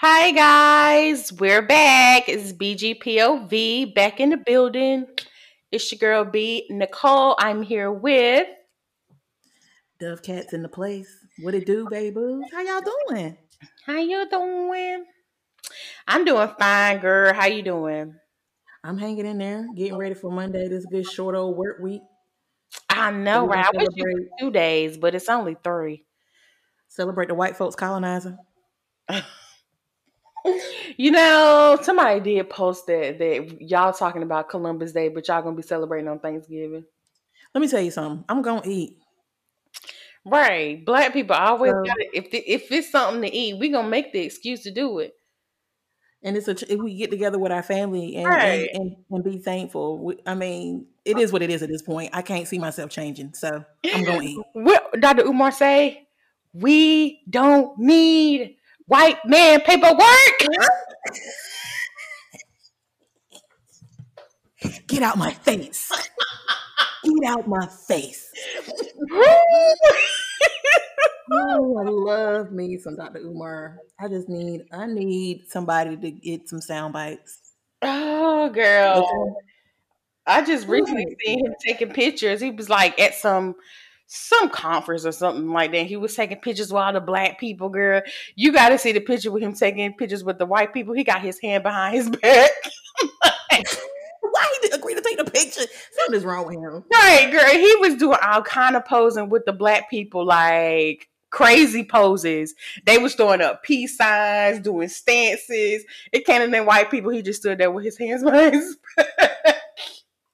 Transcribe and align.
Hi 0.00 0.30
guys, 0.30 1.32
we're 1.32 1.60
back. 1.60 2.28
It's 2.28 2.52
BGPOV 2.52 3.96
back 3.96 4.20
in 4.20 4.30
the 4.30 4.36
building. 4.36 5.06
It's 5.72 5.90
your 5.90 5.98
girl 5.98 6.24
B 6.24 6.68
Nicole. 6.70 7.34
I'm 7.36 7.62
here 7.62 7.90
with 7.90 8.46
Dove 9.98 10.22
Cats 10.22 10.52
in 10.52 10.62
the 10.62 10.68
place. 10.68 11.12
What 11.40 11.56
it 11.56 11.66
do, 11.66 11.88
baby? 11.90 12.38
How 12.52 12.60
y'all 12.60 12.80
doing? 13.08 13.36
How 13.86 13.98
you 13.98 14.24
doing? 14.30 15.04
I'm 16.06 16.24
doing 16.24 16.48
fine, 16.56 17.00
girl. 17.00 17.34
How 17.34 17.46
you 17.46 17.64
doing? 17.64 18.14
I'm 18.84 18.98
hanging 18.98 19.26
in 19.26 19.38
there, 19.38 19.66
getting 19.74 19.98
ready 19.98 20.14
for 20.14 20.30
Monday. 20.30 20.68
This 20.68 20.86
good 20.86 21.10
short 21.10 21.34
old 21.34 21.56
work 21.56 21.80
week. 21.80 22.02
I 22.88 23.10
know, 23.10 23.48
right? 23.48 23.66
I 23.66 23.70
wish 23.76 23.88
you 23.96 24.28
two 24.38 24.52
days, 24.52 24.96
but 24.96 25.16
it's 25.16 25.28
only 25.28 25.56
three. 25.64 26.04
celebrate 26.86 27.26
the 27.26 27.34
white 27.34 27.56
folks 27.56 27.74
colonizing. 27.74 28.38
You 30.96 31.10
know, 31.10 31.78
somebody 31.82 32.20
did 32.20 32.48
post 32.50 32.86
that 32.86 33.18
that 33.18 33.58
y'all 33.60 33.92
talking 33.92 34.22
about 34.22 34.48
Columbus 34.48 34.92
Day, 34.92 35.08
but 35.08 35.26
y'all 35.28 35.42
gonna 35.42 35.56
be 35.56 35.62
celebrating 35.62 36.08
on 36.08 36.18
Thanksgiving. 36.20 36.84
Let 37.54 37.60
me 37.60 37.68
tell 37.68 37.80
you 37.80 37.90
something. 37.90 38.24
I'm 38.28 38.42
gonna 38.42 38.62
eat. 38.64 38.98
Right. 40.24 40.84
Black 40.84 41.12
people 41.12 41.36
always 41.36 41.72
So- 41.72 41.82
got 41.84 41.98
it. 42.00 42.08
If 42.12 42.30
the, 42.30 42.38
if 42.38 42.70
it's 42.72 42.90
something 42.90 43.22
to 43.22 43.34
eat, 43.34 43.58
we 43.58 43.68
gonna 43.70 43.88
make 43.88 44.12
the 44.12 44.20
excuse 44.20 44.62
to 44.64 44.70
do 44.70 44.98
it. 44.98 45.14
And 46.22 46.36
it's 46.36 46.48
a 46.48 46.52
if 46.72 46.80
we 46.80 46.96
get 46.96 47.10
together 47.10 47.38
with 47.38 47.52
our 47.52 47.62
family 47.62 48.16
and 48.16 48.26
Right. 48.26 48.68
and, 48.72 48.80
and, 48.82 48.96
and 49.10 49.24
be 49.24 49.38
thankful. 49.38 49.98
We, 49.98 50.16
I 50.26 50.34
mean, 50.34 50.86
it 51.04 51.18
is 51.18 51.32
what 51.32 51.42
it 51.42 51.50
is 51.50 51.62
at 51.62 51.68
this 51.68 51.82
point. 51.82 52.10
I 52.12 52.22
can't 52.22 52.48
see 52.48 52.58
myself 52.58 52.90
changing, 52.90 53.34
so 53.34 53.64
I'm 53.92 54.04
gonna 54.04 54.22
eat. 54.22 54.38
What 54.52 55.00
Dr. 55.00 55.24
Umar 55.24 55.52
say? 55.52 56.06
We 56.52 57.22
don't 57.30 57.78
need 57.78 58.56
white 58.88 59.18
man 59.24 59.60
paperwork. 59.60 60.02
Get 64.88 65.02
out 65.02 65.16
my 65.16 65.32
face. 65.32 65.90
Get 67.04 67.30
out 67.30 67.46
my 67.46 67.66
face. 67.86 68.30
Oh, 71.30 71.76
I 71.78 71.90
love 71.90 72.52
me 72.52 72.78
some 72.78 72.96
Dr. 72.96 73.18
Umar. 73.18 73.78
I 74.00 74.08
just 74.08 74.28
need 74.28 74.62
I 74.72 74.86
need 74.86 75.44
somebody 75.48 75.96
to 75.96 76.10
get 76.10 76.48
some 76.48 76.60
sound 76.60 76.94
bites. 76.94 77.38
oh, 77.82 78.48
girl. 78.48 79.36
I 80.26 80.42
just 80.42 80.66
recently 80.68 81.16
seen 81.24 81.44
him 81.44 81.54
taking 81.66 81.90
pictures. 81.90 82.40
He 82.40 82.50
was 82.50 82.68
like 82.68 82.98
at 83.00 83.14
some 83.14 83.54
some 84.08 84.48
conference 84.48 85.04
or 85.04 85.12
something 85.12 85.50
like 85.50 85.70
that. 85.72 85.86
He 85.86 85.96
was 85.96 86.14
taking 86.14 86.38
pictures 86.38 86.72
with 86.72 86.82
all 86.82 86.92
the 86.92 87.00
black 87.00 87.38
people, 87.38 87.68
girl. 87.68 88.02
You 88.34 88.52
got 88.52 88.70
to 88.70 88.78
see 88.78 88.92
the 88.92 89.00
picture 89.00 89.30
with 89.30 89.42
him 89.42 89.52
taking 89.52 89.92
pictures 89.94 90.24
with 90.24 90.38
the 90.38 90.46
white 90.46 90.72
people. 90.72 90.94
He 90.94 91.04
got 91.04 91.20
his 91.20 91.38
hand 91.38 91.62
behind 91.62 91.94
his 91.94 92.10
back. 92.22 92.50
Why 94.20 94.58
he 94.62 94.70
agree 94.70 94.94
to 94.94 95.00
take 95.00 95.18
the 95.18 95.30
picture? 95.30 95.62
Something's 95.92 96.24
wrong 96.24 96.46
with 96.46 96.56
him. 96.56 96.84
Right, 96.92 97.30
girl. 97.30 97.50
He 97.50 97.76
was 97.80 97.96
doing 97.96 98.18
all 98.22 98.42
kind 98.42 98.76
of 98.76 98.84
posing 98.84 99.28
with 99.28 99.44
the 99.44 99.52
black 99.52 99.90
people, 99.90 100.24
like 100.24 101.08
crazy 101.30 101.84
poses. 101.84 102.54
They 102.86 102.98
was 102.98 103.14
throwing 103.14 103.40
up 103.40 103.62
peace 103.62 103.96
signs, 103.96 104.60
doing 104.60 104.88
stances. 104.88 105.84
It 106.12 106.24
came 106.24 106.42
in 106.42 106.50
them 106.50 106.66
white 106.66 106.90
people. 106.90 107.10
He 107.10 107.22
just 107.22 107.40
stood 107.40 107.58
there 107.58 107.70
with 107.70 107.84
his 107.84 107.98
hands 107.98 108.22
behind 108.24 108.54
his 108.54 108.76
back. 108.96 109.56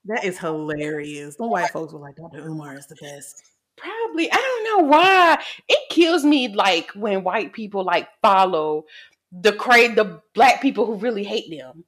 That 0.07 0.25
is 0.25 0.39
hilarious. 0.39 1.37
The 1.37 1.47
white 1.47 1.71
folks 1.71 1.93
were 1.93 2.01
like, 2.01 2.17
Dr. 2.17 2.47
Umar 2.47 2.77
is 2.77 2.87
the 2.87 2.97
best. 2.97 3.43
Probably. 3.85 4.33
I 4.33 4.37
don't 4.37 4.65
know 4.65 4.89
why. 4.89 5.43
It 5.69 5.91
kills 5.91 6.25
me 6.25 6.49
like 6.49 6.91
when 6.93 7.23
white 7.23 7.53
people 7.53 7.85
like 7.85 8.09
follow 8.23 8.87
the 9.31 9.53
cra- 9.53 9.95
the 9.95 10.23
black 10.33 10.63
people 10.63 10.87
who 10.87 10.95
really 10.95 11.25
hate 11.25 11.51
them. 11.51 11.85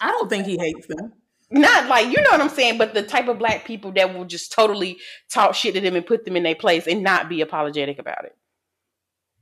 I 0.00 0.10
don't 0.10 0.28
think 0.28 0.46
he 0.46 0.58
hates 0.58 0.86
them. 0.88 1.12
Not 1.50 1.88
like 1.88 2.06
you 2.06 2.20
know 2.20 2.32
what 2.32 2.40
I'm 2.40 2.48
saying, 2.48 2.78
but 2.78 2.94
the 2.94 3.04
type 3.04 3.28
of 3.28 3.38
black 3.38 3.64
people 3.64 3.92
that 3.92 4.12
will 4.12 4.24
just 4.24 4.50
totally 4.50 4.98
talk 5.30 5.54
shit 5.54 5.74
to 5.74 5.80
them 5.80 5.94
and 5.94 6.04
put 6.04 6.24
them 6.24 6.36
in 6.36 6.42
their 6.42 6.56
place 6.56 6.88
and 6.88 7.04
not 7.04 7.28
be 7.28 7.40
apologetic 7.42 8.00
about 8.00 8.24
it. 8.24 8.36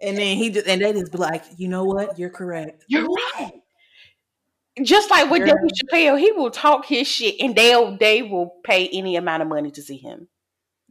And 0.02 0.18
then 0.18 0.36
he 0.36 0.50
just 0.50 0.66
and 0.66 0.82
they 0.82 0.92
just 0.92 1.12
be 1.12 1.18
like, 1.18 1.42
you 1.56 1.68
know 1.68 1.84
what? 1.84 2.18
You're 2.18 2.28
correct. 2.28 2.84
You're 2.88 3.06
right. 3.06 3.52
Just 4.82 5.10
like 5.10 5.30
with. 5.30 5.46
Dave 5.46 5.54
Chappelle, 5.54 6.18
he 6.18 6.32
will 6.32 6.50
talk 6.50 6.84
his 6.84 7.08
shit 7.08 7.36
and 7.40 7.56
they'll 7.56 7.96
they 7.96 8.20
will 8.20 8.56
pay 8.62 8.88
any 8.88 9.16
amount 9.16 9.42
of 9.42 9.48
money 9.48 9.70
to 9.70 9.80
see 9.80 9.96
him. 9.96 10.28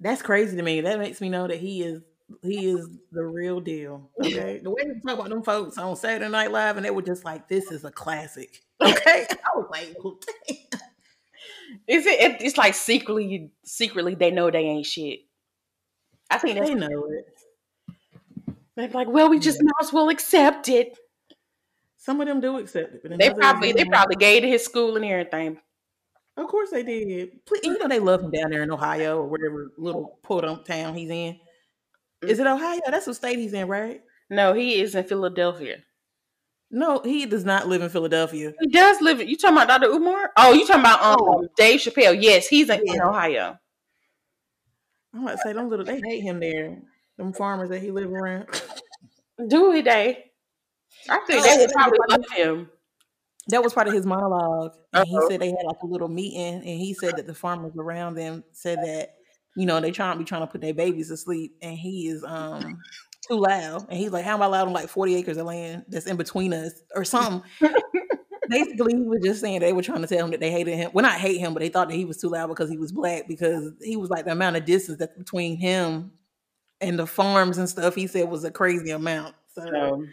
That's 0.03 0.21
crazy 0.21 0.55
to 0.57 0.61
me. 0.63 0.81
That 0.81 0.99
makes 0.99 1.21
me 1.21 1.29
know 1.29 1.47
that 1.47 1.57
he 1.57 1.81
is 1.83 2.01
he 2.41 2.67
is 2.69 2.87
the 3.11 3.23
real 3.25 3.59
deal. 3.59 4.09
Okay. 4.23 4.59
the 4.61 4.69
way 4.69 4.81
he 4.83 4.99
talk 5.01 5.17
about 5.19 5.29
them 5.29 5.43
folks 5.43 5.77
on 5.77 5.95
Saturday 5.95 6.29
Night 6.29 6.51
Live, 6.51 6.75
and 6.77 6.85
they 6.85 6.89
were 6.91 7.01
just 7.01 7.23
like, 7.25 7.47
"This 7.47 7.71
is 7.71 7.85
a 7.85 7.91
classic." 7.91 8.61
Okay. 8.81 9.25
I 9.31 9.57
was 9.57 9.67
like, 9.71 9.95
well, 10.03 10.19
damn. 10.47 10.57
Is 11.87 12.05
it? 12.05 12.19
it- 12.19 12.41
It's 12.41 12.57
like 12.57 12.73
secretly, 12.73 13.49
secretly 13.63 14.13
they 14.15 14.29
know 14.29 14.51
they 14.51 14.59
ain't 14.65 14.85
shit. 14.85 15.21
I 16.29 16.37
think 16.37 16.59
they 16.59 16.73
know 16.75 17.05
it. 17.05 17.27
they're 18.75 18.89
like, 18.89 19.07
well, 19.07 19.29
we 19.29 19.39
just 19.39 19.59
Yeah. 19.59 19.63
might 19.65 19.85
as 19.87 19.93
well 19.93 20.09
accept 20.09 20.67
it. 20.67 20.97
Some 21.97 22.19
of 22.19 22.27
them 22.27 22.41
do 22.41 22.57
accept 22.57 22.95
it, 22.95 23.01
but 23.03 23.17
They 23.17 23.29
probably, 23.29 23.71
they 23.71 23.85
probably 23.85 24.17
gave 24.17 24.41
to 24.41 24.49
his 24.49 24.65
school 24.65 24.97
and 24.97 25.05
everything. 25.05 25.59
Of 26.35 26.47
course 26.47 26.71
they 26.71 26.83
did. 26.83 27.45
Please, 27.45 27.63
you 27.63 27.77
know 27.77 27.88
they 27.88 27.99
love 27.99 28.21
him 28.21 28.31
down 28.31 28.49
there 28.49 28.63
in 28.63 28.71
Ohio 28.71 29.19
or 29.19 29.27
whatever 29.27 29.71
little 29.77 30.19
podunk 30.23 30.66
town 30.66 30.95
he's 30.95 31.09
in. 31.09 31.38
Is 32.23 32.39
it 32.39 32.47
Ohio? 32.47 32.79
That's 32.89 33.05
what 33.05 33.16
state 33.17 33.38
he's 33.38 33.53
in, 33.53 33.67
right? 33.67 34.01
No, 34.29 34.53
he 34.53 34.81
is 34.81 34.95
in 34.95 35.03
Philadelphia. 35.03 35.83
No, 36.71 37.01
he 37.03 37.27
does 37.27 37.45
not 37.45 37.67
live 37.67 37.83
in 37.83 37.89
Philadelphia. 37.89 38.53
He 38.59 38.67
does 38.69 38.99
live. 38.99 39.21
You 39.21 39.38
talking 39.38 39.57
about 39.57 39.67
Dr. 39.81 39.91
Umar? 39.94 40.31
Oh, 40.38 40.53
you 40.53 40.66
talking 40.66 40.81
about 40.81 41.03
um 41.03 41.17
Oh. 41.19 41.47
Dave 41.55 41.79
Chappelle? 41.79 42.19
Yes, 42.19 42.47
he's 42.47 42.69
in, 42.69 42.81
in 42.88 43.01
Ohio. 43.01 43.57
I'm 45.13 45.21
about 45.23 45.33
to 45.33 45.38
say 45.39 45.53
them 45.53 45.69
little 45.69 45.85
they 45.85 46.01
hate 46.03 46.21
him 46.21 46.39
there. 46.39 46.81
Them 47.17 47.33
farmers 47.33 47.69
that 47.69 47.81
he 47.81 47.91
live 47.91 48.11
around. 48.11 48.47
Do 49.47 49.71
he, 49.71 49.81
Dave? 49.83 50.15
I 51.09 51.19
think 51.27 51.41
Oh, 51.41 51.44
they 51.44 51.57
would 51.65 51.73
probably 51.73 52.00
love 52.09 52.25
him. 52.35 52.69
That 53.49 53.63
was 53.63 53.73
part 53.73 53.87
of 53.87 53.93
his 53.93 54.05
monologue. 54.05 54.73
And 54.93 55.07
he 55.07 55.15
Uh-oh. 55.15 55.29
said 55.29 55.41
they 55.41 55.47
had 55.49 55.65
like 55.65 55.81
a 55.83 55.87
little 55.87 56.07
meeting 56.07 56.55
and 56.55 56.63
he 56.63 56.93
said 56.93 57.17
that 57.17 57.27
the 57.27 57.33
farmers 57.33 57.73
around 57.77 58.15
them 58.15 58.43
said 58.53 58.79
that, 58.83 59.15
you 59.55 59.65
know, 59.65 59.79
they 59.81 59.91
trying 59.91 60.13
to 60.13 60.19
be 60.19 60.25
trying 60.25 60.41
to 60.41 60.47
put 60.47 60.61
their 60.61 60.73
babies 60.73 61.09
to 61.09 61.17
sleep 61.17 61.55
and 61.61 61.77
he 61.77 62.07
is 62.07 62.23
um 62.23 62.79
too 63.27 63.39
loud. 63.39 63.85
And 63.89 63.97
he's 63.99 64.11
like, 64.11 64.25
How 64.25 64.33
am 64.35 64.41
I 64.41 64.45
loud 64.47 64.67
on 64.67 64.73
like 64.73 64.89
40 64.89 65.15
acres 65.15 65.37
of 65.37 65.45
land 65.45 65.85
that's 65.89 66.07
in 66.07 66.17
between 66.17 66.53
us 66.53 66.73
or 66.95 67.03
something? 67.05 67.43
Basically, 68.49 68.93
he 68.95 69.01
was 69.01 69.21
just 69.23 69.39
saying 69.41 69.61
they 69.61 69.71
were 69.73 69.81
trying 69.81 70.01
to 70.01 70.07
tell 70.07 70.25
him 70.25 70.31
that 70.31 70.41
they 70.41 70.51
hated 70.51 70.75
him. 70.75 70.91
Well, 70.93 71.03
not 71.03 71.13
hate 71.19 71.39
him, 71.39 71.53
but 71.53 71.61
they 71.61 71.69
thought 71.69 71.87
that 71.89 71.95
he 71.95 72.03
was 72.05 72.17
too 72.17 72.27
loud 72.29 72.47
because 72.47 72.69
he 72.69 72.77
was 72.77 72.91
black, 72.91 73.25
because 73.27 73.71
he 73.81 73.95
was 73.95 74.09
like 74.09 74.25
the 74.25 74.33
amount 74.33 74.57
of 74.57 74.65
distance 74.65 74.99
that's 74.99 75.17
between 75.17 75.55
him 75.57 76.11
and 76.81 76.99
the 76.99 77.07
farms 77.07 77.57
and 77.57 77.69
stuff, 77.69 77.95
he 77.95 78.05
said 78.07 78.29
was 78.29 78.43
a 78.43 78.51
crazy 78.51 78.91
amount. 78.91 79.35
So 79.53 79.65
So, 79.65 80.05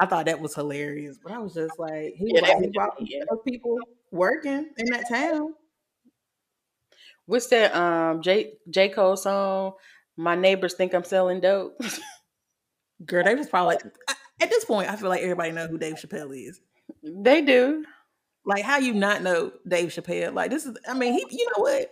I 0.00 0.06
thought 0.06 0.26
that 0.26 0.40
was 0.40 0.54
hilarious. 0.54 1.18
But 1.22 1.32
I 1.32 1.38
was 1.38 1.54
just 1.54 1.78
like, 1.78 2.14
he 2.16 2.32
Yeah, 2.34 2.40
was 2.40 2.50
like, 2.50 2.58
was 2.74 2.90
he 2.98 3.16
yeah. 3.16 3.24
those 3.30 3.40
people 3.46 3.78
working 4.10 4.70
in 4.76 4.86
that 4.90 5.08
town. 5.08 5.54
what's 7.26 7.46
that? 7.48 7.74
Um, 7.74 8.22
J 8.22 8.54
J 8.70 8.88
Cole 8.90 9.16
song? 9.16 9.72
My 10.16 10.34
neighbors 10.36 10.74
think 10.74 10.94
I'm 10.94 11.04
selling 11.04 11.40
dope. 11.40 11.76
Girl, 13.04 13.24
they 13.24 13.34
was 13.34 13.48
probably 13.48 13.74
like, 13.84 13.84
at 14.40 14.50
this 14.50 14.64
point, 14.64 14.90
I 14.90 14.96
feel 14.96 15.08
like 15.08 15.22
everybody 15.22 15.52
know 15.52 15.66
who 15.66 15.78
Dave 15.78 15.94
Chappelle 15.96 16.36
is. 16.48 16.60
they 17.02 17.42
do. 17.42 17.84
Like, 18.46 18.62
how 18.62 18.78
you 18.78 18.92
not 18.94 19.22
know 19.22 19.52
Dave 19.66 19.88
Chappelle? 19.88 20.34
Like, 20.34 20.50
this 20.50 20.66
is, 20.66 20.76
I 20.88 20.94
mean, 20.94 21.14
he, 21.14 21.24
you 21.30 21.46
know 21.56 21.62
what? 21.62 21.90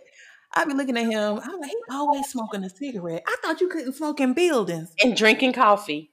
I 0.54 0.64
be 0.66 0.74
looking 0.74 0.98
at 0.98 1.06
him. 1.06 1.40
I'm 1.42 1.60
like, 1.60 1.70
he 1.70 1.76
always 1.90 2.28
smoking 2.28 2.62
a 2.62 2.68
cigarette. 2.70 3.22
I 3.26 3.36
thought 3.42 3.60
you 3.62 3.68
couldn't 3.68 3.94
smoke 3.94 4.20
in 4.20 4.34
buildings. 4.34 4.92
and 5.02 5.16
drinking 5.16 5.54
coffee. 5.54 6.11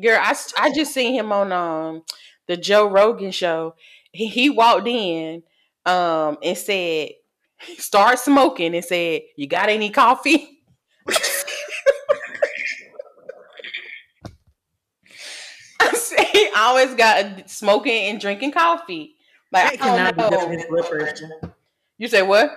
Girl, 0.00 0.18
I, 0.20 0.34
I 0.58 0.72
just 0.72 0.94
seen 0.94 1.14
him 1.14 1.32
on 1.32 1.52
um 1.52 2.02
the 2.46 2.56
Joe 2.56 2.88
Rogan 2.88 3.30
show. 3.32 3.74
He, 4.12 4.28
he 4.28 4.50
walked 4.50 4.88
in 4.88 5.42
um 5.86 6.38
and 6.42 6.56
said, 6.56 7.10
start 7.78 8.18
smoking 8.18 8.74
and 8.74 8.84
said, 8.84 9.22
You 9.36 9.46
got 9.46 9.68
any 9.68 9.90
coffee? 9.90 10.62
I 15.80 15.92
said, 15.94 16.26
he 16.32 16.50
always 16.56 16.94
got 16.94 17.48
smoking 17.50 17.92
and 18.10 18.20
drinking 18.20 18.52
coffee. 18.52 19.16
Like 19.52 19.72
That 19.72 19.80
I 19.80 19.80
cannot 19.80 20.16
be 20.16 20.22
don't 20.22 20.24
good 20.24 20.40
for 20.40 20.50
his 20.50 20.58
know. 20.58 20.66
blood 20.68 20.90
pressure. 20.90 21.54
You 21.98 22.08
say 22.08 22.22
what? 22.22 22.50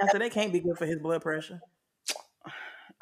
I 0.00 0.06
said 0.06 0.20
that 0.20 0.32
can't 0.32 0.52
be 0.52 0.60
good 0.60 0.76
for 0.76 0.86
his 0.86 0.98
blood 0.98 1.22
pressure. 1.22 1.62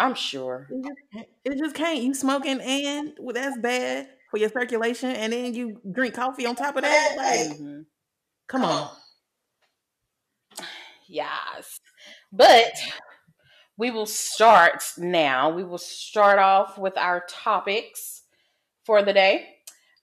I'm 0.00 0.14
sure. 0.14 0.66
It 0.70 0.82
just 0.82 1.00
can't. 1.12 1.28
It 1.44 1.58
just 1.58 1.74
can't. 1.76 2.02
You 2.02 2.14
smoking 2.14 2.60
and 2.60 3.12
well, 3.20 3.34
that's 3.34 3.58
bad 3.58 4.08
for 4.30 4.38
your 4.38 4.48
circulation, 4.48 5.10
and 5.10 5.32
then 5.32 5.54
you 5.54 5.80
drink 5.92 6.14
coffee 6.14 6.46
on 6.46 6.56
top 6.56 6.76
of 6.76 6.82
that. 6.82 7.14
Like, 7.16 7.58
Mhm. 7.58 7.84
come 8.48 8.64
on. 8.64 8.90
Yes. 11.08 11.80
But 12.32 12.72
we 13.76 13.90
will 13.90 14.06
start 14.06 14.84
now. 14.98 15.50
We 15.50 15.64
will 15.64 15.78
start 15.78 16.38
off 16.38 16.78
with 16.78 16.96
our 16.96 17.24
topics 17.28 18.22
for 18.84 19.02
the 19.02 19.12
day. 19.12 19.48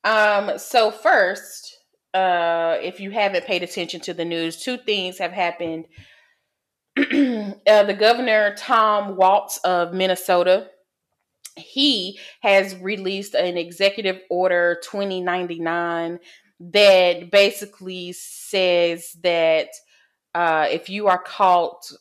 Um, 0.04 0.58
so 0.58 0.92
first, 0.92 1.78
uh, 2.14 2.78
if 2.82 3.00
you 3.00 3.12
haven't 3.12 3.46
paid 3.46 3.64
attention 3.64 4.02
to 4.02 4.14
the 4.14 4.26
news, 4.26 4.62
two 4.64 4.78
things 4.78 5.18
have 5.20 5.32
happened. 5.32 5.86
uh, 7.68 7.84
the 7.84 7.96
governor 7.98 8.56
Tom 8.56 9.16
Walz 9.18 9.60
of 9.64 9.94
Minnesota, 9.94 10.68
he 11.56 12.20
has 12.42 12.76
released 12.78 13.36
an 13.36 13.56
executive 13.56 14.20
order 14.32 14.80
2099 14.84 16.20
that 16.60 17.30
basically 17.30 18.14
says 18.14 19.16
that 19.22 19.68
uh, 20.34 20.68
if 20.72 20.90
you 20.90 21.08
are 21.08 21.22
caught 21.22 21.92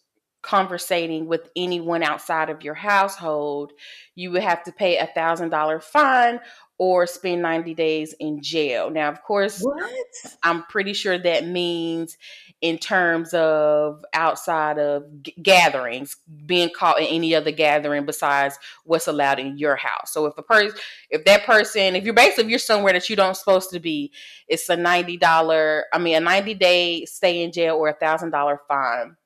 conversating 0.46 1.26
with 1.26 1.50
anyone 1.56 2.04
outside 2.04 2.50
of 2.50 2.62
your 2.62 2.74
household, 2.74 3.72
you 4.14 4.30
would 4.30 4.44
have 4.44 4.62
to 4.62 4.72
pay 4.72 4.96
a 4.96 5.06
thousand 5.06 5.50
dollar 5.50 5.80
fine 5.80 6.38
or 6.78 7.06
spend 7.06 7.40
90 7.42 7.74
days 7.74 8.14
in 8.20 8.42
jail. 8.42 8.90
Now, 8.90 9.08
of 9.08 9.22
course, 9.22 9.60
What? 9.60 10.06
I'm 10.42 10.62
pretty 10.64 10.92
sure 10.92 11.18
that 11.18 11.46
means 11.46 12.16
in 12.60 12.78
terms 12.78 13.32
of 13.34 14.04
outside 14.12 14.78
of 14.78 15.04
g- 15.22 15.34
gatherings, 15.42 16.16
being 16.44 16.70
caught 16.76 17.00
in 17.00 17.06
any 17.06 17.34
other 17.34 17.50
gathering 17.50 18.04
besides 18.04 18.58
what's 18.84 19.08
allowed 19.08 19.38
in 19.40 19.58
your 19.58 19.76
house. 19.76 20.12
So 20.12 20.26
if 20.26 20.36
a 20.38 20.42
person, 20.42 20.78
if 21.10 21.24
that 21.24 21.44
person, 21.44 21.96
if 21.96 22.04
you're 22.04 22.14
basically 22.14 22.44
if 22.44 22.50
you're 22.50 22.58
somewhere 22.58 22.92
that 22.92 23.08
you 23.08 23.16
don't 23.16 23.36
supposed 23.36 23.70
to 23.70 23.80
be, 23.80 24.12
it's 24.46 24.68
a 24.68 24.76
ninety 24.76 25.16
dollar, 25.16 25.86
I 25.92 25.98
mean 25.98 26.14
a 26.16 26.20
ninety 26.20 26.54
day 26.54 27.04
stay 27.06 27.42
in 27.42 27.52
jail 27.52 27.76
or 27.76 27.88
a 27.88 27.94
thousand 27.94 28.30
dollar 28.30 28.60
fine. 28.68 29.16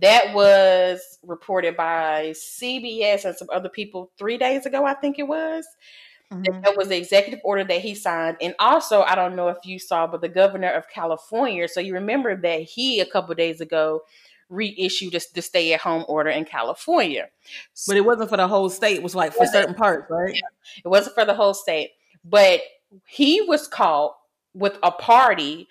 That 0.00 0.34
was 0.34 1.18
reported 1.22 1.76
by 1.76 2.32
CBS 2.34 3.24
and 3.24 3.36
some 3.36 3.48
other 3.52 3.68
people 3.68 4.10
three 4.18 4.38
days 4.38 4.64
ago, 4.64 4.84
I 4.86 4.94
think 4.94 5.18
it 5.18 5.28
was. 5.28 5.66
Mhm. 6.32 6.64
That 6.64 6.76
was 6.76 6.88
the 6.88 6.96
executive 6.96 7.40
order 7.44 7.62
that 7.64 7.80
he 7.80 7.94
signed. 7.94 8.38
And 8.40 8.54
also, 8.58 9.02
I 9.02 9.14
don't 9.14 9.36
know 9.36 9.48
if 9.48 9.58
you 9.64 9.78
saw, 9.78 10.06
but 10.06 10.22
the 10.22 10.28
governor 10.30 10.70
of 10.70 10.88
California, 10.88 11.68
so 11.68 11.80
you 11.80 11.92
remember 11.94 12.34
that 12.36 12.62
he 12.62 13.00
a 13.00 13.06
couple 13.06 13.34
days 13.34 13.60
ago 13.60 14.02
reissued 14.48 15.12
the, 15.12 15.24
the 15.34 15.42
stay 15.42 15.72
at 15.74 15.80
home 15.80 16.04
order 16.08 16.30
in 16.30 16.44
California. 16.44 17.28
But 17.86 17.96
it 17.96 18.04
wasn't 18.04 18.30
for 18.30 18.36
the 18.36 18.48
whole 18.48 18.70
state. 18.70 18.96
It 18.96 19.02
was 19.02 19.14
like 19.14 19.32
for 19.34 19.44
certain 19.46 19.74
parts, 19.74 20.10
right? 20.10 20.34
It 20.84 20.88
wasn't 20.88 21.14
for 21.14 21.24
the 21.24 21.34
whole 21.34 21.54
state, 21.54 21.90
but 22.24 22.60
he 23.06 23.40
was 23.42 23.66
caught 23.68 24.14
with 24.54 24.78
a 24.82 24.90
party 24.90 25.68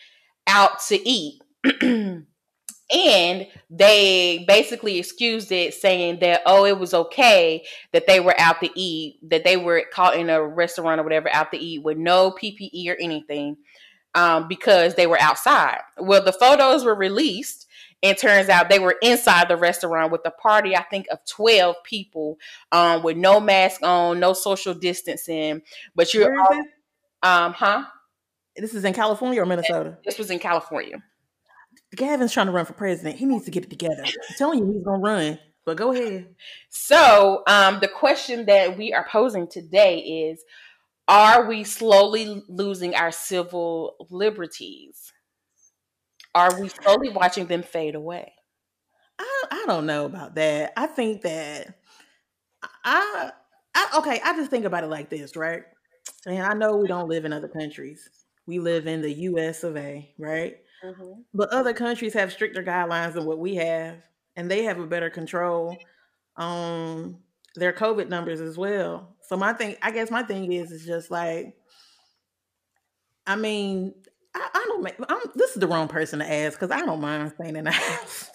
out 0.48 0.80
to 0.90 1.10
eat. 1.10 1.42
and 2.92 3.48
they 3.70 4.44
basically 4.48 5.00
excused 5.00 5.52
it, 5.52 5.74
saying 5.74 6.20
that, 6.20 6.42
oh, 6.46 6.66
it 6.66 6.78
was 6.78 6.94
okay 6.94 7.66
that 7.94 8.08
they 8.08 8.20
were 8.20 8.38
out 8.40 8.60
to 8.62 8.70
eat, 8.76 9.18
that 9.30 9.44
they 9.44 9.58
were 9.58 9.84
caught 9.94 10.18
in 10.18 10.30
a 10.30 10.44
restaurant 10.44 11.00
or 11.00 11.04
whatever 11.04 11.30
out 11.34 11.52
to 11.52 11.58
eat 11.58 11.84
with 11.84 11.98
no 11.98 12.32
PPE 12.32 12.90
or 12.90 12.98
anything 13.00 13.58
um, 14.14 14.48
because 14.48 14.96
they 14.96 15.08
were 15.08 15.20
outside. 15.20 15.80
Well, 15.98 16.24
the 16.24 16.34
photos 16.34 16.84
were 16.84 16.96
released. 16.96 17.68
And 18.04 18.18
turns 18.18 18.50
out 18.50 18.68
they 18.68 18.80
were 18.80 18.96
inside 19.04 19.48
the 19.48 19.56
restaurant 19.56 20.12
with 20.12 20.22
a 20.26 20.32
party, 20.32 20.76
I 20.76 20.82
think, 20.82 21.06
of 21.12 21.20
12 21.30 21.76
people 21.84 22.40
um, 22.72 23.04
with 23.04 23.16
no 23.16 23.40
mask 23.40 23.84
on, 23.84 24.20
no 24.20 24.34
social 24.34 24.74
distancing. 24.74 25.62
But 25.94 26.12
you're, 26.12 26.36
this? 26.50 26.66
um, 27.22 27.54
huh? 27.54 27.86
This 28.56 28.74
is 28.74 28.86
in 28.86 28.94
California 28.94 29.40
or 29.40 29.46
Minnesota. 29.46 30.00
This 30.04 30.18
was 30.18 30.32
in 30.32 30.40
California. 30.40 31.04
Gavin's 31.96 32.34
trying 32.34 32.48
to 32.48 32.52
run 32.52 32.66
for 32.66 32.74
president. 32.74 33.18
He 33.18 33.26
needs 33.26 33.46
to 33.46 33.52
get 33.52 33.64
it 33.64 33.70
together. 33.70 34.04
I'm 34.06 34.36
telling 34.38 34.60
you, 34.60 34.74
he's 34.74 34.84
gonna 34.84 35.00
run. 35.00 35.40
But 35.66 35.78
go 35.78 35.92
ahead. 35.92 36.36
So, 36.70 37.44
um, 37.48 37.80
the 37.82 37.88
question 37.88 38.46
that 38.46 38.78
we 38.78 38.94
are 38.94 39.08
posing 39.10 39.48
today 39.48 40.00
is 40.30 40.44
Are 41.08 41.48
we 41.48 41.64
slowly 41.64 42.44
losing 42.50 42.96
our 42.96 43.12
civil 43.12 43.96
liberties? 44.10 45.14
Are 46.34 46.60
we 46.60 46.70
slowly 46.70 47.10
watching 47.10 47.48
them 47.48 47.64
fade 47.64 47.96
away? 47.96 48.34
I 49.20 49.44
I 49.52 49.66
don't 49.68 49.86
know 49.86 50.06
about 50.06 50.36
that. 50.36 50.74
I 50.78 50.88
think 50.88 51.22
that 51.24 51.76
I 52.84 53.32
I 53.76 53.98
okay, 54.00 54.22
I 54.24 54.36
just 54.36 54.52
think 54.52 54.66
about 54.66 54.84
it 54.84 54.88
like 54.90 55.10
this, 55.10 55.36
right? 55.36 55.64
And 56.26 56.42
I 56.44 56.54
know 56.54 56.78
we 56.78 56.88
don't 56.88 57.10
live 57.10 57.26
in 57.26 57.34
other 57.34 57.48
countries. 57.48 58.10
We 58.48 58.60
live 58.60 58.88
in 58.88 59.02
the 59.02 59.14
US 59.14 59.64
of 59.64 59.78
A, 59.78 60.14
right? 60.18 60.58
Mm-hmm. 60.84 61.22
But 61.34 61.50
other 61.50 61.74
countries 61.74 62.14
have 62.14 62.32
stricter 62.32 62.64
guidelines 62.64 63.14
than 63.14 63.26
what 63.26 63.40
we 63.40 63.56
have, 63.56 63.98
and 64.36 64.50
they 64.50 64.64
have 64.64 64.80
a 64.80 64.88
better 64.88 65.10
control 65.10 65.78
on 66.38 67.18
their 67.56 67.74
COVID 67.74 68.10
numbers 68.10 68.42
as 68.42 68.58
well. 68.58 69.16
So 69.22 69.38
my 69.38 69.54
thing, 69.54 69.76
I 69.82 69.92
guess 69.92 70.10
my 70.10 70.24
thing 70.24 70.52
is, 70.52 70.72
is 70.72 70.86
just 70.86 71.12
like, 71.12 71.56
I 73.28 73.36
mean, 73.36 73.94
I, 74.36 74.50
I 74.54 74.66
don't. 74.68 74.84
Make, 74.84 74.96
I'm, 75.08 75.20
this 75.36 75.52
is 75.52 75.58
the 75.60 75.68
wrong 75.68 75.88
person 75.88 76.20
to 76.20 76.32
ask 76.32 76.60
because 76.60 76.72
I 76.76 76.86
don't 76.86 77.02
mind 77.02 77.34
staying 77.36 77.56
in 77.56 77.66
the 77.66 77.72
house. 77.72 78.30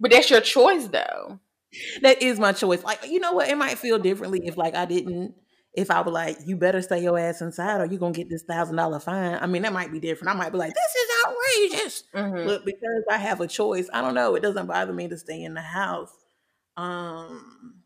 But 0.00 0.10
that's 0.10 0.30
your 0.30 0.40
choice, 0.40 0.86
though. 0.88 1.38
that 2.02 2.22
is 2.22 2.38
my 2.40 2.52
choice. 2.52 2.82
Like, 2.84 3.06
you 3.08 3.20
know 3.20 3.32
what? 3.32 3.48
It 3.48 3.56
might 3.56 3.78
feel 3.78 3.98
differently 3.98 4.40
if, 4.46 4.56
like, 4.56 4.74
I 4.74 4.84
didn't. 4.84 5.34
If 5.74 5.90
I 5.90 6.02
were 6.02 6.10
like, 6.12 6.36
you 6.44 6.56
better 6.56 6.82
stay 6.82 7.02
your 7.02 7.18
ass 7.18 7.40
inside, 7.40 7.80
or 7.80 7.86
you're 7.86 7.98
gonna 7.98 8.12
get 8.12 8.28
this 8.28 8.42
thousand 8.42 8.76
dollar 8.76 9.00
fine. 9.00 9.38
I 9.40 9.46
mean, 9.46 9.62
that 9.62 9.72
might 9.72 9.90
be 9.90 10.00
different. 10.00 10.34
I 10.34 10.38
might 10.38 10.52
be 10.52 10.58
like, 10.58 10.74
this 10.74 10.94
is 10.94 11.10
outrageous. 11.26 12.04
Mhm. 12.14 12.46
But 12.46 12.64
because 12.66 13.04
I 13.10 13.16
have 13.16 13.40
a 13.40 13.46
choice, 13.46 13.88
I 13.92 14.02
don't 14.02 14.14
know. 14.14 14.34
It 14.34 14.42
doesn't 14.42 14.66
bother 14.66 14.92
me 14.92 15.08
to 15.08 15.16
stay 15.16 15.42
in 15.42 15.54
the 15.54 15.62
house. 15.62 16.12
Um, 16.76 17.82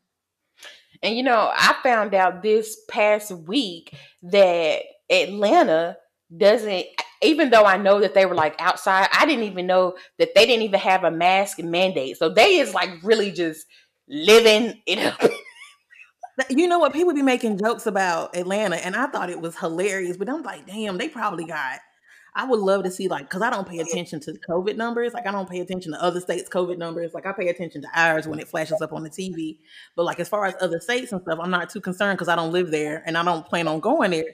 And 1.03 1.17
you 1.17 1.23
know, 1.23 1.53
I 1.55 1.77
found 1.83 2.15
out 2.15 2.43
this 2.43 2.79
past 2.89 3.31
week 3.31 3.95
that 4.23 4.83
Atlanta 5.11 5.97
doesn't 6.37 6.87
even 7.23 7.51
though 7.51 7.65
I 7.65 7.77
know 7.77 8.01
that 8.01 8.15
they 8.15 8.27
were 8.27 8.35
like 8.35 8.57
outside, 8.59 9.09
I 9.13 9.27
didn't 9.27 9.45
even 9.45 9.67
know 9.67 9.95
that 10.19 10.35
they 10.35 10.45
didn't 10.47 10.63
even 10.65 10.81
have 10.81 11.05
a 11.05 11.11
mask 11.11 11.59
mandate. 11.61 12.19
So 12.19 12.29
they 12.29 12.57
is 12.57 12.75
like 12.75 12.91
really 13.03 13.31
just 13.31 13.67
living 14.09 14.81
it 14.87 14.99
up. 14.99 15.21
you 16.51 16.69
know 16.69 16.79
what? 16.79 16.93
People 16.93 17.15
be 17.15 17.23
making 17.23 17.59
jokes 17.59 17.87
about 17.87 18.37
Atlanta, 18.37 18.77
and 18.77 18.95
I 18.97 19.07
thought 19.07 19.31
it 19.31 19.41
was 19.41 19.57
hilarious. 19.59 20.17
But 20.17 20.29
I'm 20.29 20.43
like, 20.43 20.67
damn, 20.67 20.99
they 20.99 21.09
probably 21.09 21.45
got. 21.45 21.81
I 22.39 22.45
would 22.45 22.61
love 22.61 22.85
to 22.85 22.91
see 22.91 23.09
like, 23.09 23.31
because 23.31 23.41
I 23.41 23.49
don't 23.49 23.67
pay 23.67 23.79
attention 23.79 24.21
to 24.21 24.35
COVID 24.47 24.77
numbers. 24.77 25.15
Like, 25.15 25.27
I 25.27 25.33
don't 25.33 25.49
pay 25.49 25.61
attention 25.61 25.93
to 25.93 26.03
other 26.03 26.21
states' 26.21 26.51
COVID 26.51 26.77
numbers. 26.77 27.15
Like, 27.15 27.25
I 27.25 27.33
pay 27.33 27.49
attention 27.49 27.81
to 27.81 27.89
ours 27.95 28.29
when 28.29 28.39
it 28.39 28.47
flashes 28.47 28.83
up 28.83 28.93
on 28.93 29.03
the 29.03 29.09
TV. 29.09 29.57
But 29.97 30.05
like, 30.05 30.21
as 30.21 30.29
far 30.29 30.45
as 30.45 30.55
other 30.61 30.79
states 30.79 31.13
and 31.13 31.23
stuff, 31.23 31.39
I'm 31.41 31.51
not 31.51 31.71
too 31.71 31.81
concerned 31.81 32.19
because 32.19 32.29
I 32.29 32.37
don't 32.37 32.53
live 32.53 32.71
there 32.71 33.03
and 33.07 33.17
I 33.17 33.25
don't 33.25 33.47
plan 33.47 33.67
on 33.67 33.81
going 33.81 34.11
there. 34.11 34.27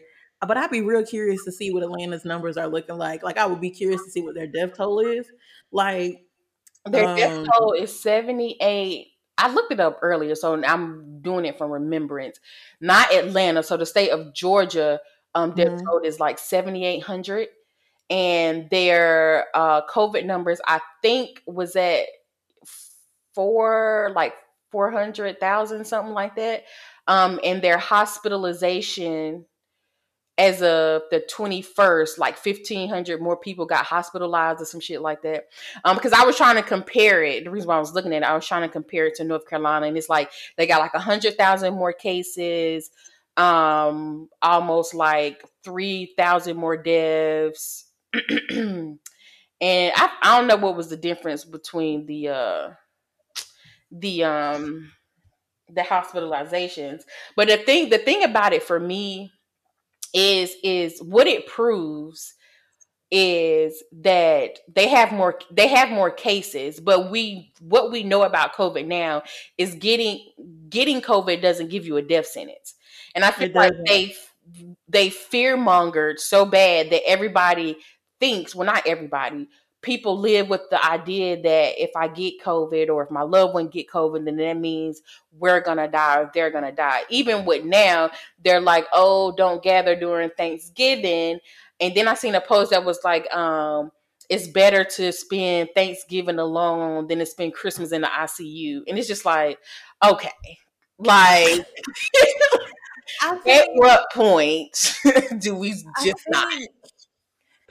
But 0.44 0.56
I'd 0.56 0.70
be 0.72 0.80
real 0.80 1.06
curious 1.06 1.44
to 1.44 1.52
see 1.52 1.72
what 1.72 1.84
Atlanta's 1.84 2.24
numbers 2.24 2.56
are 2.56 2.66
looking 2.66 2.98
like. 2.98 3.22
Like, 3.22 3.38
I 3.38 3.46
would 3.46 3.60
be 3.60 3.70
curious 3.70 4.02
to 4.02 4.10
see 4.10 4.22
what 4.22 4.34
their 4.34 4.48
death 4.48 4.76
toll 4.76 4.98
is. 4.98 5.30
Like, 5.70 6.24
Their 6.84 7.14
death 7.14 7.38
Um, 7.38 7.46
toll 7.46 7.74
is 7.74 8.02
78. 8.02 9.11
I 9.42 9.52
looked 9.52 9.72
it 9.72 9.80
up 9.80 9.98
earlier, 10.02 10.34
so 10.34 10.62
I'm 10.64 11.20
doing 11.22 11.44
it 11.44 11.58
from 11.58 11.70
remembrance. 11.70 12.38
Not 12.80 13.12
Atlanta. 13.12 13.62
So 13.62 13.76
the 13.76 13.86
state 13.86 14.10
of 14.10 14.34
Georgia, 14.34 15.00
um, 15.34 15.52
death 15.54 15.72
Mhm. 15.72 15.84
toll 15.84 16.00
is 16.04 16.20
like 16.20 16.38
7,800. 16.38 17.48
And 18.10 18.68
their 18.70 19.46
uh, 19.54 19.86
COVID 19.86 20.26
numbers, 20.26 20.60
I 20.66 20.80
think, 21.02 21.42
was 21.46 21.76
at 21.76 22.06
four, 23.34 24.12
like 24.14 24.34
400,000, 24.70 25.84
something 25.86 26.14
like 26.14 26.36
that. 26.36 26.64
Um, 27.06 27.40
and 27.44 27.62
their 27.62 27.78
hospitalization 27.78 29.46
as 30.38 30.62
of 30.62 31.02
the 31.10 31.22
21st, 31.30 32.18
like 32.18 32.44
1,500 32.44 33.20
more 33.20 33.36
people 33.36 33.66
got 33.66 33.84
hospitalized 33.84 34.62
or 34.62 34.64
some 34.64 34.80
shit 34.80 35.02
like 35.02 35.22
that. 35.22 35.44
Um, 35.84 35.96
because 35.96 36.12
I 36.12 36.24
was 36.24 36.36
trying 36.36 36.56
to 36.56 36.62
compare 36.62 37.22
it. 37.22 37.44
The 37.44 37.50
reason 37.50 37.68
why 37.68 37.76
I 37.76 37.80
was 37.80 37.92
looking 37.92 38.14
at 38.14 38.22
it, 38.22 38.28
I 38.28 38.34
was 38.34 38.46
trying 38.46 38.62
to 38.62 38.72
compare 38.72 39.06
it 39.06 39.14
to 39.16 39.24
North 39.24 39.46
Carolina, 39.46 39.86
and 39.86 39.96
it's 39.96 40.08
like 40.08 40.30
they 40.56 40.66
got 40.66 40.80
like 40.80 40.94
100,000 40.94 41.74
more 41.74 41.92
cases, 41.92 42.90
um, 43.36 44.28
almost 44.40 44.94
like 44.94 45.44
3,000 45.64 46.56
more 46.56 46.76
deaths. 46.76 47.86
and 48.50 49.92
I, 49.94 50.10
I 50.22 50.38
don't 50.38 50.48
know 50.48 50.56
what 50.56 50.76
was 50.76 50.88
the 50.88 50.96
difference 50.96 51.44
between 51.44 52.04
the 52.04 52.28
uh 52.28 52.70
the 53.90 54.24
um 54.24 54.92
the 55.70 55.80
hospitalizations 55.80 57.02
but 57.36 57.48
the 57.48 57.56
thing 57.56 57.88
the 57.88 57.96
thing 57.96 58.22
about 58.22 58.52
it 58.52 58.62
for 58.62 58.78
me 58.78 59.32
is 60.12 60.54
is 60.62 61.00
what 61.00 61.26
it 61.26 61.46
proves 61.46 62.34
is 63.10 63.82
that 63.92 64.58
they 64.74 64.88
have 64.88 65.12
more 65.12 65.38
they 65.50 65.68
have 65.68 65.90
more 65.90 66.10
cases 66.10 66.80
but 66.80 67.10
we 67.10 67.52
what 67.60 67.92
we 67.92 68.02
know 68.02 68.22
about 68.22 68.54
covid 68.54 68.86
now 68.86 69.22
is 69.58 69.74
getting 69.74 70.18
getting 70.70 71.02
covid 71.02 71.42
doesn't 71.42 71.68
give 71.68 71.86
you 71.86 71.98
a 71.98 72.02
death 72.02 72.26
sentence. 72.26 72.74
And 73.14 73.24
i 73.24 73.30
feel 73.30 73.50
like 73.54 73.74
they 73.86 74.14
they 74.88 75.10
fear 75.10 75.56
mongered 75.58 76.18
so 76.18 76.46
bad 76.46 76.90
that 76.90 77.02
everybody 77.06 77.76
thinks 78.18 78.54
well 78.54 78.66
not 78.66 78.86
everybody 78.86 79.48
people 79.82 80.18
live 80.18 80.48
with 80.48 80.62
the 80.70 80.84
idea 80.84 81.40
that 81.42 81.82
if 81.82 81.90
I 81.96 82.08
get 82.08 82.40
COVID 82.40 82.88
or 82.88 83.02
if 83.02 83.10
my 83.10 83.22
loved 83.22 83.54
one 83.54 83.68
get 83.68 83.88
COVID, 83.88 84.24
then 84.24 84.36
that 84.36 84.56
means 84.56 85.02
we're 85.36 85.60
gonna 85.60 85.88
die 85.88 86.20
or 86.20 86.30
they're 86.32 86.50
gonna 86.50 86.72
die. 86.72 87.02
Even 87.10 87.44
with 87.44 87.64
now, 87.64 88.10
they're 88.44 88.60
like, 88.60 88.86
oh, 88.92 89.32
don't 89.36 89.62
gather 89.62 89.94
during 89.96 90.30
Thanksgiving. 90.30 91.40
And 91.80 91.94
then 91.94 92.08
I 92.08 92.14
seen 92.14 92.34
a 92.36 92.40
post 92.40 92.70
that 92.70 92.84
was 92.84 93.00
like, 93.04 93.32
um, 93.34 93.90
it's 94.30 94.46
better 94.46 94.84
to 94.84 95.12
spend 95.12 95.70
Thanksgiving 95.74 96.38
alone 96.38 97.08
than 97.08 97.18
to 97.18 97.26
spend 97.26 97.54
Christmas 97.54 97.92
in 97.92 98.02
the 98.02 98.08
ICU. 98.08 98.82
And 98.86 98.96
it's 98.96 99.08
just 99.08 99.24
like, 99.24 99.58
okay, 100.04 100.30
like 100.98 101.66
at 103.46 103.66
what 103.74 104.10
point 104.12 104.98
do 105.38 105.54
we 105.54 105.74
just 106.02 106.24
not? 106.28 106.52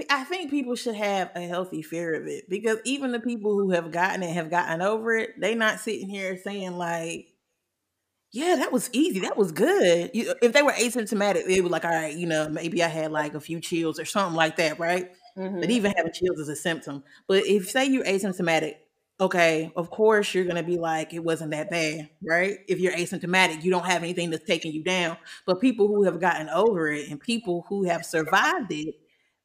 I 0.10 0.24
think 0.24 0.50
people 0.50 0.76
should 0.76 0.96
have 0.96 1.32
a 1.36 1.42
healthy 1.42 1.82
fear 1.82 2.14
of 2.14 2.28
it 2.28 2.50
because 2.50 2.78
even 2.86 3.12
the 3.12 3.20
people 3.20 3.54
who 3.54 3.72
have 3.72 3.92
gotten 3.92 4.24
it 4.24 4.34
have 4.34 4.50
gotten 4.50 4.82
over 4.82 5.16
it. 5.16 5.40
They 5.40 5.56
not 5.56 5.80
sitting 5.80 6.10
here 6.10 6.38
saying 6.38 6.78
like, 6.78 7.28
"Yeah, 8.32 8.56
that 8.58 8.72
was 8.72 8.90
easy. 8.94 9.20
That 9.22 9.38
was 9.38 9.52
good." 9.52 10.12
You, 10.14 10.34
if 10.42 10.54
they 10.54 10.62
were 10.62 10.72
asymptomatic, 10.72 11.46
they 11.46 11.62
would 11.62 11.72
like, 11.72 11.86
"All 11.86 11.92
right, 11.92 12.16
you 12.16 12.28
know, 12.28 12.50
maybe 12.50 12.84
I 12.84 12.88
had 12.88 13.12
like 13.12 13.34
a 13.34 13.40
few 13.40 13.60
chills 13.60 14.00
or 14.00 14.06
something 14.06 14.36
like 14.36 14.58
that, 14.58 14.80
right?" 14.80 15.12
Mm-hmm. 15.38 15.60
But 15.62 15.70
even 15.70 15.94
having 15.96 16.14
chills 16.14 16.40
is 16.40 16.50
a 16.50 16.56
symptom. 16.56 17.04
But 17.28 17.46
if 17.46 17.70
say 17.70 17.86
you're 17.86 18.04
asymptomatic, 18.06 18.76
okay, 19.20 19.72
of 19.76 19.90
course 19.92 20.34
you're 20.34 20.46
gonna 20.46 20.64
be 20.64 20.78
like, 20.78 21.14
it 21.14 21.20
wasn't 21.24 21.52
that 21.52 21.70
bad, 21.70 22.10
right? 22.24 22.60
If 22.68 22.80
you're 22.80 22.94
asymptomatic, 22.94 23.64
you 23.64 23.72
don't 23.72 23.86
have 23.86 24.04
anything 24.04 24.32
that's 24.32 24.46
taking 24.46 24.74
you 24.74 24.84
down. 24.84 25.18
But 25.46 25.62
people 25.62 25.88
who 25.88 26.04
have 26.04 26.20
gotten 26.20 26.50
over 26.50 26.90
it 26.90 27.10
and 27.10 27.20
people 27.20 27.66
who 27.70 27.84
have 27.84 28.06
survived 28.06 28.72
it 28.72 28.96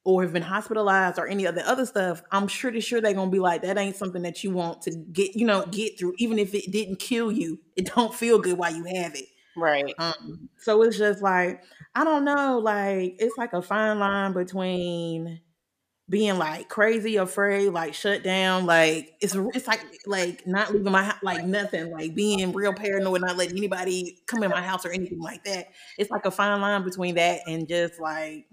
or 0.06 0.22
have 0.22 0.32
been 0.32 0.40
hospitalized 0.40 1.18
or 1.18 1.26
any 1.26 1.46
of 1.46 1.56
the 1.56 1.68
other 1.68 1.84
stuff, 1.84 2.22
I'm 2.30 2.46
pretty 2.46 2.78
sure 2.78 3.00
they're 3.00 3.12
gonna 3.12 3.28
be 3.28 3.40
like, 3.40 3.62
that 3.62 3.76
ain't 3.76 3.96
something 3.96 4.22
that 4.22 4.44
you 4.44 4.52
want 4.52 4.82
to 4.82 4.92
get, 4.92 5.34
you 5.34 5.44
know, 5.44 5.66
get 5.66 5.98
through. 5.98 6.14
Even 6.18 6.38
if 6.38 6.54
it 6.54 6.70
didn't 6.70 7.00
kill 7.00 7.32
you, 7.32 7.58
it 7.75 7.92
don't 7.92 8.14
feel 8.14 8.38
good 8.38 8.56
while 8.56 8.72
you 8.72 8.84
have 8.84 9.16
it. 9.16 9.25
Right. 9.56 9.92
Um, 9.98 10.48
so 10.58 10.80
it's 10.82 10.96
just 10.96 11.22
like, 11.22 11.64
I 11.96 12.04
don't 12.04 12.25
know, 12.25 12.58
like 12.58 13.16
it's 13.18 13.36
like 13.36 13.52
a 13.52 13.60
fine 13.60 13.98
line 13.98 14.32
between 14.32 15.40
being 16.08 16.38
like 16.38 16.68
crazy 16.68 17.16
afraid, 17.16 17.70
like 17.70 17.92
shut 17.92 18.22
down, 18.22 18.64
like 18.64 19.14
it's 19.20 19.34
it's 19.54 19.66
like 19.66 19.80
like 20.06 20.46
not 20.46 20.72
leaving 20.72 20.92
my 20.92 21.02
house, 21.02 21.18
like 21.25 21.44
nothing, 21.44 21.90
like 21.90 22.14
being 22.14 22.52
real 22.52 22.72
paranoid, 22.72 23.22
not 23.22 23.36
letting 23.36 23.56
anybody 23.56 24.20
come 24.28 24.44
in 24.44 24.50
my 24.50 24.62
house 24.62 24.86
or 24.86 24.92
anything 24.92 25.20
like 25.20 25.42
that. 25.44 25.70
It's 25.98 26.12
like 26.12 26.26
a 26.26 26.30
fine 26.30 26.60
line 26.60 26.84
between 26.84 27.16
that 27.16 27.40
and 27.48 27.66
just 27.66 28.00
like 28.00 28.46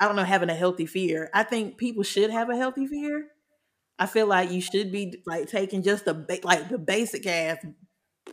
I 0.00 0.06
don't 0.06 0.16
know, 0.16 0.24
having 0.24 0.50
a 0.50 0.54
healthy 0.54 0.86
fear. 0.86 1.30
I 1.32 1.42
think 1.44 1.78
people 1.78 2.02
should 2.02 2.30
have 2.30 2.50
a 2.50 2.56
healthy 2.56 2.86
fear. 2.86 3.28
I 3.98 4.06
feel 4.06 4.26
like 4.26 4.50
you 4.50 4.60
should 4.60 4.92
be 4.92 5.22
like 5.26 5.48
taking 5.48 5.82
just 5.82 6.04
the 6.06 6.14
ba- 6.14 6.40
like 6.44 6.68
the 6.68 6.78
basic 6.78 7.26
ass 7.26 7.58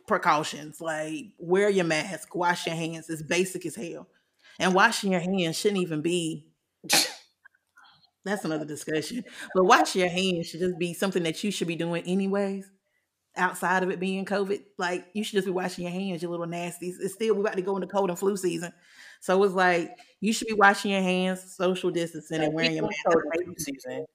precautions, 0.08 0.82
like 0.82 1.26
wear 1.40 1.70
your 1.70 1.86
mask, 1.86 2.36
wash 2.36 2.68
your 2.68 2.76
hands. 2.76 3.10
It's 3.10 3.24
basic 3.24 3.66
as 3.66 3.76
hell, 3.76 4.08
and 4.60 4.74
washing 4.74 5.12
your 5.12 5.22
hands 5.22 5.58
shouldn't 5.58 5.82
even 5.82 6.02
be. 6.02 6.48
That's 8.24 8.46
another 8.46 8.66
discussion. 8.66 9.24
But 9.56 9.66
washing 9.66 10.02
your 10.02 10.10
hands 10.10 10.48
should 10.48 10.60
just 10.60 10.78
be 10.78 10.94
something 10.94 11.24
that 11.24 11.44
you 11.44 11.52
should 11.52 11.68
be 11.68 11.76
doing 11.76 12.04
anyways. 12.06 12.70
Outside 13.38 13.84
of 13.84 13.92
it 13.92 14.00
being 14.00 14.26
COVID, 14.26 14.62
like 14.78 15.08
you 15.14 15.24
should 15.24 15.36
just 15.36 15.48
be 15.48 15.54
washing 15.54 15.86
your 15.86 15.94
hands, 15.94 16.22
you 16.24 16.30
little 16.30 16.48
nasties. 16.48 16.96
It's 17.02 17.14
still 17.16 17.36
we 17.36 17.42
about 17.42 17.56
to 17.56 17.62
go 17.64 17.76
into 17.76 17.88
cold 17.88 18.10
and 18.10 18.20
flu 18.20 18.38
season. 18.38 18.74
So 19.22 19.42
it's 19.44 19.54
like 19.54 19.98
you 20.20 20.34
should 20.34 20.48
be 20.48 20.54
washing 20.54 20.92
your 20.92 21.02
hands, 21.02 21.56
social 21.56 21.92
distancing, 21.92 22.42
and 22.42 22.54
wearing 22.54 22.74
your 22.74 22.84
mask. 22.84 23.18
Season. 23.58 24.06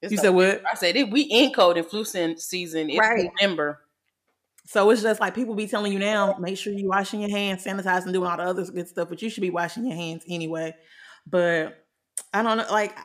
It's 0.00 0.12
you 0.12 0.18
said 0.18 0.30
what? 0.30 0.62
I 0.70 0.74
said 0.74 0.94
we 1.10 1.22
in 1.22 1.52
cold 1.52 1.76
and 1.76 1.86
flu 1.86 2.04
season. 2.04 2.90
It's 2.90 2.98
right. 2.98 3.30
November. 3.40 3.80
So 4.66 4.88
it's 4.90 5.02
just 5.02 5.20
like 5.20 5.34
people 5.34 5.54
be 5.54 5.66
telling 5.66 5.92
you 5.92 5.98
now, 5.98 6.36
make 6.38 6.56
sure 6.56 6.72
you 6.72 6.88
washing 6.88 7.20
your 7.20 7.30
hands, 7.30 7.64
sanitizing, 7.64 8.12
doing 8.12 8.30
all 8.30 8.36
the 8.36 8.44
other 8.44 8.64
good 8.64 8.88
stuff, 8.88 9.08
but 9.08 9.20
you 9.20 9.28
should 9.28 9.42
be 9.42 9.50
washing 9.50 9.86
your 9.86 9.96
hands 9.96 10.24
anyway. 10.28 10.74
But 11.26 11.84
I 12.32 12.42
don't 12.42 12.58
know, 12.58 12.66
like 12.70 12.96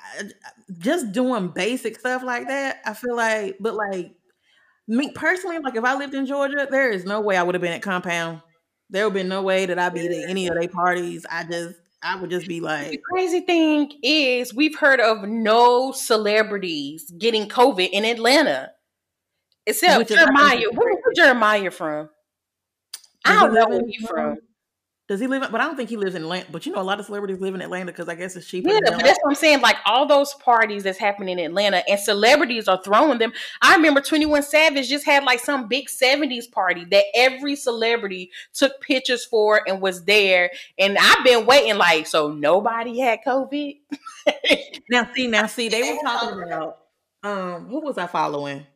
just 0.78 1.12
doing 1.12 1.50
basic 1.50 2.00
stuff 2.00 2.24
like 2.24 2.48
that. 2.48 2.82
I 2.86 2.94
feel 2.94 3.16
like, 3.16 3.58
but 3.60 3.76
like 3.76 4.14
me 4.88 5.12
personally, 5.12 5.60
like 5.60 5.76
if 5.76 5.84
I 5.84 5.96
lived 5.96 6.14
in 6.14 6.26
Georgia, 6.26 6.68
there 6.70 6.92
is 6.92 7.06
no 7.06 7.22
way 7.22 7.36
I 7.38 7.44
would 7.44 7.56
have 7.56 7.62
been 7.62 7.74
at 7.74 7.82
compound 7.82 8.42
there 8.90 9.06
would 9.06 9.14
be 9.14 9.24
no 9.24 9.42
way 9.42 9.66
that 9.66 9.80
I'd 9.80 9.94
be 9.94 10.06
at 10.06 10.30
any 10.30 10.48
of 10.48 10.56
their 10.56 10.68
parties. 10.68 11.26
I 11.30 11.44
just 11.44 11.76
I 12.02 12.16
would 12.16 12.30
just 12.30 12.48
be 12.48 12.62
like 12.62 12.92
the 12.92 12.98
crazy 12.98 13.42
thing 13.42 13.92
is 14.02 14.54
we've 14.54 14.78
heard 14.78 15.00
of 15.00 15.28
no 15.28 15.92
celebrities 15.92 17.12
getting 17.18 17.48
COVID 17.50 17.90
in 17.92 18.06
Atlanta. 18.06 18.72
Except 19.66 20.10
Jeremih. 20.10 20.64
Where's 20.74 20.98
Jeremih 21.18 21.72
from? 21.74 22.10
I 23.26 23.34
don't 23.36 23.54
know 23.54 23.68
where 23.68 23.82
he's 23.86 24.08
from. 24.08 24.38
Does 25.10 25.20
he 25.20 25.26
live? 25.26 25.42
In, 25.42 25.52
but 25.52 25.60
I 25.60 25.64
don't 25.64 25.76
think 25.76 25.90
he 25.90 25.98
lives 25.98 26.14
in 26.14 26.22
Atlanta. 26.22 26.46
But 26.52 26.68
you 26.68 26.72
know, 26.72 26.80
a 26.80 26.84
lot 26.84 27.00
of 27.00 27.08
celebrities 27.08 27.42
live 27.42 27.56
in 27.56 27.62
Atlanta 27.64 27.88
because 27.88 28.08
I 28.08 28.14
guess 28.14 28.36
it's 28.36 28.46
cheaper. 28.46 28.70
Yeah, 28.70 28.80
but 28.84 29.00
that's 29.00 29.18
what 29.24 29.32
I'm 29.32 29.36
saying. 29.36 29.60
Like 29.60 29.78
all 29.84 30.06
those 30.06 30.36
parties 30.36 30.84
that's 30.84 31.00
happening 31.00 31.40
in 31.40 31.46
Atlanta, 31.48 31.82
and 31.90 32.00
celebrities 32.00 32.68
are 32.68 32.80
throwing 32.84 33.18
them. 33.18 33.34
I 33.60 33.76
remember 33.76 34.02
21 34.02 34.44
Savage 34.44 34.88
just 34.88 35.08
had 35.08 35.24
like 35.24 35.40
some 35.40 35.68
big 35.68 35.88
70s 35.88 36.52
party 36.52 36.86
that 36.92 37.06
every 37.16 37.56
celebrity 37.56 38.30
took 38.54 38.80
pictures 38.82 39.26
for 39.26 39.68
and 39.68 39.82
was 39.82 40.06
there. 40.06 40.52
And 40.78 40.96
I've 41.00 41.26
been 41.26 41.48
waiting, 41.48 41.80
like, 41.80 42.06
so 42.06 42.32
nobody 42.32 43.00
had 43.00 43.22
COVID. 43.26 43.78
now, 44.92 45.10
see, 45.16 45.26
now, 45.26 45.48
see, 45.48 45.70
they 45.70 45.92
were 45.92 46.00
talking 46.04 46.44
about 46.44 46.78
um, 47.24 47.66
who 47.66 47.82
was 47.82 47.98
I 47.98 48.06
following? 48.06 48.68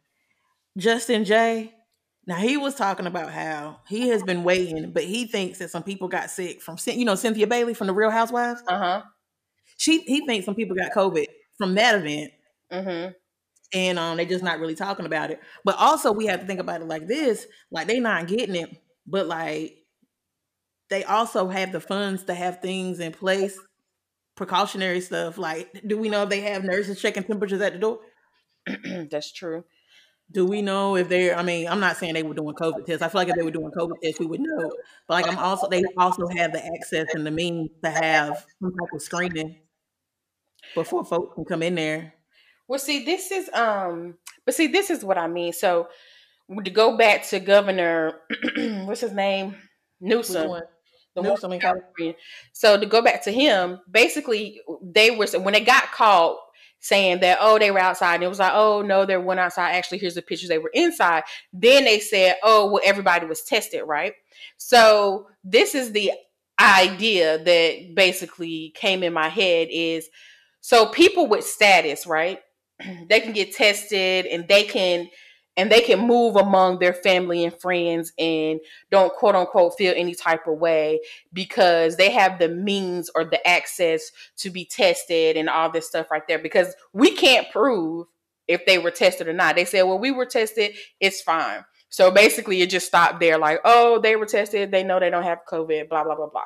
Justin 0.75 1.25
Jay 1.25 1.71
now 2.25 2.35
he 2.35 2.55
was 2.57 2.75
talking 2.75 3.05
about 3.05 3.31
how 3.31 3.79
he 3.87 4.09
has 4.09 4.23
been 4.23 4.43
waiting, 4.43 4.91
but 4.91 5.03
he 5.03 5.25
thinks 5.27 5.59
that 5.59 5.69
some 5.69 5.83
people 5.83 6.07
got 6.07 6.29
sick 6.29 6.61
from 6.61 6.77
you 6.85 7.05
know 7.05 7.15
Cynthia 7.15 7.47
Bailey 7.47 7.73
from 7.73 7.87
the 7.87 7.93
Real 7.93 8.11
Housewives. 8.11 8.63
Uh 8.67 8.77
huh. 8.77 9.01
She 9.77 10.01
he 10.01 10.25
thinks 10.25 10.45
some 10.45 10.55
people 10.55 10.75
got 10.75 10.93
COVID 10.93 11.25
from 11.57 11.75
that 11.75 11.95
event. 11.95 12.31
Mm-hmm. 12.71 13.11
And 13.75 13.99
um, 13.99 14.17
they're 14.17 14.25
just 14.25 14.43
not 14.43 14.59
really 14.59 14.75
talking 14.75 15.05
about 15.05 15.31
it. 15.31 15.41
But 15.65 15.77
also, 15.77 16.11
we 16.11 16.27
have 16.27 16.41
to 16.41 16.45
think 16.45 16.59
about 16.59 16.81
it 16.81 16.87
like 16.87 17.07
this: 17.07 17.45
like 17.71 17.87
they 17.87 17.99
not 17.99 18.27
getting 18.27 18.55
it, 18.55 18.69
but 19.05 19.27
like 19.27 19.83
they 20.89 21.03
also 21.03 21.49
have 21.49 21.71
the 21.71 21.81
funds 21.81 22.23
to 22.25 22.33
have 22.33 22.61
things 22.61 22.99
in 22.99 23.11
place, 23.11 23.59
precautionary 24.35 25.01
stuff. 25.01 25.37
Like, 25.37 25.81
do 25.85 25.97
we 25.97 26.07
know 26.07 26.23
if 26.23 26.29
they 26.29 26.41
have 26.41 26.63
nurses 26.63 27.01
checking 27.01 27.23
temperatures 27.23 27.61
at 27.61 27.73
the 27.73 27.79
door? 27.79 27.99
That's 29.11 29.31
true. 29.31 29.65
Do 30.33 30.45
we 30.45 30.61
know 30.61 30.95
if 30.95 31.09
they're? 31.09 31.37
I 31.37 31.43
mean, 31.43 31.67
I'm 31.67 31.79
not 31.79 31.97
saying 31.97 32.15
they 32.15 32.23
were 32.23 32.33
doing 32.33 32.55
COVID 32.55 32.85
tests. 32.85 33.03
I 33.03 33.07
feel 33.07 33.21
like 33.21 33.29
if 33.29 33.35
they 33.35 33.43
were 33.43 33.51
doing 33.51 33.71
COVID 33.71 34.01
tests, 34.01 34.19
we 34.19 34.25
would 34.25 34.41
know. 34.41 34.71
But 35.07 35.13
like, 35.13 35.27
I'm 35.27 35.37
also 35.37 35.69
they 35.69 35.83
also 35.97 36.27
have 36.27 36.51
the 36.51 36.65
access 36.65 37.13
and 37.13 37.25
the 37.25 37.31
means 37.31 37.69
to 37.83 37.89
have 37.89 38.45
some 38.59 38.71
type 38.71 38.93
of 38.93 39.01
screening 39.01 39.57
before 40.73 41.05
folks 41.05 41.35
can 41.35 41.45
come 41.45 41.61
in 41.61 41.75
there. 41.75 42.13
Well, 42.67 42.79
see, 42.79 43.05
this 43.05 43.31
is 43.31 43.49
um, 43.53 44.15
but 44.45 44.55
see, 44.55 44.67
this 44.67 44.89
is 44.89 45.03
what 45.03 45.17
I 45.17 45.27
mean. 45.27 45.53
So 45.53 45.87
to 46.63 46.71
go 46.71 46.97
back 46.97 47.25
to 47.27 47.39
Governor, 47.39 48.19
what's 48.85 49.01
his 49.01 49.13
name, 49.13 49.55
Newsom. 50.01 50.61
The 51.15 51.21
Newsom 51.21 51.53
in 51.53 51.59
California. 51.59 52.15
So 52.53 52.79
to 52.79 52.85
go 52.87 53.01
back 53.03 53.23
to 53.25 53.31
him, 53.31 53.79
basically 53.89 54.61
they 54.81 55.11
were 55.11 55.27
when 55.27 55.53
they 55.53 55.63
got 55.63 55.91
called 55.91 56.39
saying 56.83 57.21
that 57.21 57.37
oh 57.41 57.57
they 57.57 57.71
were 57.71 57.79
outside. 57.79 58.15
And 58.15 58.23
it 58.23 58.27
was 58.27 58.39
like 58.39 58.51
oh 58.53 58.81
no 58.81 59.05
they 59.05 59.17
went 59.17 59.39
outside. 59.39 59.71
Actually 59.71 59.99
here's 59.99 60.15
the 60.15 60.21
pictures 60.21 60.49
they 60.49 60.59
were 60.59 60.71
inside. 60.73 61.23
Then 61.51 61.85
they 61.85 61.99
said 61.99 62.35
oh 62.43 62.71
well 62.71 62.81
everybody 62.83 63.25
was 63.25 63.41
tested 63.41 63.83
right? 63.87 64.13
So 64.57 65.27
this 65.43 65.73
is 65.73 65.93
the 65.93 66.11
idea 66.59 67.43
that 67.43 67.95
basically 67.95 68.73
came 68.75 69.01
in 69.01 69.13
my 69.13 69.29
head 69.29 69.69
is 69.71 70.09
so 70.61 70.85
people 70.87 71.27
with 71.27 71.45
status 71.45 72.05
right? 72.05 72.39
They 73.09 73.21
can 73.21 73.31
get 73.31 73.55
tested 73.55 74.25
and 74.25 74.47
they 74.47 74.63
can 74.63 75.07
and 75.55 75.71
they 75.71 75.81
can 75.81 75.99
move 75.99 76.35
among 76.35 76.79
their 76.79 76.93
family 76.93 77.43
and 77.43 77.59
friends 77.59 78.11
and 78.17 78.59
don't 78.89 79.13
quote 79.13 79.35
unquote 79.35 79.77
feel 79.77 79.93
any 79.95 80.15
type 80.15 80.47
of 80.47 80.57
way 80.57 80.99
because 81.31 81.95
they 81.95 82.11
have 82.11 82.39
the 82.39 82.49
means 82.49 83.09
or 83.15 83.23
the 83.23 83.45
access 83.47 84.11
to 84.37 84.49
be 84.49 84.65
tested 84.65 85.37
and 85.37 85.49
all 85.49 85.69
this 85.69 85.87
stuff 85.87 86.09
right 86.11 86.27
there 86.27 86.39
because 86.39 86.73
we 86.93 87.15
can't 87.15 87.51
prove 87.51 88.07
if 88.47 88.65
they 88.65 88.77
were 88.77 88.91
tested 88.91 89.27
or 89.27 89.33
not. 89.33 89.55
They 89.55 89.65
said, 89.65 89.83
well, 89.83 89.99
we 89.99 90.11
were 90.11 90.25
tested, 90.25 90.75
it's 90.99 91.21
fine. 91.21 91.63
So 91.89 92.09
basically, 92.09 92.61
it 92.61 92.71
just 92.71 92.87
stopped 92.87 93.19
there 93.19 93.37
like, 93.37 93.59
oh, 93.63 93.99
they 93.99 94.15
were 94.15 94.25
tested, 94.25 94.71
they 94.71 94.83
know 94.83 94.99
they 94.99 95.11
don't 95.11 95.23
have 95.23 95.39
COVID, 95.49 95.89
blah, 95.89 96.03
blah, 96.03 96.15
blah, 96.15 96.29
blah. 96.29 96.41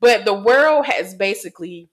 But 0.00 0.24
the 0.24 0.34
world 0.34 0.86
has 0.86 1.14
basically 1.14 1.90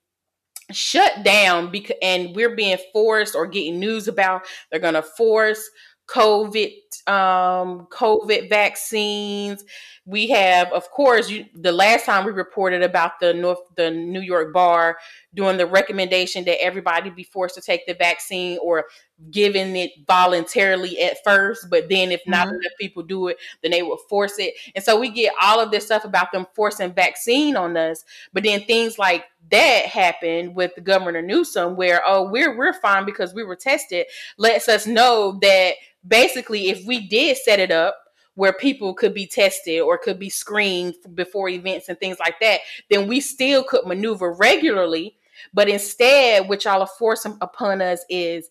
shut 0.72 1.24
down 1.24 1.72
because 1.72 1.96
and 2.02 2.36
we're 2.36 2.56
being 2.56 2.78
forced 2.92 3.36
or 3.36 3.48
getting 3.48 3.80
news 3.80 4.08
about 4.08 4.42
they're 4.70 4.82
going 4.82 4.96
to 4.96 5.02
force 5.02 5.70
COVID, 6.08 6.72
um, 7.08 7.88
COVID 7.92 8.50
vaccines. 8.50 9.64
We 10.06 10.28
have, 10.30 10.72
of 10.72 10.90
course, 10.92 11.30
you, 11.30 11.46
the 11.54 11.72
last 11.72 12.06
time 12.06 12.26
we 12.26 12.32
reported 12.32 12.82
about 12.82 13.20
the 13.20 13.34
North, 13.34 13.60
the 13.76 13.92
New 13.92 14.22
York 14.22 14.54
bar 14.54 14.98
doing 15.38 15.56
the 15.56 15.68
recommendation 15.68 16.44
that 16.46 16.62
everybody 16.62 17.10
be 17.12 17.24
forced 17.24 17.56
to 17.56 17.62
take 17.62 17.86
the 17.86 17.94
vaccine 17.94 18.58
or 18.62 18.86
giving 19.32 19.76
it 19.76 19.92
voluntarily 20.08 21.00
at 21.02 21.24
first, 21.24 21.68
but 21.70 21.88
then 21.90 22.12
if 22.12 22.22
not 22.28 22.48
Mhm. 22.48 22.56
enough 22.56 22.72
people 22.80 23.04
do 23.04 23.28
it, 23.28 23.38
then 23.62 23.72
they 23.72 23.84
will 23.84 23.98
force 24.10 24.40
it. 24.40 24.56
And 24.76 24.84
so 24.84 25.00
we 25.00 25.10
get 25.10 25.34
all 25.42 25.60
of 25.60 25.72
this 25.72 25.86
stuff 25.86 26.04
about 26.04 26.32
them 26.32 26.48
forcing 26.56 26.92
vaccine 26.94 27.56
on 27.56 27.78
us, 27.78 28.04
but 28.34 28.44
then 28.44 28.66
things 28.66 28.98
like 29.00 29.26
that 29.52 29.86
happened 29.86 30.56
with 30.56 30.72
Governor 30.84 31.22
Newsom, 31.22 31.76
where 31.78 32.02
oh 32.06 32.30
we're 32.30 32.58
we're 32.58 32.74
fine 32.74 33.06
because 33.06 33.34
we 33.34 33.44
were 33.44 33.56
tested, 33.56 34.08
lets 34.38 34.68
us 34.68 34.88
know 34.88 35.38
that 35.42 35.76
basically 36.06 36.70
if 36.70 36.84
we 36.86 37.08
did 37.08 37.38
set 37.38 37.60
it 37.60 37.72
up 37.72 37.96
where 38.36 38.54
people 38.54 38.94
could 38.94 39.14
be 39.14 39.26
tested 39.26 39.82
or 39.82 39.98
could 39.98 40.20
be 40.20 40.30
screened 40.30 40.96
before 41.16 41.50
events 41.50 41.90
and 41.90 42.00
things 42.00 42.18
like 42.20 42.40
that, 42.40 42.60
then 42.90 43.08
we 43.08 43.20
still 43.20 43.64
could 43.64 43.86
maneuver 43.86 44.32
regularly. 44.34 45.16
But 45.54 45.70
instead, 45.70 46.48
what 46.48 46.66
y'all 46.66 46.82
are 46.82 46.90
forcing 47.00 47.38
upon 47.42 47.82
us 47.82 48.04
is 48.10 48.50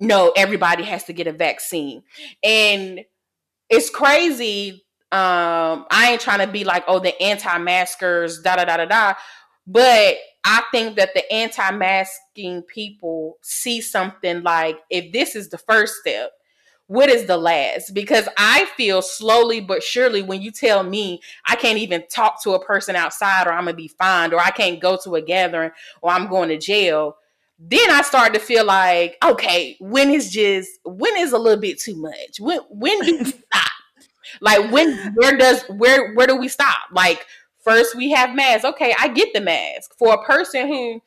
no, 0.00 0.32
everybody 0.36 0.84
has 0.84 1.04
to 1.04 1.12
get 1.12 1.26
a 1.26 1.32
vaccine. 1.32 2.02
And 2.42 3.04
it's 3.68 3.90
crazy. 3.90 4.84
Um, 5.10 5.86
I 5.90 6.10
ain't 6.12 6.20
trying 6.20 6.46
to 6.46 6.52
be 6.52 6.64
like, 6.64 6.84
oh, 6.86 6.98
the 7.00 7.20
anti-maskers, 7.20 8.42
da 8.42 8.56
da 8.56 8.64
da 8.64 8.76
da 8.76 8.84
da. 8.84 9.14
But 9.66 10.16
I 10.44 10.62
think 10.70 10.96
that 10.96 11.14
the 11.14 11.30
anti-masking 11.32 12.62
people 12.62 13.38
see 13.42 13.80
something 13.80 14.42
like 14.42 14.78
if 14.90 15.12
this 15.12 15.34
is 15.34 15.50
the 15.50 15.58
first 15.58 15.96
step, 15.96 16.30
what 16.88 17.10
is 17.10 17.26
the 17.26 17.36
last? 17.36 17.92
Because 17.92 18.28
I 18.38 18.64
feel 18.76 19.02
slowly 19.02 19.60
but 19.60 19.82
surely 19.82 20.22
when 20.22 20.40
you 20.42 20.50
tell 20.50 20.82
me 20.82 21.20
I 21.46 21.54
can't 21.54 21.78
even 21.78 22.02
talk 22.10 22.42
to 22.42 22.52
a 22.52 22.64
person 22.64 22.96
outside 22.96 23.46
or 23.46 23.52
I'm 23.52 23.66
gonna 23.66 23.74
be 23.74 23.88
fined 23.88 24.32
or 24.32 24.40
I 24.40 24.50
can't 24.50 24.80
go 24.80 24.98
to 25.04 25.14
a 25.14 25.22
gathering 25.22 25.70
or 26.00 26.10
I'm 26.10 26.28
going 26.28 26.48
to 26.48 26.58
jail, 26.58 27.16
then 27.58 27.90
I 27.90 28.00
start 28.02 28.32
to 28.34 28.40
feel 28.40 28.64
like, 28.64 29.18
okay, 29.22 29.76
when 29.80 30.10
is 30.10 30.30
just 30.30 30.70
when 30.84 31.14
is 31.18 31.32
a 31.32 31.38
little 31.38 31.60
bit 31.60 31.78
too 31.78 31.94
much? 31.94 32.40
When 32.40 32.60
when 32.70 33.00
do 33.04 33.18
we 33.18 33.24
stop? 33.24 33.70
Like 34.40 34.72
when 34.72 35.14
where 35.14 35.36
does 35.36 35.62
where 35.64 36.14
where 36.14 36.26
do 36.26 36.36
we 36.36 36.48
stop? 36.48 36.88
Like 36.90 37.26
first 37.58 37.96
we 37.96 38.10
have 38.12 38.34
masks. 38.34 38.64
Okay, 38.64 38.94
I 38.98 39.08
get 39.08 39.34
the 39.34 39.42
mask. 39.42 39.94
For 39.98 40.14
a 40.14 40.24
person 40.24 40.68
who 40.68 41.02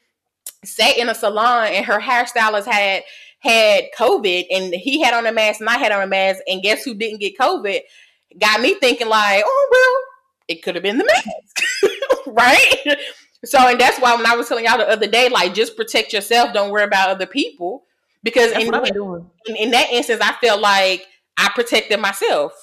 sat 0.63 0.97
in 0.97 1.09
a 1.09 1.15
salon 1.15 1.69
and 1.69 1.85
her 1.85 2.00
hairstylist 2.00 2.65
had 2.65 3.03
had 3.41 3.86
COVID 3.98 4.45
and 4.51 4.74
he 4.74 5.01
had 5.01 5.13
on 5.13 5.25
a 5.25 5.31
mask 5.31 5.60
and 5.60 5.69
I 5.69 5.77
had 5.77 5.91
on 5.91 6.01
a 6.01 6.07
mask, 6.07 6.41
and 6.48 6.62
guess 6.63 6.83
who 6.83 6.93
didn't 6.93 7.19
get 7.19 7.38
COVID? 7.38 7.81
Got 8.39 8.62
me 8.62 8.75
thinking 8.75 9.10
like, 9.10 9.43
oh 9.45 9.69
well, 9.71 10.03
it 10.48 10.63
could 10.63 10.75
have 10.75 10.83
been 10.83 10.98
the 10.98 11.05
mask, 11.05 12.27
right? 12.27 12.98
So, 13.43 13.57
and 13.57 13.79
that's 13.79 14.00
why 14.00 14.15
when 14.15 14.25
I 14.25 14.36
was 14.36 14.48
telling 14.48 14.65
y'all 14.65 14.77
the 14.77 14.88
other 14.88 15.07
day, 15.07 15.27
like, 15.29 15.53
just 15.53 15.75
protect 15.75 16.13
yourself, 16.13 16.53
don't 16.53 16.69
worry 16.69 16.83
about 16.83 17.10
other 17.10 17.25
people, 17.25 17.83
because 18.24 18.51
in, 18.51 18.67
what 18.67 18.75
I've 18.75 18.83
been 18.83 18.93
doing. 18.93 19.29
in 19.48 19.55
in 19.55 19.71
that 19.71 19.89
instance, 19.91 20.21
I 20.21 20.33
felt 20.33 20.62
like 20.62 21.05
I 21.38 21.50
protected 21.55 22.00
myself. 22.00 22.53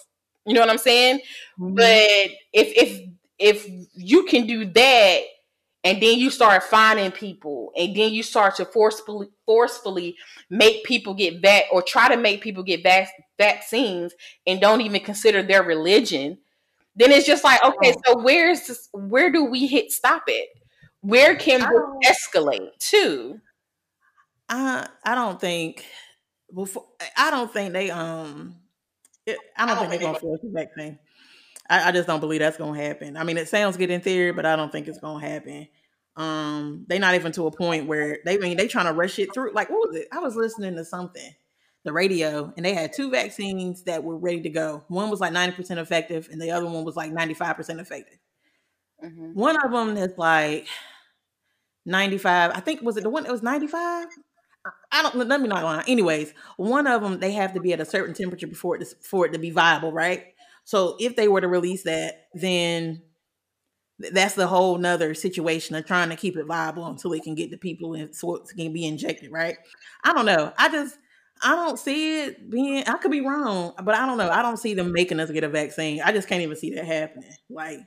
You 0.46 0.54
know 0.54 0.60
what 0.60 0.70
I'm 0.70 0.78
saying? 0.78 1.20
Mhm. 1.58 1.74
But 1.74 2.30
if 2.52 2.72
if 2.76 3.08
if 3.38 3.68
you 3.94 4.24
can 4.24 4.46
do 4.46 4.64
that, 4.64 5.20
and 5.84 6.02
then 6.02 6.18
you 6.18 6.30
start 6.30 6.62
finding 6.64 7.12
people, 7.12 7.72
and 7.76 7.96
then 7.96 8.12
you 8.12 8.22
start 8.22 8.56
to 8.56 8.64
forcefully 8.64 9.28
forcefully 9.46 10.16
make 10.50 10.84
people 10.84 11.14
get 11.14 11.40
vac 11.40 11.64
or 11.72 11.82
try 11.82 12.08
to 12.08 12.16
make 12.16 12.42
people 12.42 12.62
get 12.62 12.82
vac- 12.82 13.12
vaccines, 13.38 14.14
and 14.46 14.60
don't 14.60 14.80
even 14.80 15.00
consider 15.02 15.42
their 15.42 15.62
religion, 15.62 16.38
then 16.96 17.12
it's 17.12 17.26
just 17.26 17.44
like, 17.44 17.62
okay, 17.64 17.94
so 18.04 18.18
where's 18.18 18.66
this, 18.66 18.88
where 18.92 19.30
do 19.30 19.44
we 19.44 19.66
hit 19.66 19.92
stop 19.92 20.24
it? 20.26 20.48
Where 21.00 21.36
can 21.36 21.62
I 21.62 21.70
escalate 22.04 22.76
to? 22.90 23.40
I 24.48 24.88
I 25.04 25.14
don't 25.14 25.40
think 25.40 25.84
before 26.54 26.86
I 27.16 27.30
don't 27.30 27.52
think 27.52 27.72
they 27.72 27.90
um 27.90 28.56
it, 29.26 29.38
I 29.56 29.66
don't 29.66 29.78
think 29.78 29.90
they're 29.90 30.00
gonna 30.00 30.18
force 30.18 30.40
the 30.42 30.50
vaccine. 30.50 30.98
I, 31.68 31.88
I 31.88 31.92
just 31.92 32.06
don't 32.06 32.20
believe 32.20 32.40
that's 32.40 32.56
gonna 32.56 32.80
happen. 32.80 33.16
I 33.16 33.24
mean, 33.24 33.36
it 33.36 33.48
sounds 33.48 33.76
good 33.76 33.90
in 33.90 34.00
theory, 34.00 34.32
but 34.32 34.46
I 34.46 34.56
don't 34.56 34.72
think 34.72 34.88
it's 34.88 34.98
gonna 34.98 35.26
happen. 35.26 35.68
Um, 36.16 36.84
they're 36.88 36.98
not 36.98 37.14
even 37.14 37.32
to 37.32 37.46
a 37.46 37.50
point 37.50 37.86
where 37.86 38.18
they 38.24 38.34
I 38.34 38.38
mean 38.38 38.56
they 38.56 38.68
trying 38.68 38.86
to 38.86 38.92
rush 38.92 39.18
it 39.18 39.32
through. 39.34 39.52
Like, 39.52 39.70
what 39.70 39.88
was 39.88 39.96
it? 39.96 40.08
I 40.12 40.18
was 40.18 40.34
listening 40.36 40.76
to 40.76 40.84
something, 40.84 41.30
the 41.84 41.92
radio, 41.92 42.52
and 42.56 42.64
they 42.66 42.74
had 42.74 42.92
two 42.92 43.10
vaccines 43.10 43.84
that 43.84 44.02
were 44.02 44.16
ready 44.16 44.40
to 44.42 44.50
go. 44.50 44.84
One 44.88 45.10
was 45.10 45.20
like 45.20 45.32
ninety 45.32 45.54
percent 45.56 45.80
effective, 45.80 46.28
and 46.32 46.40
the 46.40 46.50
other 46.50 46.66
one 46.66 46.84
was 46.84 46.96
like 46.96 47.12
ninety 47.12 47.34
five 47.34 47.56
percent 47.56 47.80
effective. 47.80 48.18
Mhm. 49.04 49.34
One 49.34 49.56
of 49.64 49.70
them 49.70 49.96
is 49.96 50.16
like 50.18 50.66
95. 51.86 52.52
I 52.54 52.60
think 52.60 52.82
was 52.82 52.96
it 52.96 53.02
the 53.02 53.10
one 53.10 53.24
that 53.24 53.32
was 53.32 53.42
95? 53.42 54.08
I 54.92 55.02
don't 55.02 55.14
let 55.16 55.40
me 55.40 55.48
not 55.48 55.64
lie. 55.64 55.84
Anyways, 55.86 56.34
one 56.56 56.86
of 56.86 57.02
them 57.02 57.20
they 57.20 57.32
have 57.32 57.54
to 57.54 57.60
be 57.60 57.72
at 57.72 57.80
a 57.80 57.84
certain 57.84 58.14
temperature 58.14 58.46
before 58.46 58.76
it 58.76 58.80
to, 58.80 58.96
for 59.02 59.26
it 59.26 59.32
to 59.32 59.38
be 59.38 59.50
viable, 59.50 59.92
right? 59.92 60.24
So 60.68 60.96
if 61.00 61.16
they 61.16 61.28
were 61.28 61.40
to 61.40 61.48
release 61.48 61.84
that, 61.84 62.26
then 62.34 63.00
that's 63.98 64.34
the 64.34 64.46
whole 64.46 64.76
nother 64.76 65.14
situation 65.14 65.74
of 65.76 65.86
trying 65.86 66.10
to 66.10 66.16
keep 66.16 66.36
it 66.36 66.44
viable 66.44 66.86
until 66.86 67.14
it 67.14 67.22
can 67.22 67.34
get 67.34 67.50
the 67.50 67.56
people 67.56 67.94
in 67.94 68.12
so 68.12 68.36
it 68.36 68.42
can 68.54 68.70
be 68.74 68.84
injected, 68.84 69.32
right? 69.32 69.56
I 70.04 70.12
don't 70.12 70.26
know. 70.26 70.52
I 70.58 70.68
just 70.68 70.98
I 71.42 71.54
don't 71.54 71.78
see 71.78 72.20
it 72.20 72.50
being 72.50 72.84
I 72.86 72.98
could 72.98 73.10
be 73.10 73.22
wrong, 73.22 73.72
but 73.82 73.94
I 73.94 74.04
don't 74.04 74.18
know. 74.18 74.28
I 74.28 74.42
don't 74.42 74.58
see 74.58 74.74
them 74.74 74.92
making 74.92 75.20
us 75.20 75.30
get 75.30 75.42
a 75.42 75.48
vaccine. 75.48 76.02
I 76.02 76.12
just 76.12 76.28
can't 76.28 76.42
even 76.42 76.54
see 76.54 76.74
that 76.74 76.84
happening. 76.84 77.32
Like 77.48 77.78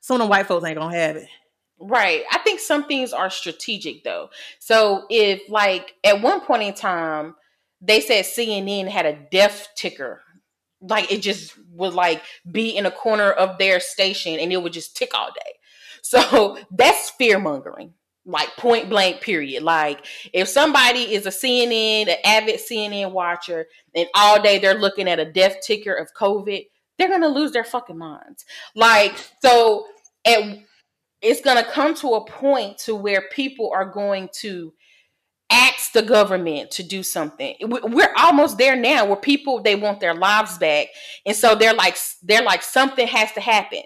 some 0.00 0.14
of 0.14 0.20
them 0.20 0.30
white 0.30 0.46
folks 0.46 0.64
ain't 0.64 0.78
gonna 0.78 0.96
have 0.96 1.16
it. 1.16 1.28
Right. 1.78 2.22
I 2.32 2.38
think 2.38 2.60
some 2.60 2.86
things 2.86 3.12
are 3.12 3.28
strategic 3.28 4.02
though. 4.02 4.30
So 4.60 5.04
if 5.10 5.42
like 5.50 5.92
at 6.04 6.22
one 6.22 6.40
point 6.40 6.62
in 6.62 6.72
time 6.72 7.34
they 7.82 8.00
said 8.00 8.24
CNN 8.24 8.88
had 8.88 9.04
a 9.04 9.18
death 9.30 9.68
ticker. 9.76 10.22
Like 10.80 11.10
it 11.12 11.18
just 11.18 11.54
would 11.72 11.94
like 11.94 12.22
be 12.50 12.70
in 12.76 12.86
a 12.86 12.90
corner 12.90 13.30
of 13.30 13.58
their 13.58 13.80
station 13.80 14.38
and 14.38 14.52
it 14.52 14.62
would 14.62 14.72
just 14.72 14.96
tick 14.96 15.10
all 15.14 15.28
day. 15.28 15.52
So 16.02 16.58
that's 16.70 17.10
fear 17.10 17.38
mongering. 17.38 17.94
Like 18.26 18.56
point 18.56 18.90
blank 18.90 19.22
period. 19.22 19.62
Like 19.62 20.04
if 20.32 20.48
somebody 20.48 21.14
is 21.14 21.26
a 21.26 21.30
CNN, 21.30 22.08
an 22.08 22.16
avid 22.24 22.56
CNN 22.56 23.12
watcher, 23.12 23.66
and 23.94 24.08
all 24.14 24.40
day 24.40 24.58
they're 24.58 24.74
looking 24.74 25.08
at 25.08 25.18
a 25.18 25.30
death 25.30 25.56
ticker 25.62 25.94
of 25.94 26.08
COVID, 26.14 26.66
they're 26.98 27.08
gonna 27.08 27.28
lose 27.28 27.52
their 27.52 27.64
fucking 27.64 27.98
minds. 27.98 28.44
Like 28.74 29.14
so 29.42 29.86
at 30.24 30.58
it's 31.22 31.40
to 31.42 31.70
come 31.70 31.94
to 31.96 32.14
a 32.14 32.24
point 32.24 32.78
to 32.78 32.94
where 32.94 33.28
people 33.30 33.70
are 33.74 33.84
going 33.84 34.28
to 34.40 34.72
ask 35.50 35.92
the 35.92 36.02
government 36.02 36.70
to 36.72 36.82
do 36.82 37.02
something. 37.02 37.54
We- 37.60 37.80
we're 37.80 38.12
almost 38.16 38.58
there 38.58 38.76
now 38.76 39.04
where 39.04 39.16
people 39.16 39.60
they 39.60 39.74
want 39.74 40.00
their 40.00 40.14
lives 40.14 40.58
back. 40.58 40.88
And 41.26 41.36
so 41.36 41.54
they're 41.54 41.74
like 41.74 41.96
they're 42.22 42.42
like 42.42 42.62
something 42.62 43.06
has 43.06 43.32
to 43.32 43.40
happen. 43.40 43.82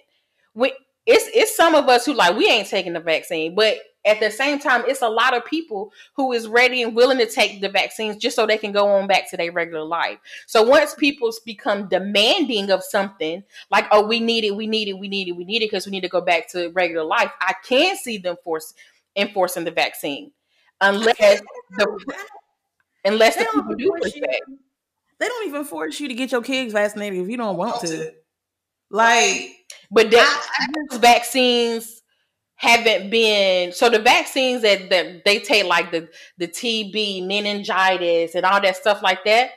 We, 0.55 0.73
it's 1.07 1.29
it's 1.35 1.57
some 1.57 1.75
of 1.75 1.89
us 1.89 2.07
who 2.07 2.15
like 2.15 2.37
we 2.37 2.49
ain't 2.49 2.69
taking 2.69 2.95
the 2.95 3.01
vaccine 3.01 3.55
but 3.55 3.77
at 4.07 4.21
the 4.21 4.31
same 4.31 4.59
time 4.59 4.85
it's 4.87 5.03
a 5.03 5.09
lot 5.09 5.37
of 5.37 5.45
people 5.45 5.93
who 6.15 6.33
is 6.33 6.47
ready 6.49 6.83
and 6.83 6.95
willing 6.95 7.19
to 7.19 7.27
take 7.27 7.61
the 7.61 7.69
vaccines 7.69 8.17
just 8.17 8.37
so 8.37 8.47
they 8.47 8.57
can 8.57 8.73
go 8.73 8.89
on 8.89 9.07
back 9.07 9.29
to 9.31 9.37
their 9.37 9.53
regular 9.53 9.85
life. 9.85 10.19
So 10.47 10.63
once 10.63 10.95
people 10.95 11.31
become 11.45 11.89
demanding 11.89 12.71
of 12.71 12.83
something 12.83 13.43
like 13.71 13.87
oh 13.91 14.07
we 14.07 14.21
need 14.21 14.45
it 14.45 14.55
we 14.57 14.67
need 14.67 14.89
it 14.89 14.99
we 14.99 15.09
need 15.09 15.29
it 15.29 15.33
we 15.33 15.45
need 15.45 15.63
it 15.63 15.67
because 15.71 15.87
we 15.87 15.91
need 15.93 16.03
to 16.03 16.09
go 16.09 16.21
back 16.21 16.49
to 16.51 16.69
regular 16.71 17.05
life 17.05 17.31
i 17.41 17.55
can 17.65 17.97
see 17.97 18.19
them 18.19 18.37
force 18.45 18.75
enforcing 19.17 19.65
the 19.65 19.71
vaccine 19.71 20.31
unless 20.81 21.17
the 21.77 22.15
unless 23.05 23.37
They 23.37 23.41
the 23.45 23.51
don't 23.53 23.63
people 23.63 23.75
do 23.77 23.87
force 23.89 24.01
push 24.03 24.15
you- 24.17 24.23
back. 24.23 24.41
They 25.21 25.29
don't 25.29 25.47
even 25.49 25.65
force 25.65 26.01
you 26.01 26.09
to 26.09 26.15
get 26.15 26.33
your 26.33 26.43
kids 26.43 26.73
vaccinated 26.73 27.21
if 27.21 27.29
you 27.29 27.37
don't 27.37 27.57
want 27.57 27.81
to. 27.83 28.13
Like, 28.91 29.51
but 29.91 30.11
that, 30.11 30.47
those 30.91 30.99
vaccines 31.01 32.03
haven't 32.57 33.11
been 33.11 33.73
so 33.73 33.89
the 33.91 33.99
vaccines 33.99 34.63
that, 34.63 34.89
that 34.91 35.25
they 35.25 35.41
take 35.41 35.65
like 35.65 35.91
the 35.91 36.09
the 36.39 36.47
tb 36.47 37.27
meningitis 37.27 38.35
and 38.37 38.47
all 38.47 38.61
that 38.61 38.77
stuff 38.77 39.03
like 39.03 39.25
that 39.25 39.51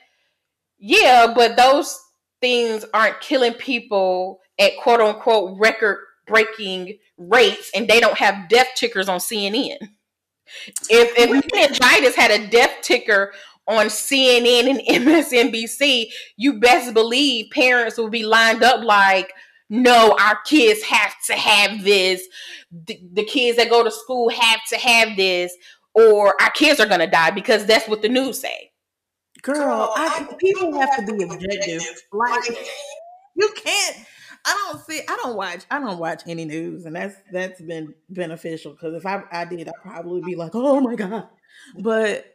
yeah 0.80 1.32
but 1.34 1.56
those 1.56 1.98
things 2.42 2.84
aren't 2.96 3.22
killing 3.22 3.54
people 3.54 4.40
at 4.60 4.72
quote 4.82 5.00
unquote 5.00 5.58
record 5.60 6.00
breaking 6.26 6.98
rates 7.18 7.70
and 7.76 7.88
they 7.88 8.00
don't 8.00 8.18
have 8.18 8.50
death 8.50 8.68
tickers 8.76 9.08
on 9.08 9.20
cnn 9.20 9.78
if 10.90 11.14
if 11.18 11.30
meningitis 11.30 12.16
had 12.16 12.32
a 12.32 12.48
death 12.48 12.76
ticker 12.82 13.34
on 13.68 13.88
CNN 13.88 14.70
and 14.70 15.06
MSNBC, 15.06 16.08
you 16.38 16.60
best 16.60 16.94
believe 16.94 17.52
parents 17.52 17.98
will 17.98 18.10
be 18.10 18.26
lined 18.26 18.64
up 18.64 18.84
like, 18.84 19.34
no, 19.70 20.16
our 20.20 20.40
kids 20.46 20.82
have 20.84 21.14
to 21.28 21.34
have 21.34 21.84
this. 21.84 22.26
The, 22.72 23.00
the 23.14 23.26
kids 23.26 23.58
that 23.58 23.70
go 23.70 23.84
to 23.84 23.92
school 23.92 24.30
have 24.30 24.62
to 24.70 24.78
have 24.78 25.18
this, 25.18 25.54
or 25.94 26.42
our 26.42 26.52
kids 26.52 26.80
are 26.80 26.86
gonna 26.86 27.10
die 27.10 27.32
because 27.32 27.66
that's 27.66 27.88
what 27.88 28.02
the 28.02 28.10
news 28.10 28.40
say. 28.40 28.72
girl, 29.42 29.92
I, 29.96 30.28
people 30.40 30.80
have 30.80 31.06
to 31.06 31.14
be 31.14 31.24
objective. 31.24 31.84
Like, 32.14 32.58
you 33.36 33.52
can't. 33.56 33.98
I 34.48 34.72
don't 34.72 34.86
see. 34.86 35.02
I 35.08 35.18
don't 35.22 35.36
watch. 35.36 35.66
I 35.70 35.80
don't 35.80 36.00
watch 36.00 36.24
any 36.26 36.46
news, 36.46 36.86
and 36.86 36.96
that's 36.96 37.16
that's 37.34 37.62
been 37.62 37.94
beneficial 38.10 38.72
because 38.72 38.96
if 38.96 39.06
I 39.06 39.22
I 39.30 39.44
did, 39.44 39.68
I'd 39.68 39.74
probably 39.82 40.22
be 40.22 40.36
like, 40.36 40.52
oh 40.54 40.80
my 40.80 40.96
god. 40.96 41.28
But 41.78 42.26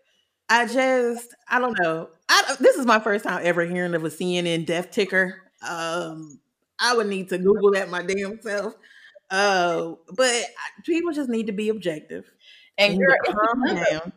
I 0.51 0.67
just 0.67 1.35
I 1.49 1.59
don't 1.59 1.79
know. 1.81 2.11
I, 2.29 2.57
this 2.61 2.77
is 2.77 2.85
my 2.85 3.01
first 3.01 3.25
time 3.25 3.41
ever 3.43 3.65
hearing 3.65 3.95
of 3.95 4.05
a 4.05 4.11
CNN 4.11 4.67
death 4.67 4.91
ticker. 4.91 5.41
Um, 5.67 6.39
I 6.79 6.95
would 6.95 7.07
need 7.07 7.31
to 7.31 7.39
Google 7.39 7.73
that 7.73 7.89
my 7.89 8.03
damn 8.03 8.43
self. 8.43 8.75
Uh, 9.31 9.95
but 10.15 10.45
people 10.85 11.13
just 11.13 11.31
need 11.31 11.47
to 11.47 11.53
be 11.53 11.71
objective 11.71 12.31
and 12.77 12.99
girl, 12.99 13.17
calm 13.25 13.63
it's 13.65 13.73
another, 13.73 13.91
down. 13.91 14.13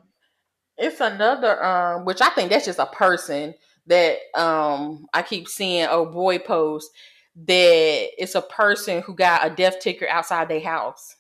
It's 0.78 1.00
another, 1.00 1.64
um, 1.64 2.04
which 2.04 2.22
I 2.22 2.30
think 2.32 2.50
that's 2.50 2.66
just 2.66 2.80
a 2.80 2.88
person 2.88 3.54
that 3.88 4.18
um 4.34 5.06
I 5.14 5.22
keep 5.22 5.48
seeing 5.48 5.88
oh 5.90 6.08
boy 6.08 6.40
post 6.40 6.90
that 7.36 8.10
it's 8.18 8.36
a 8.36 8.42
person 8.42 9.02
who 9.02 9.14
got 9.14 9.46
a 9.46 9.54
death 9.54 9.80
ticker 9.80 10.08
outside 10.08 10.48
their 10.48 10.62
house. 10.62 11.18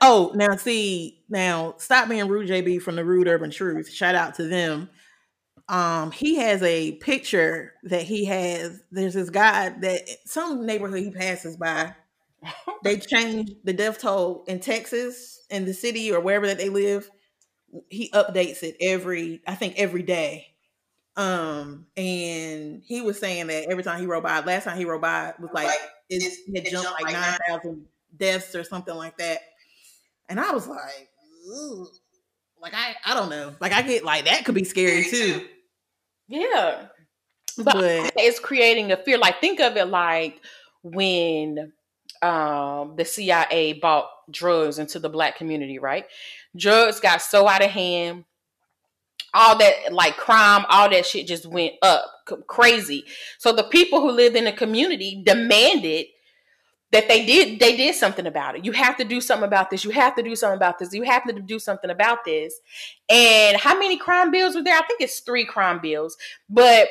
Oh, 0.00 0.32
now 0.34 0.56
see, 0.56 1.22
now 1.28 1.74
stop 1.78 2.08
being 2.08 2.28
rude, 2.28 2.48
JB 2.48 2.82
from 2.82 2.96
the 2.96 3.04
Rude 3.04 3.28
Urban 3.28 3.50
Truth. 3.50 3.90
Shout 3.90 4.14
out 4.14 4.34
to 4.36 4.44
them. 4.44 4.90
Um, 5.68 6.10
he 6.10 6.36
has 6.36 6.62
a 6.62 6.92
picture 6.96 7.74
that 7.84 8.02
he 8.02 8.24
has. 8.26 8.80
There's 8.90 9.14
this 9.14 9.30
guy 9.30 9.70
that 9.80 10.08
some 10.26 10.66
neighborhood 10.66 11.00
he 11.00 11.10
passes 11.10 11.56
by. 11.56 11.94
they 12.84 12.98
changed 12.98 13.54
the 13.64 13.72
death 13.72 14.00
toll 14.00 14.44
in 14.48 14.60
Texas, 14.60 15.40
in 15.50 15.64
the 15.64 15.74
city 15.74 16.12
or 16.12 16.20
wherever 16.20 16.46
that 16.46 16.58
they 16.58 16.68
live. 16.68 17.08
He 17.88 18.10
updates 18.10 18.62
it 18.62 18.76
every, 18.80 19.40
I 19.46 19.54
think, 19.54 19.74
every 19.78 20.02
day. 20.02 20.51
Um, 21.16 21.86
and 21.96 22.82
he 22.84 23.02
was 23.02 23.18
saying 23.20 23.48
that 23.48 23.70
every 23.70 23.82
time 23.82 24.00
he 24.00 24.06
rode 24.06 24.22
by, 24.22 24.40
last 24.40 24.64
time 24.64 24.78
he 24.78 24.84
rode 24.84 25.02
by 25.02 25.34
was 25.38 25.50
like 25.52 25.70
it, 26.08 26.22
it 26.48 26.70
jumped 26.70 26.90
like 27.02 27.12
nine 27.12 27.38
thousand 27.48 27.86
deaths 28.16 28.54
or 28.54 28.64
something 28.64 28.94
like 28.94 29.18
that. 29.18 29.40
And 30.28 30.40
I 30.40 30.52
was 30.52 30.66
like, 30.66 31.10
Ugh. 31.54 31.86
like 32.60 32.72
I 32.74 32.94
I 33.04 33.14
don't 33.14 33.28
know. 33.28 33.54
Like 33.60 33.72
I 33.72 33.82
get 33.82 34.04
like 34.04 34.24
that 34.24 34.44
could 34.44 34.54
be 34.54 34.64
scary 34.64 35.04
too. 35.04 35.46
Yeah. 36.28 36.86
But, 37.58 37.74
but 37.74 38.12
it's 38.16 38.40
creating 38.40 38.92
a 38.92 38.96
fear. 38.96 39.18
Like 39.18 39.40
think 39.40 39.60
of 39.60 39.76
it 39.76 39.88
like 39.88 40.40
when 40.82 41.72
um 42.22 42.94
the 42.96 43.04
CIA 43.04 43.74
bought 43.74 44.08
drugs 44.30 44.78
into 44.78 44.98
the 44.98 45.10
black 45.10 45.36
community, 45.36 45.78
right? 45.78 46.06
Drugs 46.56 47.00
got 47.00 47.20
so 47.20 47.46
out 47.46 47.62
of 47.62 47.70
hand 47.70 48.24
all 49.34 49.56
that 49.58 49.92
like 49.92 50.16
crime, 50.16 50.64
all 50.68 50.90
that 50.90 51.06
shit 51.06 51.26
just 51.26 51.46
went 51.46 51.74
up 51.82 52.04
crazy. 52.46 53.04
So 53.38 53.52
the 53.52 53.64
people 53.64 54.00
who 54.00 54.10
lived 54.10 54.36
in 54.36 54.44
the 54.44 54.52
community 54.52 55.22
demanded 55.24 56.06
that 56.92 57.08
they 57.08 57.24
did 57.24 57.58
they 57.58 57.76
did 57.76 57.94
something 57.94 58.26
about 58.26 58.56
it. 58.56 58.64
You 58.64 58.72
have 58.72 58.98
to 58.98 59.04
do 59.04 59.20
something 59.20 59.46
about 59.46 59.70
this. 59.70 59.84
You 59.84 59.90
have 59.90 60.14
to 60.16 60.22
do 60.22 60.36
something 60.36 60.58
about 60.58 60.78
this. 60.78 60.92
You 60.92 61.02
have 61.04 61.24
to 61.26 61.32
do 61.32 61.58
something 61.58 61.90
about 61.90 62.24
this. 62.24 62.60
And 63.08 63.56
how 63.56 63.78
many 63.78 63.96
crime 63.96 64.30
bills 64.30 64.54
were 64.54 64.62
there? 64.62 64.76
I 64.76 64.86
think 64.86 65.00
it's 65.00 65.20
3 65.20 65.46
crime 65.46 65.80
bills. 65.80 66.16
But 66.50 66.88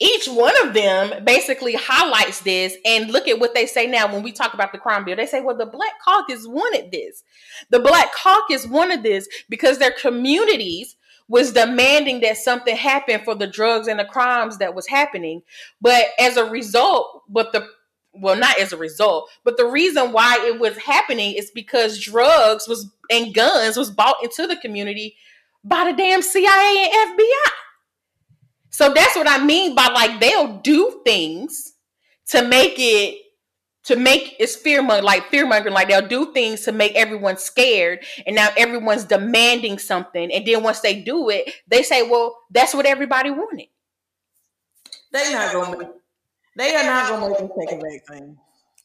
each 0.00 0.26
one 0.26 0.54
of 0.66 0.74
them 0.74 1.24
basically 1.24 1.74
highlights 1.74 2.40
this 2.40 2.76
and 2.84 3.10
look 3.10 3.28
at 3.28 3.38
what 3.38 3.54
they 3.54 3.66
say 3.66 3.86
now 3.86 4.12
when 4.12 4.22
we 4.22 4.32
talk 4.32 4.54
about 4.54 4.72
the 4.72 4.78
crime 4.78 5.04
bill. 5.04 5.14
They 5.14 5.26
say, 5.26 5.40
well, 5.40 5.56
the 5.56 5.66
Black 5.66 5.92
Caucus 6.04 6.46
wanted 6.46 6.90
this. 6.90 7.22
The 7.70 7.78
Black 7.78 8.12
Caucus 8.12 8.66
wanted 8.66 9.02
this 9.02 9.28
because 9.48 9.78
their 9.78 9.92
communities 9.92 10.96
was 11.32 11.50
demanding 11.50 12.20
that 12.20 12.36
something 12.36 12.76
happen 12.76 13.18
for 13.24 13.34
the 13.34 13.46
drugs 13.46 13.88
and 13.88 13.98
the 13.98 14.04
crimes 14.04 14.58
that 14.58 14.74
was 14.74 14.86
happening. 14.86 15.42
But 15.80 16.08
as 16.20 16.36
a 16.36 16.44
result, 16.44 17.22
but 17.26 17.52
the 17.52 17.66
well, 18.12 18.36
not 18.36 18.58
as 18.58 18.74
a 18.74 18.76
result, 18.76 19.30
but 19.42 19.56
the 19.56 19.64
reason 19.64 20.12
why 20.12 20.36
it 20.46 20.60
was 20.60 20.76
happening 20.76 21.34
is 21.34 21.50
because 21.50 21.98
drugs 21.98 22.68
was 22.68 22.86
and 23.10 23.32
guns 23.32 23.78
was 23.78 23.90
bought 23.90 24.22
into 24.22 24.46
the 24.46 24.56
community 24.56 25.16
by 25.64 25.90
the 25.90 25.96
damn 25.96 26.20
CIA 26.20 26.90
and 26.92 27.18
FBI. 27.18 27.50
So 28.68 28.92
that's 28.92 29.16
what 29.16 29.26
I 29.26 29.42
mean 29.42 29.74
by 29.74 29.86
like 29.86 30.20
they'll 30.20 30.58
do 30.58 31.00
things 31.02 31.72
to 32.26 32.46
make 32.46 32.74
it 32.76 33.21
to 33.84 33.96
make 33.96 34.36
it's 34.38 34.54
fear 34.54 34.80
mongering, 34.82 35.04
like 35.04 35.24
fear 35.30 35.46
mongering, 35.46 35.74
like 35.74 35.88
they'll 35.88 36.06
do 36.06 36.32
things 36.32 36.62
to 36.62 36.72
make 36.72 36.94
everyone 36.94 37.36
scared, 37.36 38.00
and 38.26 38.36
now 38.36 38.48
everyone's 38.56 39.04
demanding 39.04 39.78
something, 39.78 40.32
and 40.32 40.46
then 40.46 40.62
once 40.62 40.80
they 40.80 41.00
do 41.00 41.30
it, 41.30 41.52
they 41.66 41.82
say, 41.82 42.08
"Well, 42.08 42.38
that's 42.50 42.74
what 42.74 42.86
everybody 42.86 43.30
wanted." 43.30 43.66
They 45.12 45.32
not 45.32 45.52
gonna. 45.52 45.90
They 46.56 46.74
are 46.76 46.84
not 46.84 47.08
gonna 47.08 47.28
make 47.28 47.38
them 47.38 47.50
take 47.58 47.72
a 47.72 47.80
vaccine. 47.80 48.38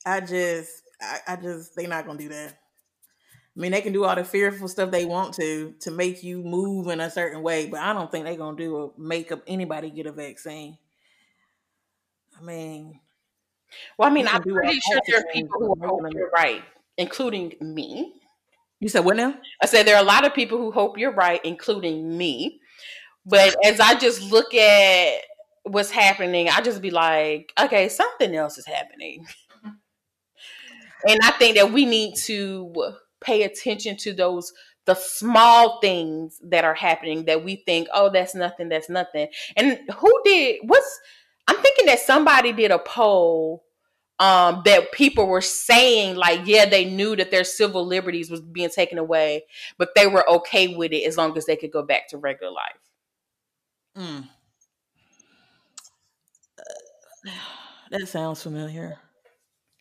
I 0.05 0.21
just, 0.21 0.83
I, 1.01 1.19
I 1.27 1.35
just, 1.35 1.75
they 1.75 1.85
not 1.85 2.05
gonna 2.05 2.19
do 2.19 2.29
that. 2.29 2.57
I 3.57 3.59
mean, 3.59 3.71
they 3.71 3.81
can 3.81 3.93
do 3.93 4.05
all 4.05 4.15
the 4.15 4.23
fearful 4.23 4.67
stuff 4.67 4.91
they 4.91 5.05
want 5.05 5.33
to 5.35 5.73
to 5.81 5.91
make 5.91 6.23
you 6.23 6.43
move 6.43 6.87
in 6.87 6.99
a 6.99 7.09
certain 7.09 7.41
way, 7.41 7.67
but 7.67 7.79
I 7.81 7.93
don't 7.93 8.11
think 8.11 8.25
they're 8.25 8.35
gonna 8.35 8.57
do 8.57 8.77
a 8.77 9.01
make 9.01 9.31
up 9.31 9.43
anybody 9.47 9.89
get 9.89 10.05
a 10.05 10.11
vaccine. 10.11 10.77
I 12.39 12.43
mean, 12.43 12.99
well, 13.97 14.09
I 14.09 14.13
mean, 14.13 14.27
I'm 14.27 14.41
pretty 14.41 14.79
sure 14.79 14.99
there 15.07 15.19
are 15.19 15.33
people 15.33 15.59
who 15.59 15.87
hope 15.87 16.13
you're 16.13 16.29
right, 16.29 16.63
including 16.97 17.53
me. 17.61 18.13
You 18.79 18.89
said 18.89 19.05
what 19.05 19.17
now? 19.17 19.35
I 19.61 19.65
said 19.65 19.85
there 19.85 19.95
are 19.95 20.03
a 20.03 20.05
lot 20.05 20.25
of 20.25 20.33
people 20.33 20.57
who 20.57 20.71
hope 20.71 20.97
you're 20.97 21.13
right, 21.13 21.43
including 21.43 22.17
me. 22.17 22.59
But 23.25 23.55
as 23.65 23.79
I 23.79 23.95
just 23.95 24.21
look 24.31 24.53
at 24.53 25.21
what's 25.63 25.91
happening, 25.91 26.49
I 26.49 26.61
just 26.61 26.81
be 26.81 26.91
like, 26.91 27.51
okay, 27.59 27.89
something 27.89 28.33
else 28.35 28.57
is 28.57 28.65
happening. 28.65 29.25
and 31.07 31.19
I 31.23 31.31
think 31.31 31.57
that 31.57 31.73
we 31.73 31.85
need 31.85 32.15
to 32.25 32.73
pay 33.19 33.43
attention 33.43 33.97
to 33.97 34.13
those 34.13 34.53
the 34.87 34.95
small 34.95 35.79
things 35.81 36.39
that 36.41 36.63
are 36.63 36.73
happening 36.73 37.25
that 37.25 37.43
we 37.43 37.57
think, 37.65 37.89
oh, 37.93 38.09
that's 38.09 38.33
nothing, 38.33 38.69
that's 38.69 38.89
nothing. 38.89 39.27
And 39.57 39.79
who 39.97 40.21
did 40.23 40.61
what's 40.63 40.99
I'm 41.47 41.57
thinking 41.57 41.85
that 41.87 41.99
somebody 41.99 42.53
did 42.53 42.71
a 42.71 42.79
poll 42.79 43.63
um, 44.19 44.63
that 44.65 44.91
people 44.91 45.27
were 45.27 45.41
saying 45.41 46.15
like, 46.15 46.41
yeah, 46.45 46.65
they 46.65 46.85
knew 46.85 47.15
that 47.15 47.31
their 47.31 47.43
civil 47.43 47.85
liberties 47.85 48.31
was 48.31 48.41
being 48.41 48.69
taken 48.69 48.97
away, 48.97 49.43
but 49.77 49.89
they 49.95 50.07
were 50.07 50.27
okay 50.29 50.75
with 50.75 50.91
it 50.91 51.03
as 51.03 51.17
long 51.17 51.37
as 51.37 51.45
they 51.45 51.55
could 51.55 51.71
go 51.71 51.83
back 51.83 52.07
to 52.09 52.17
regular 52.17 52.51
life. 52.51 52.79
Mm. 53.97 54.27
that 57.91 58.07
sounds 58.07 58.41
familiar. 58.41 58.97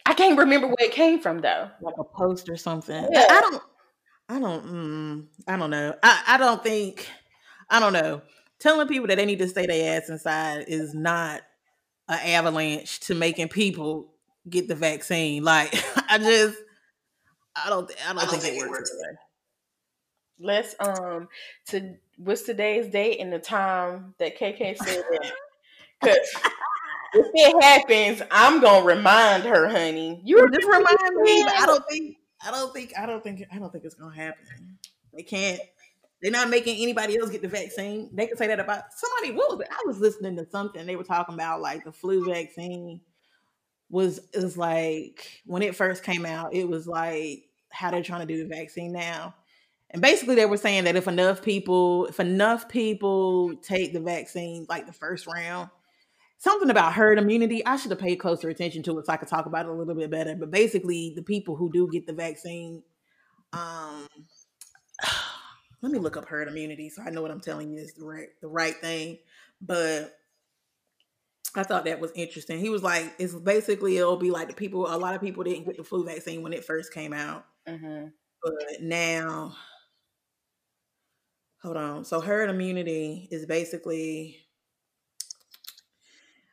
I 0.05 0.15
can't 0.15 0.39
remember 0.39 0.69
where 0.69 0.77
it 0.81 0.93
came 0.93 1.21
from 1.21 1.41
though. 1.41 1.71
Like 1.81 1.97
a 1.99 2.05
post 2.05 2.49
or 2.49 2.57
something. 2.57 3.09
Yeah. 3.11 3.27
I, 3.29 3.39
I 3.39 3.41
don't. 3.41 3.63
I 4.29 4.39
don't. 4.39 4.67
Mm, 4.67 5.27
I 5.49 5.57
don't 5.57 5.71
know. 5.71 5.95
I, 6.03 6.23
I 6.29 6.37
don't 6.37 6.63
think. 6.63 7.09
I 7.71 7.81
don't 7.81 7.93
know. 7.93 8.23
Telling 8.59 8.89
people 8.89 9.09
that 9.09 9.17
they 9.17 9.27
need 9.27 9.41
to 9.41 9.49
stay 9.49 9.67
their 9.67 9.97
ass 9.97 10.09
inside 10.09 10.67
is 10.69 10.95
not 10.95 11.43
an 12.09 12.19
avalanche 12.19 13.01
to 13.01 13.15
making 13.15 13.49
people 13.49 14.13
get 14.49 14.69
the 14.69 14.75
vaccine. 14.75 15.43
Like 15.43 15.75
I 16.09 16.19
just 16.19 16.59
I 17.55 17.69
don't 17.69 17.91
I 18.05 18.13
don't, 18.13 18.19
I 18.19 18.21
don't 18.23 18.31
think, 18.31 18.43
think, 18.43 18.65
it 18.65 18.71
works. 18.71 18.91
Today. 18.91 19.19
Let's 20.39 20.75
um 20.81 21.29
to 21.69 21.95
what's 22.19 22.43
today's 22.43 22.89
date 22.89 23.21
and 23.21 23.33
the 23.33 23.39
time 23.39 24.15
that 24.19 24.39
KK 24.39 24.77
said 24.77 25.05
that 25.11 25.33
because 26.01 26.19
if 27.15 27.27
it 27.33 27.63
happens, 27.63 28.23
I'm 28.31 28.61
gonna 28.61 28.85
remind 28.85 29.45
her, 29.45 29.69
honey. 29.69 30.21
You 30.25 30.49
just 30.51 30.67
remind 30.67 31.17
me. 31.23 31.43
I 31.45 31.65
don't 31.67 31.85
think 31.89 32.17
I 32.47 32.51
don't 32.51 32.73
think 32.73 32.93
I 32.99 33.07
don't 33.07 33.23
think 33.23 33.45
I 33.53 33.59
don't 33.59 33.73
think 33.73 33.85
it's 33.85 33.95
gonna 33.95 34.15
happen. 34.15 34.79
They 35.15 35.23
can't 35.23 35.61
they're 36.23 36.33
not 36.33 36.49
making 36.51 36.83
anybody 36.83 37.19
else 37.19 37.31
get 37.31 37.43
the 37.43 37.49
vaccine. 37.49 38.11
They 38.13 38.27
could 38.27 38.39
say 38.39 38.47
that 38.47 38.61
about 38.61 38.85
somebody. 38.95 39.37
What 39.37 39.51
was 39.51 39.61
it? 39.61 39.69
I 39.71 39.83
was 39.87 39.99
listening 40.01 40.37
to 40.37 40.47
something. 40.51 40.87
They 40.87 40.97
were 40.97 41.05
talking 41.05 41.35
about 41.35 41.61
like 41.61 41.85
the 41.85 41.93
flu 41.93 42.25
vaccine 42.25 43.01
was 43.91 44.21
is 44.33 44.57
like 44.57 45.43
when 45.45 45.63
it 45.63 45.77
first 45.77 46.03
came 46.03 46.27
out. 46.27 46.55
It 46.55 46.69
was 46.69 46.87
like 46.87 47.45
how 47.71 47.91
they're 47.91 48.03
trying 48.03 48.27
to 48.27 48.35
do 48.35 48.43
the 48.43 48.49
vaccine 48.55 48.93
now, 48.93 49.35
and 49.91 50.01
basically 50.03 50.35
they 50.35 50.47
were 50.47 50.57
saying 50.57 50.85
that 50.85 50.97
if 50.97 51.07
enough 51.07 51.43
people, 51.43 52.07
if 52.07 52.19
enough 52.19 52.69
people 52.69 53.55
take 53.57 53.93
the 53.93 54.01
vaccine, 54.01 54.67
like 54.69 54.87
the 54.87 54.93
first 54.93 55.27
round, 55.27 55.69
something 56.39 56.71
about 56.71 56.95
herd 56.95 57.19
immunity. 57.19 57.65
I 57.65 57.77
should 57.77 57.91
have 57.91 58.01
paid 58.01 58.17
closer 58.17 58.49
attention 58.49 58.83
to 58.85 58.99
it 58.99 59.07
so 59.07 59.13
I 59.13 59.17
could 59.19 59.29
talk 59.29 59.47
about 59.47 59.67
it 59.67 59.71
a 59.71 59.75
little 59.75 59.95
bit 59.95 60.11
better. 60.11 60.35
But 60.35 60.51
basically, 60.51 61.13
the 61.15 61.23
people 61.23 61.57
who 61.57 61.71
do 61.73 61.89
get 61.93 62.07
the 62.07 62.13
vaccine, 62.15 62.83
um 63.53 64.07
let 65.87 65.93
me 65.93 66.01
look 66.01 66.17
up 66.17 66.27
herd 66.27 66.49
immunity 66.49 66.91
so 66.91 67.01
I 67.01 67.11
know 67.11 67.23
what 67.23 67.31
I'm 67.31 67.41
telling 67.41 67.71
you 67.71 67.79
is 67.79 67.95
the 67.95 68.05
right 68.05 68.29
the 68.41 68.49
right 68.49 68.75
thing. 68.75 69.19
But 69.61 70.19
I 71.55 71.63
thought 71.63 71.85
that 71.85 72.01
was 72.01 72.11
interesting. 72.17 72.59
He 72.59 72.69
was 72.69 72.83
like, 72.83 73.15
it's 73.21 73.35
basically 73.35 73.97
it'll 73.97 74.17
be 74.17 74.33
like 74.33 74.49
the 74.49 74.55
people. 74.55 74.93
A 74.93 74.99
lot 74.99 75.15
of 75.15 75.21
people 75.21 75.45
didn't 75.45 75.65
get 75.65 75.77
the 75.77 75.85
flu 75.85 76.05
vaccine 76.05 76.43
when 76.43 76.53
it 76.53 76.65
first 76.65 76.93
came 76.93 77.13
out, 77.13 77.47
mm-hmm. 77.69 78.09
but 78.43 78.83
now, 78.83 79.55
hold 81.63 81.77
on. 81.77 82.05
So 82.05 82.21
herd 82.21 82.51
immunity 82.51 83.29
is 83.31 83.47
basically 83.47 84.39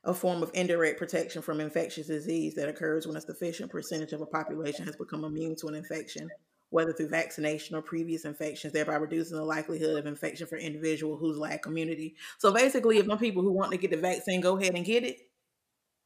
a 0.03 0.13
form 0.13 0.43
of 0.43 0.51
indirect 0.53 0.99
protection 0.99 1.41
from 1.41 1.59
infectious 1.59 2.05
disease 2.05 2.53
that 2.53 2.69
occurs 2.69 3.07
when 3.07 3.17
a 3.17 3.21
sufficient 3.21 3.71
percentage 3.71 4.13
of 4.13 4.21
a 4.21 4.27
population 4.27 4.85
has 4.85 4.95
become 4.95 5.23
immune 5.23 5.55
to 5.55 5.67
an 5.67 5.75
infection 5.75 6.29
whether 6.73 6.91
through 6.91 7.07
vaccination 7.07 7.75
or 7.75 7.83
previous 7.83 8.25
infections, 8.25 8.73
thereby 8.73 8.95
reducing 8.95 9.37
the 9.37 9.43
likelihood 9.43 9.99
of 9.99 10.07
infection 10.07 10.47
for 10.47 10.57
individual 10.57 11.17
who's 11.17 11.37
like 11.37 11.61
community. 11.61 12.15
So 12.39 12.51
basically, 12.51 12.97
if 12.97 13.05
some 13.05 13.19
people 13.19 13.43
who 13.43 13.51
want 13.51 13.71
to 13.71 13.77
get 13.77 13.91
the 13.91 13.97
vaccine 13.97 14.41
go 14.41 14.57
ahead 14.57 14.73
and 14.73 14.83
get 14.83 15.03
it, 15.03 15.17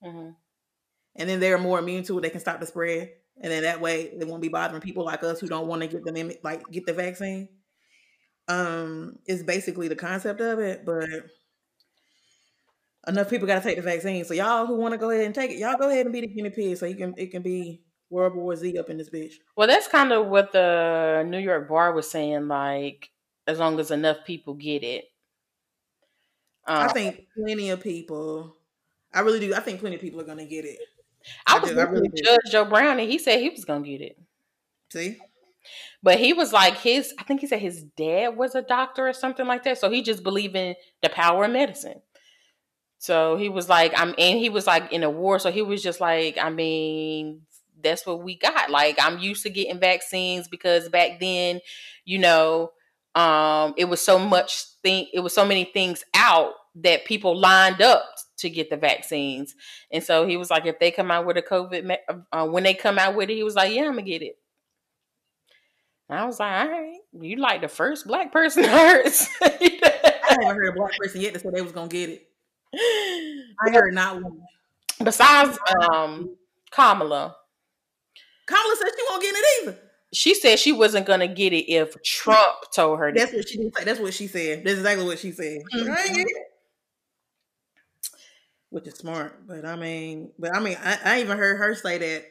mm-hmm. 0.04 0.32
and 1.16 1.30
then 1.30 1.40
they're 1.40 1.58
more 1.58 1.80
immune 1.80 2.04
to 2.04 2.18
it, 2.18 2.22
they 2.22 2.30
can 2.30 2.42
stop 2.42 2.60
the 2.60 2.66
spread, 2.66 3.12
and 3.42 3.50
then 3.50 3.64
that 3.64 3.80
way 3.80 4.12
they 4.18 4.26
won't 4.26 4.42
be 4.42 4.50
bothering 4.50 4.82
people 4.82 5.06
like 5.06 5.24
us 5.24 5.40
who 5.40 5.48
don't 5.48 5.68
want 5.68 5.84
to 5.84 5.88
get 5.88 6.04
them 6.04 6.32
like 6.44 6.70
get 6.70 6.86
the 6.86 6.94
vaccine. 6.94 7.48
Um, 8.50 9.20
is 9.26 9.44
basically 9.44 9.88
the 9.88 9.96
concept 9.96 10.42
of 10.42 10.60
it, 10.60 10.86
but 10.86 11.08
enough 13.08 13.30
people 13.30 13.48
got 13.48 13.56
to 13.56 13.62
take 13.62 13.78
the 13.78 13.82
vaccine. 13.82 14.26
So 14.26 14.34
y'all 14.34 14.66
who 14.66 14.76
want 14.76 14.94
to 14.94 14.98
go 14.98 15.12
ahead 15.12 15.26
and 15.26 15.36
take 15.36 15.52
it, 15.52 15.60
y'all 15.60 15.78
go 15.78 15.90
ahead 15.90 16.06
and 16.06 16.14
be 16.14 16.22
the 16.22 16.28
guinea 16.28 16.50
pig, 16.50 16.78
so 16.78 16.86
you 16.86 16.96
can 16.96 17.14
it 17.18 17.32
can 17.32 17.42
be 17.42 17.84
World 18.10 18.36
War 18.36 18.56
Z 18.56 18.78
up 18.78 18.90
in 18.90 18.98
this 18.98 19.10
bitch. 19.10 19.34
Well, 19.56 19.68
that's 19.68 19.88
kind 19.88 20.12
of 20.12 20.28
what 20.28 20.52
the 20.52 21.26
New 21.28 21.40
York 21.40 21.68
bar 21.68 21.94
was 21.94 22.10
saying. 22.10 22.48
Like, 22.48 23.10
as 23.46 23.60
long 23.60 23.80
as 23.80 23.92
enough 23.92 24.18
people 24.26 24.54
get 24.54 24.84
it, 24.84 25.06
um, 26.66 26.84
I 26.84 26.88
think 26.90 27.28
plenty 27.36 27.70
of 27.70 27.82
people. 27.82 28.56
I 29.14 29.22
really 29.22 29.40
do. 29.40 29.54
I 29.54 29.60
think 29.60 29.80
plenty 29.80 29.96
of 29.96 30.02
people 30.02 30.20
are 30.22 30.26
gonna 30.26 30.46
get 30.46 30.66
it. 30.66 30.80
I, 31.46 31.58
I 31.58 31.60
was 31.60 31.72
I 31.72 31.84
really 31.84 32.10
Judge 32.16 32.40
Joe 32.52 32.66
Brown, 32.66 33.00
and 33.00 33.10
he 33.10 33.18
said 33.18 33.40
he 33.40 33.50
was 33.50 33.66
gonna 33.66 33.86
get 33.86 34.02
it. 34.02 34.18
See, 34.92 35.18
but 36.04 36.20
he 36.20 36.34
was 36.34 36.54
like 36.54 36.78
his. 36.78 37.14
I 37.20 37.24
think 37.24 37.42
he 37.42 37.48
said 37.48 37.60
his 37.60 37.84
dad 37.84 38.38
was 38.38 38.56
a 38.56 38.62
doctor 38.62 39.08
or 39.08 39.14
something 39.14 39.48
like 39.48 39.64
that. 39.64 39.78
So 39.78 39.90
he 39.90 40.02
just 40.02 40.24
believed 40.24 40.56
in 40.56 40.76
the 41.02 41.10
power 41.10 41.46
of 41.46 41.52
medicine. 41.52 42.02
So 43.00 43.38
he 43.38 43.48
was 43.50 43.70
like, 43.70 43.94
I'm, 43.96 44.16
and 44.18 44.40
he 44.40 44.50
was 44.50 44.66
like 44.66 44.92
in 44.92 45.04
a 45.04 45.10
war. 45.10 45.40
So 45.40 45.52
he 45.52 45.62
was 45.62 45.84
just 45.84 46.02
like, 46.02 46.38
I 46.38 46.50
mean, 46.50 47.42
that's 47.84 48.06
what 48.06 48.24
we 48.24 48.38
got. 48.38 48.70
Like 48.70 48.98
I'm 49.02 49.20
used 49.20 49.44
to 49.44 49.50
getting 49.50 49.80
vaccines 49.80 50.48
because 50.48 50.90
back 50.90 51.20
then, 51.20 51.62
you 52.06 52.20
know, 52.20 52.72
um, 53.16 53.74
it 53.78 53.86
was 53.86 54.02
so 54.02 54.20
much 54.20 54.64
thing. 54.84 55.08
It 55.14 55.22
was 55.22 55.34
so 55.34 55.46
many 55.46 55.66
things 55.66 56.04
out 56.14 56.54
that 56.76 57.06
people 57.06 57.36
lined 57.38 57.82
up 57.82 58.06
to 58.38 58.50
get 58.50 58.70
the 58.70 58.78
vaccines. 58.78 59.56
And 59.92 60.04
so 60.04 60.28
he 60.28 60.38
was 60.38 60.50
like, 60.50 60.66
if 60.66 60.80
they 60.80 60.92
come 60.92 61.10
out 61.10 61.26
with 61.26 61.38
a 61.38 61.42
COVID, 61.42 61.98
uh, 62.32 62.46
when 62.46 62.64
they 62.64 62.74
come 62.74 63.00
out 63.00 63.16
with 63.16 63.30
it, 63.30 63.36
he 63.36 63.44
was 63.44 63.56
like, 63.56 63.74
yeah, 63.74 63.84
I'm 63.84 63.94
gonna 63.94 64.04
get 64.04 64.22
it. 64.22 64.38
And 66.10 66.20
I 66.20 66.26
was 66.26 66.40
like, 66.40 66.52
all 66.52 66.72
right, 66.72 67.00
you 67.20 67.38
like 67.38 67.62
the 67.62 67.68
first 67.68 68.08
black 68.08 68.32
person 68.32 68.66
I 68.66 68.70
heard. 68.70 69.12
I 69.42 70.44
haven't 70.44 70.56
heard 70.56 70.70
a 70.70 70.74
black 70.74 70.98
person 70.98 71.22
yet 71.22 71.34
that 71.34 71.42
said 71.42 71.54
they 71.54 71.62
was 71.62 71.72
gonna 71.72 71.88
get 71.88 72.10
it. 72.10 72.28
I 72.76 73.72
heard 73.72 73.94
not 73.94 74.22
one. 74.22 74.42
Besides 75.04 75.58
um, 75.92 76.36
Kamala, 76.72 77.36
Kamala 78.48 78.76
said 78.78 78.88
she 78.98 79.06
won't 79.10 79.22
get 79.22 79.36
it 79.36 79.46
either. 79.62 79.80
She 80.14 80.34
said 80.34 80.58
she 80.58 80.72
wasn't 80.72 81.06
gonna 81.06 81.28
get 81.28 81.54
it 81.54 81.72
if 81.72 82.02
Trump 82.02 82.72
told 82.74 83.00
her. 83.00 83.14
That's 83.14 83.34
what 83.34 83.48
she. 83.48 83.72
That's 83.84 84.00
what 84.00 84.14
she 84.14 84.28
said. 84.28 84.64
That's 84.64 84.78
exactly 84.78 85.06
what 85.06 85.20
she 85.20 85.32
said. 85.32 85.62
Mm-hmm. 85.76 86.24
Which 88.70 88.88
is 88.88 88.96
smart, 88.96 89.48
but 89.48 89.66
I 89.66 89.76
mean, 89.76 90.32
but 90.40 90.56
I 90.56 90.60
mean, 90.60 90.78
I, 90.82 90.98
I 91.04 91.22
even 91.22 91.38
heard 91.38 91.58
her 91.58 91.76
say 91.76 91.98
that. 91.98 92.26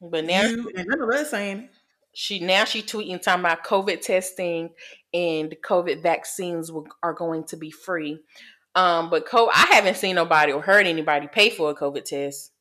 But 0.00 0.24
now, 0.24 0.42
you, 0.42 0.70
and 0.76 0.86
none 0.86 1.00
of 1.00 1.08
us 1.10 1.30
saying 1.30 1.68
she 2.14 2.40
now 2.40 2.64
she 2.64 2.82
tweeting 2.82 3.20
talking 3.20 3.40
about 3.40 3.64
COVID 3.64 4.00
testing 4.00 4.70
and 5.12 5.54
COVID 5.64 6.02
vaccines 6.02 6.72
will, 6.72 6.86
are 7.02 7.12
going 7.12 7.44
to 7.44 7.56
be 7.56 7.70
free. 7.70 8.20
Um, 8.74 9.10
but 9.10 9.26
co- 9.26 9.50
I 9.52 9.66
haven't 9.72 9.96
seen 9.96 10.14
nobody 10.14 10.52
or 10.52 10.62
heard 10.62 10.86
anybody 10.86 11.26
pay 11.26 11.50
for 11.50 11.70
a 11.70 11.74
COVID 11.74 12.04
test. 12.04 12.52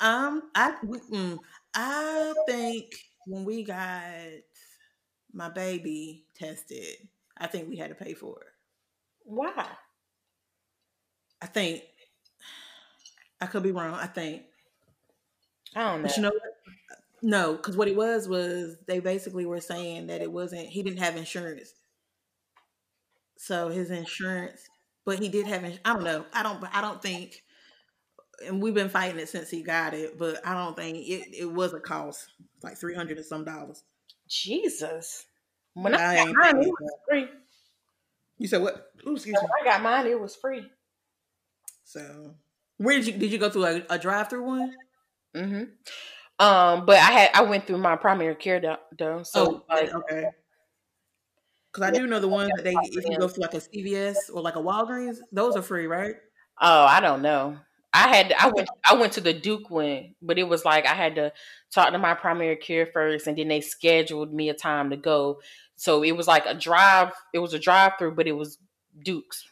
Um, 0.00 0.42
I 0.54 0.74
mm, 0.84 1.38
I 1.74 2.34
think 2.46 2.94
when 3.26 3.44
we 3.44 3.64
got 3.64 4.12
my 5.32 5.48
baby 5.48 6.26
tested, 6.34 7.08
I 7.36 7.46
think 7.46 7.68
we 7.68 7.76
had 7.76 7.90
to 7.90 7.94
pay 7.94 8.14
for 8.14 8.40
it. 8.40 8.48
Why? 9.24 9.66
I 11.42 11.46
think 11.46 11.82
I 13.40 13.46
could 13.46 13.62
be 13.62 13.72
wrong. 13.72 13.94
I 13.94 14.06
think 14.06 14.44
I 15.74 15.80
don't 15.80 16.02
know. 16.02 16.08
But 16.08 16.16
you 16.16 16.22
know 16.22 16.32
No, 17.22 17.54
because 17.56 17.76
what 17.76 17.88
it 17.88 17.96
was 17.96 18.28
was 18.28 18.78
they 18.86 19.00
basically 19.00 19.46
were 19.46 19.60
saying 19.60 20.08
that 20.08 20.22
it 20.22 20.32
wasn't 20.32 20.68
he 20.68 20.82
didn't 20.82 21.00
have 21.00 21.16
insurance. 21.16 21.74
So 23.36 23.68
his 23.68 23.90
insurance, 23.90 24.68
but 25.04 25.18
he 25.18 25.28
did 25.28 25.46
have. 25.46 25.64
I 25.84 25.92
don't 25.92 26.04
know. 26.04 26.24
I 26.32 26.42
don't. 26.42 26.62
I 26.74 26.80
don't 26.80 27.02
think 27.02 27.42
and 28.46 28.62
we've 28.62 28.74
been 28.74 28.88
fighting 28.88 29.18
it 29.18 29.28
since 29.28 29.50
he 29.50 29.62
got 29.62 29.94
it, 29.94 30.18
but 30.18 30.46
I 30.46 30.54
don't 30.54 30.76
think 30.76 30.98
it, 30.98 31.28
it 31.36 31.50
was 31.50 31.72
a 31.72 31.80
cost 31.80 32.26
like 32.62 32.76
three 32.76 32.94
hundred 32.94 33.16
and 33.16 33.26
some 33.26 33.44
dollars. 33.44 33.82
Jesus, 34.28 35.26
when 35.74 35.94
I, 35.94 36.12
I 36.12 36.24
got 36.24 36.34
mine, 36.34 36.62
it 36.62 36.68
was 36.68 36.92
free. 37.08 37.28
You 38.38 38.48
said 38.48 38.62
what? 38.62 38.86
Ooh, 39.06 39.14
excuse 39.14 39.36
me. 39.40 39.48
I 39.60 39.64
got 39.64 39.82
mine; 39.82 40.06
it 40.06 40.20
was 40.20 40.34
free. 40.34 40.66
So, 41.84 42.34
where 42.78 42.96
did 42.96 43.06
you 43.06 43.12
did 43.14 43.32
you 43.32 43.38
go 43.38 43.50
through 43.50 43.66
a, 43.66 43.82
a 43.90 43.98
drive 43.98 44.28
through 44.28 44.44
one? 44.44 44.74
Mm-hmm. 45.36 46.44
Um, 46.44 46.86
but 46.86 46.96
I 46.96 47.12
had 47.12 47.30
I 47.34 47.42
went 47.42 47.66
through 47.66 47.78
my 47.78 47.96
primary 47.96 48.34
care 48.34 48.60
though. 48.98 49.22
So 49.22 49.64
oh, 49.68 49.74
like, 49.74 49.94
okay. 49.94 50.26
Because 51.72 51.88
I 51.88 51.90
do 51.90 52.06
know 52.06 52.20
the 52.20 52.28
ones 52.28 52.50
that 52.56 52.64
they 52.64 52.74
if 52.82 53.04
you 53.08 53.18
go 53.18 53.28
through 53.28 53.42
like 53.42 53.54
a 53.54 53.58
CVS 53.58 54.16
or 54.32 54.42
like 54.42 54.56
a 54.56 54.60
Walgreens, 54.60 55.18
those 55.30 55.56
are 55.56 55.62
free, 55.62 55.86
right? 55.86 56.14
Oh, 56.60 56.84
I 56.84 57.00
don't 57.00 57.22
know. 57.22 57.56
I 57.92 58.14
had 58.14 58.32
I 58.32 58.48
went 58.48 58.68
I 58.84 58.94
went 58.94 59.12
to 59.14 59.20
the 59.20 59.34
Duke 59.34 59.70
one, 59.70 60.14
but 60.22 60.38
it 60.38 60.48
was 60.48 60.64
like 60.64 60.86
I 60.86 60.94
had 60.94 61.14
to 61.16 61.32
talk 61.70 61.92
to 61.92 61.98
my 61.98 62.14
primary 62.14 62.56
care 62.56 62.86
first, 62.86 63.26
and 63.26 63.36
then 63.36 63.48
they 63.48 63.60
scheduled 63.60 64.32
me 64.32 64.48
a 64.48 64.54
time 64.54 64.90
to 64.90 64.96
go. 64.96 65.40
So 65.76 66.02
it 66.02 66.12
was 66.12 66.26
like 66.26 66.46
a 66.46 66.54
drive. 66.54 67.12
It 67.34 67.40
was 67.40 67.54
a 67.54 67.58
drive 67.58 67.92
through, 67.98 68.14
but 68.14 68.26
it 68.26 68.32
was 68.32 68.58
Duke's. 69.04 69.44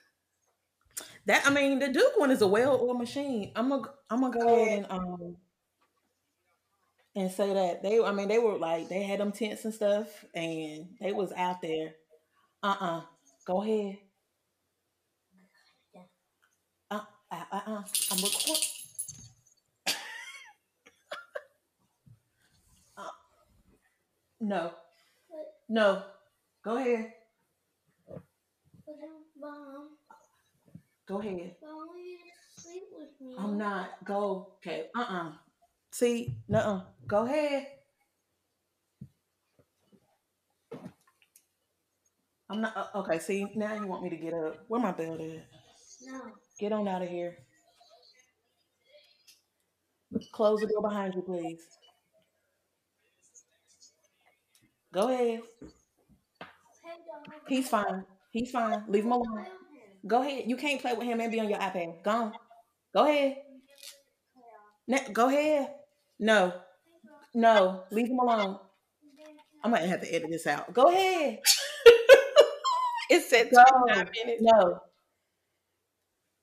That 1.26 1.46
I 1.46 1.50
mean, 1.50 1.78
the 1.78 1.88
Duke 1.88 2.14
one 2.16 2.30
is 2.30 2.40
a 2.40 2.46
well-oiled 2.46 2.98
machine. 2.98 3.52
I'm 3.54 3.68
gonna 3.68 3.88
I'm 4.08 4.20
gonna 4.22 4.38
go 4.38 4.54
ahead 4.54 4.86
and 4.90 4.92
um 4.92 5.36
and 7.14 7.30
say 7.30 7.52
that 7.52 7.82
they. 7.82 8.02
I 8.02 8.12
mean, 8.12 8.28
they 8.28 8.38
were 8.38 8.56
like 8.56 8.88
they 8.88 9.02
had 9.02 9.20
them 9.20 9.32
tents 9.32 9.64
and 9.64 9.74
stuff, 9.74 10.24
and 10.34 10.88
they 11.00 11.12
was 11.12 11.32
out 11.32 11.60
there. 11.60 11.94
Uh 12.62 12.74
uh-uh. 12.80 12.98
uh 12.98 13.02
Go 13.46 13.62
ahead. 13.62 13.98
Uh, 17.30 17.44
uh, 17.52 17.60
uh, 17.66 17.82
I'm 18.10 18.18
recording. 18.18 18.56
uh, 22.96 23.10
no. 24.40 24.72
No. 25.68 26.02
Go 26.64 26.76
ahead. 26.76 27.12
Mom. 29.40 29.88
Go 31.06 31.20
ahead. 31.20 31.56
I'm 33.38 33.56
not. 33.58 34.04
Go. 34.04 34.54
Okay. 34.58 34.88
Uh-uh. 34.94 35.32
See? 35.90 36.34
No. 36.48 36.58
Uh, 36.58 36.80
go 37.06 37.24
ahead. 37.24 37.66
I'm 42.50 42.60
not. 42.60 42.76
Uh, 42.76 42.98
okay. 43.00 43.18
See, 43.18 43.46
now 43.54 43.74
you 43.74 43.86
want 43.86 44.02
me 44.02 44.10
to 44.10 44.16
get 44.16 44.34
up. 44.34 44.64
Where 44.68 44.80
my 44.80 44.92
belt 44.92 45.20
at? 45.20 45.46
No. 46.02 46.39
Get 46.60 46.72
on 46.72 46.86
out 46.86 47.00
of 47.00 47.08
here. 47.08 47.38
Close 50.32 50.60
the 50.60 50.66
door 50.66 50.82
behind 50.82 51.14
you, 51.14 51.22
please. 51.22 51.62
Go 54.92 55.08
ahead. 55.08 55.40
He's 57.48 57.66
fine. 57.66 58.04
He's 58.30 58.50
fine. 58.50 58.84
Leave 58.88 59.04
him 59.04 59.12
alone. 59.12 59.46
Go 60.06 60.20
ahead. 60.20 60.44
You 60.46 60.56
can't 60.56 60.82
play 60.82 60.92
with 60.92 61.06
him 61.06 61.18
and 61.20 61.32
be 61.32 61.40
on 61.40 61.48
your 61.48 61.58
iPad. 61.58 62.02
Go 62.04 62.10
on. 62.10 62.32
Go 62.92 63.06
ahead. 63.06 63.36
go 65.14 65.28
ahead. 65.28 65.70
No. 66.18 66.52
No. 67.34 67.84
Leave 67.90 68.08
him 68.08 68.18
alone. 68.18 68.58
I 69.64 69.68
might 69.68 69.84
have 69.84 70.02
to 70.02 70.14
edit 70.14 70.28
this 70.30 70.46
out. 70.46 70.74
Go 70.74 70.90
ahead. 70.90 71.38
it 73.10 73.22
said 73.22 73.48
29 73.50 74.10
minutes. 74.24 74.42
No. 74.42 74.80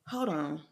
Hold 0.09 0.29
on. 0.29 0.63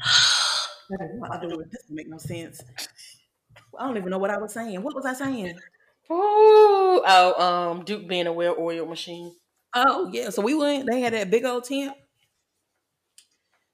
I 1.30 1.38
do 1.40 1.60
it. 1.60 1.70
This 1.70 1.82
doesn't 1.82 1.94
make 1.96 2.08
no 2.08 2.18
sense. 2.18 2.60
I 3.78 3.86
don't 3.86 3.96
even 3.96 4.10
know 4.10 4.18
what 4.18 4.30
I 4.30 4.38
was 4.38 4.52
saying. 4.52 4.82
What 4.82 4.94
was 4.94 5.06
I 5.06 5.14
saying? 5.14 5.58
Ooh, 6.10 7.02
oh, 7.06 7.42
um, 7.42 7.84
Duke 7.84 8.06
being 8.06 8.26
a 8.26 8.32
well-oiled 8.32 8.88
machine. 8.88 9.34
Oh 9.74 10.10
yeah, 10.12 10.28
so 10.30 10.42
we 10.42 10.54
went. 10.54 10.86
They 10.90 11.00
had 11.00 11.14
that 11.14 11.30
big 11.30 11.44
old 11.46 11.64
tent 11.64 11.94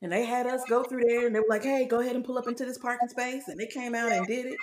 and 0.03 0.13
they 0.13 0.25
had 0.25 0.47
us 0.47 0.63
go 0.69 0.83
through 0.85 1.03
there 1.07 1.27
and 1.27 1.35
they 1.35 1.41
were 1.41 1.47
like, 1.49 1.63
hey, 1.65 1.87
go 1.87 2.01
ahead 2.01 2.17
and 2.17 2.25
pull 2.25 2.39
up 2.39 2.47
into 2.49 2.65
this 2.65 2.79
parking 2.79 3.09
space. 3.09 3.45
And 3.49 3.59
they 3.59 3.67
came 3.67 3.95
out 3.95 4.11
and 4.13 4.27
did 4.27 4.47
it 4.47 4.57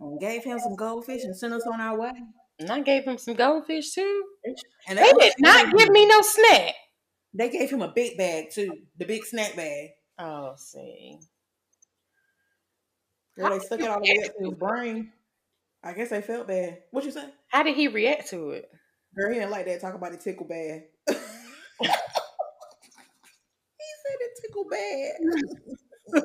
and 0.00 0.20
gave 0.20 0.44
him 0.44 0.58
some 0.58 0.76
goldfish 0.76 1.24
and 1.24 1.36
sent 1.36 1.52
us 1.54 1.66
on 1.66 1.80
our 1.80 1.98
way. 1.98 2.12
And 2.58 2.70
I 2.70 2.80
gave 2.80 3.04
him 3.04 3.18
some 3.18 3.34
goldfish 3.34 3.92
too. 3.94 4.24
And 4.88 4.98
They 4.98 5.02
was- 5.14 5.24
did 5.24 5.34
not 5.38 5.76
give 5.76 5.90
me 5.90 6.06
no 6.06 6.20
snack. 6.22 6.74
They 7.34 7.50
gave 7.50 7.70
him 7.70 7.82
a 7.82 7.92
big 7.92 8.16
bag 8.16 8.50
too, 8.50 8.72
the 8.96 9.04
big 9.04 9.24
snack 9.24 9.54
bag. 9.54 9.90
Oh, 10.18 10.54
see. 10.56 11.18
Girl, 13.36 13.50
they 13.50 13.58
stuck 13.64 13.80
it 13.80 13.88
all 13.88 14.00
the 14.00 14.10
way 14.10 14.24
up 14.26 14.34
to 14.36 14.44
his 14.48 14.54
brain. 14.58 15.12
I 15.84 15.92
guess 15.92 16.10
they 16.10 16.22
felt 16.22 16.48
bad. 16.48 16.78
What 16.90 17.04
you 17.04 17.12
say? 17.12 17.26
How 17.48 17.62
did 17.62 17.76
he 17.76 17.86
react 17.86 18.30
to 18.30 18.50
it? 18.50 18.68
Girl, 19.16 19.28
he 19.32 19.38
didn't 19.38 19.52
like 19.52 19.66
that. 19.66 19.80
Talk 19.80 19.94
about 19.94 20.10
the 20.10 20.18
tickle 20.18 20.46
bad. 20.48 20.84
he 24.70 25.16
said 26.10 26.12
bad. 26.12 26.22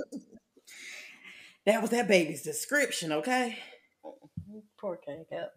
that 1.65 1.81
was 1.81 1.91
that 1.91 2.07
baby's 2.07 2.41
description, 2.43 3.11
okay? 3.11 3.57
Poor 4.77 4.97
K-Cup. 4.97 5.53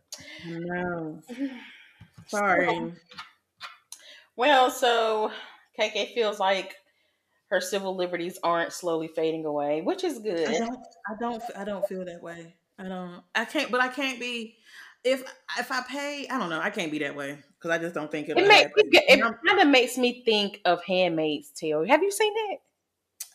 No. 0.47 1.23
Sorry. 2.29 2.93
Well, 4.37 4.71
so 4.71 5.31
KK 5.79 6.15
feels 6.15 6.39
like 6.39 6.75
her 7.51 7.61
civil 7.61 7.97
liberties 7.97 8.39
aren't 8.43 8.73
slowly 8.73 9.09
fading 9.09 9.45
away, 9.45 9.83
which 9.83 10.05
is 10.05 10.19
good. 10.19 10.49
I 10.49 10.59
don't 10.59 10.79
I 11.09 11.15
don't 11.19 11.43
I 11.59 11.65
don't 11.65 11.87
feel 11.87 12.05
that 12.05 12.23
way. 12.23 12.55
I 12.79 12.85
don't 12.89 13.23
I 13.35 13.45
can't 13.45 13.71
but 13.71 13.81
I 13.81 13.89
can't 13.89 14.19
be 14.21 14.57
if 15.05 15.23
if 15.59 15.71
I 15.71 15.83
pay, 15.89 16.27
I 16.29 16.39
don't 16.39 16.51
know, 16.51 16.61
I 16.61 16.71
can't 16.71 16.91
be 16.91 16.99
that 17.01 17.15
way 17.15 17.39
because 17.59 17.71
I 17.71 17.79
just 17.79 17.95
don't 17.95 18.11
think 18.11 18.29
it'll 18.29 18.43
It, 18.43 18.49
make, 18.49 18.65
happen. 18.65 18.91
it 18.93 19.21
kind 19.47 19.61
of 19.61 19.69
makes 19.69 19.97
me 19.97 20.23
think 20.25 20.61
of 20.65 20.83
Handmaid's 20.85 21.51
Tale. 21.51 21.87
Have 21.87 22.03
you 22.03 22.11
seen 22.11 22.33
that? 22.35 22.57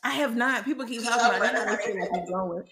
I 0.03 0.11
have 0.11 0.35
not. 0.35 0.65
People 0.65 0.85
keep 0.85 1.03
talking 1.03 1.25
about 1.37 1.41
that. 1.41 1.67
I 1.67 1.77
feel 1.77 1.99
like 1.99 2.09
I'm 2.13 2.25
going. 2.25 2.63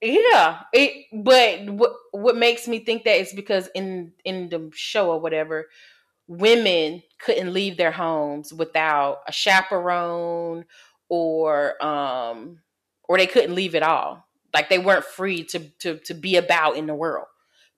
Yeah, 0.00 0.60
it. 0.72 1.06
But 1.12 1.68
what 1.70 1.92
what 2.12 2.36
makes 2.36 2.68
me 2.68 2.80
think 2.80 3.04
that 3.04 3.18
is 3.20 3.32
because 3.32 3.68
in 3.74 4.12
in 4.24 4.48
the 4.48 4.70
show 4.74 5.10
or 5.10 5.20
whatever, 5.20 5.68
women 6.28 7.02
couldn't 7.18 7.52
leave 7.52 7.76
their 7.76 7.92
homes 7.92 8.52
without 8.52 9.20
a 9.26 9.32
chaperone 9.32 10.64
or 11.08 11.82
um 11.84 12.60
or 13.08 13.18
they 13.18 13.26
couldn't 13.26 13.54
leave 13.54 13.74
at 13.74 13.82
all. 13.82 14.26
Like 14.54 14.68
they 14.68 14.78
weren't 14.78 15.04
free 15.04 15.44
to 15.44 15.60
to 15.80 15.98
to 16.00 16.14
be 16.14 16.36
about 16.36 16.76
in 16.76 16.86
the 16.86 16.94
world. 16.94 17.26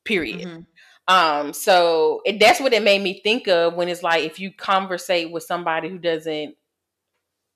Period. 0.05 0.49
Mhm. 0.49 0.67
Um, 1.09 1.53
so 1.53 2.23
it, 2.25 2.39
that's 2.39 2.61
what 2.61 2.73
it 2.73 2.83
made 2.83 3.03
me 3.03 3.21
think 3.23 3.49
of 3.49 3.75
when 3.75 3.89
it's 3.89 4.03
like 4.03 4.25
if 4.25 4.39
you 4.39 4.53
conversate 4.53 5.33
with 5.33 5.43
somebody 5.43 5.89
who 5.89 5.99
doesn't 5.99 6.57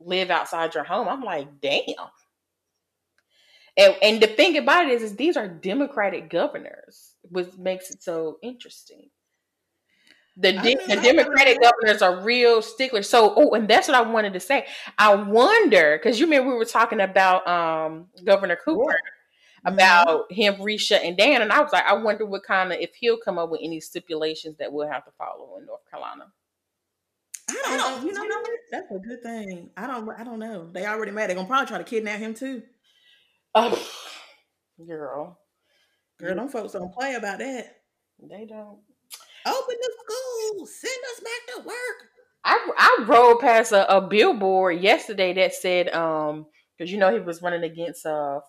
live 0.05 0.31
outside 0.31 0.75
your 0.75 0.85
home, 0.85 1.09
I'm 1.09 1.23
like, 1.23 1.61
damn. 1.61 1.85
And 3.77 3.97
and 4.03 4.21
the 4.21 4.29
thing 4.29 4.57
about 4.57 4.87
it 4.87 4.93
is, 4.93 5.03
is 5.03 5.17
these 5.17 5.37
are 5.37 5.49
Democratic 5.49 6.31
governors, 6.31 7.15
which 7.23 7.57
makes 7.59 7.91
it 7.91 8.03
so 8.03 8.39
interesting. 8.43 9.11
The, 10.37 10.53
de- 10.53 10.87
the 10.89 11.01
Democratic 11.01 11.61
governors 11.61 12.03
are 12.03 12.21
real 12.21 12.61
sticklers. 12.61 13.09
So, 13.09 13.35
oh, 13.37 13.55
and 13.55 13.69
that's 13.69 13.87
what 13.87 13.97
I 13.97 14.01
wanted 14.01 14.33
to 14.33 14.41
say. 14.41 14.67
I 14.99 15.15
wonder 15.15 15.97
because 15.97 16.19
you 16.19 16.27
remember 16.27 16.51
we 16.51 16.57
were 16.57 16.65
talking 16.65 17.01
about 17.01 17.47
um, 17.47 18.07
Governor 18.25 18.57
Cooper 18.57 18.99
about 19.65 20.31
him 20.31 20.61
re-shutting 20.61 21.17
down, 21.17 21.41
and 21.41 21.53
I 21.53 21.61
was 21.61 21.73
like, 21.73 21.85
I 21.85 21.95
wonder 21.95 22.27
what 22.27 22.43
kind 22.43 22.73
of 22.73 22.81
if 22.81 22.91
he'll 22.95 23.17
come 23.17 23.39
up 23.39 23.51
with 23.51 23.61
any 23.63 23.81
stipulations 23.81 24.57
that 24.59 24.73
we'll 24.73 24.89
have 24.89 25.05
to 25.05 25.13
follow 25.13 25.57
in 25.59 25.67
North 25.67 25.89
Carolina. 25.89 26.27
I 27.51 27.77
don't 27.77 28.05
know. 28.05 28.07
You 28.09 28.13
know 28.15 28.25
what? 28.25 28.51
That's 28.71 28.91
a 28.91 28.99
good 28.99 29.23
thing. 29.23 29.71
I 29.77 29.87
don't. 29.87 30.09
I 30.19 30.25
don't 30.25 30.39
know. 30.39 30.71
They 30.73 30.87
already 30.87 31.13
mad. 31.13 31.29
They're 31.29 31.37
gonna 31.37 31.49
probably 31.49 31.67
try 31.67 31.79
to 31.79 31.85
kidnap 31.85 32.19
him 32.19 32.35
too. 32.35 32.63
Oh, 33.55 33.81
girl, 34.87 35.39
Girl, 36.19 36.35
them 36.37 36.49
folks 36.49 36.73
don't 36.73 36.93
play 36.93 37.15
about 37.15 37.39
that. 37.39 37.77
they 38.21 38.47
don't. 38.47 38.79
Open 39.47 39.77
the 39.81 39.93
school. 40.05 40.67
Send 40.67 40.99
us 41.13 41.21
back 41.21 41.55
to 41.57 41.69
work. 41.69 42.09
I 42.45 42.71
I 42.77 43.05
rode 43.07 43.41
past 43.41 43.73
a, 43.73 43.97
a 43.97 44.01
billboard 44.01 44.81
yesterday 44.81 45.33
that 45.35 45.55
said 45.55 45.89
um 45.95 46.47
because 46.77 46.91
you 46.91 46.99
know 46.99 47.13
he 47.13 47.21
was 47.21 47.43
running 47.43 47.63
against 47.63 48.07
uh 48.07 48.41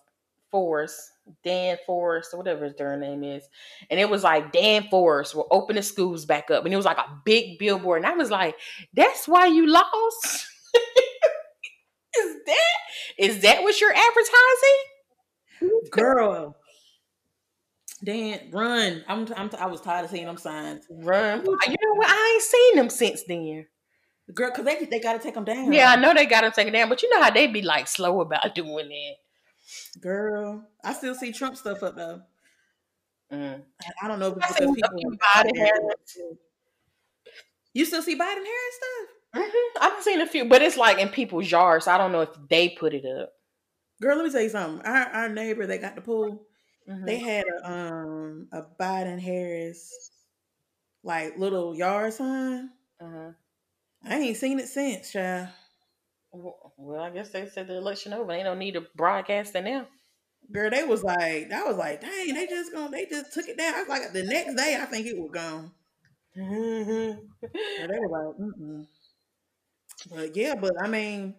Forest 0.56 1.12
Dan 1.44 1.76
Forest 1.86 2.32
or 2.32 2.38
whatever 2.38 2.64
his 2.64 2.74
darn 2.74 3.00
name 3.00 3.22
is, 3.24 3.44
and 3.90 4.00
it 4.00 4.08
was 4.08 4.22
like 4.22 4.52
Dan 4.52 4.86
Forest 4.90 5.34
will 5.34 5.48
open 5.50 5.76
the 5.76 5.82
schools 5.82 6.24
back 6.24 6.50
up, 6.50 6.64
and 6.64 6.72
it 6.72 6.76
was 6.76 6.86
like 6.86 6.98
a 6.98 7.20
big 7.24 7.58
billboard, 7.58 8.02
and 8.02 8.10
I 8.10 8.14
was 8.14 8.30
like, 8.30 8.56
that's 8.94 9.28
why 9.28 9.46
you 9.46 9.66
lost. 9.66 10.46
is 12.18 12.36
that 12.46 12.76
is 13.18 13.42
that 13.42 13.62
what 13.62 13.80
you're 13.80 13.92
advertising? 13.92 15.90
Girl. 15.90 16.56
Dan, 18.04 18.50
run. 18.52 19.04
I'm, 19.08 19.26
I'm 19.36 19.50
I 19.58 19.66
was 19.66 19.80
tired 19.80 20.04
of 20.04 20.10
seeing 20.10 20.26
them 20.26 20.36
signs. 20.36 20.86
Run, 20.90 21.44
you 21.44 21.50
know 21.50 21.94
what? 21.96 22.08
I 22.08 22.32
ain't 22.34 22.42
seen 22.42 22.76
them 22.76 22.90
since 22.90 23.24
then. 23.26 23.66
Girl, 24.34 24.50
cause 24.50 24.64
they 24.64 24.84
they 24.84 25.00
gotta 25.00 25.18
take 25.18 25.34
them 25.34 25.44
down. 25.44 25.72
Yeah, 25.72 25.92
I 25.92 25.96
know 25.96 26.14
they 26.14 26.26
got 26.26 26.40
to 26.40 26.50
take 26.50 26.66
them 26.66 26.72
down, 26.72 26.88
but 26.88 27.02
you 27.02 27.10
know 27.10 27.22
how 27.22 27.30
they 27.30 27.46
be 27.46 27.62
like 27.62 27.88
slow 27.88 28.20
about 28.20 28.54
doing 28.54 28.88
that. 28.88 29.14
Girl, 30.00 30.68
I 30.84 30.92
still 30.92 31.14
see 31.14 31.32
Trump 31.32 31.56
stuff 31.56 31.82
up 31.82 31.96
though. 31.96 32.22
Mm. 33.32 33.62
I- 33.82 34.04
I 34.04 34.08
don't 34.08 34.18
know 34.18 34.28
if 34.28 34.42
I 34.42 34.46
it's 34.48 34.58
because 34.60 34.90
people. 34.96 35.16
Biden 35.34 35.56
Harris. 35.56 36.18
You 37.74 37.84
still 37.84 38.02
see 38.02 38.14
Biden 38.14 38.44
Harris 38.44 38.76
stuff? 38.76 39.08
hmm 39.34 39.78
I've 39.80 40.02
seen 40.02 40.20
a 40.20 40.26
few, 40.26 40.46
but 40.46 40.62
it's 40.62 40.76
like 40.76 40.98
in 40.98 41.08
people's 41.08 41.50
yards. 41.50 41.84
So 41.86 41.92
I 41.92 41.98
don't 41.98 42.12
know 42.12 42.22
if 42.22 42.30
they 42.48 42.70
put 42.70 42.94
it 42.94 43.04
up. 43.04 43.32
Girl, 44.00 44.16
let 44.16 44.24
me 44.26 44.30
tell 44.32 44.42
you 44.42 44.48
something. 44.48 44.84
Our 44.86 44.96
our 45.08 45.28
neighbor 45.28 45.66
that 45.66 45.80
got 45.80 45.94
the 45.94 46.00
pool, 46.02 46.46
Mhm. 46.88 47.04
they 47.06 47.18
had 47.18 47.44
a 47.46 47.70
um 47.70 48.48
a 48.52 48.62
Biden 48.62 49.20
Harris 49.20 50.10
like 51.02 51.36
little 51.38 51.74
yard 51.74 52.12
sign. 52.12 52.70
Uh-huh. 53.00 53.32
I 54.04 54.14
ain't 54.18 54.36
seen 54.36 54.58
it 54.60 54.68
since, 54.68 55.12
child. 55.12 55.48
Well, 56.76 57.00
I 57.02 57.10
guess 57.10 57.30
they 57.30 57.46
said 57.46 57.66
the 57.68 57.76
election 57.76 58.12
over. 58.12 58.32
They 58.32 58.42
don't 58.42 58.58
need 58.58 58.72
to 58.74 58.86
broadcast 58.94 59.54
it 59.54 59.62
now. 59.64 59.86
Girl, 60.52 60.70
they 60.70 60.84
was 60.84 61.02
like, 61.04 61.52
I 61.52 61.64
was 61.64 61.76
like, 61.76 62.00
dang, 62.02 62.34
they 62.34 62.46
just 62.46 62.72
gonna, 62.72 62.90
they 62.90 63.06
just 63.06 63.32
took 63.34 63.48
it 63.48 63.58
down. 63.58 63.74
I 63.74 63.80
was 63.80 63.88
like, 63.88 64.12
the 64.12 64.24
next 64.24 64.54
day, 64.54 64.78
I 64.80 64.86
think 64.86 65.06
it 65.06 65.18
was 65.18 65.30
gone. 65.32 65.72
Girl, 66.36 67.18
they 67.88 67.98
were 67.98 68.08
like, 68.08 68.36
mm 68.38 68.86
But 70.10 70.36
yeah, 70.36 70.54
but 70.54 70.72
I 70.82 70.88
mean, 70.88 71.34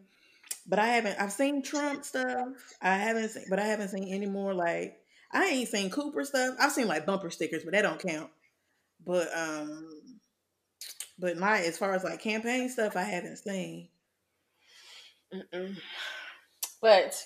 but 0.67 0.79
I 0.79 0.87
haven't. 0.87 1.19
I've 1.21 1.33
seen 1.33 1.63
Trump 1.63 2.05
stuff. 2.05 2.49
I 2.81 2.97
haven't 2.97 3.29
seen, 3.29 3.45
but 3.49 3.59
I 3.59 3.65
haven't 3.65 3.89
seen 3.89 4.13
any 4.13 4.27
more 4.27 4.53
like 4.53 4.97
I 5.31 5.45
ain't 5.47 5.69
seen 5.69 5.89
Cooper 5.89 6.23
stuff. 6.25 6.55
I've 6.59 6.71
seen 6.73 6.87
like 6.87 7.05
bumper 7.05 7.29
stickers, 7.29 7.63
but 7.63 7.73
that 7.73 7.83
don't 7.83 8.01
count. 8.01 8.31
But 9.05 9.29
um, 9.37 9.89
but 11.19 11.37
my 11.37 11.59
as 11.59 11.77
far 11.77 11.93
as 11.93 12.03
like 12.03 12.21
campaign 12.21 12.69
stuff, 12.69 12.95
I 12.95 13.03
haven't 13.03 13.37
seen. 13.37 13.89
Mm-mm. 15.33 15.77
But 16.81 17.21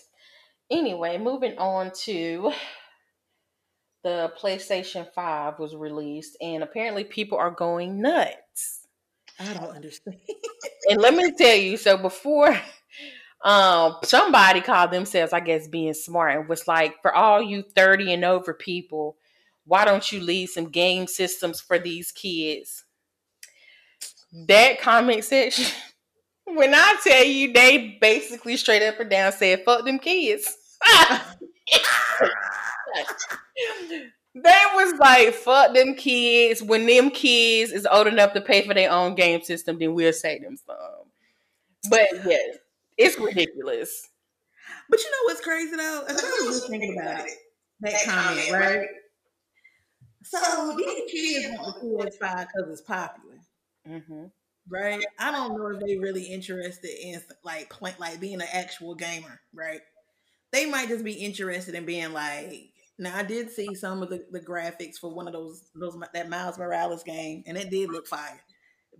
anyway, 0.70 1.18
moving 1.18 1.58
on 1.58 1.92
to 2.06 2.52
the 4.04 4.32
PlayStation 4.42 5.12
5 5.14 5.60
was 5.60 5.76
released, 5.76 6.38
and 6.42 6.64
apparently 6.64 7.04
people 7.04 7.38
are 7.38 7.52
going 7.52 8.02
nuts. 8.02 8.88
I 9.40 9.54
don't 9.54 9.76
understand. 9.76 10.18
and 10.90 11.02
let 11.02 11.14
me 11.14 11.32
tell 11.32 11.56
you, 11.56 11.78
so 11.78 11.98
before 11.98 12.58
um 13.44 13.96
somebody 14.04 14.62
called 14.62 14.92
themselves, 14.92 15.34
I 15.34 15.40
guess, 15.40 15.68
being 15.68 15.94
smart 15.94 16.36
and 16.38 16.50
was 16.50 16.68
like, 16.68 17.02
for 17.02 17.14
all 17.14 17.42
you 17.42 17.64
30 17.64 18.14
and 18.14 18.26
over 18.26 18.54
people, 18.54 19.18
why 19.66 19.86
don't 19.86 20.12
you 20.12 20.20
leave 20.20 20.50
some 20.50 20.70
game 20.70 21.08
systems 21.08 21.62
for 21.62 21.80
these 21.80 22.12
kids? 22.12 22.86
That 24.48 24.80
comment 24.80 25.24
section, 25.24 25.66
when 26.56 26.74
I 26.74 26.96
tell 27.04 27.24
you 27.24 27.54
they 27.54 27.98
basically 28.02 28.58
straight 28.58 28.84
up 28.84 29.00
and 29.00 29.10
down 29.10 29.32
said, 29.32 29.64
fuck 29.64 29.86
them 29.86 30.00
kids. 30.00 30.58
They 34.34 34.64
was 34.74 34.98
like, 34.98 35.34
fuck 35.34 35.74
them 35.74 35.96
kids. 35.96 36.64
When 36.64 36.86
them 36.86 37.10
kids 37.12 37.72
is 37.72 37.86
old 37.86 38.08
enough 38.08 38.34
to 38.34 38.42
pay 38.42 38.66
for 38.66 38.74
their 38.74 38.90
own 38.92 39.16
game 39.16 39.42
system, 39.42 39.78
then 39.78 39.94
we'll 39.94 40.14
say 40.14 40.40
them 40.40 40.56
some. 40.56 40.78
But 41.90 42.08
yes, 42.26 42.58
it's 42.98 43.20
ridiculous. 43.20 44.10
But 44.90 45.00
you 45.00 45.12
know 45.12 45.18
what's 45.26 45.42
crazy 45.42 45.76
though? 45.76 46.06
As 46.08 46.24
I 46.24 46.28
was 46.46 46.60
just 46.60 46.70
thinking 46.70 46.98
about 46.98 47.26
it, 47.28 47.34
that 47.82 47.96
comment, 48.06 48.52
right? 48.52 48.88
So 50.24 50.76
these 50.78 51.12
kids 51.12 51.48
want 51.58 51.82
the 51.82 51.88
PS5 51.88 52.48
because 52.48 52.72
it's 52.72 52.82
popular, 52.82 53.38
hmm 53.86 54.26
right? 54.70 55.04
I 55.20 55.32
don't 55.32 55.58
know 55.58 55.68
if 55.68 55.80
they 55.80 55.98
really 55.98 56.24
interested 56.24 56.92
in 57.02 57.22
like 57.44 57.70
play, 57.70 57.94
like 58.00 58.20
being 58.20 58.42
an 58.42 58.48
actual 58.52 58.96
gamer, 58.96 59.42
right? 59.54 59.82
They 60.52 60.66
might 60.66 60.90
just 60.90 61.04
be 61.04 61.14
interested 61.14 61.76
in 61.76 61.86
being 61.86 62.14
like. 62.14 62.70
Now 63.00 63.18
I 63.18 63.24
did 63.24 63.50
see 63.50 63.74
some 63.74 64.04
of 64.04 64.10
the, 64.10 64.24
the 64.32 64.40
graphics 64.40 64.98
for 65.00 65.12
one 65.14 65.26
of 65.28 65.34
those 65.34 65.64
those 65.74 65.98
that 66.14 66.30
Miles 66.30 66.60
Morales 66.60 67.04
game, 67.04 67.44
and 67.48 67.58
it 67.58 67.70
did 67.72 67.90
look 67.90 68.06
fire. 68.06 68.40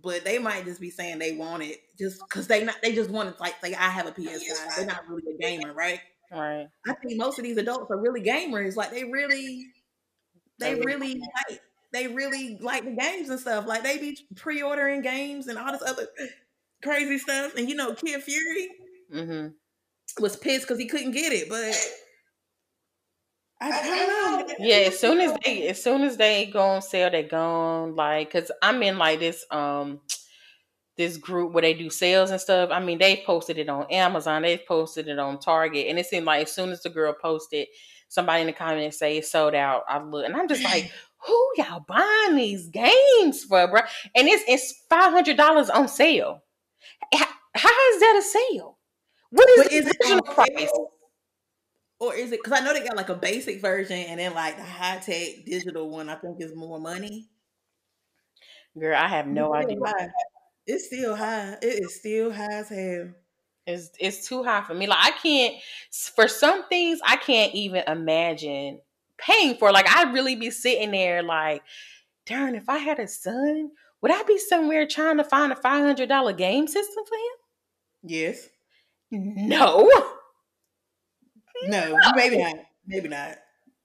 But 0.02 0.24
they 0.24 0.38
might 0.38 0.64
just 0.64 0.80
be 0.80 0.90
saying 0.90 1.18
they 1.18 1.36
want 1.36 1.62
it 1.62 1.80
just 1.96 2.20
because 2.20 2.48
they 2.48 2.64
not 2.64 2.76
they 2.82 2.94
just 2.94 3.10
want 3.10 3.36
to 3.36 3.40
like 3.40 3.54
say 3.62 3.74
I 3.74 3.90
have 3.90 4.06
a 4.06 4.12
PS5. 4.12 4.76
They're 4.76 4.86
not 4.86 5.08
really 5.08 5.22
a 5.34 5.38
gamer, 5.38 5.72
right? 5.72 6.00
Right. 6.32 6.66
I 6.86 6.94
think 6.94 7.18
most 7.18 7.38
of 7.38 7.44
these 7.44 7.58
adults 7.58 7.90
are 7.90 7.98
really 7.98 8.22
gamers. 8.22 8.74
Like 8.74 8.90
they 8.90 9.04
really, 9.04 9.66
they 10.58 10.74
really 10.76 11.20
like 11.48 11.60
they 11.92 12.08
really 12.08 12.58
like 12.60 12.84
the 12.84 12.92
games 12.92 13.28
and 13.28 13.38
stuff. 13.38 13.66
Like 13.66 13.82
they 13.82 13.98
be 13.98 14.18
pre-ordering 14.36 15.02
games 15.02 15.46
and 15.48 15.58
all 15.58 15.72
this 15.72 15.82
other 15.82 16.08
crazy 16.82 17.18
stuff. 17.18 17.54
And 17.56 17.68
you 17.68 17.74
know, 17.74 17.94
Kid 17.94 18.22
Fury 18.22 18.68
hmm 19.10 19.48
was 20.20 20.36
pissed 20.36 20.66
because 20.66 20.78
he 20.78 20.86
couldn't 20.86 21.12
get 21.12 21.32
it, 21.32 21.48
but 21.48 21.74
I, 23.60 23.70
I 23.70 23.88
don't 23.88 24.48
know. 24.48 24.54
Yeah, 24.58 24.76
as 24.88 24.98
soon 24.98 25.20
as 25.20 25.38
they 25.44 25.68
as 25.68 25.82
soon 25.82 26.02
as 26.02 26.16
they 26.16 26.46
go 26.46 26.60
on 26.60 26.82
sale, 26.82 27.10
they 27.10 27.22
gone. 27.22 27.94
Like, 27.94 28.32
cause 28.32 28.50
I'm 28.62 28.82
in 28.82 28.98
like 28.98 29.20
this 29.20 29.44
um 29.50 30.00
this 30.96 31.16
group 31.16 31.52
where 31.52 31.62
they 31.62 31.74
do 31.74 31.88
sales 31.90 32.30
and 32.30 32.40
stuff. 32.40 32.70
I 32.72 32.80
mean, 32.80 32.98
they 32.98 33.22
posted 33.24 33.58
it 33.58 33.68
on 33.68 33.86
Amazon, 33.90 34.42
they 34.42 34.58
posted 34.58 35.08
it 35.08 35.18
on 35.18 35.38
Target, 35.38 35.86
and 35.88 35.98
it 35.98 36.06
seemed 36.06 36.26
like 36.26 36.44
as 36.44 36.52
soon 36.52 36.70
as 36.70 36.82
the 36.82 36.90
girl 36.90 37.14
posted, 37.20 37.68
somebody 38.08 38.42
in 38.42 38.46
the 38.46 38.52
comments 38.52 38.98
say 38.98 39.16
it's 39.16 39.30
sold 39.30 39.54
out. 39.54 39.84
I 39.88 40.02
look 40.02 40.26
and 40.26 40.36
I'm 40.36 40.48
just 40.48 40.64
like, 40.64 40.90
who 41.26 41.50
y'all 41.56 41.80
buying 41.86 42.36
these 42.36 42.68
games 42.68 43.44
for, 43.44 43.66
bro? 43.68 43.80
And 44.14 44.28
it's 44.28 44.44
it's 44.48 44.84
five 44.88 45.12
hundred 45.12 45.36
dollars 45.36 45.70
on 45.70 45.88
sale. 45.88 46.42
How, 47.14 47.26
how 47.54 47.70
is 47.94 48.00
that 48.00 48.16
a 48.18 48.22
sale? 48.22 48.78
What 49.30 49.48
is, 49.50 49.64
But 49.64 49.72
is 49.72 49.86
it 49.88 49.96
on 50.04 50.20
price? 50.34 50.70
sale? 50.70 50.90
Or 52.00 52.14
is 52.14 52.32
it 52.32 52.42
because 52.42 52.58
I 52.60 52.62
know 52.64 52.72
they 52.74 52.84
got 52.84 52.96
like 52.96 53.08
a 53.08 53.14
basic 53.14 53.60
version 53.62 53.96
and 53.96 54.20
then 54.20 54.34
like 54.34 54.56
the 54.56 54.64
high 54.64 54.98
tech 54.98 55.44
digital 55.46 55.88
one 55.88 56.08
I 56.10 56.16
think 56.16 56.40
is 56.40 56.54
more 56.54 56.78
money. 56.80 57.30
Girl, 58.78 58.96
I 58.96 59.08
have 59.08 59.26
no 59.26 59.54
It's 59.58 59.72
idea. 59.72 59.78
high. 59.84 60.10
It's 60.66 60.86
still 60.86 61.16
high. 61.16 61.58
It 61.62 61.82
is 61.84 61.96
still 62.00 62.32
high 62.32 62.52
as 62.52 62.68
hell. 62.68 63.14
It's 63.66 63.90
it's 64.00 64.26
too 64.28 64.42
high 64.42 64.62
for 64.62 64.74
me. 64.74 64.86
Like 64.88 64.98
I 65.00 65.10
can't 65.12 65.54
for 66.16 66.26
some 66.26 66.68
things 66.68 67.00
I 67.04 67.16
can't 67.16 67.54
even 67.54 67.84
imagine 67.86 68.80
paying 69.24 69.56
for. 69.56 69.72
Like 69.72 69.86
I'd 69.88 70.12
really 70.12 70.36
be 70.36 70.50
sitting 70.50 70.90
there 70.90 71.22
like, 71.22 71.62
darn, 72.26 72.54
if 72.54 72.68
I 72.68 72.78
had 72.78 72.98
a 72.98 73.08
son, 73.08 73.70
would 74.00 74.12
I 74.12 74.22
be 74.24 74.38
somewhere 74.38 74.86
trying 74.86 75.18
to 75.18 75.24
find 75.24 75.52
a 75.52 75.56
five 75.56 75.84
hundred 75.84 76.08
dollar 76.08 76.32
game 76.32 76.66
system 76.66 77.04
for 77.06 77.14
him? 77.14 78.10
Yes. 78.10 78.48
No. 79.10 79.90
No, 81.64 81.96
maybe 82.16 82.38
not. 82.38 82.56
Maybe 82.86 83.08
not. 83.08 83.38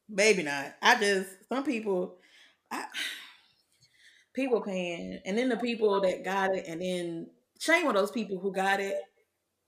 Maybe 0.09 0.43
not. 0.43 0.73
I 0.81 0.99
just 0.99 1.29
some 1.49 1.63
people 1.63 2.17
I 2.71 2.85
people 4.33 4.61
paying 4.61 5.19
and 5.25 5.37
then 5.37 5.49
the 5.49 5.57
people 5.57 5.99
that 6.01 6.23
got 6.23 6.55
it 6.55 6.65
and 6.67 6.81
then 6.81 7.27
shame 7.59 7.87
on 7.87 7.95
those 7.95 8.11
people 8.11 8.39
who 8.39 8.51
got 8.51 8.79
it 8.79 8.95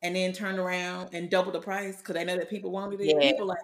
and 0.02 0.16
then 0.16 0.32
turned 0.32 0.60
around 0.60 1.10
and 1.14 1.30
doubled 1.30 1.56
the 1.56 1.60
price 1.60 1.98
because 1.98 2.16
they 2.16 2.24
know 2.24 2.38
that 2.38 2.50
people 2.50 2.72
wanted 2.72 3.02
it. 3.02 3.08
Yeah. 3.08 3.32
People 3.32 3.48
like 3.48 3.60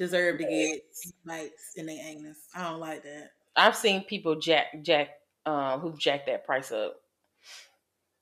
deserve 0.00 0.38
to 0.38 0.44
get 0.44 0.80
lights 1.26 1.72
in 1.76 1.84
their 1.84 1.98
anus. 2.02 2.38
I 2.54 2.70
don't 2.70 2.80
like 2.80 3.02
that. 3.02 3.32
I've 3.54 3.76
seen 3.76 4.04
people 4.04 4.40
jack 4.40 4.82
jack 4.82 5.10
um 5.44 5.80
who 5.80 5.96
jacked 5.96 6.26
that 6.26 6.46
price 6.46 6.72
up. 6.72 6.96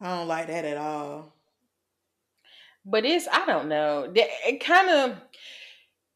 I 0.01 0.17
don't 0.17 0.29
like 0.29 0.49
that 0.49 0.65
at 0.65 0.77
all. 0.77 1.33
But 2.85 3.05
it's 3.05 3.29
I 3.31 3.47
don't 3.47 3.69
know. 3.69 4.13
It 4.15 4.61
kind 4.61 4.91
of 4.91 5.19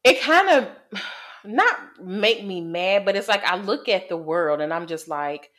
it 0.03 0.21
kind 0.21 0.49
of 0.49 0.67
not 1.45 1.77
make 2.03 2.43
me 2.43 2.59
mad, 2.59 3.05
but 3.05 3.15
it's 3.15 3.29
like 3.29 3.45
I 3.45 3.55
look 3.55 3.87
at 3.87 4.09
the 4.09 4.17
world 4.17 4.59
and 4.59 4.73
I'm 4.73 4.87
just 4.87 5.07
like, 5.07 5.49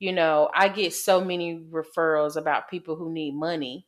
you 0.00 0.12
know, 0.12 0.50
I 0.52 0.68
get 0.68 0.92
so 0.92 1.24
many 1.24 1.64
referrals 1.70 2.36
about 2.36 2.68
people 2.68 2.96
who 2.96 3.12
need 3.12 3.34
money 3.36 3.86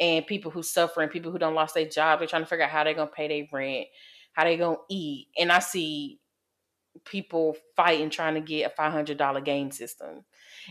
and 0.00 0.26
people 0.26 0.50
who 0.50 0.64
suffer 0.64 1.02
and 1.02 1.12
people 1.12 1.30
who 1.30 1.38
don't 1.38 1.54
lost 1.54 1.74
their 1.74 1.88
job. 1.88 2.18
They're 2.18 2.26
trying 2.26 2.42
to 2.42 2.48
figure 2.48 2.64
out 2.64 2.70
how 2.70 2.82
they're 2.82 2.94
gonna 2.94 3.08
pay 3.08 3.28
their 3.28 3.46
rent, 3.52 3.86
how 4.32 4.44
they 4.44 4.56
gonna 4.56 4.76
eat, 4.90 5.28
and 5.38 5.52
I 5.52 5.58
see 5.60 6.18
people 7.04 7.56
fighting 7.76 8.10
trying 8.10 8.34
to 8.34 8.40
get 8.40 8.70
a 8.70 8.74
five 8.74 8.92
hundred 8.92 9.18
dollar 9.18 9.40
game 9.40 9.70
system, 9.70 10.24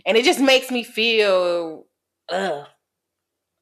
and 0.05 0.17
it 0.17 0.25
just 0.25 0.39
makes 0.39 0.71
me 0.71 0.83
feel 0.83 1.85
ugh 2.29 2.67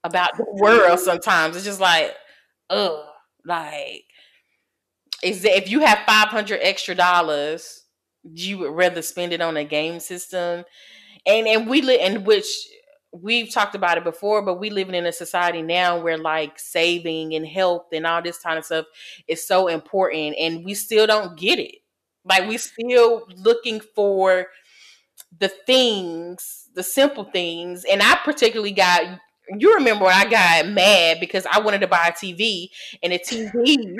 about 0.03 0.37
the 0.37 0.45
world. 0.51 0.81
Mm-hmm. 0.81 1.03
Sometimes. 1.03 1.55
It's 1.55 1.65
just 1.65 1.81
like 1.81 2.13
ugh, 2.69 3.05
like 3.45 4.03
is 5.23 5.41
that 5.41 5.57
if 5.57 5.69
you 5.69 5.81
have 5.81 5.99
five 6.05 6.29
hundred 6.29 6.59
extra 6.61 6.95
dollars, 6.95 7.83
you 8.23 8.57
would 8.59 8.71
rather 8.71 9.01
spend 9.01 9.33
it 9.33 9.41
on 9.41 9.57
a 9.57 9.63
game 9.63 9.99
system, 9.99 10.63
and 11.25 11.47
and 11.47 11.67
we 11.67 11.81
live 11.81 11.99
in 12.01 12.23
which 12.23 12.45
we've 13.12 13.51
talked 13.51 13.76
about 13.76 13.97
it 13.97 14.03
before, 14.03 14.41
but 14.41 14.60
we 14.60 14.70
living 14.70 14.95
in 14.95 15.05
a 15.05 15.12
society 15.12 15.62
now 15.62 15.99
where 16.01 16.18
like 16.18 16.60
saving 16.60 17.34
and 17.36 17.45
health 17.47 17.88
and 17.93 18.05
all 18.05 18.22
this 18.22 18.39
kind 18.39 18.57
of 18.57 18.66
stuff 18.66 18.86
is 19.28 19.45
so 19.45 19.68
important, 19.68 20.36
and 20.39 20.64
we 20.66 20.74
still 20.74 21.07
don't 21.07 21.38
get 21.38 21.60
it. 21.60 21.76
Like 22.26 22.47
we 22.47 22.57
still 22.57 23.28
looking 23.38 23.80
for 23.80 24.47
the 25.39 25.49
things, 25.49 26.70
the 26.74 26.84
simple 26.84 27.26
things, 27.26 27.86
and 27.86 28.01
I 28.01 28.18
particularly 28.24 28.72
got. 28.72 29.03
You 29.57 29.74
remember 29.76 30.05
when 30.05 30.14
I 30.14 30.30
got 30.30 30.68
mad 30.68 31.20
because 31.20 31.45
I 31.51 31.60
wanted 31.60 31.82
to 31.82 31.88
buy 31.88 32.07
a 32.10 32.12
TV 32.12 32.70
and 33.01 33.14
the 33.14 33.18
TV 33.20 33.97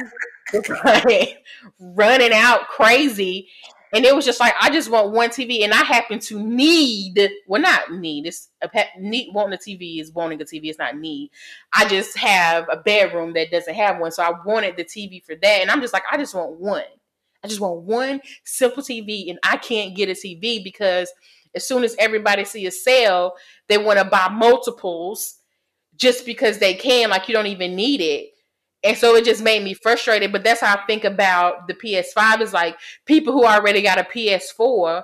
was 0.54 0.70
like 0.86 1.44
running 1.80 2.34
out 2.34 2.68
crazy. 2.68 3.50
And 3.94 4.06
it 4.06 4.16
was 4.16 4.26
just 4.26 4.40
like 4.40 4.54
I 4.62 4.70
just 4.70 4.90
want 4.90 5.12
one 5.12 5.30
TV, 5.30 5.64
and 5.64 5.74
I 5.74 5.84
happen 5.84 6.20
to 6.20 6.42
need 6.42 7.20
well, 7.48 7.62
not 7.62 7.92
need. 7.92 8.28
It's 8.28 8.50
a 8.62 8.70
pet, 8.70 8.90
need 9.00 9.34
wanting 9.34 9.54
a 9.54 9.58
TV 9.58 10.00
is 10.00 10.12
wanting 10.12 10.42
a 10.42 10.46
TV. 10.46 10.66
It's 10.66 10.80
not 10.80 10.98
need. 10.98 11.32
I 11.74 11.88
just 11.88 12.18
have 12.18 12.68
a 12.72 12.78
bedroom 12.78 13.34
that 13.34 13.52
doesn't 13.52 13.74
have 13.74 14.00
one, 14.00 14.12
so 14.12 14.24
I 14.24 14.32
wanted 14.46 14.78
the 14.78 14.86
TV 14.86 15.24
for 15.24 15.36
that. 15.36 15.62
And 15.62 15.72
I'm 15.72 15.82
just 15.82 15.94
like, 15.94 16.04
I 16.12 16.18
just 16.18 16.36
want 16.36 16.60
one. 16.60 16.84
I 17.44 17.48
just 17.48 17.62
want 17.62 17.82
one 17.82 18.22
simple 18.44 18.84
TV, 18.84 19.30
and 19.30 19.40
I 19.44 19.58
can't 19.58 19.96
get 19.96 20.10
a 20.10 20.14
TV 20.14 20.64
because 20.64 21.12
as 21.56 21.68
soon 21.68 21.84
as 21.84 21.96
everybody 21.98 22.46
see 22.46 22.68
a 22.68 22.72
sale, 22.72 23.34
they 23.68 23.78
want 23.78 23.98
to 23.98 24.06
buy 24.06 24.30
multiples 24.30 25.36
just 25.96 26.26
because 26.26 26.60
they 26.60 26.74
can. 26.76 27.10
Like 27.10 27.28
you 27.28 27.34
don't 27.34 27.48
even 27.48 27.76
need 27.76 28.02
it. 28.02 28.30
And 28.84 28.98
so 28.98 29.16
it 29.16 29.26
just 29.26 29.44
made 29.44 29.64
me 29.64 29.74
frustrated. 29.74 30.32
But 30.32 30.44
that's 30.44 30.62
how 30.62 30.76
I 30.76 30.86
think 30.86 31.04
about 31.04 31.68
the 31.68 31.74
PS5 31.74 32.42
is 32.42 32.54
like 32.54 32.78
people 33.06 33.34
who 33.34 33.46
already 33.46 33.82
got 33.82 33.98
a 34.00 34.04
PS4 34.04 35.04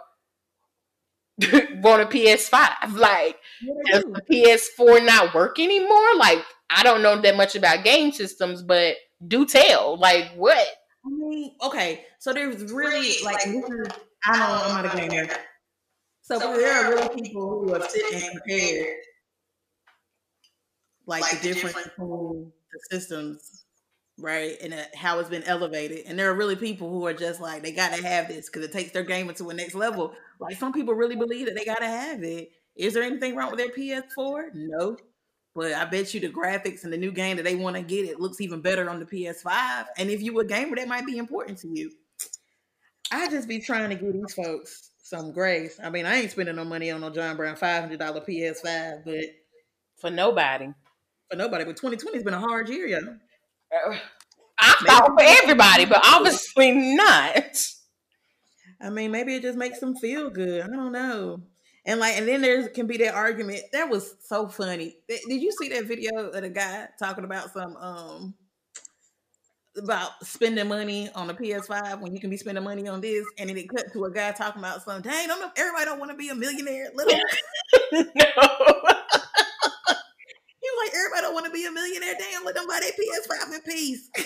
want 1.81 2.01
a 2.01 2.05
PS5. 2.05 2.97
Like, 2.97 3.37
does 3.91 4.03
the 4.03 4.21
PS4 4.31 5.05
not 5.05 5.33
work 5.33 5.59
anymore? 5.59 6.15
Like, 6.17 6.43
I 6.69 6.83
don't 6.83 7.01
know 7.01 7.19
that 7.19 7.35
much 7.35 7.55
about 7.55 7.83
game 7.83 8.11
systems, 8.11 8.63
but 8.63 8.95
do 9.27 9.45
tell. 9.45 9.97
Like, 9.97 10.31
what? 10.35 10.65
I 11.05 11.09
mean, 11.09 11.55
okay, 11.61 12.05
so 12.19 12.33
there's 12.33 12.71
really 12.71 13.23
like 13.23 13.43
this 13.43 13.63
I 14.25 14.37
don't 14.37 14.75
I'm 14.75 14.83
not 14.83 14.95
a 14.95 15.07
gamer. 15.07 15.33
So 16.21 16.39
there 16.39 16.73
are 16.73 16.91
really 16.95 17.21
people 17.21 17.63
who 17.63 17.75
are 17.75 17.87
sit 17.87 18.13
and 18.13 18.41
compared 18.41 18.95
like 21.05 21.29
the 21.29 21.37
difference 21.43 21.75
between 21.75 22.51
the 22.71 22.79
systems, 22.89 23.64
right, 24.17 24.57
and 24.61 24.73
uh, 24.73 24.83
how 24.95 25.19
it's 25.19 25.29
been 25.29 25.43
elevated. 25.43 26.05
And 26.07 26.17
there 26.17 26.29
are 26.31 26.35
really 26.35 26.55
people 26.55 26.89
who 26.89 27.05
are 27.05 27.13
just 27.13 27.39
like 27.41 27.63
they 27.63 27.71
gotta 27.71 28.05
have 28.05 28.27
this 28.27 28.49
because 28.49 28.63
it 28.65 28.71
takes 28.71 28.91
their 28.91 29.03
game 29.03 29.31
to 29.33 29.49
a 29.49 29.53
next 29.53 29.75
level. 29.75 30.13
Like 30.39 30.57
some 30.57 30.73
people 30.73 30.93
really 30.93 31.15
believe 31.15 31.45
that 31.47 31.55
they 31.55 31.65
gotta 31.65 31.85
have 31.87 32.23
it. 32.23 32.51
Is 32.75 32.93
there 32.93 33.03
anything 33.03 33.35
wrong 33.35 33.51
with 33.51 33.59
their 33.59 33.69
PS4? 33.69 34.49
No. 34.53 34.97
But 35.55 35.73
I 35.73 35.85
bet 35.85 36.13
you 36.13 36.19
the 36.19 36.29
graphics 36.29 36.83
and 36.83 36.91
the 36.91 36.97
new 36.97 37.11
game 37.13 37.37
that 37.37 37.43
they 37.43 37.55
want 37.55 37.77
to 37.77 37.81
get 37.81 38.05
it 38.05 38.19
looks 38.19 38.41
even 38.41 38.59
better 38.61 38.89
on 38.89 38.99
the 38.99 39.05
PS5. 39.05 39.87
And 39.97 40.09
if 40.09 40.21
you 40.21 40.37
a 40.39 40.45
gamer, 40.45 40.75
that 40.75 40.87
might 40.89 41.05
be 41.05 41.17
important 41.17 41.57
to 41.59 41.69
you. 41.69 41.91
I 43.11 43.29
just 43.29 43.47
be 43.47 43.59
trying 43.59 43.89
to 43.89 43.95
give 43.95 44.13
these 44.13 44.33
folks 44.33 44.91
some 45.03 45.31
grace. 45.31 45.79
I 45.81 45.89
mean, 45.89 46.05
I 46.05 46.15
ain't 46.17 46.31
spending 46.31 46.55
no 46.55 46.65
money 46.65 46.91
on 46.91 47.01
no 47.01 47.09
John 47.09 47.37
Brown 47.37 47.55
five 47.55 47.81
hundred 47.81 47.99
dollar 47.99 48.21
PS5, 48.21 49.03
but 49.05 49.23
For 49.97 50.09
nobody. 50.09 50.67
for 51.29 51.37
nobody. 51.37 51.65
But 51.65 51.77
2020 51.77 52.17
has 52.17 52.23
been 52.23 52.33
a 52.33 52.39
hard 52.39 52.69
year, 52.69 52.87
yo. 52.87 53.17
I 53.71 54.73
thought 54.85 55.11
for 55.17 55.23
everybody, 55.23 55.85
but 55.85 56.01
obviously 56.05 56.71
not. 56.71 57.57
I 58.81 58.89
mean, 58.89 59.11
maybe 59.11 59.35
it 59.35 59.41
just 59.41 59.57
makes 59.57 59.79
them 59.79 59.95
feel 59.95 60.29
good. 60.29 60.61
I 60.61 60.67
don't 60.67 60.91
know. 60.91 61.41
And 61.85 61.99
like, 61.99 62.17
and 62.17 62.27
then 62.27 62.41
there 62.41 62.67
can 62.69 62.87
be 62.87 62.97
that 62.97 63.13
argument. 63.13 63.61
That 63.71 63.89
was 63.89 64.15
so 64.21 64.47
funny. 64.47 64.97
Did 65.07 65.19
did 65.27 65.41
you 65.41 65.51
see 65.51 65.69
that 65.69 65.85
video 65.85 66.29
of 66.29 66.41
the 66.41 66.49
guy 66.49 66.87
talking 66.97 67.23
about 67.23 67.53
some 67.53 67.75
um 67.77 68.35
about 69.77 70.11
spending 70.25 70.67
money 70.67 71.09
on 71.13 71.29
a 71.29 71.33
PS5 71.33 71.99
when 71.99 72.13
you 72.13 72.19
can 72.19 72.29
be 72.29 72.37
spending 72.37 72.63
money 72.63 72.87
on 72.87 73.01
this? 73.01 73.25
And 73.37 73.49
then 73.49 73.57
it 73.57 73.69
cut 73.69 73.91
to 73.93 74.05
a 74.05 74.11
guy 74.11 74.31
talking 74.31 74.61
about 74.61 74.83
some. 74.83 75.01
Dang, 75.01 75.25
I 75.25 75.27
don't 75.27 75.39
know. 75.39 75.51
Everybody 75.55 75.85
don't 75.85 75.99
want 75.99 76.11
to 76.11 76.17
be 76.17 76.29
a 76.29 76.35
millionaire. 76.35 76.89
Little, 76.95 77.19
no. 78.15 79.23
Everybody 80.95 81.21
don't 81.21 81.33
want 81.33 81.45
to 81.45 81.51
be 81.51 81.65
a 81.65 81.71
millionaire. 81.71 82.15
Damn, 82.17 82.43
let 82.45 82.55
them 82.55 82.67
buy 82.67 82.79
their 82.81 82.91
PS5 82.91 83.53
in 83.55 83.61
peace. 83.61 84.09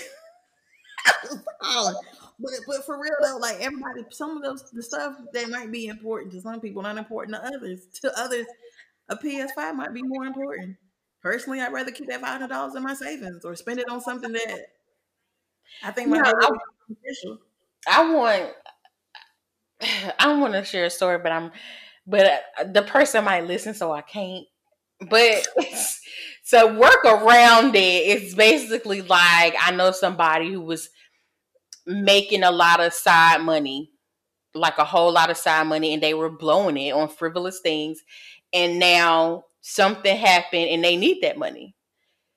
I 1.05 1.13
was 1.23 1.39
hollering. 1.61 1.97
But 2.39 2.51
but 2.67 2.85
for 2.85 2.99
real 3.01 3.11
though, 3.21 3.37
like 3.37 3.55
everybody, 3.59 4.05
some 4.11 4.37
of 4.37 4.43
those 4.43 4.69
the 4.71 4.81
stuff 4.83 5.15
that 5.33 5.49
might 5.49 5.71
be 5.71 5.87
important 5.87 6.31
to 6.33 6.41
some 6.41 6.61
people, 6.61 6.81
not 6.81 6.97
important 6.97 7.35
to 7.35 7.45
others. 7.45 7.87
To 8.01 8.17
others, 8.19 8.45
a 9.09 9.17
PS5 9.17 9.75
might 9.75 9.93
be 9.93 10.01
more 10.03 10.25
important. 10.25 10.77
Personally, 11.21 11.59
I'd 11.59 11.73
rather 11.73 11.91
keep 11.91 12.07
that 12.07 12.21
five 12.21 12.31
hundred 12.39 12.49
dollars 12.49 12.75
in 12.75 12.83
my 12.83 12.93
savings 12.93 13.43
or 13.43 13.55
spend 13.55 13.79
it 13.79 13.89
on 13.89 13.99
something 13.99 14.31
that 14.31 14.59
I 15.83 15.91
think 15.91 16.07
might 16.09 16.21
No, 16.23 16.31
be 16.31 16.45
I- 16.45 16.49
beneficial. 16.87 17.39
I 17.87 18.13
want 18.13 18.53
I 20.19 20.33
want 20.39 20.53
to 20.53 20.63
share 20.63 20.85
a 20.85 20.89
story, 20.89 21.17
but 21.19 21.31
I'm, 21.31 21.51
but 22.05 22.25
uh, 22.59 22.63
the 22.71 22.81
person 22.81 23.23
might 23.25 23.45
listen, 23.47 23.73
so 23.73 23.91
I 23.91 24.01
can't. 24.01 24.45
But 25.09 25.47
so 26.49 26.73
work 26.73 27.05
around 27.05 27.75
it. 27.75 27.79
It's 27.79 28.33
basically 28.33 29.03
like 29.03 29.53
I 29.61 29.69
know 29.69 29.91
somebody 29.91 30.51
who 30.51 30.61
was 30.61 30.89
making 31.85 32.41
a 32.41 32.49
lot 32.49 32.79
of 32.79 32.91
side 32.91 33.41
money, 33.41 33.91
like 34.55 34.79
a 34.79 34.83
whole 34.83 35.13
lot 35.13 35.29
of 35.29 35.37
side 35.37 35.67
money, 35.67 35.93
and 35.93 36.01
they 36.01 36.15
were 36.15 36.31
blowing 36.31 36.75
it 36.75 36.89
on 36.89 37.07
frivolous 37.07 37.59
things. 37.59 38.01
And 38.51 38.79
now 38.79 39.43
something 39.61 40.17
happened 40.17 40.69
and 40.69 40.83
they 40.83 40.97
need 40.97 41.21
that 41.21 41.37
money. 41.37 41.75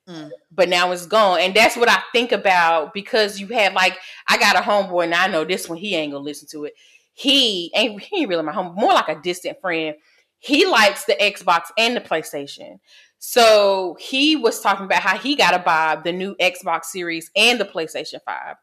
Mm. 0.07 0.29
But 0.51 0.69
now 0.69 0.91
it's 0.91 1.07
gone. 1.07 1.39
And 1.39 1.55
that's 1.55 1.75
what 1.75 1.89
I 1.89 1.99
think 2.11 2.31
about 2.31 2.93
because 2.93 3.39
you 3.39 3.47
have 3.47 3.73
like 3.73 3.97
I 4.27 4.37
got 4.37 4.55
a 4.55 4.59
homeboy 4.59 5.05
and 5.05 5.15
I 5.15 5.25
know 5.25 5.43
this 5.43 5.67
one 5.67 5.79
he 5.79 5.95
ain't 5.95 6.11
gonna 6.11 6.23
listen 6.23 6.47
to 6.51 6.65
it. 6.65 6.75
He 7.13 7.71
ain't 7.73 7.99
he 7.99 8.21
ain't 8.21 8.29
really 8.29 8.43
my 8.43 8.53
home, 8.53 8.75
more 8.75 8.93
like 8.93 9.09
a 9.09 9.19
distant 9.19 9.59
friend. 9.59 9.95
He 10.37 10.67
likes 10.67 11.05
the 11.05 11.13
Xbox 11.13 11.69
and 11.79 11.95
the 11.95 12.01
PlayStation. 12.01 12.79
So 13.25 13.95
he 14.01 14.35
was 14.35 14.59
talking 14.59 14.83
about 14.85 15.01
how 15.01 15.17
he 15.17 15.37
got 15.37 15.51
to 15.51 15.59
buy 15.59 15.97
the 16.03 16.11
new 16.11 16.35
Xbox 16.41 16.87
Series 16.87 17.31
and 17.37 17.57
the 17.57 17.63
PlayStation 17.63 18.19
5. 18.25 18.57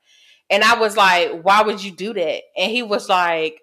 And 0.50 0.62
I 0.62 0.78
was 0.78 0.98
like, 0.98 1.40
why 1.40 1.62
would 1.62 1.82
you 1.82 1.90
do 1.90 2.12
that? 2.12 2.42
And 2.58 2.70
he 2.70 2.82
was 2.82 3.08
like, 3.08 3.58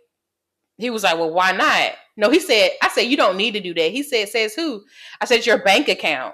he 0.80 0.90
was 0.90 1.04
like, 1.04 1.14
well, 1.20 1.32
why 1.32 1.52
not? 1.52 1.92
No, 2.18 2.32
he 2.32 2.40
said, 2.40 2.72
I 2.82 2.90
said, 2.90 3.02
you 3.02 3.16
don't 3.16 3.38
need 3.38 3.52
to 3.52 3.60
do 3.60 3.76
that. 3.76 3.92
He 3.92 4.02
said, 4.02 4.28
says 4.28 4.56
who? 4.56 4.84
I 5.22 5.26
said, 5.26 5.46
your 5.46 5.60
bank 5.60 5.88
account. 5.88 6.34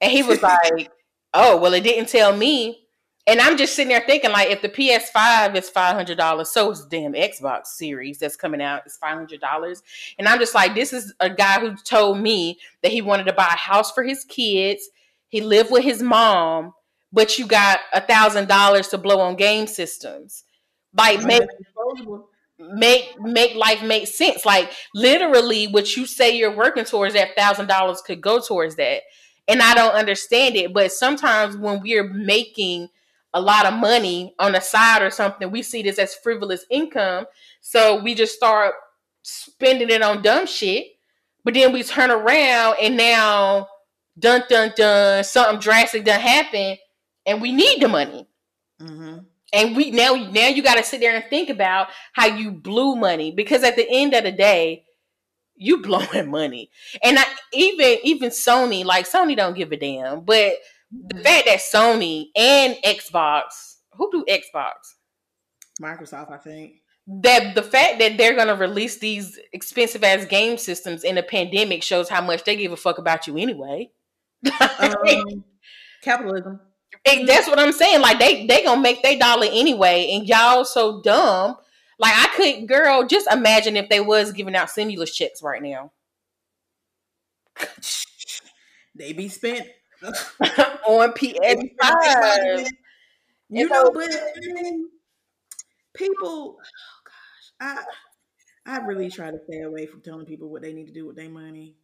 And 0.00 0.12
he 0.12 0.22
was 0.22 0.40
like, 0.42 0.88
oh, 1.34 1.56
well, 1.56 1.74
it 1.74 1.82
didn't 1.82 2.08
tell 2.08 2.34
me. 2.34 2.85
And 3.28 3.40
I'm 3.40 3.56
just 3.56 3.74
sitting 3.74 3.88
there 3.88 4.04
thinking, 4.06 4.30
like, 4.30 4.50
if 4.50 4.62
the 4.62 4.68
PS5 4.68 5.56
is 5.56 5.68
$500, 5.68 6.46
so 6.46 6.70
is 6.70 6.86
the 6.86 6.88
damn 6.88 7.12
Xbox 7.12 7.66
series 7.66 8.18
that's 8.18 8.36
coming 8.36 8.62
out 8.62 8.86
is 8.86 8.98
$500. 9.02 9.82
And 10.18 10.28
I'm 10.28 10.38
just 10.38 10.54
like, 10.54 10.76
this 10.76 10.92
is 10.92 11.12
a 11.18 11.28
guy 11.28 11.58
who 11.58 11.74
told 11.76 12.18
me 12.18 12.60
that 12.82 12.92
he 12.92 13.02
wanted 13.02 13.24
to 13.24 13.32
buy 13.32 13.48
a 13.52 13.56
house 13.56 13.90
for 13.90 14.04
his 14.04 14.24
kids. 14.24 14.88
He 15.28 15.40
lived 15.40 15.72
with 15.72 15.82
his 15.82 16.00
mom 16.02 16.72
but 17.12 17.38
you 17.38 17.46
got 17.46 17.80
a 17.94 18.00
thousand 18.00 18.46
dollars 18.46 18.88
to 18.88 18.98
blow 18.98 19.20
on 19.20 19.36
game 19.36 19.66
systems. 19.66 20.44
Like 20.94 21.22
make 21.24 21.42
make 22.58 23.18
make 23.20 23.54
life 23.54 23.82
make 23.82 24.06
sense. 24.06 24.44
Like 24.44 24.70
literally, 24.94 25.66
what 25.66 25.96
you 25.96 26.06
say 26.06 26.36
you're 26.36 26.54
working 26.54 26.84
towards, 26.84 27.14
that 27.14 27.36
thousand 27.36 27.68
dollars 27.68 28.02
could 28.02 28.20
go 28.20 28.40
towards 28.40 28.76
that. 28.76 29.02
And 29.48 29.62
I 29.62 29.74
don't 29.74 29.94
understand 29.94 30.56
it, 30.56 30.74
but 30.74 30.92
sometimes 30.92 31.56
when 31.56 31.80
we're 31.80 32.08
making 32.12 32.88
a 33.36 33.40
lot 33.40 33.66
of 33.66 33.74
money 33.74 34.34
on 34.38 34.52
the 34.52 34.60
side 34.60 35.02
or 35.02 35.10
something, 35.10 35.50
we 35.50 35.62
see 35.62 35.82
this 35.82 35.98
as 35.98 36.14
frivolous 36.14 36.64
income. 36.70 37.26
So 37.60 38.02
we 38.02 38.14
just 38.14 38.34
start 38.34 38.74
spending 39.22 39.90
it 39.90 40.00
on 40.00 40.22
dumb 40.22 40.46
shit. 40.46 40.86
But 41.44 41.52
then 41.52 41.70
we 41.72 41.82
turn 41.82 42.10
around 42.10 42.76
and 42.80 42.96
now 42.96 43.68
dun 44.18 44.44
dun 44.48 44.72
dun 44.74 45.22
something 45.22 45.60
drastic 45.60 46.06
done 46.06 46.18
happen 46.18 46.78
and 47.26 47.42
we 47.42 47.52
need 47.52 47.82
the 47.82 47.88
money. 47.88 48.26
Mm-hmm. 48.80 49.18
And 49.52 49.76
we 49.76 49.90
now 49.90 50.14
now 50.14 50.48
you 50.48 50.62
got 50.62 50.76
to 50.76 50.82
sit 50.82 51.00
there 51.00 51.14
and 51.14 51.24
think 51.28 51.50
about 51.50 51.88
how 52.14 52.26
you 52.26 52.50
blew 52.50 52.96
money 52.96 53.32
because 53.32 53.62
at 53.64 53.76
the 53.76 53.86
end 53.88 54.14
of 54.14 54.24
the 54.24 54.32
day, 54.32 54.84
you 55.56 55.82
blowing 55.82 56.30
money. 56.30 56.70
And 57.04 57.18
I, 57.18 57.24
even 57.52 57.98
even 58.02 58.30
Sony, 58.30 58.82
like 58.82 59.06
Sony 59.06 59.36
don't 59.36 59.56
give 59.56 59.72
a 59.72 59.76
damn. 59.76 60.22
But 60.22 60.54
the 60.90 61.14
mm-hmm. 61.14 61.22
fact 61.22 61.46
that 61.46 61.58
Sony 61.58 62.26
and 62.36 62.76
Xbox, 62.84 63.76
who 63.92 64.10
do 64.10 64.24
Xbox? 64.28 64.72
Microsoft, 65.80 66.32
I 66.32 66.38
think. 66.38 66.82
That 67.06 67.54
the 67.54 67.62
fact 67.62 68.00
that 68.00 68.18
they're 68.18 68.34
gonna 68.34 68.56
release 68.56 68.98
these 68.98 69.38
expensive 69.52 70.02
ass 70.02 70.24
game 70.24 70.58
systems 70.58 71.04
in 71.04 71.18
a 71.18 71.22
pandemic 71.22 71.82
shows 71.82 72.08
how 72.08 72.20
much 72.20 72.42
they 72.44 72.56
give 72.56 72.72
a 72.72 72.76
fuck 72.76 72.98
about 72.98 73.26
you 73.26 73.36
anyway. 73.36 73.90
um, 74.80 75.44
capitalism 76.02 76.60
that's 77.04 77.48
what 77.48 77.58
I'm 77.58 77.72
saying. 77.72 78.00
Like 78.00 78.18
they 78.18 78.46
they 78.46 78.62
gonna 78.64 78.80
make 78.80 79.02
their 79.02 79.18
dollar 79.18 79.46
anyway, 79.50 80.10
and 80.12 80.26
y'all 80.26 80.64
so 80.64 81.00
dumb. 81.02 81.56
Like 81.98 82.14
I 82.14 82.28
could, 82.36 82.68
girl, 82.68 83.06
just 83.06 83.30
imagine 83.32 83.76
if 83.76 83.88
they 83.88 84.00
was 84.00 84.32
giving 84.32 84.54
out 84.54 84.70
stimulus 84.70 85.14
checks 85.14 85.42
right 85.42 85.62
now. 85.62 85.92
they 88.94 89.12
be 89.12 89.28
spent 89.28 89.66
on 90.86 91.12
PS5. 91.12 92.66
You 93.48 93.68
know, 93.68 93.90
but 93.92 94.10
people, 95.94 96.58
oh 96.58 97.00
gosh, 97.04 97.52
I 97.60 97.84
I 98.66 98.78
really 98.78 99.10
try 99.10 99.30
to 99.30 99.38
stay 99.48 99.62
away 99.62 99.86
from 99.86 100.00
telling 100.00 100.26
people 100.26 100.50
what 100.50 100.62
they 100.62 100.72
need 100.72 100.86
to 100.86 100.92
do 100.92 101.06
with 101.06 101.16
their 101.16 101.30
money. 101.30 101.76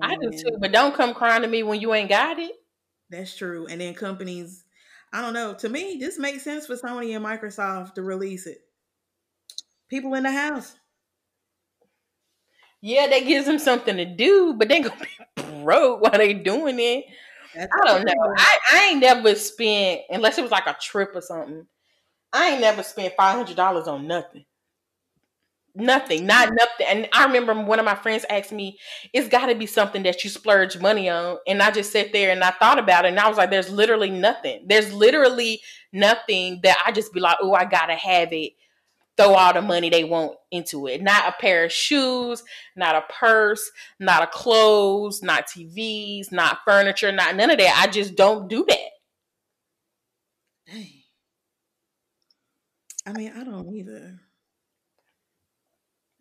I 0.00 0.16
do 0.16 0.30
too, 0.30 0.56
but 0.58 0.72
don't 0.72 0.94
come 0.94 1.14
crying 1.14 1.42
to 1.42 1.48
me 1.48 1.62
when 1.62 1.80
you 1.80 1.92
ain't 1.94 2.08
got 2.08 2.38
it. 2.38 2.52
That's 3.10 3.36
true. 3.36 3.66
And 3.66 3.80
then 3.80 3.94
companies, 3.94 4.64
I 5.12 5.20
don't 5.20 5.34
know. 5.34 5.52
To 5.54 5.68
me, 5.68 5.98
this 6.00 6.18
makes 6.18 6.42
sense 6.42 6.66
for 6.66 6.76
Sony 6.76 7.14
and 7.14 7.24
Microsoft 7.24 7.94
to 7.94 8.02
release 8.02 8.46
it. 8.46 8.58
People 9.90 10.14
in 10.14 10.22
the 10.22 10.32
house. 10.32 10.74
Yeah, 12.82 13.06
that 13.06 13.20
gives 13.20 13.46
them 13.46 13.58
something 13.58 13.96
to 13.96 14.04
do, 14.04 14.54
but 14.58 14.68
they 14.68 14.80
gonna 14.80 14.96
be 15.00 15.42
broke 15.62 16.00
while 16.02 16.18
they 16.18 16.34
doing 16.34 16.78
it. 16.80 17.04
That's 17.54 17.72
I 17.72 17.86
don't 17.86 18.04
know. 18.04 18.34
I, 18.36 18.58
I 18.72 18.84
ain't 18.90 19.00
never 19.00 19.34
spent 19.36 20.02
unless 20.10 20.38
it 20.38 20.42
was 20.42 20.50
like 20.50 20.66
a 20.66 20.76
trip 20.80 21.10
or 21.14 21.20
something. 21.20 21.66
I 22.32 22.50
ain't 22.50 22.62
never 22.62 22.82
spent 22.82 23.14
five 23.16 23.36
hundred 23.36 23.56
dollars 23.56 23.88
on 23.88 24.06
nothing. 24.08 24.46
Nothing, 25.74 26.26
not 26.26 26.50
nothing. 26.52 26.86
And 26.86 27.08
I 27.14 27.24
remember 27.24 27.54
one 27.54 27.78
of 27.78 27.86
my 27.86 27.94
friends 27.94 28.26
asked 28.28 28.52
me, 28.52 28.78
"It's 29.14 29.28
got 29.28 29.46
to 29.46 29.54
be 29.54 29.64
something 29.64 30.02
that 30.02 30.22
you 30.22 30.28
splurge 30.28 30.78
money 30.78 31.08
on." 31.08 31.38
And 31.46 31.62
I 31.62 31.70
just 31.70 31.92
sat 31.92 32.12
there 32.12 32.30
and 32.30 32.44
I 32.44 32.50
thought 32.50 32.78
about 32.78 33.06
it, 33.06 33.08
and 33.08 33.18
I 33.18 33.26
was 33.26 33.38
like, 33.38 33.50
"There's 33.50 33.70
literally 33.70 34.10
nothing. 34.10 34.66
There's 34.66 34.92
literally 34.92 35.62
nothing 35.90 36.60
that 36.62 36.76
I 36.86 36.92
just 36.92 37.14
be 37.14 37.20
like, 37.20 37.38
oh, 37.40 37.54
I 37.54 37.64
gotta 37.64 37.94
have 37.94 38.34
it." 38.34 38.52
Throw 39.18 39.34
all 39.34 39.52
the 39.52 39.60
money 39.60 39.90
they 39.90 40.04
want 40.04 40.36
into 40.50 40.86
it. 40.86 41.02
Not 41.02 41.28
a 41.28 41.34
pair 41.38 41.64
of 41.64 41.72
shoes, 41.72 42.42
not 42.76 42.94
a 42.94 43.02
purse, 43.12 43.70
not 44.00 44.22
a 44.22 44.26
clothes, 44.26 45.22
not 45.22 45.46
TVs, 45.46 46.32
not 46.32 46.60
furniture, 46.64 47.12
not 47.12 47.36
none 47.36 47.50
of 47.50 47.58
that. 47.58 47.82
I 47.82 47.90
just 47.90 48.16
don't 48.16 48.48
do 48.48 48.64
that. 48.68 48.90
Dang. 50.66 51.02
I 53.06 53.12
mean, 53.12 53.32
I 53.36 53.44
don't 53.44 53.68
either. 53.74 54.18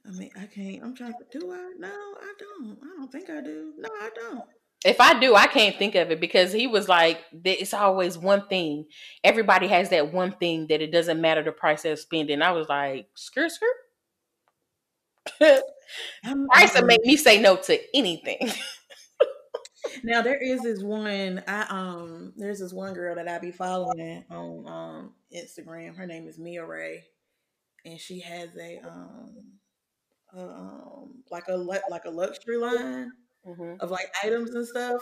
I 0.06 0.12
mean, 0.12 0.32
I 0.36 0.46
can't. 0.48 0.84
I'm 0.84 0.96
trying 0.96 1.14
to. 1.14 1.39
Do 1.39 1.52
I? 1.52 1.74
No, 1.78 1.88
I 1.88 2.34
don't. 2.39 2.78
I 2.84 2.98
don't 2.98 3.12
think 3.12 3.30
I 3.30 3.42
do. 3.42 3.74
No, 3.78 3.89
I 3.89 4.10
don't. 4.16 4.44
If 4.84 5.00
I 5.00 5.20
do, 5.20 5.36
I 5.36 5.46
can't 5.46 5.76
think 5.76 5.94
of 5.94 6.10
it 6.10 6.20
because 6.20 6.52
he 6.52 6.66
was 6.66 6.90
like, 6.90 7.22
"It's 7.44 7.74
always 7.74 8.18
one 8.18 8.48
thing. 8.48 8.86
Everybody 9.24 9.68
has 9.68 9.90
that 9.90 10.12
one 10.12 10.32
thing 10.32 10.68
that 10.68 10.82
it 10.82 10.92
doesn't 10.92 11.22
matter 11.22 11.44
the 11.44 11.52
price 11.52 11.84
they're 11.84 11.96
spending." 11.96 12.42
I 12.42 12.52
was 12.52 12.68
like, 12.68 13.08
"Skirt, 13.16 13.52
skirt." 13.52 13.70
price 16.52 16.74
will 16.74 16.86
make 16.86 17.06
me 17.06 17.16
say 17.16 17.40
no 17.40 17.58
to 17.58 17.80
anything. 17.96 18.40
now 20.04 20.24
there 20.24 20.42
is 20.42 20.62
this 20.62 20.82
one. 20.82 21.44
I 21.48 21.62
um, 21.70 22.34
there's 22.36 22.60
this 22.60 22.74
one 22.74 22.96
girl 22.96 23.16
that 23.16 23.28
I 23.28 23.38
be 23.38 23.52
following 23.52 24.26
on 24.32 24.68
um 24.68 25.14
Instagram. 25.36 25.96
Her 25.96 26.08
name 26.08 26.28
is 26.28 26.40
Mia 26.40 26.66
Ray, 26.66 27.04
and 27.86 28.00
she 28.00 28.20
has 28.22 28.50
a 28.58 28.80
um 28.84 29.60
um, 30.36 31.24
like 31.30 31.48
a 31.50 31.56
like 31.56 32.06
a 32.06 32.10
luxury 32.10 32.58
line 32.58 33.12
mm-hmm. 33.46 33.76
of 33.80 33.92
like 33.92 34.12
items 34.24 34.52
and 34.52 34.68
stuff, 34.68 35.02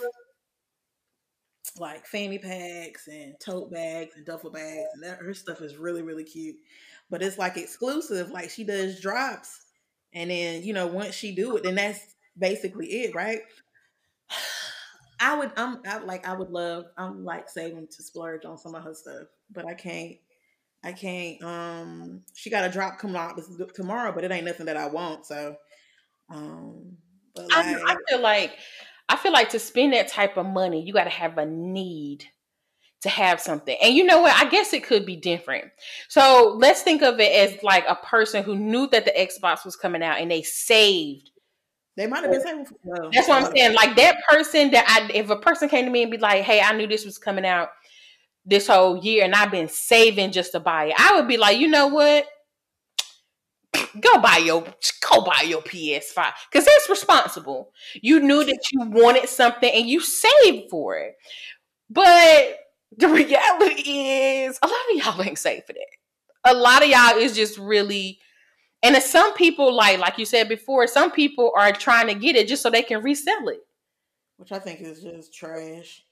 like 1.77 2.05
fanny 2.05 2.39
packs 2.39 3.07
and 3.07 3.35
tote 3.39 3.71
bags 3.71 4.15
and 4.15 4.25
duffel 4.25 4.51
bags, 4.51 4.89
and 4.93 5.03
that, 5.03 5.19
her 5.19 5.33
stuff 5.33 5.61
is 5.61 5.77
really 5.77 6.01
really 6.01 6.23
cute. 6.23 6.57
But 7.09 7.23
it's 7.23 7.37
like 7.37 7.57
exclusive. 7.57 8.29
Like 8.29 8.49
she 8.49 8.63
does 8.63 8.99
drops, 8.99 9.65
and 10.13 10.29
then 10.29 10.63
you 10.63 10.73
know 10.73 10.87
once 10.87 11.15
she 11.15 11.33
do 11.33 11.57
it, 11.57 11.63
then 11.63 11.75
that's 11.75 12.15
basically 12.37 12.87
it, 12.87 13.15
right? 13.15 13.39
I 15.21 15.37
would, 15.37 15.51
I'm 15.57 15.81
I, 15.85 15.97
like, 15.97 16.25
I 16.25 16.33
would 16.33 16.49
love, 16.49 16.85
I'm 16.97 17.25
like 17.25 17.49
saving 17.49 17.87
to 17.87 18.03
splurge 18.03 18.45
on 18.45 18.57
some 18.57 18.73
of 18.73 18.85
her 18.85 18.93
stuff, 18.93 19.27
but 19.51 19.67
I 19.67 19.73
can't 19.73 20.15
I 20.83 20.93
can't. 20.93 21.43
Um, 21.43 22.21
she 22.33 22.49
got 22.49 22.65
a 22.65 22.71
drop 22.71 22.99
coming 22.99 23.17
out 23.17 23.39
tomorrow, 23.75 24.11
but 24.13 24.23
it 24.23 24.31
ain't 24.31 24.45
nothing 24.45 24.67
that 24.67 24.77
I 24.77 24.87
want. 24.87 25.25
So, 25.25 25.57
um, 26.29 26.97
but 27.35 27.49
like, 27.49 27.65
I, 27.65 27.93
I 27.93 27.95
feel 28.07 28.21
like 28.21 28.57
I 29.07 29.15
feel 29.15 29.31
like 29.31 29.49
to 29.49 29.59
spend 29.59 29.93
that 29.93 30.07
type 30.07 30.37
of 30.37 30.45
money, 30.45 30.83
you 30.83 30.93
got 30.93 31.05
to 31.05 31.09
have 31.09 31.37
a 31.37 31.45
need 31.45 32.25
to 33.01 33.09
have 33.09 33.39
something. 33.39 33.75
And 33.81 33.95
you 33.95 34.03
know 34.03 34.21
what? 34.21 34.33
I 34.33 34.49
guess 34.49 34.73
it 34.73 34.83
could 34.83 35.05
be 35.05 35.15
different. 35.15 35.65
So 36.09 36.55
let's 36.59 36.81
think 36.81 37.01
of 37.01 37.19
it 37.19 37.31
as 37.31 37.63
like 37.63 37.85
a 37.87 37.95
person 37.95 38.43
who 38.43 38.55
knew 38.55 38.87
that 38.87 39.05
the 39.05 39.11
Xbox 39.11 39.65
was 39.65 39.75
coming 39.75 40.03
out 40.03 40.19
and 40.19 40.29
they 40.29 40.41
saved. 40.41 41.31
They 41.95 42.07
might 42.07 42.23
have 42.23 42.31
been 42.31 42.41
saving. 42.41 42.67
Well, 42.83 43.09
That's 43.13 43.27
what 43.27 43.43
I'm 43.43 43.55
saying. 43.55 43.73
Like 43.73 43.95
that 43.95 44.17
person 44.29 44.71
that 44.71 44.85
I, 44.87 45.11
if 45.13 45.29
a 45.29 45.37
person 45.37 45.69
came 45.69 45.85
to 45.85 45.91
me 45.91 46.03
and 46.03 46.11
be 46.11 46.17
like, 46.17 46.43
"Hey, 46.43 46.61
I 46.61 46.73
knew 46.73 46.87
this 46.87 47.05
was 47.05 47.17
coming 47.17 47.45
out 47.45 47.69
this 48.49 48.67
whole 48.67 48.97
year 48.97 49.23
and 49.23 49.35
I've 49.35 49.51
been 49.51 49.67
saving 49.67 50.31
just 50.31 50.51
to 50.53 50.59
buy 50.59 50.85
it. 50.85 50.95
I 50.97 51.15
would 51.15 51.27
be 51.27 51.37
like, 51.37 51.59
you 51.59 51.67
know 51.67 51.87
what? 51.87 52.25
Go 53.99 54.19
buy 54.19 54.37
your 54.37 54.63
go 55.09 55.21
buy 55.21 55.43
your 55.45 55.61
PS5 55.61 56.31
because 56.51 56.65
it's 56.67 56.89
responsible. 56.89 57.71
You 58.01 58.19
knew 58.19 58.43
that 58.43 58.59
you 58.71 58.81
wanted 58.89 59.29
something 59.29 59.69
and 59.69 59.87
you 59.87 60.01
saved 60.01 60.69
for 60.69 60.97
it. 60.97 61.15
But 61.89 62.57
the 62.97 63.07
reality 63.09 63.81
is, 63.81 64.59
a 64.61 64.67
lot 64.67 64.75
of 64.91 64.97
y'all 64.97 65.21
ain't 65.21 65.37
saved 65.37 65.65
for 65.67 65.73
that. 65.73 66.51
A 66.51 66.53
lot 66.53 66.83
of 66.83 66.89
y'all 66.89 67.17
is 67.17 67.35
just 67.35 67.57
really, 67.57 68.19
and 68.81 68.95
some 68.97 69.33
people 69.33 69.73
like 69.73 69.99
like 69.99 70.17
you 70.17 70.25
said 70.25 70.47
before, 70.47 70.87
some 70.87 71.11
people 71.11 71.51
are 71.55 71.71
trying 71.71 72.07
to 72.07 72.13
get 72.13 72.35
it 72.35 72.47
just 72.47 72.63
so 72.63 72.69
they 72.69 72.83
can 72.83 73.01
resell 73.01 73.49
it, 73.49 73.59
which 74.37 74.51
I 74.51 74.59
think 74.59 74.81
is 74.81 75.01
just 75.01 75.33
trash. 75.33 76.03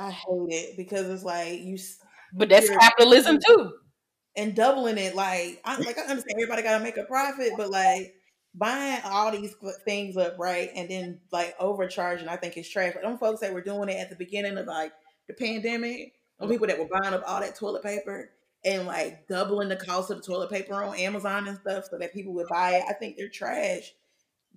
I 0.00 0.10
hate 0.10 0.48
it 0.48 0.76
because 0.76 1.08
it's 1.08 1.24
like 1.24 1.60
you. 1.60 1.78
But 2.32 2.48
that's 2.48 2.68
capitalism 2.68 3.38
too 3.46 3.72
and 4.36 4.54
doubling 4.54 4.98
it. 4.98 5.14
Like, 5.14 5.60
I 5.64 5.76
like 5.78 5.98
I 5.98 6.02
understand 6.02 6.38
everybody 6.38 6.62
got 6.62 6.78
to 6.78 6.84
make 6.84 6.96
a 6.96 7.04
profit, 7.04 7.52
but 7.56 7.70
like 7.70 8.14
buying 8.54 9.00
all 9.04 9.30
these 9.32 9.54
things 9.84 10.16
up, 10.16 10.38
right, 10.38 10.70
and 10.74 10.90
then 10.90 11.20
like 11.32 11.54
overcharging, 11.60 12.28
I 12.28 12.36
think 12.36 12.56
is 12.56 12.68
trash. 12.68 12.92
But 12.94 13.02
them 13.02 13.18
folks 13.18 13.40
that 13.40 13.52
were 13.54 13.62
doing 13.62 13.88
it 13.88 13.98
at 13.98 14.10
the 14.10 14.16
beginning 14.16 14.58
of 14.58 14.66
like 14.66 14.92
the 15.28 15.34
pandemic, 15.34 16.14
or 16.38 16.48
people 16.48 16.66
that 16.66 16.78
were 16.78 16.88
buying 17.00 17.14
up 17.14 17.24
all 17.26 17.40
that 17.40 17.56
toilet 17.56 17.82
paper 17.82 18.30
and 18.64 18.86
like 18.86 19.28
doubling 19.28 19.68
the 19.68 19.76
cost 19.76 20.10
of 20.10 20.18
the 20.18 20.22
toilet 20.22 20.50
paper 20.50 20.74
on 20.74 20.98
Amazon 20.98 21.46
and 21.48 21.58
stuff 21.58 21.84
so 21.90 21.98
that 21.98 22.12
people 22.12 22.34
would 22.34 22.48
buy 22.48 22.76
it, 22.76 22.84
I 22.88 22.94
think 22.94 23.16
they're 23.16 23.28
trash. 23.28 23.92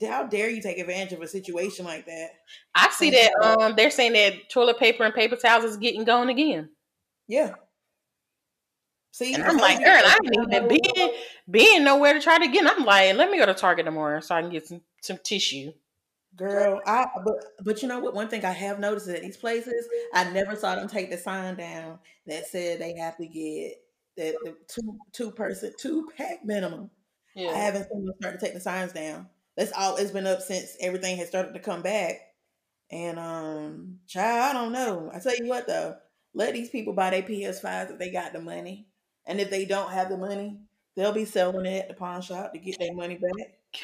How 0.02 0.24
dare 0.24 0.50
you 0.50 0.62
take 0.62 0.78
advantage 0.78 1.12
of 1.12 1.22
a 1.22 1.28
situation 1.28 1.84
like 1.84 2.06
that? 2.06 2.30
I 2.74 2.90
see 2.92 3.10
that 3.12 3.32
um 3.44 3.76
they're 3.76 3.92
saying 3.92 4.14
that 4.14 4.50
toilet 4.50 4.80
paper 4.80 5.04
and 5.04 5.14
paper 5.14 5.36
towels 5.36 5.66
is 5.66 5.78
getting 5.78 6.06
gone 6.06 6.30
again. 6.30 6.70
Yeah. 7.28 7.56
See, 9.12 9.34
and 9.34 9.44
I'm 9.44 9.58
like, 9.58 9.80
girl, 9.80 10.02
I 10.06 10.18
need 10.22 10.54
even 10.54 10.68
being 10.68 11.14
being 11.50 11.84
nowhere 11.84 12.14
to 12.14 12.20
try 12.20 12.38
to 12.38 12.48
get. 12.48 12.70
I'm 12.70 12.86
like, 12.86 13.16
let 13.16 13.32
me 13.32 13.38
go 13.38 13.46
to 13.46 13.54
Target 13.54 13.86
tomorrow 13.86 14.20
so 14.20 14.36
I 14.36 14.42
can 14.42 14.52
get 14.52 14.68
some 14.68 14.82
some 15.02 15.18
tissue. 15.24 15.74
Girl, 16.36 16.80
I 16.86 17.06
but 17.26 17.36
but 17.64 17.82
you 17.82 17.88
know 17.88 18.00
what? 18.00 18.14
One 18.14 18.30
thing 18.30 18.46
I 18.46 18.52
have 18.52 18.80
noticed 18.80 19.10
at 19.10 19.22
these 19.22 19.38
places, 19.38 19.88
I 20.14 20.30
never 20.32 20.56
saw 20.56 20.76
them 20.76 20.88
take 20.88 21.10
the 21.10 21.18
sign 21.18 21.56
down 21.56 22.00
that 22.28 22.48
said 22.48 22.80
they 22.80 22.96
have 22.98 23.18
to 23.18 23.26
get 23.26 23.82
the, 24.16 24.38
the 24.44 24.56
two 24.68 24.98
two 25.12 25.32
person 25.32 25.74
two 25.80 26.10
pack 26.16 26.46
minimum. 26.46 26.92
Yeah. 27.36 27.50
I 27.50 27.58
haven't 27.58 27.90
seen 27.90 28.06
them 28.06 28.16
start 28.20 28.40
to 28.40 28.46
take 28.46 28.54
the 28.54 28.60
signs 28.60 28.94
down. 28.94 29.28
That's 29.58 29.72
all 29.72 29.98
it's 29.98 30.12
been 30.12 30.28
up 30.28 30.42
since 30.42 30.78
everything 30.80 31.18
has 31.18 31.28
started 31.28 31.54
to 31.54 31.60
come 31.60 31.82
back. 31.82 32.16
And 32.92 33.20
um, 33.20 34.00
child, 34.08 34.56
I 34.56 34.60
don't 34.60 34.72
know. 34.72 35.12
I 35.14 35.20
tell 35.20 35.36
you 35.36 35.48
what 35.48 35.68
though, 35.68 35.96
let 36.34 36.54
these 36.54 36.70
people 36.70 36.94
buy 36.94 37.10
their 37.10 37.24
PS5s 37.24 37.92
if 37.92 38.00
they 38.00 38.12
got 38.12 38.34
the 38.34 38.40
money. 38.40 38.88
And 39.26 39.40
if 39.40 39.50
they 39.50 39.66
don't 39.66 39.92
have 39.92 40.10
the 40.10 40.18
money, 40.18 40.60
they'll 40.96 41.14
be 41.14 41.26
selling 41.26 41.66
it 41.66 41.84
at 41.84 41.88
the 41.88 41.94
pawn 41.94 42.22
shop 42.22 42.54
to 42.54 42.60
get 42.60 42.78
their 42.80 42.94
money 42.94 43.16
back. 43.16 43.58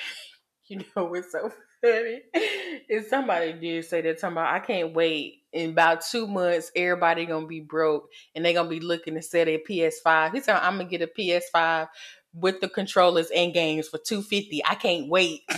You 0.67 0.79
know 0.95 1.05
what's 1.05 1.31
so 1.31 1.51
funny? 1.83 2.21
If 2.33 3.07
somebody 3.07 3.53
did 3.53 3.85
say 3.85 4.01
that 4.01 4.19
talking 4.19 4.33
about 4.33 4.51
I 4.51 4.57
can't 4.57 4.95
wait 4.95 5.43
in 5.53 5.69
about 5.69 6.01
two 6.01 6.25
months 6.25 6.71
everybody 6.75 7.27
gonna 7.27 7.45
be 7.45 7.59
broke 7.59 8.09
and 8.33 8.43
they're 8.43 8.53
gonna 8.53 8.67
be 8.67 8.79
looking 8.79 9.13
to 9.13 9.21
sell 9.21 9.45
their 9.45 9.59
PS5. 9.59 10.33
He 10.33 10.39
said 10.39 10.55
I'm 10.55 10.77
gonna 10.77 10.89
get 10.89 11.03
a 11.03 11.07
PS5 11.07 11.87
with 12.33 12.61
the 12.61 12.67
controllers 12.67 13.29
and 13.29 13.53
games 13.53 13.87
for 13.87 13.99
250. 13.99 14.63
I 14.65 14.73
can't 14.73 15.07
wait. 15.07 15.41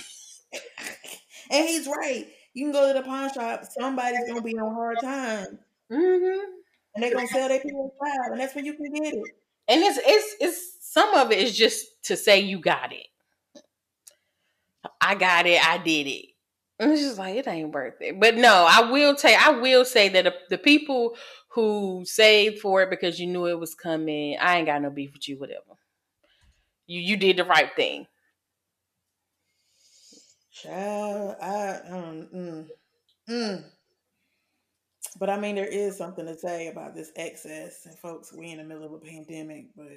and 1.51 1.69
he's 1.69 1.87
right. 1.87 2.27
You 2.53 2.65
can 2.65 2.73
go 2.73 2.91
to 2.91 2.99
the 2.99 3.05
pawn 3.05 3.31
shop, 3.33 3.63
somebody's 3.79 4.27
gonna 4.27 4.41
be 4.41 4.57
on 4.57 4.73
hard 4.73 4.97
time. 4.99 5.59
Mm-hmm. 5.89 6.51
And 6.95 7.03
they're 7.03 7.13
gonna 7.13 7.27
sell 7.27 7.47
their 7.47 7.61
PS5, 7.61 8.31
and 8.31 8.39
that's 8.41 8.53
where 8.55 8.65
you 8.65 8.73
can 8.73 8.91
get 8.91 9.13
it 9.13 9.23
and 9.67 9.81
it's 9.81 9.99
it's 10.05 10.35
it's 10.39 10.77
some 10.81 11.13
of 11.13 11.31
it 11.31 11.39
is 11.39 11.55
just 11.55 12.03
to 12.05 12.17
say 12.17 12.39
you 12.39 12.59
got 12.59 12.91
it. 12.93 13.07
I 15.01 15.15
got 15.15 15.45
it. 15.45 15.65
I 15.65 15.77
did 15.77 16.07
it. 16.07 16.25
And 16.79 16.91
it's 16.91 17.01
just 17.01 17.17
like 17.17 17.35
it 17.35 17.47
ain't 17.47 17.73
worth 17.73 18.01
it. 18.01 18.19
But 18.19 18.35
no, 18.35 18.67
I 18.69 18.89
will 18.91 19.17
say 19.17 19.35
I 19.35 19.49
will 19.49 19.83
say 19.85 20.09
that 20.09 20.23
the, 20.23 20.33
the 20.49 20.57
people 20.57 21.15
who 21.49 22.03
saved 22.05 22.59
for 22.59 22.83
it 22.83 22.89
because 22.89 23.19
you 23.19 23.27
knew 23.27 23.47
it 23.47 23.59
was 23.59 23.73
coming, 23.73 24.37
I 24.39 24.57
ain't 24.57 24.67
got 24.67 24.81
no 24.81 24.89
beef 24.89 25.13
with 25.13 25.27
you. 25.27 25.37
Whatever. 25.39 25.77
You 26.85 27.01
you 27.01 27.17
did 27.17 27.37
the 27.37 27.45
right 27.45 27.75
thing. 27.75 28.07
Child, 30.51 31.35
I 31.41 31.79
um, 31.89 32.27
mm, 32.33 32.67
mm. 33.29 33.63
But 35.19 35.29
I 35.29 35.39
mean, 35.39 35.55
there 35.55 35.65
is 35.65 35.97
something 35.97 36.25
to 36.25 36.37
say 36.37 36.67
about 36.67 36.95
this 36.95 37.11
excess, 37.15 37.85
and 37.85 37.97
folks, 37.97 38.33
we 38.33 38.51
in 38.51 38.57
the 38.57 38.63
middle 38.63 38.85
of 38.85 38.93
a 38.93 38.99
pandemic. 38.99 39.67
But 39.75 39.87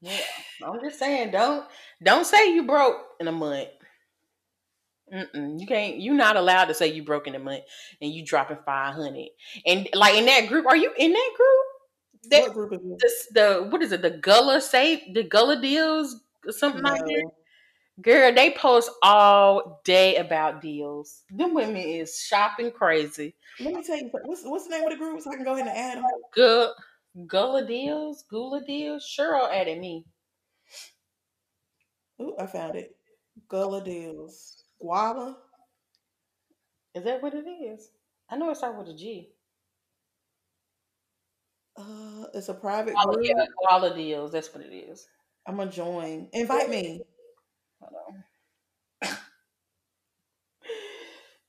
yeah, 0.00 0.18
I'm 0.64 0.80
just 0.80 0.98
saying, 0.98 1.30
don't 1.30 1.66
don't 2.02 2.26
say 2.26 2.54
you 2.54 2.66
broke 2.66 2.96
in 3.18 3.28
a 3.28 3.32
month. 3.32 3.68
Mm-mm, 5.12 5.58
you 5.58 5.66
can't. 5.66 6.00
You're 6.00 6.14
not 6.14 6.36
allowed 6.36 6.66
to 6.66 6.74
say 6.74 6.88
you 6.88 7.02
broke 7.02 7.26
in 7.26 7.34
a 7.34 7.38
month 7.38 7.64
and 8.00 8.12
you 8.12 8.24
dropping 8.24 8.58
five 8.64 8.94
hundred. 8.94 9.28
And 9.66 9.88
like 9.94 10.14
in 10.14 10.26
that 10.26 10.48
group, 10.48 10.66
are 10.66 10.76
you 10.76 10.92
in 10.96 11.12
that 11.12 11.30
group? 11.36 12.30
That, 12.30 12.42
what 12.42 12.54
group 12.54 12.72
is 12.74 12.80
this? 12.98 13.26
The 13.32 13.66
what 13.70 13.82
is 13.82 13.92
it? 13.92 14.02
The 14.02 14.10
Gullah 14.10 14.60
safe, 14.60 15.00
the 15.12 15.24
Gullah 15.24 15.60
deals, 15.60 16.16
something 16.50 16.82
no. 16.82 16.90
like 16.90 17.00
that. 17.00 17.30
Girl, 18.00 18.32
they 18.32 18.52
post 18.52 18.90
all 19.02 19.80
day 19.84 20.16
about 20.16 20.62
deals. 20.62 21.22
Them 21.30 21.54
women 21.54 21.76
is 21.76 22.20
shopping 22.20 22.70
crazy. 22.70 23.34
Let 23.58 23.74
me 23.74 23.82
tell 23.82 23.96
you, 23.96 24.10
what's 24.24 24.42
what's 24.44 24.64
the 24.64 24.70
name 24.70 24.84
of 24.84 24.90
the 24.90 24.96
group 24.96 25.20
so 25.20 25.30
I 25.30 25.36
can 25.36 25.44
go 25.44 25.54
ahead 25.54 25.66
and 25.66 25.76
add 25.76 25.98
them? 25.98 26.04
Good. 26.32 26.70
Gullah 27.26 27.66
deals, 27.66 28.24
Gula 28.30 28.62
deals. 28.64 29.04
Cheryl 29.04 29.52
added 29.52 29.78
me. 29.78 30.04
Ooh, 32.20 32.34
I 32.38 32.46
found 32.46 32.76
it. 32.76 32.96
Gula 33.48 33.82
deals. 33.82 34.64
Guava. 34.80 35.36
Is 36.94 37.04
that 37.04 37.22
what 37.22 37.34
it 37.34 37.46
is? 37.48 37.90
I 38.28 38.36
know 38.36 38.50
it 38.50 38.56
starts 38.56 38.78
with 38.78 38.94
a 38.94 38.98
G. 38.98 39.30
Uh, 41.76 42.26
it's 42.34 42.48
a 42.48 42.54
private 42.54 42.94
Guala, 42.94 43.14
group. 43.14 43.26
Yeah, 43.26 43.44
Guala 43.68 43.94
deals. 43.94 44.32
That's 44.32 44.52
what 44.54 44.64
it 44.64 44.74
is. 44.74 45.08
I'm 45.46 45.56
gonna 45.56 45.70
join. 45.70 46.28
Invite 46.32 46.70
me. 46.70 47.02
Hold 47.80 47.94
on. 48.08 48.24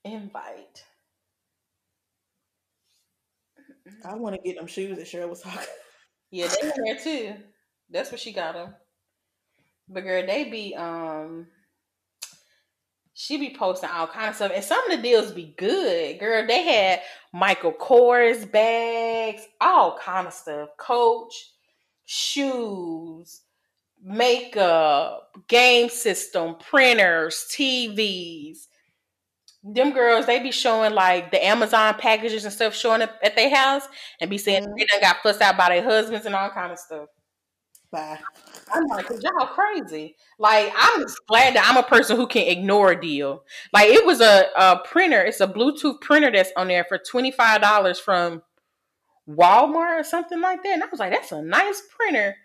Invite. 0.04 0.84
I 4.04 4.14
want 4.14 4.34
to 4.34 4.42
get 4.42 4.56
them 4.56 4.66
shoes 4.66 4.96
that 4.96 5.06
Cheryl 5.06 5.28
was 5.28 5.40
talking. 5.40 5.66
Yeah, 6.30 6.48
they 6.48 6.68
in 6.68 6.84
there 6.84 6.96
too. 6.96 7.34
That's 7.90 8.10
what 8.10 8.18
she 8.18 8.32
got 8.32 8.54
them. 8.54 8.74
But 9.86 10.00
girl, 10.00 10.26
they 10.26 10.44
be 10.44 10.74
um 10.74 11.46
she 13.12 13.36
be 13.36 13.54
posting 13.54 13.90
all 13.90 14.06
kind 14.06 14.30
of 14.30 14.36
stuff, 14.36 14.52
and 14.54 14.64
some 14.64 14.90
of 14.90 14.96
the 14.96 15.02
deals 15.02 15.32
be 15.32 15.54
good. 15.58 16.18
Girl, 16.18 16.46
they 16.46 16.62
had 16.62 17.02
Michael 17.34 17.72
Kors 17.72 18.50
bags, 18.50 19.42
all 19.60 19.98
kind 19.98 20.26
of 20.26 20.32
stuff, 20.32 20.70
Coach 20.78 21.50
shoes, 22.04 23.42
makeup, 24.02 25.36
game 25.48 25.88
system, 25.88 26.56
printers, 26.56 27.46
TVs. 27.50 28.66
Them 29.64 29.92
girls, 29.92 30.26
they 30.26 30.40
be 30.40 30.50
showing 30.50 30.92
like 30.92 31.30
the 31.30 31.44
Amazon 31.44 31.94
packages 31.94 32.44
and 32.44 32.52
stuff 32.52 32.74
showing 32.74 33.02
up 33.02 33.16
at 33.22 33.36
their 33.36 33.54
house 33.54 33.86
and 34.20 34.28
be 34.28 34.38
saying 34.38 34.64
mm-hmm. 34.64 34.72
they 34.76 34.86
done 34.86 35.00
got 35.00 35.22
fussed 35.22 35.40
out 35.40 35.56
by 35.56 35.68
their 35.68 35.84
husbands 35.84 36.26
and 36.26 36.34
all 36.34 36.50
kind 36.50 36.72
of 36.72 36.78
stuff. 36.78 37.08
Bye. 37.92 38.18
I'm 38.72 38.86
like, 38.86 39.06
y'all 39.20 39.46
crazy. 39.46 40.16
Like, 40.38 40.72
I'm 40.74 41.02
just 41.02 41.20
glad 41.28 41.54
that 41.54 41.68
I'm 41.68 41.76
a 41.76 41.82
person 41.82 42.16
who 42.16 42.26
can 42.26 42.48
ignore 42.48 42.92
a 42.92 43.00
deal. 43.00 43.44
Like, 43.72 43.90
it 43.90 44.04
was 44.04 44.20
a, 44.20 44.46
a 44.56 44.80
printer. 44.84 45.22
It's 45.22 45.40
a 45.40 45.46
Bluetooth 45.46 46.00
printer 46.00 46.32
that's 46.32 46.52
on 46.56 46.68
there 46.68 46.84
for 46.84 46.98
twenty 46.98 47.30
five 47.30 47.60
dollars 47.60 48.00
from 48.00 48.42
Walmart 49.28 50.00
or 50.00 50.04
something 50.04 50.40
like 50.40 50.62
that. 50.62 50.72
And 50.72 50.82
I 50.82 50.86
was 50.90 51.00
like, 51.00 51.12
that's 51.12 51.32
a 51.32 51.42
nice 51.42 51.82
printer. 51.96 52.36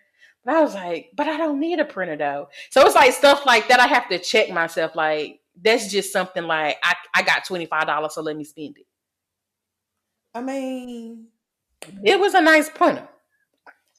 But 0.44 0.54
I 0.54 0.60
was 0.60 0.74
like, 0.74 1.10
but 1.16 1.26
I 1.26 1.36
don't 1.36 1.60
need 1.60 1.80
a 1.80 1.84
printer 1.84 2.16
though. 2.16 2.48
So 2.70 2.84
it's 2.84 2.94
like 2.94 3.12
stuff 3.12 3.44
like 3.46 3.68
that. 3.68 3.80
I 3.80 3.86
have 3.86 4.08
to 4.10 4.18
check 4.18 4.50
myself. 4.50 4.94
Like 4.94 5.40
that's 5.60 5.90
just 5.90 6.12
something 6.12 6.44
like 6.44 6.76
I, 6.82 6.94
I 7.14 7.22
got 7.22 7.44
twenty 7.44 7.66
five 7.66 7.86
dollars, 7.86 8.14
so 8.14 8.22
let 8.22 8.36
me 8.36 8.44
spend 8.44 8.78
it. 8.78 8.86
I 10.34 10.42
mean, 10.42 11.28
it 12.04 12.18
was 12.18 12.34
a 12.34 12.40
nice 12.40 12.70
printer. 12.70 13.08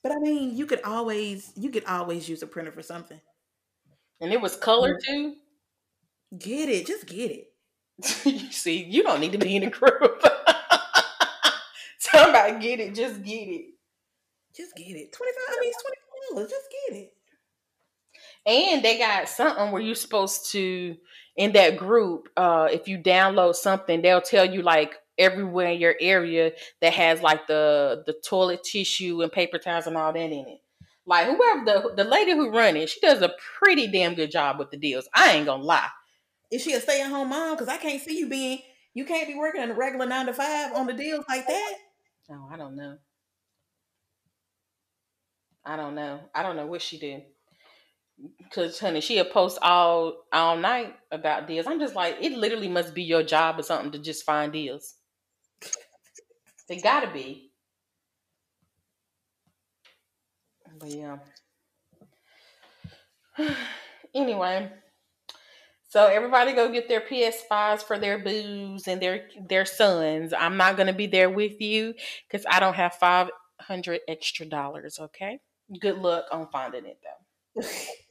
But 0.01 0.14
I 0.14 0.20
mean, 0.20 0.55
you 0.55 0.66
could 0.66 0.82
always 0.84 1.51
you 1.55 1.70
could 1.70 1.86
always 1.86 2.30
use 2.30 2.41
a 2.41 2.47
printer 2.47 2.72
for 2.72 2.82
something. 2.82 3.20
And 4.22 4.32
it 4.32 4.41
was 4.41 4.55
color 4.55 4.97
too. 5.05 5.36
Get 6.38 6.70
it, 6.70 6.86
just 6.86 7.05
get 7.05 7.32
it. 7.32 7.51
you 8.26 8.39
see, 8.51 8.84
you 8.84 9.03
don't 9.03 9.20
need 9.20 9.32
to 9.34 9.38
be 9.38 9.55
in 9.55 9.64
a 9.64 9.70
group. 9.70 10.24
Somebody 11.99 12.60
get 12.60 12.80
it, 12.80 12.95
just 12.95 13.24
get 13.24 13.47
it. 13.49 13.66
Just 14.55 14.76
get 14.76 14.95
it. 14.95 15.12
Twenty 15.12 15.32
five. 15.32 15.55
I 15.55 15.60
mean, 15.62 15.74
twenty 15.74 16.36
dollars. 16.36 16.51
Just 16.51 16.68
get 16.88 16.97
it. 16.97 17.14
And 18.45 18.84
they 18.84 18.97
got 18.97 19.28
something 19.28 19.72
where 19.72 19.82
you're 19.82 19.95
supposed 19.95 20.51
to 20.51 20.95
in 21.40 21.54
that 21.54 21.78
group. 21.78 22.30
Uh, 22.38 22.68
if 22.72 22.88
you 22.88 23.00
download 23.00 23.56
something, 23.56 24.02
they'll 24.02 24.22
tell 24.22 24.46
you 24.46 24.62
like 24.62 24.96
everywhere 25.18 25.70
in 25.70 25.80
your 25.80 25.96
area 26.00 26.52
that 26.82 26.94
has 26.94 27.22
like 27.22 27.48
the 27.48 28.04
the 28.06 28.14
toilet 28.14 28.62
tissue 28.64 29.22
and 29.24 29.32
paper 29.32 29.58
towels 29.58 29.88
and 29.88 29.98
all 29.98 30.14
that 30.14 30.20
in 30.20 30.46
it. 30.48 30.60
Like 31.06 31.26
whoever 31.26 31.66
the 31.66 31.94
the 31.96 32.04
lady 32.04 32.34
who 32.34 32.52
run 32.52 32.76
it, 32.76 32.90
she 32.90 33.00
does 33.00 33.22
a 33.22 33.32
pretty 33.58 33.88
damn 33.88 34.14
good 34.14 34.30
job 34.30 34.60
with 34.60 34.70
the 34.70 34.78
deals. 34.78 35.08
I 35.16 35.34
ain't 35.34 35.48
gonna 35.48 35.64
lie. 35.64 35.88
Is 36.52 36.62
she 36.62 36.74
a 36.74 36.82
stay 36.82 37.02
at 37.02 37.10
home 37.10 37.30
mom? 37.30 37.56
Because 37.56 37.70
I 37.70 37.78
can't 37.78 38.02
see 38.02 38.20
you 38.20 38.28
being. 38.30 38.60
You 38.94 39.06
can't 39.06 39.28
be 39.28 39.36
working 39.36 39.62
in 39.62 39.72
a 39.72 39.76
regular 39.76 40.06
nine 40.06 40.26
to 40.26 40.34
five 40.34 40.74
on 40.74 40.88
the 40.88 40.94
deals 40.94 41.24
like 41.30 41.48
that. 41.48 41.74
Oh, 42.32 42.50
I 42.52 42.58
don't 42.58 42.76
know. 42.76 42.98
I 45.64 45.78
don't 45.78 45.96
know. 45.96 46.20
I 46.36 46.44
don't 46.44 46.58
know 46.58 46.66
what 46.66 46.82
she 46.82 47.00
did. 47.00 47.24
Cause 48.52 48.80
honey, 48.80 49.00
she'll 49.02 49.26
post 49.26 49.60
all 49.62 50.26
all 50.34 50.58
night 50.58 50.95
about 51.12 51.47
deals. 51.47 51.68
I'm 51.68 51.80
just 51.80 51.95
like, 51.95 52.18
it 52.20 52.32
literally 52.32 52.68
must 52.68 52.95
be 52.95 53.04
your 53.04 53.22
job 53.22 53.60
or 53.60 53.64
something 53.64 53.91
to 53.91 54.00
just 54.00 54.26
find 54.26 54.52
deals. 54.52 54.95
They 56.68 56.80
gotta 56.80 57.12
be. 57.12 57.52
But 60.80 60.89
yeah. 60.89 61.18
anyway, 64.16 64.72
so 65.89 66.06
everybody 66.06 66.54
go 66.54 66.72
get 66.72 66.88
their 66.88 67.02
PS5s 67.02 67.84
for 67.84 67.97
their 68.00 68.20
boos 68.20 68.88
and 68.88 69.02
their 69.02 69.28
their 69.47 69.66
sons. 69.66 70.34
I'm 70.34 70.58
not 70.58 70.78
gonna 70.78 70.93
be 70.93 71.08
there 71.08 71.30
with 71.30 71.60
you 71.62 71.93
because 72.28 72.45
I 72.50 72.60
don't 72.60 72.76
have 72.76 72.95
five 72.95 73.30
hundred 73.60 74.02
extra 74.08 74.45
dollars. 74.45 75.00
Okay. 75.00 75.39
Good 75.80 75.97
luck 75.97 76.26
on 76.32 76.47
finding 76.52 76.86
it 76.86 77.00
though. 77.56 77.68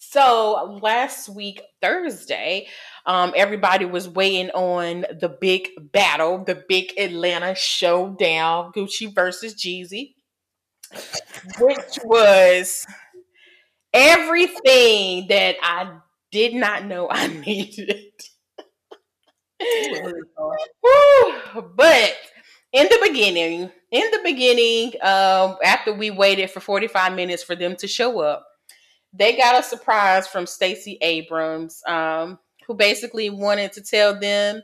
so 0.00 0.80
last 0.82 1.28
week 1.28 1.62
Thursday, 1.80 2.66
um, 3.06 3.32
everybody 3.36 3.84
was 3.84 4.08
waiting 4.08 4.50
on 4.50 5.06
the 5.20 5.28
big 5.28 5.68
battle, 5.92 6.42
the 6.44 6.64
big 6.68 6.92
Atlanta 6.98 7.54
showdown, 7.54 8.72
Gucci 8.72 9.14
versus 9.14 9.54
Jeezy 9.54 10.14
which 11.58 11.98
was 12.04 12.86
everything 13.92 15.26
that 15.28 15.56
I 15.62 15.98
did 16.30 16.54
not 16.54 16.86
know 16.86 17.08
I 17.10 17.26
needed. 17.46 18.12
but 21.76 22.16
in 22.72 22.88
the 22.88 22.98
beginning, 23.08 23.70
in 23.90 24.10
the 24.10 24.20
beginning, 24.24 24.92
um, 25.02 25.56
after 25.64 25.92
we 25.92 26.10
waited 26.10 26.50
for 26.50 26.60
45 26.60 27.14
minutes 27.14 27.42
for 27.42 27.56
them 27.56 27.76
to 27.76 27.86
show 27.86 28.20
up, 28.20 28.46
they 29.12 29.36
got 29.36 29.58
a 29.58 29.62
surprise 29.62 30.26
from 30.28 30.46
Stacey 30.46 30.98
Abrams, 31.00 31.82
um, 31.86 32.38
who 32.66 32.74
basically 32.74 33.30
wanted 33.30 33.72
to 33.72 33.82
tell 33.82 34.18
them 34.18 34.62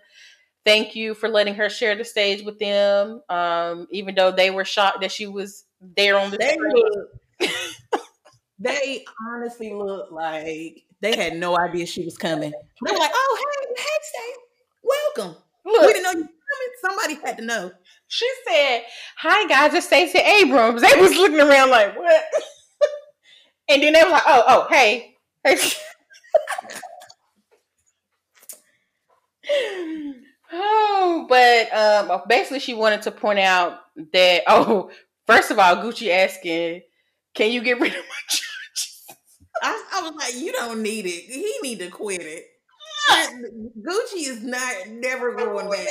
thank 0.66 0.96
you 0.96 1.14
for 1.14 1.28
letting 1.28 1.54
her 1.54 1.70
share 1.70 1.94
the 1.94 2.04
stage 2.04 2.44
with 2.44 2.58
them, 2.58 3.22
um, 3.30 3.86
even 3.90 4.14
though 4.14 4.32
they 4.32 4.50
were 4.50 4.64
shocked 4.64 5.00
that 5.00 5.12
she 5.12 5.26
was 5.26 5.64
there 5.80 6.18
on 6.18 6.30
the 6.30 6.36
they, 6.36 6.56
look, 6.58 8.00
they 8.58 9.04
honestly 9.28 9.72
look 9.72 10.10
like 10.10 10.82
they 11.00 11.16
had 11.16 11.36
no 11.36 11.56
idea 11.58 11.86
she 11.86 12.04
was 12.04 12.18
coming. 12.18 12.50
They 12.50 12.92
were 12.92 12.98
like, 12.98 13.12
"Oh, 13.14 13.38
hey, 13.38 13.74
hey, 13.76 13.84
Stacey, 14.02 14.40
welcome. 14.82 15.36
Look, 15.64 15.82
we 15.82 15.92
didn't 15.92 16.02
know 16.02 16.12
you 16.12 16.22
were 16.22 16.26
coming. 16.26 16.72
Somebody 16.80 17.26
had 17.26 17.38
to 17.38 17.44
know." 17.44 17.70
She 18.08 18.28
said, 18.48 18.82
"Hi 19.18 19.46
guys, 19.48 19.74
it's 19.74 19.86
Stacey 19.86 20.18
Abrams." 20.18 20.82
They 20.82 21.00
was 21.00 21.12
looking 21.12 21.40
around 21.40 21.70
like, 21.70 21.96
"What?" 21.96 22.24
and 23.68 23.82
then 23.82 23.92
they 23.92 24.02
were 24.04 24.10
like, 24.10 24.22
"Oh, 24.26 24.44
oh, 24.48 24.66
hey, 24.70 25.16
hey." 25.44 25.56
oh, 30.52 31.26
but 31.28 31.72
um, 31.74 32.22
basically, 32.28 32.60
she 32.60 32.74
wanted 32.74 33.02
to 33.02 33.10
point 33.10 33.38
out 33.38 33.80
that 34.12 34.42
oh, 34.48 34.90
First 35.26 35.50
of 35.50 35.58
all, 35.58 35.76
Gucci 35.76 36.08
asking, 36.10 36.82
"Can 37.34 37.50
you 37.50 37.60
get 37.62 37.80
rid 37.80 37.90
of 37.90 37.98
my 37.98 38.20
charges?" 38.28 39.04
I, 39.62 39.84
I 39.94 40.02
was 40.02 40.12
like, 40.14 40.36
"You 40.36 40.52
don't 40.52 40.82
need 40.82 41.04
it. 41.06 41.24
He 41.24 41.58
need 41.62 41.80
to 41.80 41.90
quit 41.90 42.20
it." 42.22 42.44
Gucci 43.10 44.28
is 44.28 44.42
not 44.42 44.88
never 44.88 45.34
going 45.34 45.68
back. 45.70 45.88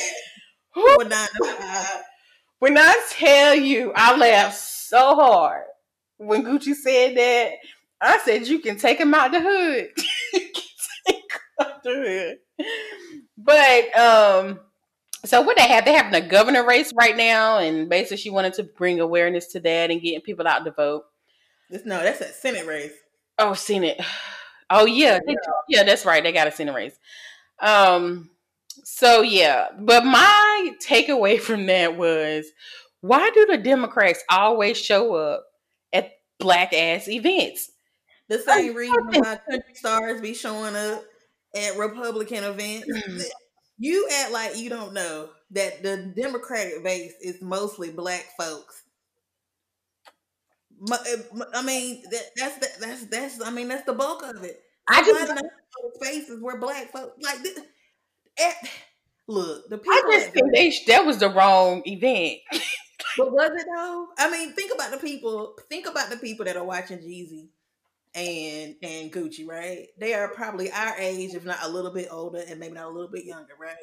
When 2.59 2.78
I 2.78 2.95
tell 3.11 3.55
you, 3.55 3.91
I 3.95 4.15
laughed 4.17 4.57
so 4.57 5.15
hard 5.15 5.65
when 6.18 6.43
Gucci 6.43 6.74
said 6.74 7.16
that. 7.18 7.51
I 8.01 8.20
said, 8.20 8.47
"You 8.47 8.59
can 8.59 8.78
take 8.78 8.99
him 8.99 9.13
out 9.13 9.32
the 9.32 9.39
hood. 9.41 9.89
take 11.07 11.32
out 11.61 11.84
the 11.84 11.89
hood." 11.89 12.68
But 13.38 13.97
um, 13.97 14.59
so 15.26 15.41
what 15.41 15.57
they 15.57 15.68
have, 15.68 15.86
they 15.86 15.93
having 15.93 16.13
a 16.16 16.28
governor 16.28 16.66
race 16.66 16.93
right 16.93 17.16
now, 17.16 17.57
and 17.57 17.89
basically 17.89 18.18
she 18.18 18.30
wanted 18.30 18.53
to 18.55 18.63
bring 18.63 18.99
awareness 18.99 19.47
to 19.53 19.59
that 19.61 19.91
and 19.91 20.01
getting 20.01 20.22
people 20.22 20.47
out 20.47 20.66
to 20.66 20.72
vote. 20.72 21.05
no, 21.70 22.01
that's 22.01 22.22
a 22.22 22.32
Senate 22.32 22.66
race. 22.66 22.93
Oh, 23.39 23.53
Senate. 23.53 23.99
Oh 24.68 24.88
yeah, 24.88 25.20
yeah, 25.28 25.36
yeah, 25.70 25.84
that's 25.84 26.07
right. 26.07 26.24
They 26.24 26.32
got 26.32 26.47
a 26.47 26.51
Senate 26.51 26.74
race. 26.74 26.97
Um, 27.59 28.32
so 28.84 29.22
yeah, 29.22 29.68
but 29.78 30.03
my 30.03 30.72
takeaway 30.84 31.39
from 31.39 31.68
that 31.68 31.97
was, 31.97 32.47
why 33.01 33.30
do 33.30 33.45
the 33.45 33.59
Democrats 33.59 34.24
always 34.28 34.76
show 34.76 35.13
up 35.13 35.45
black 36.39 36.73
ass 36.73 37.07
events? 37.07 37.71
The 38.27 38.39
same 38.39 38.73
reason 38.73 39.05
why 39.07 39.39
country 39.49 39.75
stars 39.75 40.21
be 40.21 40.33
showing 40.33 40.75
up 40.75 41.03
at 41.55 41.77
Republican 41.77 42.43
events. 42.43 42.88
Mm 42.88 43.25
you 43.77 44.07
act 44.21 44.31
like 44.31 44.57
you 44.57 44.69
don't 44.69 44.93
know 44.93 45.29
that 45.51 45.83
the 45.83 46.13
Democratic 46.15 46.83
base 46.83 47.13
is 47.21 47.41
mostly 47.41 47.91
black 47.91 48.25
folks. 48.38 48.83
Eh, 50.91 51.15
I 51.53 51.63
mean, 51.63 52.03
that, 52.11 52.23
that's 52.38 52.77
that's 52.77 53.05
that's 53.05 53.41
I 53.41 53.49
mean 53.49 53.67
that's 53.67 53.86
the 53.86 53.93
bulk 53.93 54.23
of 54.23 54.43
it. 54.43 54.61
I 54.88 55.03
just 55.03 55.33
know 55.33 55.41
faces 56.01 56.41
were 56.41 56.59
black 56.59 56.91
folks. 56.91 57.17
Like, 57.21 57.41
this, 57.41 57.57
at, 57.57 57.65
eh, 58.38 58.67
look, 59.27 59.67
the 59.69 59.77
people. 59.77 59.93
I 59.93 60.01
just 60.11 60.29
think 60.31 60.53
they, 60.53 60.73
that 60.88 61.05
was 61.05 61.17
the 61.17 61.29
wrong 61.29 61.81
event. 61.86 62.39
but 63.17 63.31
was 63.31 63.51
it 63.51 63.67
though? 63.73 64.07
I 64.17 64.29
mean, 64.31 64.53
think 64.53 64.73
about 64.73 64.91
the 64.91 64.97
people. 64.97 65.55
Think 65.69 65.87
about 65.87 66.09
the 66.09 66.17
people 66.17 66.45
that 66.45 66.57
are 66.57 66.63
watching 66.63 66.99
Jeezy 66.99 67.49
and 68.13 68.75
and 68.81 69.11
Gucci, 69.11 69.47
right? 69.47 69.87
They 69.97 70.13
are 70.13 70.29
probably 70.29 70.71
our 70.71 70.95
age, 70.97 71.33
if 71.33 71.45
not 71.45 71.63
a 71.63 71.69
little 71.69 71.91
bit 71.91 72.07
older, 72.11 72.43
and 72.47 72.59
maybe 72.59 72.75
not 72.75 72.87
a 72.87 72.93
little 72.93 73.11
bit 73.11 73.25
younger, 73.25 73.53
right? 73.59 73.75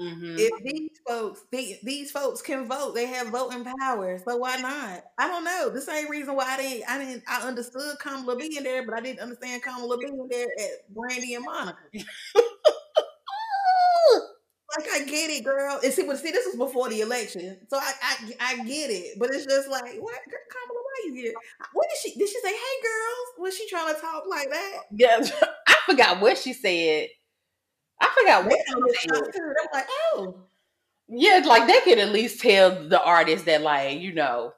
Mm-hmm. 0.00 0.36
If 0.38 0.62
these 0.62 0.90
folks, 1.06 1.40
they, 1.50 1.80
these 1.82 2.12
folks 2.12 2.40
can 2.40 2.68
vote, 2.68 2.94
they 2.94 3.06
have 3.06 3.28
voting 3.28 3.64
power. 3.80 4.16
So 4.18 4.36
why 4.36 4.56
not? 4.58 5.02
I 5.18 5.26
don't 5.26 5.42
know. 5.42 5.70
The 5.70 5.80
same 5.80 6.08
reason 6.08 6.36
why 6.36 6.44
I 6.54 6.56
didn't, 6.56 6.88
I 6.88 6.98
didn't, 6.98 7.24
I 7.26 7.42
understood 7.42 7.98
Kamala 7.98 8.36
being 8.36 8.62
there, 8.62 8.86
but 8.86 8.94
I 8.94 9.00
didn't 9.00 9.18
understand 9.18 9.62
Kamala 9.62 9.98
being 9.98 10.28
there 10.30 10.46
at 10.56 10.94
Brandy 10.94 11.34
and 11.34 11.44
Monica. 11.44 11.78
like 14.78 14.88
I 14.92 15.04
get 15.04 15.30
it, 15.30 15.44
girl. 15.44 15.80
And 15.82 15.92
see, 15.92 16.06
but 16.06 16.18
see, 16.18 16.30
this 16.30 16.46
was 16.46 16.56
before 16.56 16.88
the 16.88 17.00
election, 17.00 17.56
so 17.68 17.78
I, 17.78 17.92
I, 18.02 18.16
I 18.40 18.56
get 18.64 18.90
it. 18.90 19.18
But 19.18 19.30
it's 19.30 19.46
just 19.46 19.68
like, 19.68 19.96
what, 19.98 20.14
Kamala? 20.24 20.80
Why 20.82 21.02
you 21.06 21.14
here? 21.14 21.32
What 21.72 21.86
did 21.88 21.98
she? 22.12 22.18
Did 22.18 22.28
she 22.28 22.40
say, 22.40 22.52
"Hey, 22.52 22.82
girls"? 22.82 23.38
Was 23.38 23.56
she 23.56 23.68
trying 23.68 23.94
to 23.94 24.00
talk 24.00 24.24
like 24.28 24.50
that? 24.50 24.76
Yeah, 24.92 25.20
I 25.66 25.74
forgot 25.86 26.20
what 26.20 26.38
she 26.38 26.52
said. 26.52 27.08
I 28.00 28.08
forgot 28.18 28.44
what 28.44 28.58
she 29.00 29.08
said. 29.08 29.22
I'm 29.34 29.68
like, 29.72 29.86
oh, 29.90 30.44
yeah, 31.08 31.42
like 31.44 31.66
they 31.66 31.80
could 31.80 31.98
at 31.98 32.12
least 32.12 32.40
tell 32.40 32.70
the 32.70 33.02
artist 33.02 33.46
that, 33.46 33.62
like, 33.62 34.00
you 34.00 34.12
know, 34.12 34.52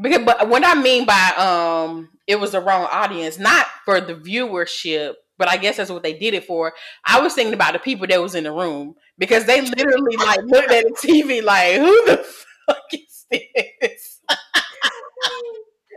because. 0.00 0.24
But 0.24 0.48
what 0.48 0.64
I 0.64 0.74
mean 0.74 1.04
by 1.04 1.32
um, 1.36 2.10
it 2.26 2.40
was 2.40 2.52
the 2.52 2.60
wrong 2.60 2.88
audience, 2.90 3.38
not 3.38 3.66
for 3.84 4.00
the 4.00 4.14
viewership 4.14 5.14
but 5.42 5.50
I 5.50 5.56
guess 5.56 5.78
that's 5.78 5.90
what 5.90 6.04
they 6.04 6.12
did 6.12 6.34
it 6.34 6.44
for. 6.44 6.72
I 7.04 7.20
was 7.20 7.34
thinking 7.34 7.52
about 7.52 7.72
the 7.72 7.80
people 7.80 8.06
that 8.06 8.22
was 8.22 8.36
in 8.36 8.44
the 8.44 8.52
room 8.52 8.94
because 9.18 9.44
they 9.44 9.60
literally 9.60 10.16
like 10.16 10.38
looked 10.44 10.70
at 10.70 10.84
the 10.84 10.96
TV 11.02 11.42
like, 11.42 11.78
who 11.78 12.06
the 12.06 12.24
fuck 12.68 12.84
is 12.92 13.26
this? 13.28 14.20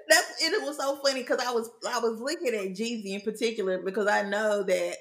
That's 0.09 0.41
it 0.41 0.63
was 0.63 0.77
so 0.77 0.95
funny 1.05 1.21
because 1.21 1.37
I 1.45 1.51
was 1.51 1.69
I 1.87 1.99
was 1.99 2.19
looking 2.19 2.55
at 2.55 2.75
Jeezy 2.75 3.13
in 3.13 3.21
particular 3.21 3.83
because 3.83 4.07
I 4.07 4.23
know 4.23 4.63
that 4.63 4.95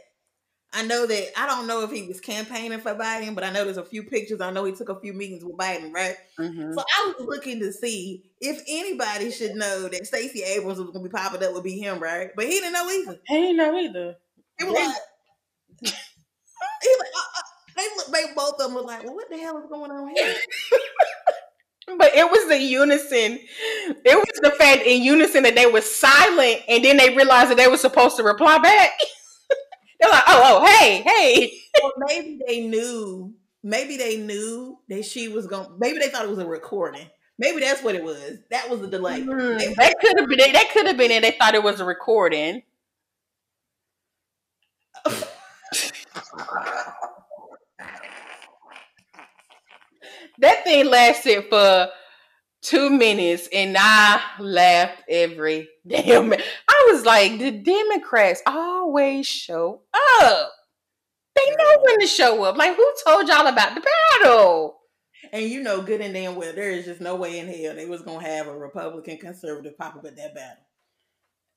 I 0.74 0.84
know 0.84 1.06
that 1.06 1.28
I 1.38 1.46
don't 1.46 1.66
know 1.68 1.84
if 1.84 1.92
he 1.92 2.02
was 2.02 2.20
campaigning 2.20 2.80
for 2.80 2.94
Biden, 2.94 3.34
but 3.34 3.44
I 3.44 3.50
know 3.50 3.64
there's 3.64 3.76
a 3.76 3.84
few 3.84 4.02
pictures. 4.02 4.40
I 4.40 4.50
know 4.50 4.64
he 4.64 4.72
took 4.72 4.88
a 4.88 5.00
few 5.00 5.12
meetings 5.12 5.44
with 5.44 5.56
Biden, 5.56 5.92
right? 5.94 6.16
Mm-hmm. 6.38 6.72
So 6.72 6.80
I 6.80 7.14
was 7.16 7.26
looking 7.26 7.60
to 7.60 7.72
see 7.72 8.24
if 8.40 8.60
anybody 8.68 9.30
should 9.30 9.54
know 9.54 9.88
that 9.88 10.06
Stacey 10.06 10.42
Abrams 10.42 10.78
was 10.78 10.90
going 10.90 11.04
to 11.04 11.08
be 11.08 11.16
popping 11.16 11.44
up 11.44 11.54
would 11.54 11.62
be 11.62 11.78
him, 11.78 12.00
right? 12.00 12.30
But 12.34 12.46
he 12.46 12.58
didn't 12.58 12.72
know 12.72 12.90
either. 12.90 13.20
He 13.24 13.40
didn't 13.40 13.56
know 13.56 13.78
either. 13.78 14.16
He 14.60 14.64
was 14.64 14.74
like, 14.74 15.92
he 16.82 16.96
like, 16.98 17.08
uh, 17.14 17.38
uh, 17.38 17.42
they 17.76 18.12
they 18.12 18.34
both 18.34 18.54
of 18.54 18.58
them 18.58 18.74
were 18.74 18.82
like, 18.82 19.04
well, 19.04 19.14
what 19.14 19.28
the 19.30 19.38
hell 19.38 19.58
is 19.58 19.66
going 19.68 19.90
on 19.90 20.08
here? 20.14 20.34
but 21.98 22.14
it 22.14 22.30
was 22.30 22.48
the 22.48 22.58
unison. 22.58 23.38
It 24.04 24.16
was 24.16 24.40
the 24.42 24.50
fact 24.52 24.82
in 24.86 25.02
unison 25.02 25.42
that 25.42 25.54
they 25.54 25.66
were 25.66 25.80
silent, 25.80 26.60
and 26.68 26.84
then 26.84 26.96
they 26.96 27.14
realized 27.14 27.50
that 27.50 27.56
they 27.56 27.68
were 27.68 27.76
supposed 27.76 28.16
to 28.16 28.22
reply 28.22 28.58
back. 28.58 28.90
They're 30.00 30.10
like, 30.10 30.24
oh, 30.26 30.60
oh, 30.62 30.66
hey, 30.66 31.02
hey. 31.02 31.52
Well, 31.82 31.92
maybe 31.98 32.40
they 32.46 32.66
knew. 32.66 33.34
Maybe 33.62 33.96
they 33.96 34.18
knew 34.18 34.78
that 34.88 35.04
she 35.04 35.28
was 35.28 35.46
going. 35.46 35.68
Maybe 35.78 35.98
they 35.98 36.08
thought 36.08 36.24
it 36.24 36.30
was 36.30 36.38
a 36.38 36.46
recording. 36.46 37.06
Maybe 37.38 37.60
that's 37.60 37.82
what 37.82 37.94
it 37.94 38.04
was. 38.04 38.38
That 38.50 38.68
was 38.68 38.80
the 38.80 38.86
delay. 38.86 39.22
Mm, 39.22 39.74
that 39.76 39.94
could 40.00 40.18
have 40.18 40.28
been. 40.28 40.52
That 40.52 40.70
could 40.72 40.86
have 40.86 40.96
been 40.96 41.10
it. 41.10 41.22
They 41.22 41.32
thought 41.32 41.54
it 41.54 41.62
was 41.62 41.80
a 41.80 41.84
recording. 41.84 42.62
That 50.38 50.64
thing 50.64 50.86
lasted 50.86 51.44
for 51.48 51.88
two 52.62 52.90
minutes 52.90 53.48
and 53.52 53.76
I 53.78 54.20
laughed 54.40 55.02
every 55.08 55.68
damn 55.86 56.30
minute. 56.30 56.44
I 56.68 56.90
was 56.92 57.04
like, 57.04 57.38
the 57.38 57.50
Democrats 57.50 58.42
always 58.46 59.26
show 59.26 59.82
up. 60.20 60.50
They 61.36 61.56
know 61.56 61.78
when 61.82 62.00
to 62.00 62.06
show 62.06 62.42
up. 62.44 62.56
Like, 62.56 62.76
who 62.76 62.94
told 63.06 63.28
y'all 63.28 63.46
about 63.46 63.74
the 63.74 63.82
battle? 64.22 64.78
And 65.32 65.50
you 65.50 65.62
know 65.62 65.82
good 65.82 66.00
and 66.00 66.14
damn 66.14 66.36
well 66.36 66.52
there 66.54 66.70
is 66.70 66.84
just 66.84 67.00
no 67.00 67.16
way 67.16 67.38
in 67.38 67.48
hell 67.48 67.74
they 67.74 67.86
was 67.86 68.02
gonna 68.02 68.24
have 68.24 68.46
a 68.46 68.56
Republican 68.56 69.16
conservative 69.16 69.76
pop 69.76 69.96
up 69.96 70.04
at 70.04 70.16
that 70.16 70.34
battle. 70.34 70.64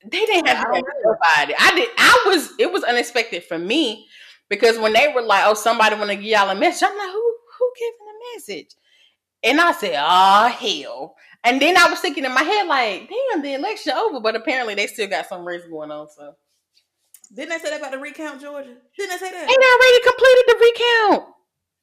They 0.03 0.25
didn't 0.25 0.47
have 0.47 0.71
to 0.73 0.83
nobody. 1.03 1.53
I 1.59 1.75
did 1.75 1.89
I 1.97 2.23
was 2.27 2.53
it 2.57 2.71
was 2.71 2.83
unexpected 2.83 3.43
for 3.43 3.59
me 3.59 4.07
because 4.49 4.79
when 4.79 4.93
they 4.93 5.11
were 5.13 5.21
like, 5.21 5.43
oh, 5.45 5.53
somebody 5.53 5.95
wanna 5.95 6.15
give 6.15 6.25
y'all 6.25 6.49
a 6.49 6.55
message, 6.55 6.87
I'm 6.89 6.97
like, 6.97 7.11
who 7.11 7.35
who 7.59 7.71
giving 7.77 8.06
message? 8.33 8.75
And 9.43 9.61
I 9.61 9.71
said, 9.71 9.95
oh 9.97 10.47
hell. 10.47 11.15
And 11.43 11.61
then 11.61 11.77
I 11.77 11.89
was 11.89 11.99
thinking 11.99 12.25
in 12.25 12.33
my 12.33 12.43
head, 12.43 12.67
like, 12.67 13.09
damn, 13.09 13.41
the 13.41 13.53
election 13.53 13.93
over, 13.93 14.19
but 14.19 14.35
apparently 14.35 14.75
they 14.75 14.87
still 14.87 15.07
got 15.07 15.27
some 15.27 15.45
race 15.45 15.63
going 15.69 15.91
on. 15.91 16.09
So 16.09 16.35
didn't 17.33 17.49
they 17.49 17.57
say 17.59 17.69
that 17.69 17.79
about 17.79 17.91
the 17.91 17.99
recount, 17.99 18.41
Georgia? 18.41 18.75
Didn't 18.97 19.11
they 19.11 19.17
say 19.17 19.31
that? 19.31 19.41
Ain't 19.41 19.47
they 19.47 19.53
already 19.53 20.03
completed 20.03 20.43
the 20.47 20.57
recount. 20.59 21.33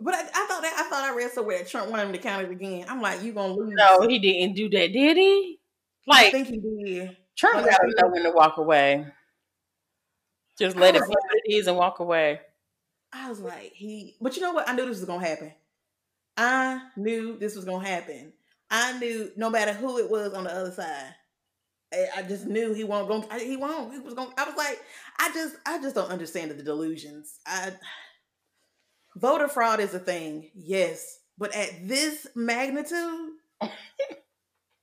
But 0.01 0.15
I, 0.15 0.21
I, 0.21 0.47
thought 0.47 0.63
that 0.63 0.75
I 0.77 0.91
thought 0.91 1.11
I 1.11 1.15
read 1.15 1.31
somewhere 1.31 1.59
that 1.59 1.69
Trump 1.69 1.91
wanted 1.91 2.07
him 2.07 2.13
to 2.13 2.19
count 2.19 2.45
it 2.45 2.51
again. 2.51 2.87
I'm 2.89 3.01
like, 3.01 3.23
you 3.23 3.33
gonna 3.33 3.55
lose? 3.55 3.73
No, 3.75 4.07
he 4.09 4.19
didn't 4.19 4.57
do 4.57 4.69
that, 4.71 4.93
did 4.93 5.17
he? 5.17 5.61
Like, 6.07 6.27
I 6.27 6.31
think 6.31 6.49
he 6.49 6.59
did. 6.59 7.17
Trump 7.37 7.65
got 7.65 7.77
to 7.79 7.95
know 7.97 8.09
when 8.09 8.23
to 8.25 8.31
walk 8.31 8.59
away. 8.59 9.07
Just 10.59 10.77
let 10.77 10.95
it 10.95 11.03
be 11.03 11.09
what 11.09 11.19
it 11.45 11.55
is 11.55 11.67
and 11.67 11.77
walk 11.77 12.01
away. 12.01 12.41
I 13.13 13.29
was 13.29 13.41
like, 13.41 13.73
he. 13.75 14.17
But 14.21 14.37
you 14.37 14.43
know 14.43 14.53
what? 14.53 14.69
I 14.69 14.75
knew 14.75 14.87
this 14.87 15.01
was 15.01 15.05
gonna 15.05 15.27
happen. 15.27 15.53
I 16.37 16.81
knew 16.97 17.39
this 17.39 17.57
was 17.57 17.65
gonna 17.65 17.87
happen. 17.87 18.33
I 18.71 18.99
knew 18.99 19.31
no 19.37 19.51
matter 19.51 19.73
who 19.73 19.99
it 19.99 20.11
was 20.11 20.33
on 20.35 20.45
the 20.45 20.53
other 20.53 20.73
side. 20.73 21.15
I 22.17 22.23
just 22.23 22.47
knew 22.47 22.75
he 22.75 22.83
won't 22.83 23.07
go. 23.09 23.21
He 23.39 23.57
won't. 23.57 23.93
He 23.93 24.01
was 24.01 24.15
going. 24.15 24.31
I 24.37 24.45
was 24.45 24.57
like, 24.57 24.81
I 25.19 25.31
just, 25.33 25.55
I 25.65 25.81
just 25.81 25.95
don't 25.95 26.11
understand 26.11 26.51
the 26.51 26.63
delusions. 26.63 27.39
I 27.47 27.73
voter 29.17 29.49
fraud 29.49 29.81
is 29.81 29.95
a 29.95 29.99
thing, 29.99 30.51
yes, 30.55 31.21
but 31.39 31.55
at 31.55 31.87
this 31.87 32.27
magnitude, 32.35 33.31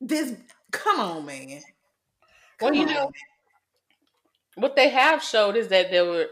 this, 0.01 0.35
come 0.71 0.99
on, 0.99 1.25
man. 1.25 1.61
Come 2.57 2.71
well, 2.71 2.75
you 2.75 2.87
on. 2.87 2.93
know, 2.93 3.11
what 4.55 4.75
they 4.75 4.89
have 4.89 5.23
showed 5.23 5.55
is 5.55 5.67
that 5.69 5.91
there 5.91 6.05
were, 6.05 6.27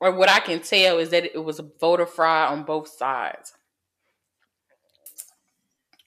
or 0.00 0.12
what 0.12 0.28
I 0.28 0.40
can 0.40 0.60
tell 0.60 0.98
is 0.98 1.10
that 1.10 1.24
it 1.24 1.44
was 1.44 1.58
a 1.58 1.70
voter 1.80 2.06
fraud 2.06 2.52
on 2.52 2.64
both 2.64 2.88
sides. 2.88 3.54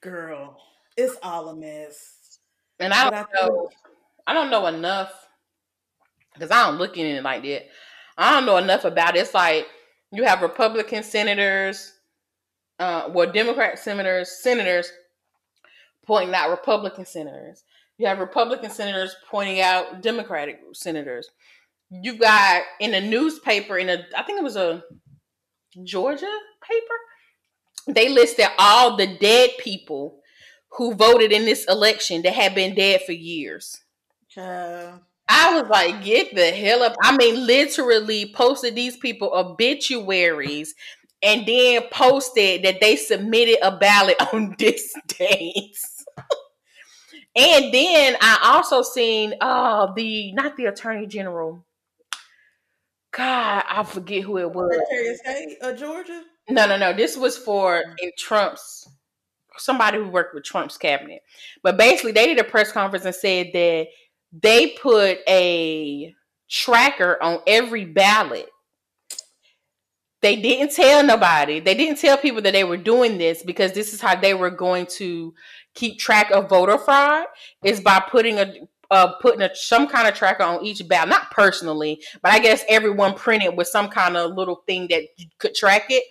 Girl, 0.04 0.58
it's 0.97 1.16
all 1.24 1.49
a 1.49 1.56
mess. 1.56 2.39
And 2.80 2.93
I 2.93 3.10
don't 3.10 3.14
I 3.14 3.26
know. 3.34 3.70
I 4.28 4.34
don't 4.34 4.51
know 4.51 4.68
enough 4.68 5.12
because 6.34 6.51
I 6.51 6.66
don't 6.66 6.78
look 6.78 6.97
in 6.97 7.06
it 7.06 7.24
like 7.24 7.43
that. 7.43 7.68
I 8.18 8.32
don't 8.32 8.45
know 8.45 8.58
enough 8.58 8.84
about 8.86 9.16
it. 9.16 9.20
It's 9.20 9.34
like 9.34 9.66
you 10.12 10.26
have 10.26 10.41
Republican 10.41 11.04
senators, 11.04 11.93
uh, 12.80 13.10
well, 13.14 13.32
Democrat 13.32 13.80
senators, 13.80 14.30
senators 14.30 14.91
pointing 16.06 16.36
out 16.36 16.49
Republican 16.49 17.06
senators. 17.06 17.64
You 17.97 18.08
have 18.08 18.20
Republican 18.20 18.72
senators 18.72 19.16
pointing 19.30 19.62
out 19.62 20.01
Democratic 20.01 20.60
senators. 20.74 21.30
You 21.89 22.18
got 22.18 22.64
in 22.80 22.93
a 22.93 23.01
newspaper 23.01 23.78
in 23.78 23.89
a, 23.89 24.04
I 24.18 24.24
think 24.24 24.39
it 24.39 24.43
was 24.43 24.56
a 24.56 24.84
Georgia 25.84 26.32
paper 26.62 26.95
they 27.88 28.09
listed 28.09 28.47
all 28.57 28.97
the 28.97 29.07
dead 29.17 29.51
people 29.59 30.19
who 30.77 30.95
voted 30.95 31.31
in 31.31 31.45
this 31.45 31.65
election 31.65 32.21
that 32.23 32.34
had 32.34 32.55
been 32.55 32.75
dead 32.75 33.01
for 33.05 33.11
years. 33.11 33.81
Uh, 34.36 34.97
I 35.29 35.59
was 35.59 35.69
like, 35.69 36.03
get 36.03 36.36
the 36.36 36.51
hell 36.51 36.84
up. 36.84 36.95
I 37.01 37.15
mean, 37.15 37.45
literally 37.45 38.34
posted 38.36 38.75
these 38.75 38.97
people 38.97 39.31
obituaries 39.34 40.73
and 41.21 41.45
then 41.45 41.84
posted 41.91 42.63
that 42.63 42.81
they 42.81 42.95
submitted 42.95 43.57
a 43.63 43.77
ballot 43.77 44.17
on 44.34 44.55
this 44.59 44.93
date. 45.07 45.77
and 47.36 47.73
then 47.73 48.17
I 48.21 48.39
also 48.43 48.81
seen 48.81 49.34
uh 49.39 49.93
the 49.95 50.34
not 50.34 50.57
the 50.57 50.65
attorney 50.65 51.07
general. 51.07 51.65
God, 53.11 53.63
I 53.69 53.84
forget 53.84 54.23
who 54.23 54.39
it 54.39 54.51
was. 54.51 54.75
Secretary 54.75 55.09
of 55.09 55.17
State 55.17 55.57
of 55.61 55.77
Georgia. 55.77 56.23
No, 56.49 56.67
no, 56.67 56.77
no. 56.77 56.93
This 56.93 57.17
was 57.17 57.37
for 57.37 57.77
mm-hmm. 57.77 57.93
in 58.01 58.11
Trump's 58.17 58.87
somebody 59.57 59.97
who 59.97 60.09
worked 60.09 60.33
with 60.33 60.43
Trump's 60.43 60.77
cabinet. 60.77 61.21
But 61.61 61.77
basically, 61.77 62.11
they 62.11 62.27
did 62.27 62.39
a 62.39 62.43
press 62.43 62.71
conference 62.71 63.05
and 63.05 63.15
said 63.15 63.51
that 63.53 63.87
they 64.31 64.69
put 64.81 65.19
a 65.27 66.13
tracker 66.49 67.21
on 67.21 67.39
every 67.47 67.85
ballot. 67.85 68.47
They 70.21 70.37
didn't 70.37 70.73
tell 70.73 71.03
nobody. 71.03 71.59
They 71.59 71.75
didn't 71.75 71.99
tell 71.99 72.17
people 72.17 72.41
that 72.43 72.53
they 72.53 72.63
were 72.63 72.77
doing 72.77 73.17
this 73.17 73.43
because 73.43 73.73
this 73.73 73.93
is 73.93 73.99
how 73.99 74.15
they 74.15 74.33
were 74.33 74.49
going 74.49 74.85
to 74.97 75.33
keep 75.75 75.99
track 75.99 76.31
of 76.31 76.49
voter 76.49 76.77
fraud 76.77 77.25
is 77.63 77.81
by 77.81 78.01
putting 78.09 78.39
a 78.39 78.53
uh, 78.93 79.13
putting 79.15 79.41
a, 79.41 79.49
some 79.55 79.87
kind 79.87 80.07
of 80.07 80.13
tracker 80.13 80.43
on 80.43 80.63
each 80.63 80.87
ballot. 80.87 81.09
Not 81.09 81.31
personally, 81.31 82.01
but 82.21 82.31
I 82.31 82.39
guess 82.39 82.63
everyone 82.69 83.15
printed 83.15 83.57
with 83.57 83.67
some 83.67 83.89
kind 83.89 84.15
of 84.15 84.35
little 84.35 84.63
thing 84.67 84.87
that 84.89 85.03
could 85.39 85.55
track 85.55 85.87
it. 85.89 86.03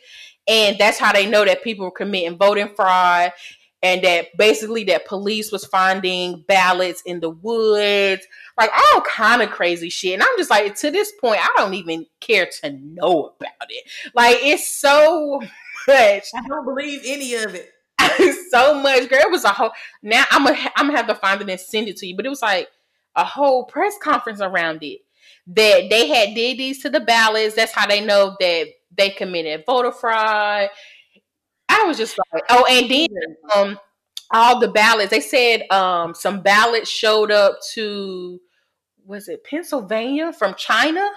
And 0.48 0.76
that's 0.78 0.98
how 0.98 1.12
they 1.12 1.26
know 1.26 1.44
that 1.44 1.62
people 1.62 1.84
were 1.84 1.92
committing 1.92 2.36
voting 2.36 2.74
fraud 2.74 3.32
and 3.82 4.02
that 4.02 4.36
basically 4.36 4.84
that 4.84 5.06
police 5.06 5.52
was 5.52 5.64
finding 5.64 6.44
ballots 6.48 7.02
in 7.06 7.20
the 7.20 7.30
woods, 7.30 8.26
like 8.58 8.70
all 8.72 9.00
kind 9.02 9.42
of 9.42 9.50
crazy 9.50 9.88
shit. 9.88 10.14
And 10.14 10.22
I'm 10.22 10.36
just 10.36 10.50
like, 10.50 10.74
to 10.76 10.90
this 10.90 11.12
point, 11.20 11.40
I 11.40 11.48
don't 11.56 11.74
even 11.74 12.06
care 12.20 12.48
to 12.62 12.70
know 12.72 13.34
about 13.38 13.68
it. 13.68 13.84
Like 14.14 14.38
it's 14.40 14.68
so 14.68 15.40
much. 15.88 16.24
I 16.34 16.48
don't 16.48 16.64
believe 16.64 17.02
any 17.04 17.34
of 17.34 17.54
it. 17.54 17.70
so 18.50 18.74
much, 18.80 19.08
girl. 19.08 19.20
It 19.20 19.30
was 19.30 19.44
a 19.44 19.48
whole. 19.48 19.72
Now 20.02 20.24
I'm 20.30 20.44
gonna 20.44 20.58
I'm 20.76 20.86
gonna 20.86 20.96
have 20.96 21.08
to 21.08 21.14
find 21.14 21.40
it 21.40 21.48
and 21.48 21.60
send 21.60 21.88
it 21.88 21.96
to 21.98 22.06
you. 22.06 22.16
But 22.16 22.26
it 22.26 22.30
was 22.30 22.42
like 22.42 22.68
a 23.16 23.24
whole 23.24 23.64
press 23.64 23.94
conference 24.02 24.40
around 24.40 24.82
it. 24.82 25.00
That 25.46 25.88
they 25.90 26.08
had 26.08 26.34
did 26.34 26.58
these 26.58 26.82
to 26.82 26.90
the 26.90 27.00
ballots. 27.00 27.54
That's 27.54 27.72
how 27.72 27.86
they 27.86 28.00
know 28.00 28.36
that 28.38 28.66
they 28.96 29.10
committed 29.10 29.64
voter 29.66 29.92
fraud. 29.92 30.68
I 31.68 31.84
was 31.84 31.96
just 31.96 32.18
like, 32.32 32.44
oh, 32.50 32.66
and 32.70 32.90
then 32.90 33.36
um, 33.54 33.78
all 34.30 34.60
the 34.60 34.68
ballots. 34.68 35.10
They 35.10 35.20
said 35.20 35.70
um, 35.70 36.14
some 36.14 36.42
ballots 36.42 36.90
showed 36.90 37.30
up 37.30 37.58
to 37.74 38.40
was 39.04 39.28
it 39.28 39.44
Pennsylvania 39.44 40.32
from 40.32 40.54
China. 40.54 41.08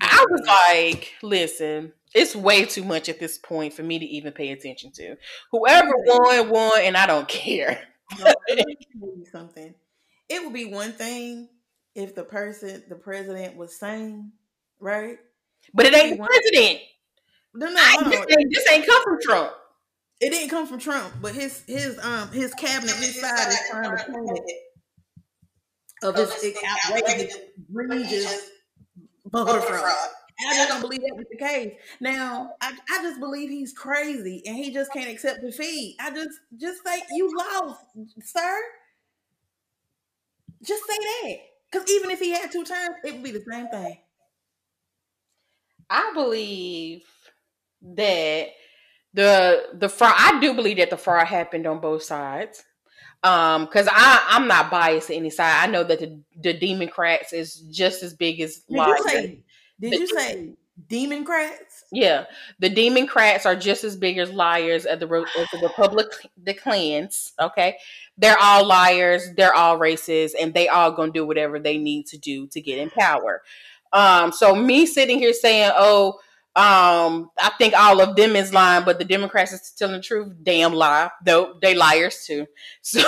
I 0.00 0.26
was 0.30 0.42
like, 0.46 1.12
listen, 1.22 1.92
it's 2.16 2.34
way 2.34 2.64
too 2.64 2.82
much 2.82 3.10
at 3.10 3.20
this 3.20 3.36
point 3.36 3.74
for 3.74 3.82
me 3.82 3.98
to 3.98 4.04
even 4.06 4.32
pay 4.32 4.50
attention 4.50 4.90
to. 4.92 5.16
Whoever 5.52 5.92
won, 5.94 6.48
won, 6.48 6.80
and 6.80 6.96
I 6.96 7.06
don't 7.06 7.28
care. 7.28 7.78
something. 9.30 9.74
It 10.28 10.42
would 10.42 10.54
be 10.54 10.64
one 10.64 10.92
thing 10.92 11.48
if 11.94 12.14
the 12.14 12.24
person, 12.24 12.82
the 12.88 12.96
president, 12.96 13.56
was 13.56 13.78
sane, 13.78 14.32
right? 14.80 15.18
But 15.74 15.86
it 15.86 15.94
ain't 15.94 16.18
the 16.18 16.24
president. 16.24 16.80
No, 17.54 17.68
no, 17.68 17.76
I, 17.78 18.08
this, 18.08 18.20
ain't, 18.30 18.54
this 18.54 18.70
ain't 18.70 18.86
come 18.86 19.02
from 19.04 19.18
Trump. 19.20 19.52
It 20.20 20.30
didn't 20.30 20.48
come 20.48 20.66
from 20.66 20.78
Trump, 20.78 21.12
but 21.20 21.34
his 21.34 21.62
his 21.66 21.98
um 22.02 22.30
his 22.32 22.54
cabinet, 22.54 22.94
his 22.96 23.20
side 23.20 23.48
is 23.48 23.60
trying 23.70 23.96
to 23.96 24.04
point 24.04 24.40
it 24.46 24.54
of 26.02 26.16
his 26.16 26.54
outrageous, 26.88 27.36
egregious 27.68 28.50
voter 29.26 29.60
fraud. 29.60 30.08
I 30.38 30.54
just 30.54 30.68
don't 30.68 30.80
believe 30.82 31.00
that 31.00 31.16
was 31.16 31.26
the 31.30 31.38
case. 31.38 31.72
Now, 32.00 32.50
I, 32.60 32.76
I 32.90 33.02
just 33.02 33.20
believe 33.20 33.48
he's 33.48 33.72
crazy 33.72 34.42
and 34.44 34.54
he 34.54 34.70
just 34.70 34.92
can't 34.92 35.08
accept 35.08 35.40
defeat. 35.40 35.96
I 35.98 36.10
just 36.10 36.38
just 36.58 36.84
say 36.84 37.02
you 37.12 37.32
lost, 37.36 37.80
sir. 38.22 38.60
Just 40.62 40.84
say 40.86 40.96
that. 40.96 41.36
Because 41.70 41.90
even 41.90 42.10
if 42.10 42.20
he 42.20 42.32
had 42.32 42.52
two 42.52 42.64
terms, 42.64 42.96
it 43.04 43.14
would 43.14 43.22
be 43.22 43.30
the 43.30 43.44
same 43.50 43.68
thing. 43.68 43.98
I 45.88 46.12
believe 46.14 47.04
that 47.82 48.48
the 49.14 49.68
the 49.72 49.88
fraud. 49.88 50.14
I 50.16 50.38
do 50.40 50.54
believe 50.54 50.76
that 50.78 50.90
the 50.90 50.96
fraud 50.96 51.26
happened 51.26 51.66
on 51.66 51.80
both 51.80 52.02
sides. 52.02 52.62
Um, 53.22 53.64
because 53.64 53.88
I 53.90 54.24
I'm 54.28 54.46
not 54.46 54.70
biased 54.70 55.08
to 55.08 55.14
any 55.14 55.30
side. 55.30 55.64
I 55.64 55.70
know 55.70 55.82
that 55.82 55.98
the 55.98 56.20
the 56.38 56.52
Democrats 56.52 57.32
is 57.32 57.60
just 57.70 58.02
as 58.02 58.14
big 58.14 58.40
as. 58.40 58.60
Did 58.68 58.76
you 58.76 59.08
say? 59.08 59.42
Did 59.80 59.94
you 59.94 60.06
say 60.06 60.50
Democrats. 60.88 61.84
Yeah, 61.90 62.24
the 62.58 62.68
Democrats 62.68 63.46
are 63.46 63.56
just 63.56 63.82
as 63.82 63.96
big 63.96 64.18
as 64.18 64.30
liars 64.30 64.84
as 64.84 65.00
the 65.00 65.06
as 65.38 65.48
the 65.50 65.66
Republic 65.66 66.06
the 66.42 66.52
clans. 66.52 67.32
Okay, 67.40 67.78
they're 68.18 68.38
all 68.38 68.66
liars. 68.66 69.28
They're 69.36 69.54
all 69.54 69.78
racist, 69.78 70.32
and 70.38 70.52
they 70.52 70.68
all 70.68 70.92
gonna 70.92 71.12
do 71.12 71.26
whatever 71.26 71.58
they 71.58 71.78
need 71.78 72.06
to 72.08 72.18
do 72.18 72.46
to 72.48 72.60
get 72.60 72.78
in 72.78 72.90
power. 72.90 73.42
Um, 73.92 74.32
so 74.32 74.54
me 74.54 74.84
sitting 74.84 75.18
here 75.18 75.32
saying, 75.32 75.70
"Oh, 75.74 76.18
um, 76.56 77.30
I 77.38 77.50
think 77.58 77.74
all 77.74 78.00
of 78.00 78.16
them 78.16 78.36
is 78.36 78.52
lying, 78.52 78.84
but 78.84 78.98
the 78.98 79.04
Democrats 79.04 79.52
is 79.52 79.72
telling 79.76 79.96
the 79.96 80.02
truth. 80.02 80.32
Damn 80.42 80.72
lie. 80.74 81.10
Though 81.24 81.54
they 81.60 81.74
liars 81.74 82.24
too. 82.26 82.46
So 82.82 83.02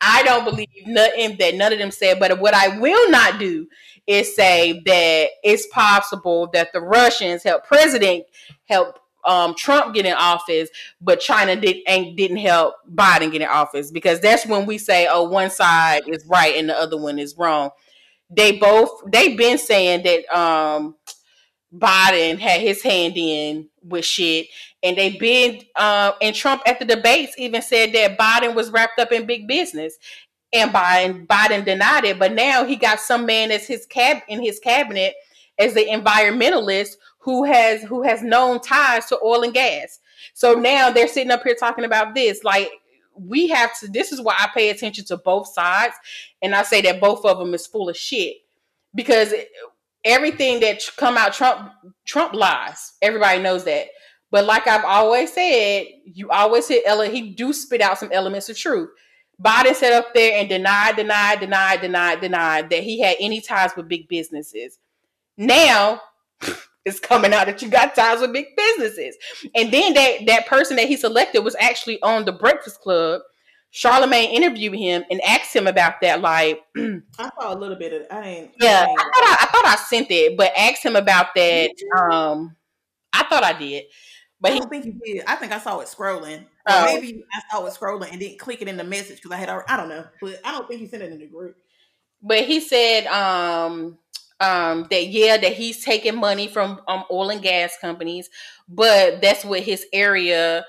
I 0.00 0.22
don't 0.24 0.44
believe 0.44 0.68
nothing 0.86 1.36
that 1.38 1.54
none 1.54 1.72
of 1.72 1.78
them 1.78 1.90
said. 1.90 2.18
But 2.18 2.40
what 2.40 2.54
I 2.54 2.78
will 2.78 3.10
not 3.10 3.38
do 3.38 3.66
is 4.06 4.34
say 4.34 4.82
that 4.84 5.28
it's 5.42 5.66
possible 5.68 6.48
that 6.52 6.72
the 6.72 6.80
Russians 6.80 7.42
helped 7.42 7.66
President 7.66 8.24
help 8.64 8.98
um, 9.24 9.54
Trump 9.56 9.94
get 9.94 10.06
in 10.06 10.14
office, 10.14 10.68
but 11.00 11.20
China 11.20 11.54
did 11.54 11.76
and 11.86 12.16
didn't 12.16 12.38
help 12.38 12.74
Biden 12.92 13.30
get 13.30 13.42
in 13.42 13.48
office 13.48 13.90
because 13.90 14.20
that's 14.20 14.46
when 14.46 14.66
we 14.66 14.78
say, 14.78 15.06
oh, 15.10 15.24
one 15.24 15.50
side 15.50 16.02
is 16.08 16.26
right 16.26 16.56
and 16.56 16.68
the 16.68 16.76
other 16.76 16.96
one 16.96 17.18
is 17.18 17.36
wrong. 17.38 17.70
They 18.30 18.58
both 18.58 18.90
they've 19.06 19.36
been 19.36 19.58
saying 19.58 20.04
that 20.04 20.36
um 20.36 20.96
Biden 21.74 22.38
had 22.38 22.60
his 22.60 22.82
hand 22.82 23.14
in 23.16 23.68
with 23.82 24.04
shit, 24.04 24.48
and 24.82 24.96
they've 24.96 25.18
been 25.18 25.60
uh, 25.76 26.12
and 26.20 26.34
Trump 26.34 26.62
at 26.66 26.78
the 26.78 26.84
debates 26.84 27.34
even 27.38 27.62
said 27.62 27.92
that 27.94 28.18
Biden 28.18 28.54
was 28.54 28.70
wrapped 28.70 28.98
up 28.98 29.12
in 29.12 29.26
big 29.26 29.48
business, 29.48 29.96
and 30.52 30.70
Biden 30.70 31.26
Biden 31.26 31.64
denied 31.64 32.04
it. 32.04 32.18
But 32.18 32.32
now 32.32 32.64
he 32.64 32.76
got 32.76 33.00
some 33.00 33.26
man 33.26 33.50
as 33.50 33.66
his 33.66 33.86
cab 33.86 34.18
in 34.28 34.42
his 34.42 34.58
cabinet 34.58 35.14
as 35.58 35.74
the 35.74 35.84
environmentalist 35.86 36.96
who 37.18 37.44
has 37.44 37.82
who 37.82 38.02
has 38.02 38.22
known 38.22 38.60
ties 38.60 39.06
to 39.06 39.18
oil 39.22 39.42
and 39.42 39.54
gas. 39.54 40.00
So 40.34 40.54
now 40.54 40.90
they're 40.90 41.08
sitting 41.08 41.30
up 41.30 41.42
here 41.42 41.54
talking 41.54 41.84
about 41.84 42.14
this 42.14 42.44
like 42.44 42.70
we 43.14 43.48
have 43.48 43.78
to 43.80 43.88
this 43.88 44.12
is 44.12 44.20
why 44.20 44.34
I 44.38 44.48
pay 44.54 44.70
attention 44.70 45.04
to 45.06 45.16
both 45.16 45.48
sides 45.48 45.94
and 46.40 46.54
I 46.54 46.62
say 46.62 46.80
that 46.82 47.00
both 47.00 47.24
of 47.24 47.38
them 47.38 47.54
is 47.54 47.66
full 47.66 47.88
of 47.88 47.96
shit 47.96 48.36
because 48.94 49.34
everything 50.04 50.60
that 50.60 50.82
come 50.96 51.16
out 51.16 51.32
Trump 51.32 51.72
Trump 52.04 52.34
lies. 52.34 52.94
Everybody 53.02 53.40
knows 53.40 53.64
that. 53.64 53.88
But 54.30 54.46
like 54.46 54.66
I've 54.66 54.84
always 54.84 55.32
said, 55.32 55.86
you 56.06 56.30
always 56.30 56.66
hit 56.66 56.84
Ella. 56.86 57.08
He 57.08 57.30
do 57.30 57.52
spit 57.52 57.82
out 57.82 57.98
some 57.98 58.10
elements 58.12 58.48
of 58.48 58.56
truth. 58.56 58.88
Biden 59.40 59.74
sat 59.74 59.92
up 59.92 60.14
there 60.14 60.38
and 60.38 60.48
denied, 60.48 60.96
denied, 60.96 61.40
denied, 61.40 61.80
denied, 61.80 62.20
denied 62.20 62.70
that 62.70 62.82
he 62.82 63.00
had 63.00 63.16
any 63.20 63.40
ties 63.40 63.74
with 63.76 63.88
big 63.88 64.08
businesses. 64.08 64.78
Now 65.36 66.00
it's 66.84 67.00
coming 67.00 67.32
out 67.32 67.46
that 67.46 67.62
you 67.62 67.68
got 67.68 67.94
ties 67.94 68.20
with 68.20 68.32
big 68.32 68.46
businesses. 68.56 69.16
And 69.54 69.72
then 69.72 69.94
that 69.94 70.26
that 70.26 70.46
person 70.46 70.76
that 70.76 70.88
he 70.88 70.96
selected 70.96 71.40
was 71.40 71.56
actually 71.60 72.00
on 72.02 72.24
the 72.24 72.32
Breakfast 72.32 72.80
Club 72.80 73.22
Charlemagne 73.74 74.28
interviewed 74.30 74.74
him 74.74 75.02
and 75.10 75.20
asked 75.22 75.56
him 75.56 75.66
about 75.66 75.94
that. 76.02 76.20
Like, 76.20 76.60
I 76.76 77.30
saw 77.40 77.54
a 77.54 77.56
little 77.56 77.76
bit 77.76 77.94
of. 77.94 78.06
I 78.10 78.28
ain't. 78.28 78.50
Yeah, 78.60 78.84
I, 78.86 78.90
ain't 78.90 79.00
I 79.00 79.02
thought 79.02 79.24
I, 79.24 79.36
I, 79.40 79.46
thought 79.46 79.66
I 79.66 79.76
sent 79.76 80.10
it, 80.10 80.36
but 80.36 80.52
asked 80.56 80.84
him 80.84 80.94
about 80.94 81.28
that. 81.34 81.70
Um, 81.98 82.54
I 83.14 83.24
thought 83.24 83.42
I 83.42 83.54
did, 83.54 83.84
but 84.38 84.52
I 84.52 84.58
don't 84.58 84.72
he, 84.72 84.80
think 84.80 84.94
you 84.94 85.14
did. 85.14 85.24
I 85.26 85.36
think 85.36 85.52
I 85.52 85.58
saw 85.58 85.80
it 85.80 85.88
scrolling. 85.88 86.44
Oh. 86.66 86.84
maybe 86.84 87.24
I 87.32 87.40
saw 87.50 87.66
it 87.66 87.74
scrolling 87.74 88.10
and 88.10 88.20
didn't 88.20 88.38
click 88.38 88.62
it 88.62 88.68
in 88.68 88.76
the 88.76 88.84
message 88.84 89.16
because 89.16 89.32
I 89.32 89.36
had. 89.36 89.48
I 89.48 89.76
don't 89.76 89.88
know, 89.88 90.04
but 90.20 90.40
I 90.44 90.52
don't 90.52 90.68
think 90.68 90.80
he 90.80 90.86
sent 90.86 91.02
it 91.02 91.12
in 91.12 91.18
the 91.18 91.26
group. 91.26 91.56
But 92.22 92.44
he 92.44 92.60
said, 92.60 93.06
um, 93.06 93.98
um, 94.38 94.86
that 94.90 95.08
yeah, 95.08 95.36
that 95.36 95.54
he's 95.54 95.84
taking 95.84 96.16
money 96.16 96.48
from 96.48 96.80
um, 96.86 97.04
oil 97.10 97.30
and 97.30 97.42
gas 97.42 97.76
companies, 97.80 98.30
but 98.68 99.20
that's 99.20 99.44
what 99.44 99.60
his 99.60 99.86
area 99.92 100.64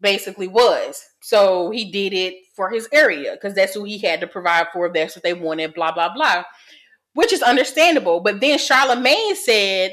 basically 0.00 0.48
was. 0.48 1.04
So 1.20 1.70
he 1.70 1.90
did 1.90 2.12
it 2.12 2.34
for 2.54 2.70
his 2.70 2.88
area 2.92 3.32
because 3.32 3.54
that's 3.54 3.74
who 3.74 3.84
he 3.84 3.98
had 3.98 4.20
to 4.20 4.26
provide 4.26 4.68
for. 4.72 4.92
That's 4.92 5.16
what 5.16 5.22
they 5.22 5.34
wanted, 5.34 5.74
blah, 5.74 5.92
blah, 5.92 6.14
blah, 6.14 6.44
which 7.14 7.32
is 7.32 7.42
understandable. 7.42 8.20
But 8.20 8.40
then 8.40 8.58
Charlemagne 8.58 9.36
said, 9.36 9.92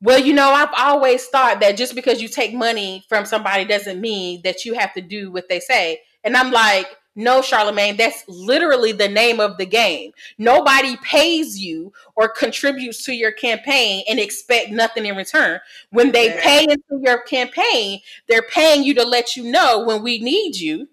well, 0.00 0.18
you 0.18 0.32
know, 0.32 0.50
I've 0.50 0.72
always 0.76 1.26
thought 1.26 1.60
that 1.60 1.76
just 1.76 1.94
because 1.94 2.22
you 2.22 2.28
take 2.28 2.54
money 2.54 3.04
from 3.08 3.24
somebody 3.24 3.64
doesn't 3.64 4.00
mean 4.00 4.42
that 4.44 4.64
you 4.64 4.74
have 4.74 4.94
to 4.94 5.00
do 5.00 5.30
what 5.32 5.48
they 5.48 5.60
say. 5.60 6.00
And 6.22 6.36
I'm 6.36 6.52
like, 6.52 6.86
no, 7.18 7.42
Charlemagne, 7.42 7.96
that's 7.96 8.22
literally 8.28 8.92
the 8.92 9.08
name 9.08 9.40
of 9.40 9.58
the 9.58 9.66
game. 9.66 10.12
Nobody 10.38 10.96
pays 10.98 11.58
you 11.58 11.92
or 12.14 12.28
contributes 12.28 13.04
to 13.06 13.12
your 13.12 13.32
campaign 13.32 14.04
and 14.08 14.20
expect 14.20 14.70
nothing 14.70 15.04
in 15.04 15.16
return. 15.16 15.58
When 15.90 16.12
they 16.12 16.26
yeah. 16.26 16.40
pay 16.40 16.62
into 16.62 17.02
your 17.02 17.22
campaign, 17.22 18.00
they're 18.28 18.42
paying 18.42 18.84
you 18.84 18.94
to 18.94 19.04
let 19.04 19.36
you 19.36 19.50
know 19.50 19.84
when 19.84 20.04
we 20.04 20.20
need 20.20 20.56
you. 20.56 20.88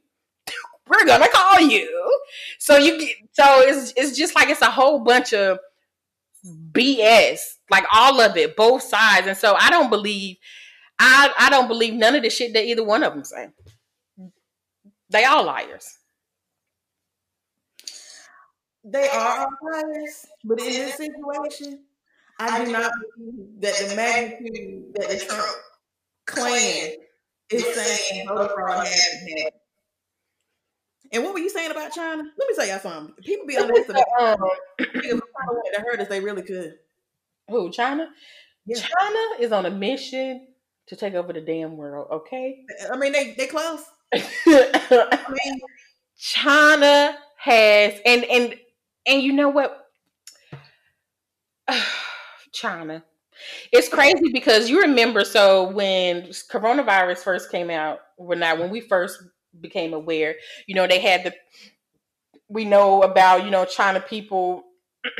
We're 0.87 1.05
gonna 1.05 1.27
call 1.31 1.61
you. 1.61 2.19
So 2.57 2.77
you 2.77 3.07
so 3.33 3.61
it's 3.61 3.93
it's 3.95 4.17
just 4.17 4.33
like 4.33 4.49
it's 4.49 4.63
a 4.63 4.71
whole 4.71 5.03
bunch 5.03 5.31
of 5.31 5.59
BS, 6.45 7.39
like 7.69 7.85
all 7.93 8.21
of 8.21 8.37
it, 8.37 8.55
both 8.55 8.83
sides. 8.83 9.27
And 9.27 9.37
so 9.37 9.55
I 9.57 9.69
don't 9.69 9.89
believe 9.89 10.37
I 10.99 11.31
I 11.37 11.49
don't 11.49 11.67
believe 11.67 11.93
none 11.93 12.15
of 12.15 12.23
the 12.23 12.29
shit 12.29 12.53
that 12.53 12.65
either 12.65 12.83
one 12.83 13.03
of 13.03 13.13
them 13.13 13.23
say. 13.23 13.49
They 15.09 15.25
all 15.25 15.45
liars. 15.45 15.97
They 18.83 19.07
are 19.09 19.47
liars, 19.63 20.25
but 20.43 20.59
in 20.59 20.67
this 20.67 20.95
situation, 20.95 21.85
I 22.39 22.63
do 22.63 22.71
not 22.71 22.91
believe 23.17 23.61
that 23.61 23.75
the 23.89 23.95
magnitude 23.95 24.93
that 24.95 25.09
the 25.09 25.25
Trump 25.25 25.57
clan 26.27 26.91
is 27.49 27.65
saying 27.75 28.27
voter 28.27 28.53
fraud 28.53 28.85
happened. 28.87 29.51
And 31.11 31.23
what 31.23 31.33
were 31.33 31.39
you 31.39 31.49
saying 31.49 31.71
about 31.71 31.93
China? 31.93 32.23
Let 32.37 32.49
me 32.49 32.55
tell 32.55 32.67
y'all 32.67 32.79
something. 32.79 33.15
People 33.23 33.47
be 33.47 33.57
underestimating. 33.57 34.03
Um, 34.19 34.37
wanted 34.79 35.75
to 35.75 35.81
hurt 35.81 35.99
us, 35.99 36.07
they 36.07 36.19
really 36.19 36.41
could. 36.41 36.75
Who? 37.49 37.71
China? 37.71 38.09
Yeah. 38.65 38.77
China 38.77 39.19
is 39.39 39.51
on 39.51 39.65
a 39.65 39.71
mission 39.71 40.47
to 40.87 40.95
take 40.95 41.13
over 41.13 41.33
the 41.33 41.41
damn 41.41 41.77
world. 41.77 42.07
Okay. 42.11 42.65
I 42.91 42.97
mean, 42.97 43.11
they 43.11 43.33
they 43.37 43.47
close. 43.47 43.83
I 44.13 45.35
mean, 45.45 45.59
China 46.17 47.17
has 47.37 47.99
and 48.05 48.23
and 48.25 48.55
and 49.05 49.21
you 49.21 49.33
know 49.33 49.49
what? 49.49 49.87
China. 52.53 53.03
It's 53.71 53.89
crazy 53.89 54.31
because 54.31 54.69
you 54.69 54.81
remember 54.81 55.23
so 55.23 55.69
when 55.69 56.23
coronavirus 56.51 57.17
first 57.19 57.51
came 57.51 57.69
out, 57.69 57.99
when 58.17 58.41
I 58.41 58.53
when 58.53 58.69
we 58.69 58.81
first 58.81 59.19
became 59.61 59.93
aware, 59.93 60.35
you 60.67 60.75
know, 60.75 60.87
they 60.87 60.99
had 60.99 61.23
the 61.23 61.33
we 62.47 62.65
know 62.65 63.01
about, 63.01 63.43
you 63.43 63.51
know, 63.51 63.65
China 63.65 63.99
people 63.99 64.63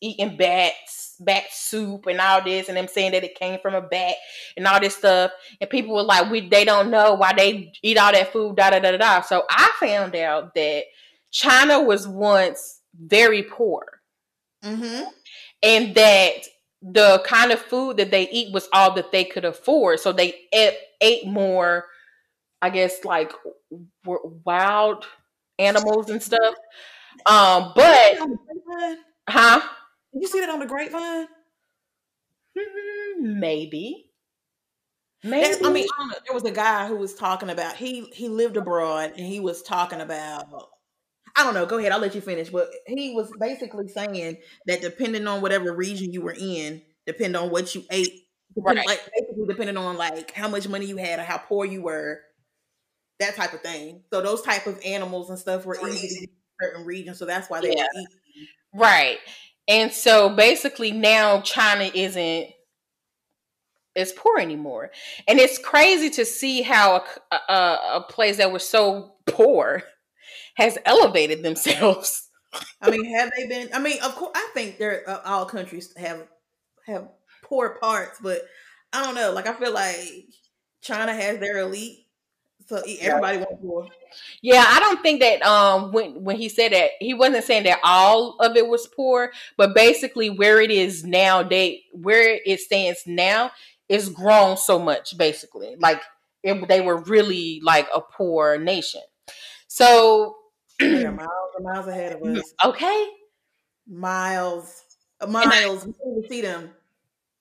eating 0.00 0.36
bats, 0.36 1.16
bat 1.20 1.44
soup 1.50 2.06
and 2.06 2.20
all 2.20 2.42
this, 2.42 2.68
and 2.68 2.76
them 2.76 2.88
saying 2.88 3.12
that 3.12 3.24
it 3.24 3.38
came 3.38 3.58
from 3.60 3.74
a 3.74 3.80
bat 3.80 4.14
and 4.56 4.66
all 4.66 4.80
this 4.80 4.96
stuff. 4.96 5.30
And 5.60 5.70
people 5.70 5.94
were 5.94 6.02
like, 6.02 6.30
we 6.30 6.48
they 6.48 6.64
don't 6.64 6.90
know 6.90 7.14
why 7.14 7.32
they 7.36 7.72
eat 7.82 7.98
all 7.98 8.12
that 8.12 8.32
food, 8.32 8.56
da 8.56 8.70
da 8.70 8.78
da 8.78 8.96
da. 8.96 9.20
So 9.20 9.44
I 9.50 9.70
found 9.80 10.14
out 10.16 10.54
that 10.54 10.84
China 11.30 11.82
was 11.82 12.06
once 12.06 12.80
very 12.98 13.42
poor. 13.42 13.84
Mm-hmm. 14.64 15.04
And 15.62 15.94
that 15.94 16.44
the 16.82 17.22
kind 17.26 17.50
of 17.50 17.60
food 17.60 17.96
that 17.96 18.10
they 18.10 18.28
eat 18.30 18.52
was 18.52 18.68
all 18.72 18.94
that 18.94 19.12
they 19.12 19.24
could 19.24 19.44
afford. 19.44 20.00
So 20.00 20.12
they 20.12 20.34
ate, 20.52 20.74
ate 21.00 21.26
more, 21.26 21.86
I 22.60 22.70
guess, 22.70 23.04
like 23.04 23.32
wild 24.44 25.06
animals 25.58 26.10
and 26.10 26.22
stuff. 26.22 26.54
Um, 27.26 27.72
but, 27.74 28.18
huh? 29.28 29.60
Did 30.12 30.22
you 30.22 30.28
see 30.28 30.40
that 30.40 30.50
on 30.50 30.60
the 30.60 30.66
grapevine? 30.66 31.28
Hmm, 32.58 33.40
maybe. 33.40 34.08
Maybe. 35.24 35.64
I 35.64 35.70
mean, 35.70 35.86
I 35.98 36.12
there 36.26 36.34
was 36.34 36.44
a 36.44 36.50
guy 36.50 36.86
who 36.86 36.96
was 36.96 37.14
talking 37.14 37.50
about 37.50 37.76
he 37.76 38.02
he 38.12 38.28
lived 38.28 38.56
abroad 38.56 39.14
and 39.16 39.26
he 39.26 39.40
was 39.40 39.62
talking 39.62 40.00
about 40.00 40.46
I 41.36 41.44
don't 41.44 41.54
know. 41.54 41.66
Go 41.66 41.78
ahead. 41.78 41.92
I'll 41.92 42.00
let 42.00 42.14
you 42.14 42.20
finish. 42.20 42.50
But 42.50 42.68
he 42.86 43.14
was 43.14 43.30
basically 43.38 43.88
saying 43.88 44.38
that 44.66 44.80
depending 44.80 45.26
on 45.26 45.40
whatever 45.40 45.72
region 45.72 46.12
you 46.12 46.22
were 46.22 46.36
in, 46.38 46.82
depend 47.06 47.36
on 47.36 47.50
what 47.50 47.74
you 47.74 47.84
ate, 47.90 48.12
right. 48.56 48.76
like 48.86 49.00
basically 49.16 49.46
depending 49.48 49.76
on 49.76 49.96
like 49.96 50.32
how 50.32 50.48
much 50.48 50.68
money 50.68 50.86
you 50.86 50.96
had 50.96 51.18
or 51.18 51.22
how 51.22 51.38
poor 51.38 51.64
you 51.64 51.82
were, 51.82 52.20
that 53.20 53.36
type 53.36 53.52
of 53.52 53.60
thing. 53.60 54.02
So 54.12 54.20
those 54.20 54.42
type 54.42 54.66
of 54.66 54.80
animals 54.84 55.30
and 55.30 55.38
stuff 55.38 55.66
were 55.66 55.78
easy 55.88 56.08
to 56.08 56.22
in 56.22 56.28
certain 56.60 56.84
regions. 56.86 57.18
So 57.18 57.24
that's 57.24 57.50
why 57.50 57.60
they 57.60 57.74
yeah. 57.74 57.86
were 57.94 58.00
eating. 58.00 58.48
Right. 58.74 59.18
And 59.66 59.92
so 59.92 60.30
basically 60.30 60.92
now 60.92 61.40
China 61.40 61.90
isn't 61.94 62.50
as 63.96 64.12
poor 64.12 64.38
anymore. 64.38 64.90
And 65.26 65.38
it's 65.38 65.58
crazy 65.58 66.10
to 66.10 66.24
see 66.24 66.62
how 66.62 67.04
a, 67.30 67.36
a, 67.52 67.78
a 67.94 68.06
place 68.08 68.36
that 68.38 68.52
was 68.52 68.66
so 68.66 69.14
poor 69.26 69.82
has 70.54 70.78
elevated 70.86 71.42
themselves. 71.42 72.28
I 72.80 72.90
mean, 72.90 73.04
have 73.14 73.30
they 73.36 73.46
been? 73.46 73.68
I 73.74 73.78
mean, 73.78 74.00
of 74.02 74.14
course, 74.14 74.32
I 74.34 74.50
think 74.54 74.78
there 74.78 75.08
uh, 75.08 75.20
all 75.24 75.44
countries 75.44 75.92
have 75.96 76.26
have 76.86 77.08
poor 77.42 77.76
parts, 77.78 78.18
but 78.22 78.40
I 78.92 79.04
don't 79.04 79.14
know. 79.14 79.32
Like 79.32 79.46
I 79.46 79.52
feel 79.52 79.72
like 79.72 80.24
China 80.80 81.12
has 81.12 81.38
their 81.38 81.58
elite, 81.58 82.06
so 82.68 82.82
everybody 83.00 83.38
wants 83.38 83.62
war. 83.62 83.88
Yeah, 84.42 84.64
I 84.66 84.78
don't 84.78 85.02
think 85.02 85.20
that 85.20 85.42
um 85.42 85.90
when 85.92 86.22
when 86.22 86.36
he 86.36 86.50
said 86.50 86.72
that 86.72 86.90
he 87.00 87.14
wasn't 87.14 87.44
saying 87.44 87.64
that 87.64 87.80
all 87.82 88.36
of 88.40 88.56
it 88.56 88.68
was 88.68 88.86
poor, 88.86 89.32
but 89.56 89.74
basically 89.74 90.28
where 90.28 90.60
it 90.60 90.70
is 90.70 91.02
now, 91.02 91.42
they 91.42 91.84
where 91.92 92.38
it 92.44 92.60
stands 92.60 93.04
now 93.06 93.50
is 93.88 94.10
grown 94.10 94.58
so 94.58 94.78
much. 94.78 95.16
Basically, 95.16 95.76
like 95.78 96.02
it, 96.42 96.68
they 96.68 96.82
were 96.82 97.00
really 97.04 97.60
like 97.64 97.88
a 97.94 98.02
poor 98.02 98.58
nation. 98.58 99.00
So 99.66 100.36
they're 100.78 101.10
miles 101.12 101.28
and 101.56 101.64
miles 101.64 101.86
ahead 101.86 102.12
of 102.12 102.22
us. 102.22 102.52
Okay, 102.64 103.06
miles, 103.88 104.82
miles. 105.26 105.88
we 106.04 106.28
see 106.28 106.42
them. 106.42 106.70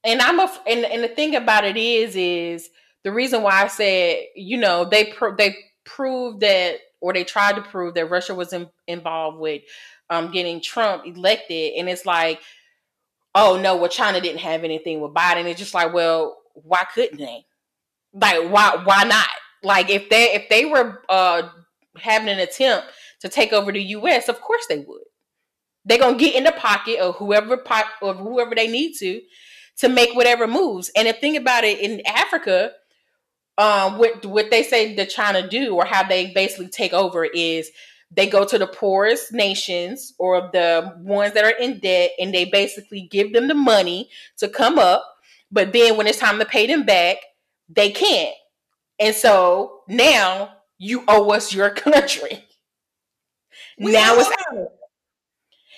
And 0.05 0.21
I'm 0.21 0.39
a 0.39 0.49
and 0.65 0.85
and 0.85 1.03
the 1.03 1.09
thing 1.09 1.35
about 1.35 1.65
it 1.65 1.75
is 1.75 2.15
is 2.15 2.69
the 3.07 3.13
reason 3.13 3.41
why 3.41 3.63
I 3.63 3.67
said 3.67 4.25
you 4.35 4.57
know 4.57 4.83
they 4.83 5.13
they 5.37 5.55
proved 5.85 6.41
that 6.41 6.75
or 6.99 7.13
they 7.13 7.23
tried 7.23 7.55
to 7.55 7.61
prove 7.61 7.93
that 7.93 8.09
Russia 8.09 8.35
was 8.35 8.51
in, 8.51 8.67
involved 8.85 9.39
with 9.39 9.61
um, 10.09 10.29
getting 10.29 10.59
Trump 10.59 11.05
elected, 11.05 11.73
and 11.77 11.87
it's 11.87 12.05
like, 12.05 12.41
oh 13.33 13.57
no, 13.61 13.77
well 13.77 13.89
China 13.89 14.19
didn't 14.19 14.41
have 14.41 14.65
anything 14.65 14.99
with 14.99 15.13
Biden. 15.13 15.45
It's 15.45 15.59
just 15.59 15.73
like, 15.73 15.93
well, 15.93 16.37
why 16.53 16.83
couldn't 16.93 17.17
they? 17.17 17.45
Like, 18.11 18.51
why 18.51 18.81
why 18.83 19.05
not? 19.05 19.27
Like, 19.63 19.89
if 19.89 20.09
they 20.09 20.33
if 20.33 20.49
they 20.49 20.65
were 20.65 21.01
uh, 21.07 21.43
having 21.97 22.27
an 22.27 22.39
attempt 22.39 22.87
to 23.21 23.29
take 23.29 23.53
over 23.53 23.71
the 23.71 23.81
U.S., 23.83 24.27
of 24.27 24.41
course 24.41 24.65
they 24.67 24.79
would. 24.79 25.03
They're 25.85 25.97
gonna 25.97 26.17
get 26.17 26.35
in 26.35 26.43
the 26.43 26.51
pocket 26.51 26.99
of 26.99 27.15
whoever 27.15 27.55
po- 27.55 27.83
of 28.01 28.17
whoever 28.17 28.53
they 28.53 28.67
need 28.67 28.95
to 28.97 29.21
to 29.77 29.87
make 29.87 30.13
whatever 30.15 30.47
moves. 30.47 30.91
And 30.95 31.07
the 31.07 31.13
thing 31.13 31.37
about 31.37 31.63
it 31.63 31.79
in 31.79 32.01
Africa, 32.05 32.71
um, 33.57 33.97
what 33.97 34.25
what 34.25 34.51
they 34.51 34.63
say 34.63 34.95
they're 34.95 35.05
trying 35.05 35.41
to 35.41 35.47
do 35.47 35.75
or 35.75 35.85
how 35.85 36.07
they 36.07 36.31
basically 36.33 36.67
take 36.67 36.93
over 36.93 37.25
is 37.25 37.71
they 38.11 38.27
go 38.27 38.45
to 38.45 38.57
the 38.57 38.67
poorest 38.67 39.33
nations 39.33 40.13
or 40.17 40.49
the 40.53 40.93
ones 40.99 41.33
that 41.33 41.43
are 41.43 41.57
in 41.57 41.79
debt 41.79 42.11
and 42.19 42.33
they 42.33 42.45
basically 42.45 43.01
give 43.01 43.33
them 43.33 43.47
the 43.47 43.55
money 43.55 44.09
to 44.37 44.47
come 44.47 44.79
up. 44.79 45.03
But 45.51 45.73
then 45.73 45.97
when 45.97 46.07
it's 46.07 46.19
time 46.19 46.39
to 46.39 46.45
pay 46.45 46.67
them 46.67 46.85
back 46.85 47.17
they 47.69 47.91
can't. 47.91 48.35
And 48.99 49.15
so 49.15 49.81
now 49.87 50.53
you 50.77 51.03
owe 51.07 51.31
us 51.31 51.53
your 51.53 51.69
country. 51.71 52.45
We 53.79 53.91
now 53.91 54.15
it's 54.17 54.29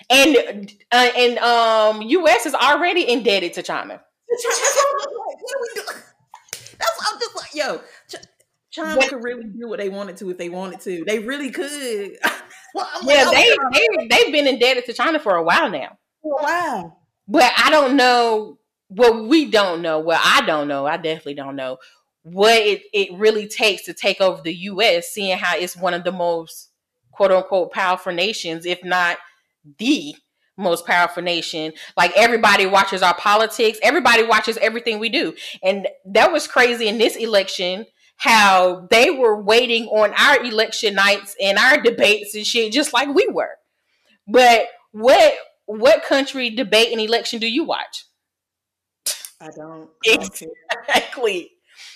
and 0.09 0.71
uh, 0.91 1.09
and 1.15 1.37
um 1.39 2.01
us 2.01 2.45
is 2.45 2.53
already 2.53 3.09
indebted 3.09 3.53
to 3.53 3.61
china 3.61 4.01
that's 6.79 7.11
I'm 7.11 7.19
just 7.19 7.35
like, 7.35 7.53
yo, 7.53 7.81
China 8.71 9.07
could 9.07 9.23
really 9.23 9.45
do 9.45 9.67
what 9.67 9.79
they 9.79 9.89
wanted 9.89 10.17
to 10.17 10.29
if 10.29 10.37
they 10.37 10.49
wanted 10.49 10.79
to. 10.81 11.03
They 11.05 11.19
really 11.19 11.51
could. 11.51 12.17
well, 12.73 12.87
yeah, 13.03 13.25
like, 13.25 13.35
they, 13.35 13.55
oh, 13.59 13.69
they 13.73 14.07
they've 14.07 14.33
been 14.33 14.47
indebted 14.47 14.85
to 14.85 14.93
China 14.93 15.19
for 15.19 15.35
a 15.35 15.43
while 15.43 15.69
now. 15.69 15.97
For 16.21 16.39
a 16.39 16.43
while. 16.43 16.99
But 17.27 17.51
I 17.57 17.69
don't 17.69 17.95
know. 17.95 18.57
Well, 18.89 19.27
we 19.27 19.49
don't 19.49 19.81
know. 19.81 19.99
Well, 19.99 20.19
I 20.23 20.41
don't 20.45 20.67
know. 20.67 20.85
I 20.85 20.97
definitely 20.97 21.35
don't 21.35 21.55
know 21.55 21.77
what 22.23 22.57
it, 22.57 22.83
it 22.93 23.13
really 23.13 23.47
takes 23.47 23.85
to 23.85 23.93
take 23.93 24.21
over 24.21 24.41
the 24.41 24.53
U.S. 24.53 25.09
Seeing 25.09 25.37
how 25.37 25.57
it's 25.57 25.77
one 25.77 25.93
of 25.93 26.03
the 26.03 26.11
most 26.11 26.69
quote 27.11 27.31
unquote 27.31 27.71
powerful 27.71 28.13
nations, 28.13 28.65
if 28.65 28.83
not 28.83 29.17
the 29.77 30.15
most 30.59 30.85
powerful 30.85 31.23
nation. 31.23 31.73
Like 31.97 32.11
everybody 32.15 32.65
watches 32.65 33.01
our 33.01 33.15
politics, 33.15 33.79
everybody 33.81 34.23
watches 34.23 34.57
everything 34.57 34.99
we 34.99 35.09
do. 35.09 35.33
And 35.63 35.87
that 36.05 36.31
was 36.31 36.47
crazy 36.47 36.87
in 36.87 36.97
this 36.97 37.15
election 37.15 37.85
how 38.17 38.85
they 38.91 39.09
were 39.09 39.41
waiting 39.41 39.85
on 39.85 40.13
our 40.13 40.43
election 40.43 40.93
nights 40.93 41.35
and 41.41 41.57
our 41.57 41.81
debates 41.81 42.35
and 42.35 42.45
shit 42.45 42.73
just 42.73 42.93
like 42.93 43.07
we 43.15 43.27
were. 43.31 43.55
But 44.27 44.67
what 44.91 45.33
what 45.65 46.03
country 46.03 46.49
debate 46.49 46.91
and 46.91 46.99
election 46.99 47.39
do 47.39 47.47
you 47.47 47.63
watch? 47.63 48.05
I 49.41 49.49
don't. 49.55 49.89
Exactly. 50.03 51.51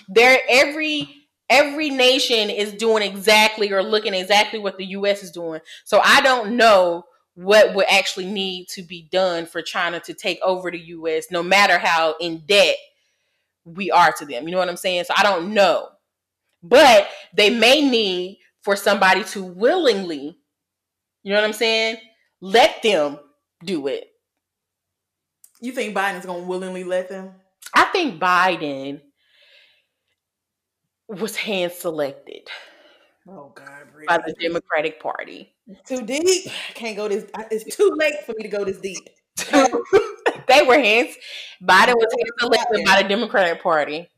There 0.08 0.40
every 0.48 1.28
every 1.50 1.90
nation 1.90 2.50
is 2.50 2.74
doing 2.74 3.04
exactly 3.04 3.72
or 3.72 3.84
looking 3.84 4.14
exactly 4.14 4.60
what 4.60 4.78
the 4.78 4.86
US 4.86 5.24
is 5.24 5.32
doing. 5.32 5.60
So 5.84 6.00
I 6.04 6.22
don't 6.22 6.56
know 6.56 7.04
what 7.36 7.74
would 7.74 7.86
actually 7.90 8.26
need 8.26 8.68
to 8.70 8.84
be 8.84 9.08
done 9.12 9.46
for 9.46 9.62
China 9.62 10.00
to 10.02 10.14
take 10.14 10.40
over 10.44 10.70
the 10.70 10.80
US, 10.80 11.26
no 11.32 11.42
matter 11.42 11.78
how 11.78 12.16
in 12.20 12.44
debt 12.48 12.76
we 13.66 13.90
are 13.92 14.12
to 14.14 14.26
them. 14.26 14.46
You 14.48 14.52
know 14.52 14.60
what 14.60 14.70
I'm 14.70 14.78
saying? 14.78 15.06
So 15.06 15.14
I 15.18 15.24
don't 15.24 15.54
know. 15.54 15.90
But 16.62 17.08
they 17.36 17.50
may 17.50 17.82
need 17.88 18.40
for 18.62 18.76
somebody 18.76 19.24
to 19.26 19.44
willingly, 19.44 20.38
you 21.24 21.34
know 21.34 21.36
what 21.36 21.46
I'm 21.46 21.54
saying? 21.54 21.98
Let 22.40 22.82
them 22.84 23.20
do 23.64 23.88
it. 23.88 24.08
You 25.60 25.72
think 25.72 25.96
Biden's 25.96 26.26
going 26.26 26.42
to 26.42 26.48
willingly 26.48 26.84
let 26.84 27.10
them? 27.10 27.32
I 27.74 27.86
think 27.86 28.20
Biden 28.22 29.02
was 31.08 31.36
hand 31.36 31.72
selected. 31.72 32.50
Oh 33.28 33.54
God, 33.56 33.88
by 34.08 34.18
the 34.18 34.34
Democratic 34.34 35.02
Party. 35.02 35.54
Too 35.86 36.02
deep. 36.02 36.48
I 36.48 36.74
can't 36.74 36.98
go 36.98 37.08
this. 37.08 37.26
It's 37.52 37.76
too 37.76 37.92
late 37.96 38.16
for 38.26 38.34
me 38.38 38.44
to 38.44 38.50
go 38.50 38.66
this 38.66 38.80
deep. 38.80 39.10
they 40.48 40.62
were 40.64 40.78
hands. 40.78 41.16
Biden 41.64 41.96
was 41.96 42.14
hand 42.18 42.32
selected 42.40 42.86
by 42.86 43.02
the 43.02 43.08
Democratic 43.08 43.64
Party. 43.64 44.10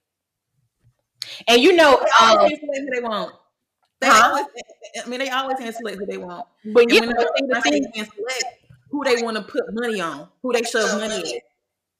And 1.47 1.61
you 1.61 1.75
know, 1.75 1.99
they 2.01 2.25
always 2.25 2.53
um, 2.53 2.59
who 2.61 2.89
they 2.95 3.01
want. 3.01 3.35
They 4.01 4.07
huh? 4.07 4.29
always, 4.29 4.45
I 5.03 5.07
mean, 5.07 5.19
they 5.19 5.29
always 5.29 5.59
hand 5.59 5.75
select 5.75 5.99
who 5.99 6.05
they 6.07 6.17
want. 6.17 6.47
But 6.73 6.91
you 6.91 7.01
know, 7.01 7.13
the 7.13 7.61
thing, 7.61 7.85
hand 7.93 8.09
select 8.15 8.43
who 8.89 9.03
they 9.03 9.21
want 9.21 9.37
to 9.37 9.43
put 9.43 9.63
money 9.71 10.01
on, 10.01 10.29
who 10.41 10.51
they 10.51 10.63
shove 10.63 10.99
money 10.99 11.35
at. 11.35 11.41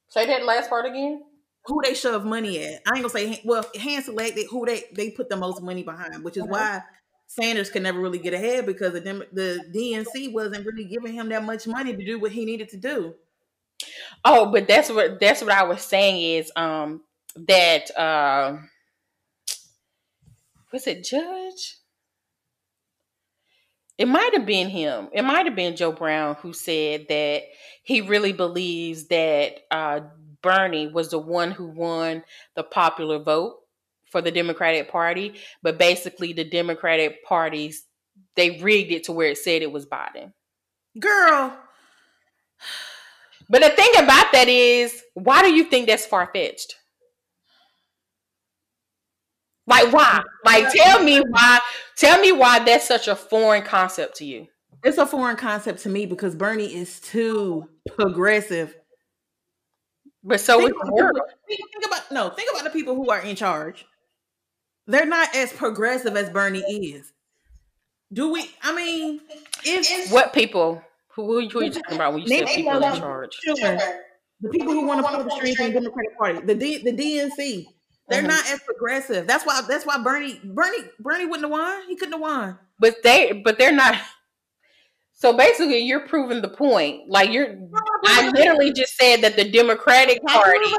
Say 0.08 0.26
that 0.26 0.44
last 0.44 0.70
part 0.70 0.86
again 0.86 1.24
who 1.66 1.82
they 1.84 1.94
shove 1.94 2.26
money 2.26 2.64
at. 2.64 2.82
I 2.86 2.96
ain't 2.96 3.02
gonna 3.04 3.10
say 3.10 3.42
well 3.44 3.66
hand 3.80 4.06
selected 4.06 4.48
who 4.50 4.66
they 4.66 4.84
they 4.94 5.12
put 5.12 5.30
the 5.30 5.38
most 5.38 5.62
money 5.62 5.84
behind, 5.84 6.24
which 6.24 6.38
is 6.38 6.44
why 6.44 6.82
Sanders 7.28 7.70
could 7.70 7.82
never 7.82 8.00
really 8.00 8.20
get 8.20 8.34
ahead 8.34 8.66
because 8.66 8.94
the 8.94 9.28
the 9.32 9.66
DNC 9.74 10.32
wasn't 10.32 10.66
really 10.66 10.86
giving 10.86 11.14
him 11.14 11.30
that 11.30 11.44
much 11.44 11.68
money 11.68 11.96
to 11.96 12.06
do 12.06 12.20
what 12.20 12.32
he 12.32 12.46
needed 12.46 12.70
to 12.70 12.78
do. 12.78 13.16
Oh, 14.24 14.52
but 14.52 14.68
that's 14.68 14.90
what 14.90 15.20
that's 15.20 15.42
what 15.42 15.52
I 15.52 15.64
was 15.64 15.82
saying 15.82 16.22
is 16.22 16.52
um 16.56 17.02
that 17.36 17.96
uh 17.98 18.58
was 20.72 20.88
it 20.88 21.04
Judge? 21.04 21.78
It 23.98 24.08
might 24.08 24.34
have 24.34 24.46
been 24.46 24.70
him. 24.70 25.08
It 25.14 25.22
might 25.22 25.46
have 25.46 25.56
been 25.56 25.76
Joe 25.76 25.94
Brown 25.94 26.36
who 26.36 26.54
said 26.54 27.08
that 27.08 27.44
he 27.84 28.02
really 28.02 28.34
believes 28.34 29.08
that 29.08 29.62
uh 29.72 30.02
Bernie 30.46 30.88
was 30.88 31.10
the 31.10 31.18
one 31.18 31.50
who 31.50 31.66
won 31.66 32.24
the 32.56 32.64
popular 32.64 33.18
vote 33.18 33.56
for 34.12 34.22
the 34.22 34.32
Democratic 34.32 34.92
Party, 34.92 35.34
but 35.64 35.80
basically 35.80 36.32
the 36.34 36.44
Democratic 36.44 37.26
parties 37.26 37.84
they 38.36 38.62
rigged 38.62 38.92
it 38.92 39.06
to 39.06 39.12
where 39.12 39.30
it 39.30 39.40
said 39.40 39.62
it 39.62 39.72
was 39.72 39.86
Biden. 39.86 40.32
Girl. 41.00 41.58
But 43.50 43.62
the 43.62 43.70
thing 43.70 43.90
about 43.98 44.32
that 44.34 44.48
is, 44.48 45.02
why 45.16 45.42
do 45.42 45.54
you 45.54 45.66
think 45.66 45.88
that's 45.88 46.06
far 46.06 46.30
fetched? 46.34 46.76
Like 49.68 49.92
why? 49.92 50.22
Like 50.46 50.72
tell 50.72 51.04
me 51.04 51.20
why. 51.20 51.60
Tell 51.98 52.22
me 52.22 52.32
why 52.32 52.60
that's 52.60 52.88
such 52.88 53.08
a 53.08 53.16
foreign 53.16 53.64
concept 53.64 54.18
to 54.18 54.26
you. 54.26 54.48
It's 54.84 55.00
a 55.00 55.08
foreign 55.08 55.38
concept 55.38 55.80
to 55.82 55.90
me 55.90 56.06
because 56.06 56.36
Bernie 56.36 56.74
is 56.74 57.00
too 57.00 57.68
progressive 57.96 58.76
but 60.26 60.42
so 60.42 60.60
think, 60.60 60.74
about, 60.82 61.16
think, 61.48 61.60
think 61.72 61.86
about 61.86 62.12
no, 62.12 62.30
think 62.30 62.50
about 62.52 62.64
the 62.64 62.72
people 62.72 62.96
who 62.96 63.10
are 63.10 63.22
in 63.22 63.36
charge. 63.36 63.86
They're 64.88 65.06
not 65.06 65.36
as 65.36 65.54
progressive 65.54 66.18
as 66.18 66.30
Bernie 66.30 66.60
is. 66.60 67.14
Do 68.12 68.32
we? 68.32 68.50
I 68.62 68.76
mean, 68.76 69.22
if 69.64 70.12
what 70.12 70.34
people? 70.34 70.82
Who, 71.16 71.26
who 71.26 71.60
are 71.60 71.64
you 71.64 71.72
talking 71.72 71.96
about 71.96 72.14
when 72.14 72.24
you 72.24 72.28
say 72.28 72.56
people 72.56 72.84
in 72.84 73.00
charge? 73.00 73.34
Sure. 73.36 73.56
The 74.42 74.50
people 74.50 74.74
who 74.74 74.86
want 74.86 75.06
to 75.06 75.12
pull 75.12 75.24
the 75.24 75.32
strings 75.32 75.60
in 75.60 75.74
the 75.74 75.80
Democratic 75.80 76.18
Party, 76.18 76.40
the 76.42 76.56
D, 76.56 76.84
the 76.84 76.92
DNC, 76.92 77.66
they're 78.10 78.20
mm-hmm. 78.20 78.28
not 78.28 78.52
as 78.52 78.60
progressive. 78.60 79.26
That's 79.26 79.46
why. 79.46 79.62
That's 79.68 79.86
why 79.86 80.02
Bernie, 80.04 80.40
Bernie, 80.44 80.90
Bernie 81.00 81.26
wouldn't 81.26 81.44
have 81.44 81.52
won. 81.52 81.88
He 81.88 81.96
couldn't 81.96 82.14
have 82.14 82.22
won. 82.22 82.60
But 82.80 82.98
they, 83.04 83.32
but 83.32 83.58
they're 83.58 83.72
not. 83.72 83.96
So 85.16 85.36
basically, 85.36 85.80
you're 85.80 86.08
proving 86.08 86.42
the 86.42 86.50
point. 86.50 87.10
Like 87.10 87.32
you're, 87.32 87.56
I 88.06 88.32
literally 88.36 88.74
just 88.74 88.96
said 88.98 89.22
that 89.22 89.38
the 89.38 89.50
Democratic 89.50 90.22
Party, 90.24 90.74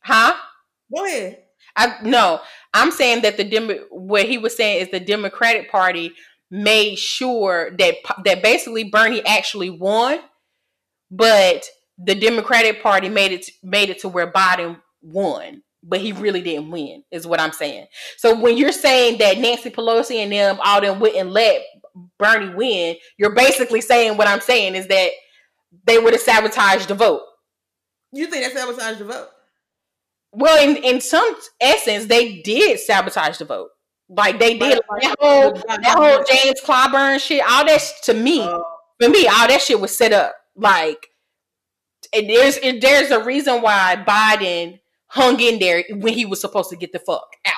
huh? 0.00 0.34
Go 0.94 1.04
ahead. 1.04 1.42
I 1.76 1.96
no, 2.02 2.40
I'm 2.72 2.90
saying 2.90 3.22
that 3.22 3.36
the 3.36 3.44
Demo, 3.44 3.74
what 3.90 4.26
he 4.26 4.38
was 4.38 4.56
saying 4.56 4.82
is 4.82 4.90
the 4.90 5.00
Democratic 5.00 5.70
Party 5.70 6.12
made 6.50 6.96
sure 6.96 7.70
that 7.78 7.96
that 8.24 8.42
basically 8.42 8.84
Bernie 8.84 9.24
actually 9.26 9.70
won, 9.70 10.20
but 11.10 11.66
the 11.98 12.14
Democratic 12.14 12.82
Party 12.82 13.08
made 13.08 13.32
it 13.32 13.50
made 13.62 13.90
it 13.90 13.98
to 14.00 14.08
where 14.08 14.30
Biden 14.30 14.80
won, 15.02 15.62
but 15.82 16.00
he 16.00 16.12
really 16.12 16.42
didn't 16.42 16.70
win, 16.70 17.02
is 17.10 17.26
what 17.26 17.40
I'm 17.40 17.52
saying. 17.52 17.86
So 18.16 18.38
when 18.38 18.56
you're 18.56 18.72
saying 18.72 19.18
that 19.18 19.38
Nancy 19.38 19.70
Pelosi 19.70 20.16
and 20.16 20.32
them 20.32 20.58
all 20.64 20.80
them 20.80 21.00
wouldn't 21.00 21.30
let 21.30 21.62
Bernie 22.18 22.54
win, 22.54 22.96
you're 23.18 23.34
basically 23.34 23.80
saying 23.80 24.16
what 24.16 24.28
I'm 24.28 24.40
saying 24.40 24.74
is 24.74 24.86
that 24.88 25.10
they 25.84 25.98
would 25.98 26.12
have 26.12 26.22
sabotaged 26.22 26.88
the 26.88 26.94
vote. 26.94 27.22
You 28.12 28.26
think 28.26 28.44
they 28.44 28.58
sabotaged 28.58 29.00
the 29.00 29.04
vote? 29.04 29.28
Well, 30.32 30.62
in, 30.62 30.76
in 30.82 31.00
some 31.00 31.36
essence, 31.60 32.06
they 32.06 32.40
did 32.42 32.80
sabotage 32.80 33.38
the 33.38 33.44
vote. 33.44 33.70
Like 34.08 34.38
they 34.38 34.58
did 34.58 34.80
like, 34.90 35.02
that 35.02 35.16
whole 35.20 35.52
that 35.52 35.84
whole 35.84 36.24
James 36.24 36.60
Clyburn 36.62 37.20
shit. 37.20 37.42
All 37.46 37.66
that 37.66 37.82
to 38.04 38.14
me, 38.14 38.40
uh, 38.40 38.58
for 38.98 39.08
me, 39.10 39.26
all 39.26 39.48
that 39.48 39.60
shit 39.60 39.78
was 39.78 39.96
set 39.96 40.12
up. 40.12 40.34
Like 40.56 41.08
and 42.14 42.28
there's 42.28 42.56
and 42.58 42.80
there's 42.80 43.10
a 43.10 43.22
reason 43.22 43.62
why 43.62 44.02
Biden 44.06 44.80
hung 45.06 45.40
in 45.40 45.58
there 45.58 45.84
when 45.90 46.14
he 46.14 46.24
was 46.24 46.40
supposed 46.40 46.70
to 46.70 46.76
get 46.76 46.92
the 46.92 46.98
fuck 46.98 47.28
out. 47.46 47.54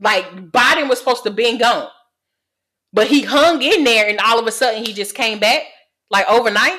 Like 0.00 0.50
Biden 0.50 0.88
was 0.88 0.98
supposed 0.98 1.24
to 1.24 1.30
be 1.30 1.58
gone, 1.58 1.88
but 2.92 3.06
he 3.06 3.22
hung 3.22 3.62
in 3.62 3.84
there, 3.84 4.08
and 4.08 4.18
all 4.20 4.38
of 4.38 4.46
a 4.46 4.52
sudden 4.52 4.84
he 4.84 4.92
just 4.92 5.14
came 5.14 5.38
back 5.38 5.62
like 6.10 6.28
overnight. 6.28 6.78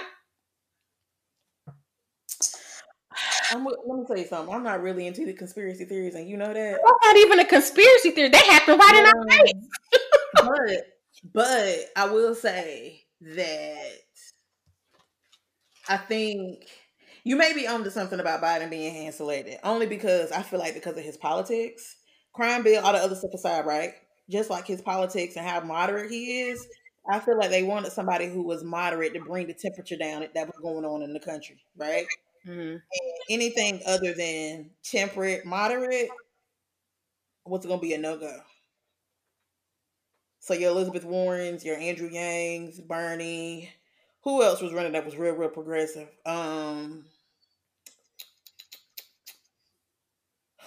I'm, 3.51 3.65
let 3.65 3.75
me 3.85 4.05
tell 4.07 4.17
you 4.17 4.25
something. 4.25 4.53
I'm 4.53 4.63
not 4.63 4.81
really 4.81 5.07
into 5.07 5.25
the 5.25 5.33
conspiracy 5.33 5.85
theories, 5.85 6.15
and 6.15 6.29
you 6.29 6.37
know 6.37 6.53
that. 6.53 6.79
That's 6.83 7.05
not 7.05 7.17
even 7.17 7.39
a 7.39 7.45
conspiracy 7.45 8.11
theory. 8.11 8.29
That 8.29 8.45
happened 8.45 8.79
right 8.79 8.95
in 8.95 9.05
our 9.05 9.21
um, 9.21 9.29
face. 9.29 10.83
but, 11.33 11.33
but 11.33 11.79
I 11.95 12.05
will 12.09 12.33
say 12.33 13.03
that 13.21 13.91
I 15.89 15.97
think 15.97 16.65
you 17.23 17.35
may 17.35 17.53
be 17.53 17.67
onto 17.67 17.89
something 17.89 18.19
about 18.19 18.41
Biden 18.41 18.69
being 18.69 18.93
hand 18.93 19.13
selected, 19.13 19.59
only 19.63 19.85
because 19.85 20.31
I 20.31 20.41
feel 20.41 20.59
like 20.59 20.73
because 20.73 20.97
of 20.97 21.03
his 21.03 21.17
politics, 21.17 21.97
crime 22.33 22.63
bill, 22.63 22.83
all 22.83 22.93
the 22.93 22.99
other 22.99 23.15
stuff 23.15 23.33
aside, 23.33 23.65
right? 23.65 23.93
Just 24.31 24.49
like 24.49 24.65
his 24.65 24.81
politics 24.81 25.35
and 25.35 25.45
how 25.45 25.61
moderate 25.61 26.09
he 26.09 26.41
is, 26.41 26.65
I 27.09 27.19
feel 27.19 27.37
like 27.37 27.49
they 27.49 27.63
wanted 27.63 27.91
somebody 27.91 28.27
who 28.27 28.43
was 28.43 28.63
moderate 28.63 29.13
to 29.13 29.19
bring 29.19 29.47
the 29.47 29.53
temperature 29.53 29.97
down 29.97 30.25
that 30.33 30.47
was 30.47 30.57
going 30.61 30.85
on 30.85 31.01
in 31.01 31.13
the 31.13 31.19
country, 31.19 31.57
right? 31.75 32.05
Mm-hmm. 32.47 32.77
anything 33.29 33.81
other 33.85 34.13
than 34.13 34.71
temperate, 34.83 35.45
moderate, 35.45 36.09
what's 37.43 37.67
going 37.67 37.79
to 37.79 37.85
be 37.85 37.93
a 37.93 37.99
no 37.99 38.17
go? 38.17 38.35
So 40.39 40.55
your 40.55 40.71
Elizabeth 40.71 41.05
Warrens, 41.05 41.63
your 41.63 41.77
Andrew 41.77 42.09
Yangs, 42.09 42.85
Bernie, 42.85 43.69
who 44.23 44.41
else 44.41 44.59
was 44.59 44.73
running 44.73 44.93
that 44.93 45.05
was 45.05 45.15
real, 45.15 45.35
real 45.35 45.49
progressive? 45.49 46.07
Um, 46.25 47.05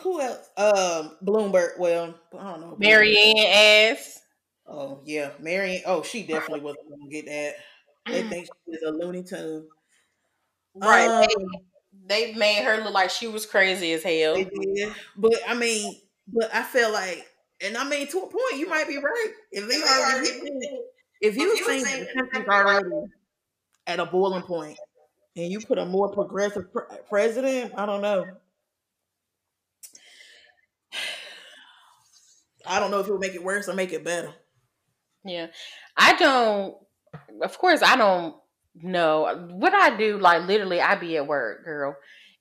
who 0.05 0.20
else? 0.20 0.51
Um, 0.56 1.16
Bloomberg. 1.24 1.78
Well, 1.78 2.14
I 2.39 2.51
don't 2.52 2.60
know. 2.60 2.76
Marianne 2.78 3.39
S. 3.39 4.20
Oh 4.66 5.01
yeah, 5.05 5.31
Marianne. 5.40 5.82
Oh, 5.86 6.02
she 6.02 6.22
definitely 6.22 6.60
wasn't 6.60 6.89
gonna 6.89 7.10
get 7.10 7.26
that. 7.26 7.55
They 8.06 8.22
think 8.22 8.47
she 8.47 8.72
is 8.72 8.82
a 8.82 8.90
Looney 8.90 9.22
Tune. 9.22 9.66
Right. 10.74 11.09
Um, 11.09 11.26
they, 12.06 12.32
they, 12.32 12.35
made 12.35 12.64
her 12.64 12.85
look 12.85 12.93
like 12.93 13.09
she 13.09 13.26
was 13.28 13.47
crazy 13.47 13.93
as 13.93 14.02
hell. 14.02 14.35
They 14.35 14.44
did. 14.44 14.93
But 15.16 15.39
I 15.48 15.55
mean, 15.55 16.01
but 16.28 16.55
I 16.55 16.62
feel 16.62 16.93
like, 16.93 17.26
and 17.62 17.76
I 17.76 17.89
mean, 17.89 18.06
to 18.09 18.18
a 18.18 18.26
point, 18.26 18.59
you 18.59 18.68
might 18.68 18.86
be 18.86 18.98
right. 18.98 19.32
If 19.52 19.68
they 19.68 19.82
already, 19.82 20.81
if 21.22 21.36
you 21.36 21.56
think 21.64 21.85
the 21.86 22.06
country's 22.14 22.48
already 22.48 23.06
at 23.86 24.01
a 24.01 24.06
boiling 24.06 24.43
point 24.43 24.76
and 25.36 25.51
you 25.51 25.60
put 25.60 25.78
a 25.78 25.86
more 25.86 26.10
progressive 26.10 26.70
pre- 26.72 26.98
president, 27.09 27.72
I 27.76 27.86
don't 27.86 28.02
know. 28.02 28.26
I 32.66 32.81
don't 32.81 32.91
know 32.91 33.01
if 33.01 33.07
it 33.07 33.12
will 33.12 33.19
make 33.19 33.35
it 33.35 33.43
worse 33.43 33.69
or 33.69 33.74
make 33.74 33.93
it 33.93 34.05
better. 34.05 34.32
Yeah. 35.24 35.49
I 35.97 36.15
don't 36.16 36.77
of 37.43 37.59
course 37.59 37.82
I 37.82 37.97
don't 37.97 38.35
know. 38.74 39.49
What 39.51 39.74
I 39.74 39.97
do, 39.97 40.19
like 40.19 40.47
literally 40.47 40.81
I 40.81 40.97
be 40.97 41.16
at 41.16 41.27
work, 41.27 41.65
girl. 41.65 41.97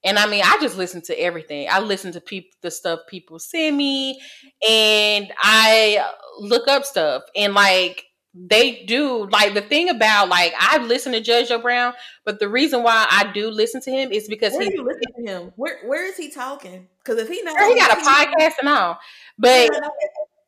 And 0.06 0.20
I 0.20 0.28
mean, 0.28 0.44
I 0.44 0.58
just 0.60 0.78
listen 0.78 1.02
to 1.04 1.20
everything. 1.20 1.68
I 1.72 1.80
listen 1.80 2.12
to 2.14 2.22
people, 2.22 2.50
the 2.62 2.72
stuff 2.72 3.00
people 3.08 3.40
send 3.40 3.78
me, 3.78 4.20
and 4.68 5.32
I 5.38 6.06
look 6.40 6.68
up 6.68 6.84
stuff. 6.84 7.24
And 7.36 7.54
like, 7.54 8.04
they 8.34 8.84
do 8.86 9.28
like 9.30 9.54
the 9.54 9.62
thing 9.62 9.90
about 9.90 10.28
like 10.30 10.54
I 10.58 10.80
listen 10.80 11.12
to 11.12 11.22
Judge 11.22 11.50
Joe 11.50 11.60
Brown, 11.60 11.94
but 12.26 12.40
the 12.40 12.50
reason 12.50 12.82
why 12.82 13.06
I 13.10 13.32
do 13.32 13.50
listen 13.50 13.82
to 13.82 13.92
him 13.92 14.12
is 14.12 14.28
because 14.28 14.54
where 14.54 14.64
he 14.64 14.74
you 14.74 14.84
listen 14.84 15.26
to 15.26 15.32
him. 15.32 15.54
Where 15.56 15.80
where 15.86 16.08
is 16.08 16.18
he 16.18 16.30
talking? 16.30 16.88
Because 17.04 17.20
if 17.20 17.28
he 17.28 17.42
knows 17.44 17.56
he 17.60 17.76
got 17.76 17.98
a 17.98 18.02
podcast 18.02 18.54
and 18.60 18.70
all, 18.70 18.98
but 19.38 19.70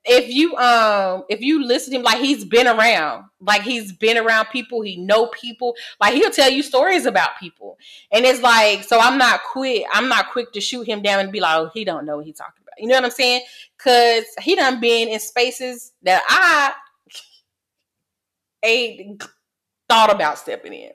if 0.05 0.29
you 0.29 0.55
um 0.57 1.23
if 1.29 1.41
you 1.41 1.63
listen 1.65 1.91
to 1.91 1.97
him 1.97 2.03
like 2.03 2.19
he's 2.19 2.45
been 2.45 2.67
around 2.67 3.25
like 3.39 3.63
he's 3.63 3.91
been 3.91 4.17
around 4.17 4.45
people 4.51 4.81
he 4.81 4.97
know 4.97 5.27
people 5.27 5.75
like 5.99 6.13
he'll 6.13 6.29
tell 6.29 6.49
you 6.49 6.61
stories 6.61 7.07
about 7.07 7.37
people 7.39 7.77
and 8.11 8.23
it's 8.23 8.41
like 8.41 8.83
so 8.83 8.99
i'm 8.99 9.17
not 9.17 9.41
quick 9.51 9.83
i'm 9.93 10.07
not 10.07 10.29
quick 10.31 10.51
to 10.51 10.61
shoot 10.61 10.87
him 10.87 11.01
down 11.01 11.19
and 11.19 11.31
be 11.31 11.39
like 11.39 11.57
oh 11.57 11.71
he 11.73 11.83
don't 11.83 12.05
know 12.05 12.17
what 12.17 12.25
he's 12.25 12.37
talking 12.37 12.61
about 12.61 12.79
you 12.79 12.87
know 12.87 12.93
what 12.93 13.03
i'm 13.03 13.09
saying 13.09 13.41
because 13.77 14.25
he 14.41 14.55
done 14.55 14.79
been 14.79 15.07
in 15.07 15.19
spaces 15.19 15.91
that 16.03 16.21
i 16.29 16.71
ain't 18.65 19.23
thought 19.87 20.13
about 20.13 20.37
stepping 20.37 20.73
in. 20.73 20.91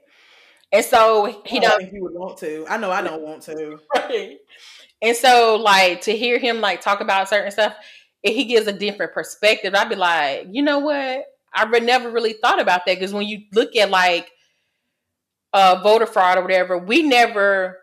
And 0.72 0.84
so 0.84 1.42
he 1.46 1.58
don't 1.58 1.82
he 1.82 2.00
would 2.00 2.14
want 2.14 2.38
to. 2.38 2.64
I 2.68 2.76
know 2.76 2.90
I 2.90 3.02
don't 3.02 3.22
want 3.22 3.42
to. 3.42 3.78
Right. 3.94 4.38
And 5.02 5.16
so 5.16 5.56
like 5.56 6.02
to 6.02 6.16
hear 6.16 6.38
him 6.38 6.60
like 6.60 6.80
talk 6.80 7.00
about 7.00 7.28
certain 7.28 7.50
stuff, 7.50 7.74
he 8.22 8.44
gives 8.44 8.66
a 8.66 8.72
different 8.72 9.12
perspective. 9.12 9.74
I'd 9.74 9.88
be 9.88 9.96
like, 9.96 10.48
you 10.50 10.62
know 10.62 10.78
what? 10.78 11.24
I 11.54 11.64
re- 11.64 11.80
never 11.80 12.10
really 12.10 12.34
thought 12.34 12.60
about 12.60 12.82
that 12.86 12.98
because 12.98 13.12
when 13.12 13.26
you 13.26 13.42
look 13.52 13.74
at 13.76 13.90
like 13.90 14.30
uh 15.52 15.80
voter 15.82 16.06
fraud 16.06 16.38
or 16.38 16.42
whatever, 16.42 16.78
we 16.78 17.02
never 17.02 17.78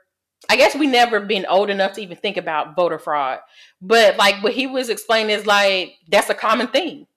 I 0.50 0.56
guess 0.56 0.76
we 0.76 0.88
never 0.88 1.20
been 1.20 1.46
old 1.50 1.70
enough 1.70 1.94
to 1.94 2.02
even 2.02 2.18
think 2.18 2.38
about 2.38 2.76
voter 2.76 3.00
fraud. 3.00 3.40
But 3.82 4.18
like 4.18 4.42
what 4.44 4.54
he 4.54 4.68
was 4.68 4.90
explaining 4.90 5.36
is 5.38 5.46
like 5.46 5.96
that's 6.08 6.30
a 6.30 6.36
common 6.36 6.68
thing. 6.68 7.08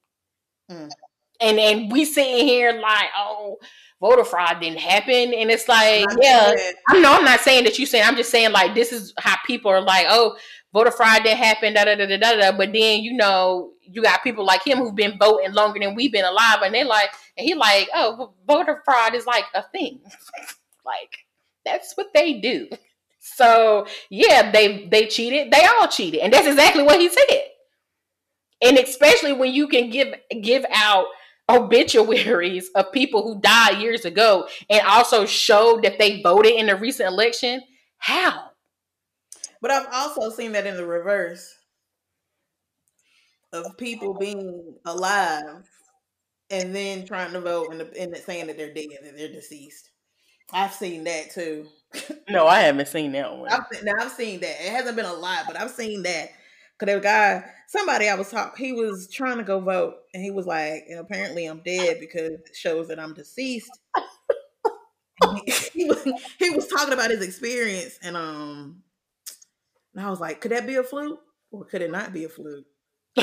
Mm 0.71 0.91
and 1.41 1.59
and 1.59 1.93
we 1.93 2.05
sitting 2.05 2.47
here 2.47 2.73
like, 2.73 3.09
oh, 3.17 3.59
voter 4.01 4.25
fraud 4.25 4.61
didn't 4.61 4.81
happen, 4.81 5.35
and 5.35 5.51
it's 5.51 5.69
like, 5.69 6.07
yeah, 6.21 6.53
I 6.89 7.01
know 7.01 7.15
I'm 7.15 7.25
not 7.25 7.41
saying 7.41 7.65
that 7.65 7.79
you 7.79 7.87
saying, 7.87 8.05
I'm 8.07 8.17
just 8.17 8.31
saying 8.31 8.53
like 8.53 8.75
this 8.75 8.93
is 8.93 9.13
how 9.19 9.37
people 9.47 9.71
are 9.71 9.81
like, 9.81 10.07
oh, 10.09 10.37
voter 10.73 10.91
fraud 10.91 11.23
didn't 11.23 11.39
happen, 11.39 11.75
da 11.75 11.85
da 11.85 11.95
da 11.95 12.07
da 12.07 12.17
da. 12.17 12.57
But 12.57 12.73
then 12.73 13.03
you 13.03 13.15
know 13.15 13.73
you 13.83 14.03
got 14.03 14.23
people 14.23 14.45
like 14.45 14.67
him 14.67 14.79
who've 14.79 14.95
been 14.95 15.19
voting 15.19 15.53
longer 15.53 15.81
than 15.81 15.95
we've 15.95 16.13
been 16.13 16.25
alive, 16.25 16.61
and 16.63 16.75
they're 16.75 16.85
like, 16.85 17.11
and 17.37 17.47
he 17.47 17.55
like, 17.55 17.89
oh, 17.95 18.33
voter 18.47 18.83
fraud 18.85 19.15
is 19.15 19.27
like 19.27 19.45
a 19.55 19.63
thing, 19.71 20.01
like 20.85 21.19
that's 21.65 21.95
what 21.97 22.09
they 22.15 22.41
do. 22.41 22.69
So 23.21 23.87
yeah, 24.09 24.51
they 24.51 24.87
they 24.91 25.07
cheated. 25.07 25.53
They 25.53 25.65
all 25.65 25.89
cheated, 25.89 26.21
and 26.21 26.33
that's 26.33 26.47
exactly 26.47 26.83
what 26.83 27.01
he 27.01 27.09
said. 27.09 27.43
And 28.63 28.79
especially 28.79 29.33
when 29.33 29.53
you 29.53 29.69
can 29.69 29.91
give 29.91 30.15
give 30.43 30.65
out 30.73 31.07
obituaries 31.51 32.71
of 32.75 32.93
people 32.93 33.23
who 33.23 33.41
died 33.41 33.81
years 33.81 34.05
ago 34.05 34.47
and 34.69 34.81
also 34.87 35.27
showed 35.27 35.83
that 35.83 35.99
they 35.99 36.23
voted 36.23 36.53
in 36.53 36.67
the 36.67 36.77
recent 36.77 37.09
election? 37.09 37.61
How? 37.99 38.51
But 39.61 39.71
I've 39.71 39.89
also 39.93 40.31
seen 40.31 40.53
that 40.53 40.67
in 40.67 40.77
the 40.77 40.87
reverse 40.87 41.55
of 43.53 43.77
people 43.77 44.15
being 44.15 44.75
alive 44.87 45.69
and 46.51 46.75
then 46.75 47.07
trying 47.07 47.33
to 47.33 47.41
vote 47.41 47.73
and, 47.73 47.83
and 47.83 48.17
saying 48.17 48.47
that 48.47 48.57
they're 48.57 48.73
dead, 48.73 48.87
that 49.03 49.17
they're 49.17 49.33
deceased. 49.33 49.91
I've 50.53 50.73
seen 50.73 51.05
that 51.05 51.31
too. 51.31 51.69
no, 52.29 52.47
I 52.47 52.61
haven't 52.61 52.89
seen 52.89 53.13
that 53.13 53.37
one. 53.37 53.51
I've, 53.51 53.85
now 53.85 53.93
I've 54.01 54.13
seen 54.13 54.41
that. 54.41 54.57
It 54.61 54.71
hasn't 54.71 54.97
been 54.97 55.07
a 55.07 55.13
lot, 55.13 55.45
but 55.47 55.61
I've 55.61 55.71
seen 55.71 56.03
that 56.03 56.31
Cause 56.81 56.87
there 56.87 56.97
was 56.97 57.05
a 57.05 57.09
guy, 57.09 57.45
somebody 57.69 58.09
I 58.09 58.15
was 58.15 58.31
talking, 58.31 58.65
he 58.65 58.73
was 58.73 59.07
trying 59.13 59.37
to 59.37 59.45
go 59.45 59.61
vote, 59.61 59.97
and 60.15 60.25
he 60.25 60.31
was 60.31 60.47
like, 60.47 60.85
apparently 60.99 61.45
I'm 61.45 61.61
dead 61.63 61.99
because 62.01 62.31
it 62.31 62.51
shows 62.55 62.89
that 62.89 62.99
I'm 62.99 63.13
deceased. 63.13 63.71
he, 65.45 65.53
he, 65.75 65.85
was, 65.85 66.03
he 66.39 66.49
was 66.49 66.67
talking 66.69 66.95
about 66.95 67.11
his 67.11 67.23
experience, 67.23 67.99
and 68.03 68.17
um, 68.17 68.83
and 69.95 70.07
I 70.07 70.09
was 70.09 70.21
like, 70.21 70.41
could 70.41 70.53
that 70.53 70.67
be 70.67 70.77
a 70.77 70.83
fluke, 70.83 71.21
or 71.51 71.67
could 71.67 71.83
it 71.83 71.91
not 71.91 72.15
be 72.15 72.25
a 72.25 72.31
fluke? 72.31 72.65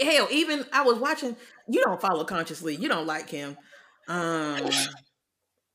Hell, 0.00 0.26
even 0.32 0.64
I 0.72 0.82
was 0.82 0.98
watching. 0.98 1.36
You 1.68 1.84
don't 1.84 2.00
follow 2.00 2.24
consciously. 2.24 2.74
You 2.74 2.88
don't 2.88 3.06
like 3.06 3.30
him. 3.30 3.56
Um, 4.08 4.68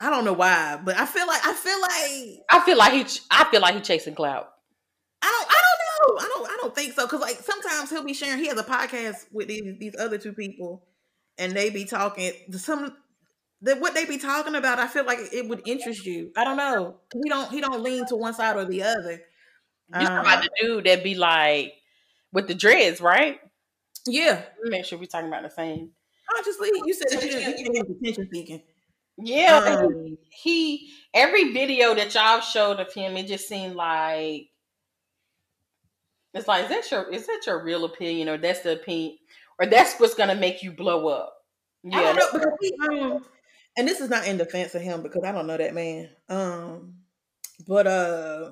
I 0.02 0.10
don't 0.10 0.26
know 0.26 0.34
why, 0.34 0.78
but 0.84 0.98
I 0.98 1.06
feel 1.06 1.26
like 1.26 1.48
I 1.48 1.54
feel 1.54 1.82
like 1.82 2.40
I 2.52 2.66
feel 2.66 2.78
like 2.78 2.92
he. 2.92 3.20
I 3.32 3.46
feel 3.50 3.62
like 3.62 3.76
he 3.76 3.82
chasing 3.82 4.16
clout. 4.16 4.50
I 5.22 5.28
don't. 5.28 5.50
I 5.50 5.54
don't 5.54 5.78
know. 6.08 6.18
I 6.18 6.30
don't. 6.34 6.50
I 6.50 6.58
don't 6.62 6.76
think 6.76 6.94
so. 6.94 7.06
Because 7.06 7.22
like 7.22 7.38
sometimes 7.38 7.90
he'll 7.90 8.04
be 8.04 8.14
sharing. 8.14 8.40
He 8.40 8.48
has 8.48 8.60
a 8.60 8.64
podcast 8.64 9.26
with 9.32 9.48
these 9.48 9.78
these 9.80 9.96
other 10.00 10.18
two 10.18 10.34
people, 10.34 10.84
and 11.38 11.54
they 11.54 11.70
be 11.70 11.86
talking. 11.86 12.32
Some 12.52 12.96
that 13.62 13.80
what 13.80 13.94
they 13.94 14.06
be 14.06 14.18
talking 14.18 14.56
about, 14.56 14.80
I 14.80 14.88
feel 14.88 15.06
like 15.06 15.20
it 15.32 15.48
would 15.48 15.68
interest 15.68 16.06
you. 16.06 16.32
I 16.36 16.44
don't 16.44 16.58
know. 16.58 16.98
He 17.14 17.30
don't 17.30 17.52
he 17.52 17.62
don't 17.62 17.82
lean 17.82 18.06
to 18.08 18.16
one 18.16 18.34
side 18.34 18.56
or 18.56 18.66
the 18.66 18.84
other. 18.84 19.22
You 20.00 20.06
um, 20.08 20.20
about 20.20 20.44
the 20.44 20.50
dude 20.60 20.86
that 20.86 21.04
be 21.04 21.16
like 21.16 21.74
with 22.32 22.48
the 22.48 22.54
dreads, 22.56 23.02
right? 23.02 23.40
Yeah. 24.06 24.42
Make 24.64 24.86
sure 24.86 25.00
we're 25.00 25.06
talking 25.06 25.30
about 25.30 25.44
the 25.44 25.50
same. 25.50 25.92
Consciously, 26.30 26.70
you 26.74 26.94
said 26.94 27.20
that 27.20 27.24
you 27.24 27.72
didn't 27.72 27.98
attention 27.98 28.30
seeking. 28.32 28.62
Yeah, 29.20 29.80
um, 29.82 30.18
he 30.30 30.92
every 31.14 31.52
video 31.52 31.96
that 31.96 32.14
y'all 32.14 32.42
showed 32.42 32.80
of 32.80 32.94
him, 32.94 33.18
it 33.18 33.28
just 33.28 33.48
seemed 33.48 33.76
like 33.76 34.50
it's 36.38 36.48
like 36.48 36.64
is 36.64 36.70
that 36.70 36.92
your 36.92 37.10
is 37.12 37.28
that 37.28 37.44
your 37.46 37.64
real 37.64 37.86
opinion 37.86 38.30
or 38.30 38.38
that's 38.38 38.62
the 38.62 38.74
opinion 38.74 39.18
or 39.60 39.66
that's 39.66 40.00
what's 40.00 40.16
gonna 40.16 40.36
make 40.36 40.64
you 40.64 40.72
blow 40.72 41.08
up? 41.08 41.34
Yeah, 41.84 42.00
I 42.00 42.14
don't 42.14 42.34
know, 42.34 42.58
he, 42.62 42.74
um, 42.90 43.26
and 43.78 43.88
this 43.88 44.02
is 44.02 44.10
not 44.10 44.28
in 44.28 44.38
defense 44.38 44.74
of 44.76 44.82
him 44.82 45.04
because 45.04 45.24
I 45.24 45.32
don't 45.32 45.48
know 45.48 45.58
that 45.58 45.74
man. 45.74 46.10
Um, 46.30 46.96
but 47.68 47.88
uh, 47.88 48.52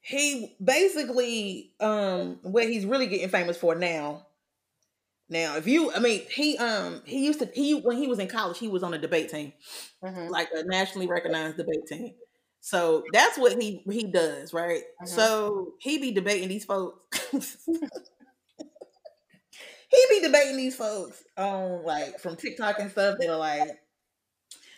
he 0.00 0.56
basically 0.62 1.72
um, 1.80 2.40
what 2.42 2.68
he's 2.68 2.86
really 2.86 3.06
getting 3.06 3.28
famous 3.28 3.56
for 3.56 3.74
now. 3.74 4.26
Now, 5.28 5.56
if 5.56 5.66
you, 5.66 5.92
I 5.92 5.98
mean, 5.98 6.22
he 6.30 6.58
um 6.58 7.02
he 7.06 7.24
used 7.24 7.38
to 7.38 7.48
he 7.54 7.74
when 7.74 7.96
he 7.96 8.06
was 8.06 8.18
in 8.18 8.28
college, 8.28 8.58
he 8.58 8.68
was 8.68 8.82
on 8.82 8.94
a 8.94 8.98
debate 8.98 9.30
team, 9.30 9.52
mm-hmm. 10.04 10.28
like 10.28 10.48
a 10.54 10.62
nationally 10.64 11.06
recognized 11.06 11.56
debate 11.56 11.86
team. 11.86 12.14
So 12.64 13.02
that's 13.12 13.36
what 13.36 13.60
he 13.60 13.82
he 13.90 14.04
does, 14.04 14.54
right? 14.54 14.82
Mm-hmm. 15.02 15.06
So 15.06 15.72
he 15.80 15.98
be 15.98 16.12
debating 16.12 16.48
these 16.48 16.64
folks. 16.64 17.18
he 17.32 17.80
be 20.08 20.20
debating 20.22 20.56
these 20.56 20.76
folks 20.76 21.24
on 21.36 21.84
like 21.84 22.20
from 22.20 22.36
TikTok 22.36 22.78
and 22.78 22.88
stuff 22.92 23.16
that 23.18 23.28
are 23.28 23.36
like 23.36 23.68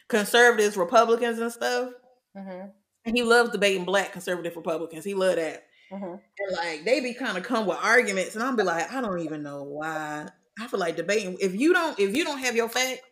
conservatives, 0.08 0.78
Republicans, 0.78 1.38
and 1.38 1.52
stuff. 1.52 1.90
Mm-hmm. 2.34 2.68
And 3.04 3.16
he 3.16 3.22
loves 3.22 3.50
debating 3.50 3.84
black 3.84 4.12
conservative 4.12 4.56
Republicans. 4.56 5.04
He 5.04 5.12
love 5.12 5.36
that. 5.36 5.64
Mm-hmm. 5.92 6.04
And 6.04 6.56
like 6.56 6.86
they 6.86 7.00
be 7.00 7.12
kind 7.12 7.36
of 7.36 7.44
come 7.44 7.66
with 7.66 7.76
arguments, 7.82 8.34
and 8.34 8.42
I'll 8.42 8.56
be 8.56 8.62
like, 8.62 8.90
I 8.90 9.02
don't 9.02 9.20
even 9.20 9.42
know 9.42 9.62
why. 9.62 10.26
I 10.58 10.66
feel 10.68 10.80
like 10.80 10.96
debating. 10.96 11.36
If 11.38 11.54
you 11.54 11.74
don't, 11.74 12.00
if 12.00 12.16
you 12.16 12.24
don't 12.24 12.38
have 12.38 12.56
your 12.56 12.70
fact, 12.70 13.02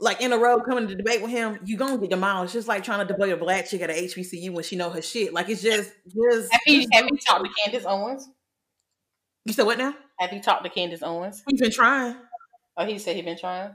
like 0.00 0.20
in 0.20 0.32
a 0.32 0.38
row 0.38 0.60
coming 0.60 0.88
to 0.88 0.94
debate 0.94 1.22
with 1.22 1.30
him, 1.30 1.58
you 1.64 1.76
gonna 1.76 1.98
get 1.98 2.10
demolished. 2.10 2.52
Just 2.52 2.68
like 2.68 2.84
trying 2.84 3.06
to 3.06 3.12
debate 3.12 3.32
a 3.32 3.36
black 3.36 3.66
chick 3.66 3.80
at 3.80 3.90
a 3.90 3.92
HBCU 3.92 4.50
when 4.50 4.64
she 4.64 4.76
know 4.76 4.90
her 4.90 5.02
shit. 5.02 5.32
Like 5.32 5.48
it's 5.48 5.62
just, 5.62 5.92
just. 6.06 6.52
Have 6.52 6.60
you, 6.66 6.86
have 6.92 7.04
you 7.04 7.18
talked 7.18 7.44
to 7.44 7.50
Candace 7.64 7.86
Owens? 7.86 8.28
You 9.44 9.52
said 9.52 9.66
what 9.66 9.78
now? 9.78 9.94
Have 10.18 10.32
you 10.32 10.40
talked 10.40 10.64
to 10.64 10.70
Candace 10.70 11.02
Owens? 11.02 11.42
He's 11.48 11.60
been 11.60 11.70
trying. 11.70 12.16
Oh, 12.76 12.84
he 12.84 12.98
said 12.98 13.16
he 13.16 13.22
been 13.22 13.38
trying. 13.38 13.72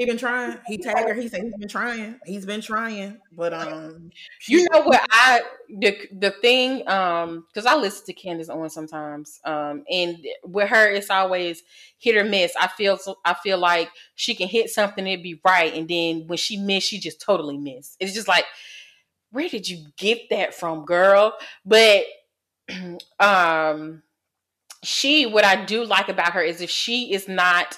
He 0.00 0.06
been 0.06 0.16
trying. 0.16 0.56
He 0.66 0.78
tagged 0.78 1.10
her. 1.10 1.14
He 1.14 1.28
said 1.28 1.42
he's 1.42 1.52
been 1.58 1.68
trying. 1.68 2.18
He's 2.24 2.46
been 2.46 2.62
trying. 2.62 3.18
But 3.32 3.52
um, 3.52 4.10
you 4.48 4.66
know 4.72 4.80
what 4.80 5.06
I 5.10 5.42
the 5.68 5.94
the 6.10 6.30
thing 6.30 6.88
um 6.88 7.44
because 7.52 7.66
I 7.66 7.74
listen 7.76 8.06
to 8.06 8.14
Candace 8.14 8.48
Owens 8.48 8.72
sometimes 8.72 9.40
um 9.44 9.84
and 9.90 10.16
with 10.42 10.70
her 10.70 10.90
it's 10.90 11.10
always 11.10 11.62
hit 11.98 12.16
or 12.16 12.24
miss. 12.24 12.54
I 12.58 12.68
feel 12.68 12.96
so 12.96 13.18
I 13.26 13.34
feel 13.34 13.58
like 13.58 13.90
she 14.14 14.34
can 14.34 14.48
hit 14.48 14.70
something 14.70 15.06
and 15.06 15.22
be 15.22 15.38
right, 15.44 15.74
and 15.74 15.86
then 15.86 16.26
when 16.28 16.38
she 16.38 16.56
miss, 16.56 16.84
she 16.84 16.98
just 16.98 17.20
totally 17.20 17.58
miss. 17.58 17.98
It's 18.00 18.14
just 18.14 18.26
like 18.26 18.46
where 19.32 19.50
did 19.50 19.68
you 19.68 19.84
get 19.98 20.30
that 20.30 20.54
from, 20.54 20.86
girl? 20.86 21.36
But 21.66 22.04
um 23.20 24.02
she 24.82 25.26
what 25.26 25.44
I 25.44 25.66
do 25.66 25.84
like 25.84 26.08
about 26.08 26.32
her 26.32 26.42
is 26.42 26.62
if 26.62 26.70
she 26.70 27.12
is 27.12 27.28
not 27.28 27.76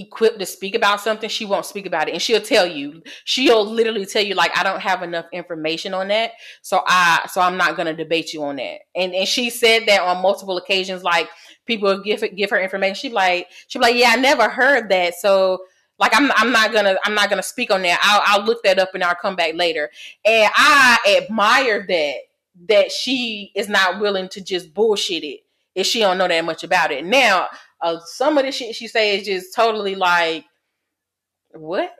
equipped 0.00 0.38
to 0.38 0.46
speak 0.46 0.74
about 0.74 1.00
something, 1.00 1.28
she 1.28 1.44
won't 1.44 1.66
speak 1.66 1.86
about 1.86 2.08
it. 2.08 2.12
And 2.12 2.22
she'll 2.22 2.40
tell 2.40 2.66
you, 2.66 3.02
she'll 3.24 3.64
literally 3.64 4.06
tell 4.06 4.22
you, 4.22 4.34
like, 4.34 4.56
I 4.56 4.62
don't 4.62 4.80
have 4.80 5.02
enough 5.02 5.26
information 5.32 5.94
on 5.94 6.08
that. 6.08 6.32
So 6.62 6.82
I 6.86 7.28
so 7.30 7.40
I'm 7.40 7.56
not 7.56 7.76
gonna 7.76 7.94
debate 7.94 8.32
you 8.32 8.44
on 8.44 8.56
that. 8.56 8.80
And 8.94 9.14
and 9.14 9.28
she 9.28 9.50
said 9.50 9.86
that 9.86 10.02
on 10.02 10.22
multiple 10.22 10.56
occasions, 10.56 11.02
like 11.02 11.28
people 11.66 12.00
give 12.02 12.24
give 12.36 12.50
her 12.50 12.60
information. 12.60 12.94
She 12.94 13.10
like, 13.10 13.48
she 13.66 13.78
like, 13.78 13.96
Yeah, 13.96 14.10
I 14.12 14.16
never 14.16 14.48
heard 14.48 14.88
that. 14.90 15.14
So 15.14 15.60
like 15.98 16.12
I'm 16.14 16.30
I'm 16.36 16.52
not 16.52 16.72
gonna 16.72 16.96
I'm 17.04 17.14
not 17.14 17.28
gonna 17.28 17.42
speak 17.42 17.70
on 17.70 17.82
that. 17.82 17.98
I'll 18.02 18.22
I'll 18.40 18.46
look 18.46 18.62
that 18.62 18.78
up 18.78 18.90
and 18.94 19.02
I'll 19.02 19.14
come 19.14 19.36
back 19.36 19.54
later. 19.54 19.90
And 20.24 20.50
I 20.54 21.22
admire 21.22 21.84
that 21.88 22.14
that 22.68 22.90
she 22.90 23.52
is 23.54 23.68
not 23.68 24.00
willing 24.00 24.28
to 24.30 24.40
just 24.40 24.74
bullshit 24.74 25.24
it 25.24 25.40
if 25.74 25.86
she 25.86 26.00
don't 26.00 26.18
know 26.18 26.28
that 26.28 26.44
much 26.44 26.64
about 26.64 26.90
it. 26.90 27.04
Now, 27.04 27.46
uh, 27.80 27.98
some 28.04 28.38
of 28.38 28.44
the 28.44 28.52
shit 28.52 28.74
she 28.74 28.88
say 28.88 29.18
is 29.18 29.26
just 29.26 29.54
totally 29.54 29.94
like, 29.94 30.44
what? 31.52 31.90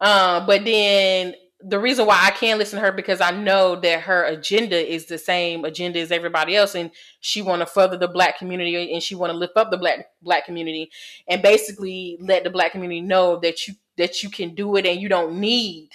Uh, 0.00 0.44
but 0.46 0.64
then 0.64 1.34
the 1.60 1.78
reason 1.78 2.06
why 2.06 2.20
I 2.22 2.30
can't 2.30 2.58
listen 2.58 2.78
to 2.78 2.84
her 2.84 2.92
because 2.92 3.20
I 3.20 3.32
know 3.32 3.74
that 3.80 4.02
her 4.02 4.24
agenda 4.24 4.76
is 4.76 5.06
the 5.06 5.18
same 5.18 5.64
agenda 5.64 5.98
as 5.98 6.12
everybody 6.12 6.54
else, 6.54 6.74
and 6.76 6.90
she 7.20 7.42
want 7.42 7.60
to 7.60 7.66
further 7.66 7.96
the 7.96 8.06
black 8.06 8.38
community 8.38 8.92
and 8.92 9.02
she 9.02 9.16
want 9.16 9.32
to 9.32 9.36
lift 9.36 9.56
up 9.56 9.70
the 9.70 9.76
black 9.76 10.06
black 10.22 10.44
community, 10.44 10.90
and 11.26 11.42
basically 11.42 12.16
let 12.20 12.44
the 12.44 12.50
black 12.50 12.72
community 12.72 13.00
know 13.00 13.38
that 13.40 13.66
you 13.66 13.74
that 13.96 14.22
you 14.22 14.30
can 14.30 14.54
do 14.54 14.76
it 14.76 14.86
and 14.86 15.00
you 15.00 15.08
don't 15.08 15.40
need 15.40 15.90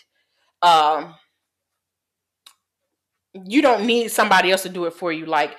um 0.61 1.15
you 3.33 3.61
don't 3.61 3.85
need 3.85 4.09
somebody 4.09 4.51
else 4.51 4.63
to 4.63 4.69
do 4.69 4.85
it 4.85 4.93
for 4.93 5.11
you. 5.11 5.25
Like 5.25 5.57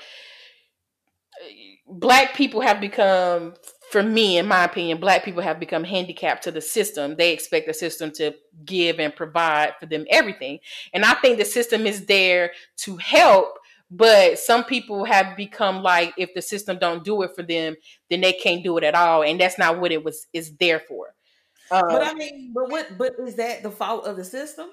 black 2.01 2.35
people 2.35 2.61
have 2.61 2.81
become 2.81 3.55
for 3.91 4.03
me 4.03 4.39
in 4.39 4.47
my 4.47 4.65
opinion 4.65 4.99
black 4.99 5.25
people 5.25 5.43
have 5.43 5.61
become 5.61 5.85
handicapped 5.85 6.43
to 6.43 6.51
the 6.51 6.61
system 6.61 7.15
they 7.17 7.33
expect 7.33 7.67
the 7.67 7.75
system 7.75 8.11
to 8.11 8.35
give 8.65 8.99
and 8.99 9.15
provide 9.15 9.73
for 9.79 9.87
them 9.87 10.05
everything 10.11 10.59
and 10.93 11.05
i 11.05 11.15
think 11.15 11.39
the 11.39 11.45
system 11.45 11.87
is 11.87 12.07
there 12.07 12.51
to 12.77 12.97
help 12.97 13.59
but 13.91 14.39
some 14.39 14.65
people 14.65 15.05
have 15.05 15.37
become 15.37 15.83
like 15.83 16.13
if 16.17 16.33
the 16.35 16.43
system 16.43 16.79
don't 16.79 17.05
do 17.05 17.23
it 17.23 17.31
for 17.37 17.43
them 17.43 17.77
then 18.11 18.21
they 18.21 18.33
can't 18.33 18.65
do 18.65 18.77
it 18.77 18.85
at 18.85 18.95
all 18.95 19.23
and 19.23 19.41
that's 19.41 19.59
not 19.59 19.81
what 19.81 19.93
it 19.93 20.03
was 20.03 20.27
is 20.33 20.53
there 20.57 20.81
for 20.81 21.15
uh, 21.71 21.83
but 21.89 22.03
i 22.03 22.15
mean 22.15 22.53
but 22.53 22.71
what 22.71 22.99
but 22.99 23.13
is 23.21 23.37
that 23.37 23.63
the 23.63 23.71
fault 23.71 24.07
of 24.07 24.17
the 24.17 24.25
system 24.25 24.69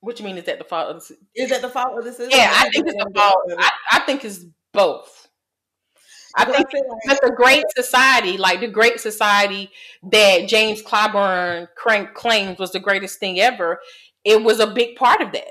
what 0.00 0.18
you 0.18 0.24
mean 0.26 0.36
is 0.36 0.44
that 0.44 0.58
the 0.58 0.64
fault 0.64 0.90
of 0.90 0.96
the 0.96 1.00
system? 1.00 1.26
Is 1.34 1.48
that 1.48 1.62
the 1.62 1.70
fault 1.70 1.98
of 1.98 2.04
the 2.04 2.12
system? 2.12 2.38
Yeah, 2.38 2.52
I 2.54 2.68
think 2.68 2.86
it's 2.86 3.02
the 3.02 3.10
fault. 3.14 3.36
I, 3.58 3.70
I 3.92 4.00
think 4.00 4.22
it's 4.22 4.44
both. 4.70 5.28
I 6.36 6.44
think 6.46 6.66
that 7.06 7.20
the 7.22 7.32
Great 7.36 7.64
Society, 7.76 8.36
like 8.36 8.60
the 8.60 8.68
Great 8.68 9.00
Society 9.00 9.70
that 10.10 10.48
James 10.48 10.82
Clyburn 10.82 11.68
claims 12.14 12.58
was 12.58 12.72
the 12.72 12.80
greatest 12.80 13.20
thing 13.20 13.38
ever, 13.40 13.80
it 14.24 14.42
was 14.42 14.58
a 14.58 14.66
big 14.66 14.96
part 14.96 15.20
of 15.20 15.32
that. 15.32 15.48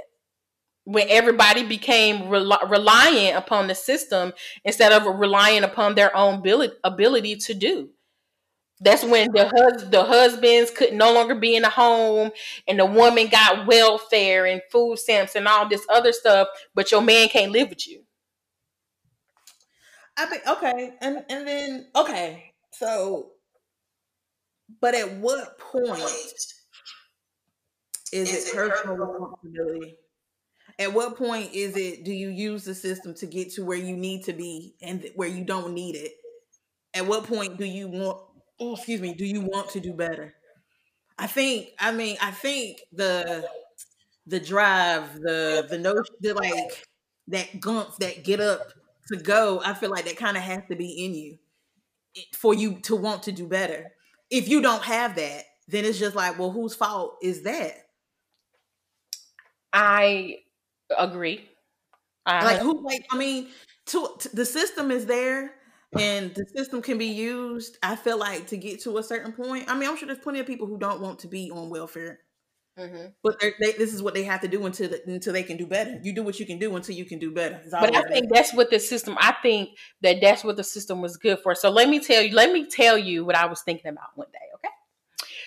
When 0.85 1.07
everybody 1.10 1.64
became 1.65 2.30
rel- 2.30 2.60
reliant 2.69 3.38
upon 3.38 3.68
the 3.68 3.76
system 3.76 4.34
instead 4.65 4.91
of 4.91 5.05
relying 5.19 5.64
upon 5.64 5.95
their 5.95 6.15
own 6.15 6.35
ability, 6.39 6.73
ability 6.84 7.38
to 7.38 7.53
do. 7.53 7.89
That's 8.81 9.03
when 9.05 9.31
the 9.34 9.49
hus- 9.49 9.89
the 9.89 10.03
husbands 10.05 10.72
could 10.72 10.93
no 10.93 11.14
longer 11.14 11.35
be 11.35 11.55
in 11.55 11.64
the 11.64 11.69
home, 11.69 12.31
and 12.68 12.80
the 12.80 12.85
woman 12.85 13.27
got 13.27 13.68
welfare 13.68 14.45
and 14.45 14.61
food 14.72 14.99
stamps 14.99 15.35
and 15.35 15.47
all 15.47 15.69
this 15.69 15.85
other 15.89 16.14
stuff, 16.14 16.49
but 16.76 16.91
your 16.91 17.01
man 17.01 17.30
can't 17.30 17.51
live 17.53 17.69
with 17.69 17.88
you. 17.88 18.02
I 20.18 20.30
mean, 20.30 20.41
okay, 20.48 20.94
and 21.02 21.26
and 21.30 21.48
then 21.48 21.88
okay, 21.95 22.53
so, 22.72 23.31
but 24.81 24.94
at 24.95 25.14
what 25.18 25.57
point 25.57 25.99
is, 26.02 26.53
is 28.11 28.31
it 28.48 28.53
personal 28.56 28.95
responsibility? 28.95 29.95
At 30.80 30.94
what 30.94 31.18
point 31.18 31.52
is 31.53 31.77
it? 31.77 32.06
Do 32.06 32.11
you 32.14 32.30
use 32.30 32.65
the 32.65 32.76
system 32.76 33.14
to 33.15 33.27
get 33.27 33.52
to 33.53 33.65
where 33.65 33.77
you 33.77 33.98
need 33.98 34.23
to 34.26 34.34
be 34.34 34.76
and 34.81 35.06
where 35.15 35.30
you 35.30 35.45
don't 35.45 35.73
need 35.73 35.95
it? 35.95 36.14
At 36.94 37.07
what 37.07 37.26
point 37.26 37.57
do 37.57 37.65
you 37.65 37.88
want? 37.90 38.19
Oh, 38.60 38.76
excuse 38.76 39.02
me. 39.02 39.14
Do 39.14 39.26
you 39.26 39.41
want 39.41 39.69
to 39.72 39.80
do 39.80 39.94
better? 39.94 40.35
I 41.18 41.27
think. 41.27 41.69
I 41.80 41.91
mean, 41.91 42.18
I 42.22 42.31
think 42.31 42.80
the 42.94 43.48
the 44.27 44.40
drive, 44.40 45.15
the 45.22 45.68
the 45.69 45.77
notion, 45.77 46.15
the 46.22 46.34
like 46.34 46.85
that 47.27 47.60
gump, 47.61 47.98
that 47.99 48.23
get 48.23 48.40
up 48.40 48.73
to 49.11 49.17
go, 49.17 49.61
I 49.63 49.73
feel 49.73 49.89
like 49.89 50.05
that 50.05 50.17
kind 50.17 50.38
of 50.38 50.43
has 50.43 50.63
to 50.69 50.75
be 50.75 51.05
in 51.05 51.13
you 51.13 51.38
for 52.34 52.53
you 52.53 52.80
to 52.81 52.95
want 52.95 53.23
to 53.23 53.31
do 53.31 53.47
better. 53.47 53.91
If 54.30 54.47
you 54.47 54.61
don't 54.61 54.84
have 54.84 55.15
that, 55.15 55.43
then 55.67 55.85
it's 55.85 55.99
just 55.99 56.15
like, 56.15 56.38
well, 56.38 56.51
whose 56.51 56.75
fault 56.75 57.17
is 57.21 57.43
that? 57.43 57.73
I 59.71 60.38
agree. 60.97 61.49
I 62.25 62.45
like 62.45 62.59
who 62.59 62.81
like 62.85 63.05
I 63.11 63.17
mean, 63.17 63.49
to, 63.88 64.07
to, 64.19 64.35
the 64.35 64.45
system 64.45 64.91
is 64.91 65.05
there 65.05 65.55
and 65.97 66.34
the 66.34 66.45
system 66.55 66.81
can 66.81 66.97
be 66.97 67.07
used. 67.07 67.77
I 67.84 67.95
feel 67.95 68.17
like 68.17 68.47
to 68.47 68.57
get 68.57 68.81
to 68.84 68.97
a 68.97 69.03
certain 69.03 69.34
point. 69.34 69.69
I 69.69 69.77
mean, 69.77 69.89
I'm 69.89 69.97
sure 69.97 70.07
there's 70.07 70.19
plenty 70.19 70.39
of 70.39 70.47
people 70.47 70.67
who 70.67 70.77
don't 70.77 71.01
want 71.01 71.19
to 71.19 71.27
be 71.27 71.51
on 71.51 71.69
welfare 71.69 72.19
Mm-hmm. 72.78 73.06
But 73.22 73.40
they, 73.60 73.74
this 73.74 73.94
is 73.94 74.02
what 74.02 74.16
they 74.16 74.24
have 74.24 74.41
to 74.41 74.48
do 74.48 74.66
until 74.66 74.90
the, 74.90 75.02
until 75.06 75.32
they 75.32 75.44
can 75.44 75.58
do 75.58 75.68
better. 75.68 76.00
You 76.02 76.14
do 76.14 76.24
what 76.24 76.40
you 76.40 76.45
can 76.45 76.58
do 76.58 76.76
until 76.76 76.95
you 76.95 77.06
can 77.06 77.20
do 77.20 77.32
better. 77.32 77.62
But 77.70 77.95
I 77.95 78.02
think 78.04 78.34
that's 78.34 78.54
what 78.54 78.72
the 78.72 78.80
system. 78.80 79.16
I 79.20 79.36
think 79.44 79.70
that 80.02 80.18
that's 80.22 80.44
what 80.44 80.58
the 80.58 80.64
system 80.64 81.00
was 81.00 81.18
good 81.18 81.40
for. 81.40 81.54
So 81.54 81.70
let 81.70 81.88
me 81.88 82.00
tell 82.00 82.22
you. 82.22 82.34
Let 82.34 82.52
me 82.52 82.66
tell 82.66 82.98
you 82.98 83.26
what 83.26 83.36
I 83.36 83.45
was 83.45 83.62
thinking 83.62 83.90
about 83.90 84.10
one 84.16 84.28
day. 84.34 84.40
Okay. 84.56 84.74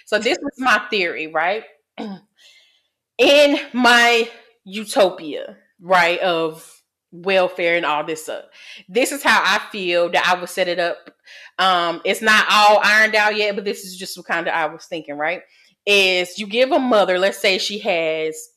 So 0.05 0.19
this 0.19 0.39
was 0.41 0.53
my 0.59 0.81
theory, 0.89 1.27
right? 1.27 1.65
In 3.19 3.59
my 3.73 4.31
utopia, 4.65 5.57
right, 5.81 6.21
of 6.21 6.77
welfare 7.11 7.77
and 7.77 7.87
all 7.87 8.05
this 8.05 8.25
stuff. 8.25 8.45
This 8.89 9.11
is 9.11 9.23
how 9.23 9.41
I 9.43 9.61
feel 9.71 10.11
that 10.11 10.29
I 10.29 10.39
would 10.39 10.49
set 10.49 10.69
it 10.69 10.79
up. 10.79 11.11
Um, 11.59 12.03
it's 12.05 12.23
not 12.23 12.47
all 12.51 12.81
ironed 12.85 13.15
out 13.15 13.37
yet, 13.37 13.57
but 13.57 13.65
this 13.65 13.85
is 13.85 13.97
just 13.97 14.17
what 14.17 14.27
kind 14.27 14.47
of 14.47 14.55
I 14.55 14.67
was 14.67 14.85
thinking, 14.85 15.17
right? 15.17 15.43
Is 15.87 16.39
you 16.39 16.47
give 16.47 16.73
a 16.73 16.79
mother, 16.79 17.19
let's 17.19 17.39
say 17.39 17.59
she 17.59 17.79
has 17.81 18.49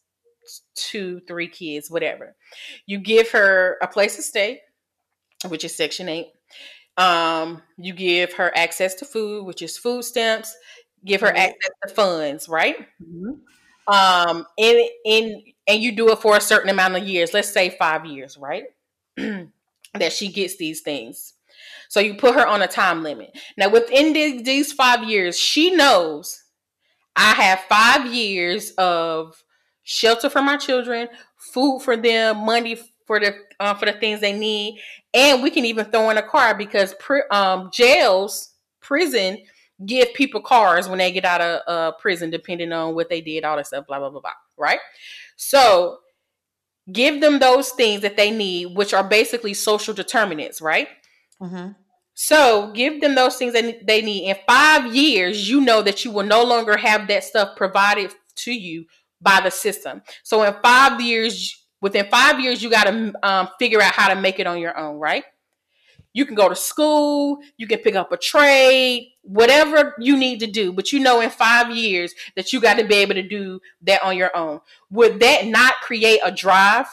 two, 0.75 1.21
three 1.27 1.47
kids, 1.47 1.91
whatever. 1.91 2.35
You 2.85 2.99
give 2.99 3.29
her 3.31 3.77
a 3.81 3.87
place 3.87 4.15
to 4.15 4.21
stay, 4.21 4.61
which 5.47 5.63
is 5.63 5.75
Section 5.75 6.09
8. 6.09 6.27
Um, 6.97 7.61
you 7.77 7.93
give 7.93 8.33
her 8.33 8.51
access 8.57 8.95
to 8.95 9.05
food, 9.05 9.45
which 9.45 9.61
is 9.61 9.77
food 9.77 10.03
stamps. 10.03 10.55
Give 11.05 11.21
her 11.21 11.27
mm-hmm. 11.27 11.37
access 11.37 11.71
to 11.87 11.93
funds, 11.93 12.49
right? 12.49 12.75
Mm-hmm. 13.01 13.33
Um, 13.93 14.45
and 14.57 14.89
in 15.05 15.43
and 15.67 15.81
you 15.81 15.91
do 15.93 16.11
it 16.11 16.19
for 16.19 16.35
a 16.35 16.41
certain 16.41 16.69
amount 16.69 16.97
of 16.97 17.07
years. 17.07 17.33
Let's 17.33 17.51
say 17.51 17.69
five 17.69 18.05
years, 18.05 18.37
right? 18.37 18.65
that 19.17 20.11
she 20.11 20.31
gets 20.31 20.57
these 20.57 20.81
things. 20.81 21.33
So 21.87 21.99
you 21.99 22.15
put 22.15 22.35
her 22.35 22.45
on 22.45 22.61
a 22.61 22.67
time 22.67 23.01
limit. 23.01 23.37
Now, 23.57 23.69
within 23.69 24.13
the, 24.13 24.41
these 24.43 24.71
five 24.71 25.03
years, 25.03 25.39
she 25.39 25.71
knows 25.71 26.43
I 27.19 27.33
have 27.33 27.59
five 27.67 28.05
years 28.13 28.71
of 28.77 29.43
shelter 29.83 30.29
for 30.29 30.41
my 30.41 30.55
children, 30.55 31.09
food 31.35 31.81
for 31.81 31.97
them, 31.97 32.45
money 32.45 32.79
for 33.05 33.19
the 33.19 33.35
uh, 33.59 33.73
for 33.73 33.85
the 33.87 33.91
things 33.91 34.21
they 34.21 34.31
need, 34.31 34.79
and 35.13 35.43
we 35.43 35.51
can 35.51 35.65
even 35.65 35.85
throw 35.85 36.09
in 36.11 36.17
a 36.17 36.23
car 36.23 36.55
because 36.55 36.95
um, 37.29 37.69
jails, 37.73 38.53
prison 38.79 39.37
give 39.85 40.13
people 40.13 40.41
cars 40.41 40.89
when 40.89 40.99
they 40.99 41.11
get 41.11 41.25
out 41.25 41.41
of 41.41 41.61
uh, 41.67 41.91
prison, 41.97 42.29
depending 42.29 42.71
on 42.71 42.95
what 42.95 43.09
they 43.09 43.19
did, 43.19 43.43
all 43.43 43.57
that 43.57 43.67
stuff, 43.67 43.85
blah 43.85 43.99
blah 43.99 44.09
blah 44.09 44.21
blah. 44.21 44.31
Right? 44.57 44.79
So 45.35 45.97
give 46.89 47.19
them 47.19 47.39
those 47.39 47.69
things 47.71 48.01
that 48.01 48.15
they 48.15 48.31
need, 48.31 48.77
which 48.77 48.93
are 48.93 49.03
basically 49.03 49.53
social 49.53 49.93
determinants, 49.93 50.61
right? 50.61 50.87
Mm-hmm. 51.41 51.71
So 52.21 52.73
give 52.73 52.99
them 52.99 53.15
those 53.15 53.37
things 53.37 53.53
that 53.53 53.87
they 53.87 54.01
need. 54.01 54.29
In 54.29 54.35
five 54.45 54.93
years, 54.93 55.49
you 55.49 55.61
know 55.61 55.81
that 55.81 56.03
you 56.03 56.11
will 56.11 56.25
no 56.25 56.43
longer 56.43 56.75
have 56.75 57.07
that 57.07 57.23
stuff 57.23 57.55
provided 57.55 58.13
to 58.35 58.51
you 58.51 58.87
by 59.21 59.39
the 59.39 59.49
system. 59.49 60.01
So 60.23 60.43
in 60.43 60.53
five 60.61 60.99
years, 60.99 61.65
within 61.79 62.07
five 62.11 62.41
years, 62.41 62.61
you 62.61 62.69
got 62.69 62.87
to 62.87 63.13
um, 63.23 63.47
figure 63.57 63.81
out 63.81 63.93
how 63.93 64.13
to 64.13 64.19
make 64.19 64.37
it 64.37 64.47
on 64.47 64.59
your 64.59 64.77
own, 64.77 64.97
right? 64.97 65.23
You 66.11 66.25
can 66.25 66.35
go 66.35 66.49
to 66.49 66.57
school, 66.57 67.37
you 67.55 67.67
can 67.67 67.79
pick 67.79 67.95
up 67.95 68.11
a 68.11 68.17
trade, 68.17 69.13
whatever 69.21 69.95
you 69.97 70.17
need 70.17 70.41
to 70.41 70.47
do, 70.47 70.73
but 70.73 70.91
you 70.91 70.99
know 70.99 71.21
in 71.21 71.29
five 71.29 71.73
years 71.73 72.13
that 72.35 72.51
you 72.51 72.59
got 72.59 72.79
to 72.79 72.83
be 72.83 72.95
able 72.95 73.13
to 73.13 73.25
do 73.25 73.61
that 73.83 74.03
on 74.03 74.17
your 74.17 74.35
own. 74.35 74.59
Would 74.89 75.21
that 75.21 75.47
not 75.47 75.75
create 75.83 76.19
a 76.21 76.33
drive 76.33 76.87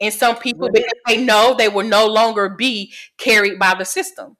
in 0.00 0.10
some 0.10 0.34
people 0.34 0.68
because 0.72 0.90
they 1.06 1.24
know 1.24 1.54
they 1.56 1.68
will 1.68 1.86
no 1.86 2.08
longer 2.08 2.48
be 2.48 2.92
carried 3.16 3.60
by 3.60 3.74
the 3.74 3.84
system? 3.84 4.36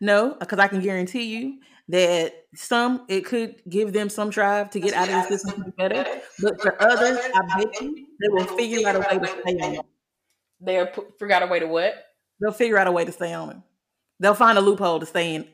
No, 0.00 0.36
because 0.38 0.58
I 0.58 0.68
can 0.68 0.80
guarantee 0.80 1.24
you 1.24 1.60
that 1.88 2.32
some 2.54 3.04
it 3.08 3.24
could 3.24 3.56
give 3.68 3.92
them 3.92 4.08
some 4.08 4.30
drive 4.30 4.70
to 4.70 4.80
get 4.80 4.94
out 4.94 5.08
of 5.08 5.28
the 5.28 5.38
system 5.38 5.72
better, 5.76 6.04
but 6.40 6.60
for 6.60 6.80
others, 6.80 7.18
I 7.34 7.58
bet 7.58 7.80
you 7.80 8.06
they 8.20 8.28
will 8.28 8.44
figure 8.44 8.88
out 8.88 8.96
a 8.96 9.00
way 9.00 9.18
to 9.18 9.26
stay 9.26 9.58
on 9.60 9.74
it. 9.74 9.86
They'll 10.60 10.86
figure 11.18 11.34
out 11.34 11.42
a 11.42 11.46
way 11.46 11.58
to 11.58 11.66
what? 11.66 11.94
They'll 12.40 12.52
figure 12.52 12.78
out 12.78 12.86
a 12.86 12.92
way 12.92 13.04
to 13.04 13.12
stay 13.12 13.32
on 13.34 13.50
it. 13.50 13.56
They'll 14.20 14.34
find 14.34 14.56
a 14.56 14.60
loophole 14.60 15.00
to 15.00 15.06
stay 15.06 15.34
in. 15.34 15.48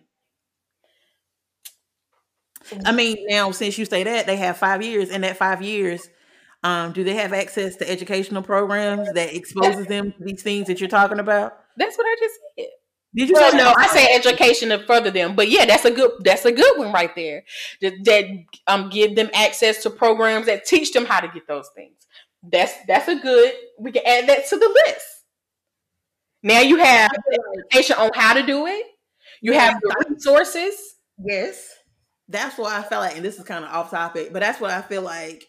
I 2.84 2.92
mean, 2.92 3.16
now 3.28 3.50
since 3.52 3.78
you 3.78 3.84
say 3.84 4.04
that, 4.04 4.26
they 4.26 4.36
have 4.36 4.56
five 4.56 4.82
years. 4.82 5.10
In 5.10 5.20
that 5.22 5.36
five 5.36 5.62
years, 5.62 6.08
um, 6.64 6.92
do 6.92 7.04
they 7.04 7.14
have 7.14 7.32
access 7.32 7.76
to 7.76 7.88
educational 7.88 8.42
programs 8.42 9.12
that 9.12 9.34
exposes 9.34 9.86
them 9.86 10.12
to 10.12 10.24
these 10.24 10.42
things 10.42 10.66
that 10.66 10.80
you're 10.80 10.88
talking 10.88 11.20
about? 11.20 11.58
That's 11.76 11.96
what 11.96 12.04
I 12.04 12.16
just 12.18 12.34
said. 12.58 12.66
Did 13.16 13.30
you 13.30 13.34
well, 13.34 13.50
say 13.50 13.56
no? 13.56 13.72
I 13.74 13.86
say 13.86 14.14
education 14.14 14.68
to 14.68 14.78
further 14.80 15.10
them, 15.10 15.34
but 15.34 15.48
yeah, 15.48 15.64
that's 15.64 15.86
a 15.86 15.90
good 15.90 16.10
that's 16.20 16.44
a 16.44 16.52
good 16.52 16.78
one 16.78 16.92
right 16.92 17.14
there. 17.16 17.44
That, 17.80 18.04
that 18.04 18.26
um 18.66 18.90
give 18.90 19.16
them 19.16 19.30
access 19.32 19.82
to 19.84 19.90
programs 19.90 20.46
that 20.46 20.66
teach 20.66 20.92
them 20.92 21.06
how 21.06 21.20
to 21.20 21.28
get 21.28 21.48
those 21.48 21.68
things. 21.74 22.06
That's 22.42 22.74
that's 22.86 23.08
a 23.08 23.16
good. 23.16 23.54
We 23.78 23.90
can 23.90 24.02
add 24.06 24.28
that 24.28 24.46
to 24.48 24.58
the 24.58 24.68
list. 24.86 25.06
Now 26.42 26.60
you 26.60 26.76
have 26.76 27.10
education 27.72 27.96
on 27.98 28.10
how 28.14 28.34
to 28.34 28.44
do 28.44 28.66
it. 28.66 28.84
You 29.40 29.54
have 29.54 29.80
the 29.80 30.04
resources. 30.10 30.74
Yes, 31.18 31.70
that's 32.28 32.58
what 32.58 32.70
I 32.70 32.82
felt 32.82 33.02
like, 33.02 33.16
and 33.16 33.24
this 33.24 33.38
is 33.38 33.44
kind 33.44 33.64
of 33.64 33.70
off 33.70 33.90
topic, 33.90 34.30
but 34.30 34.40
that's 34.40 34.60
what 34.60 34.70
I 34.70 34.82
feel 34.82 35.02
like. 35.02 35.42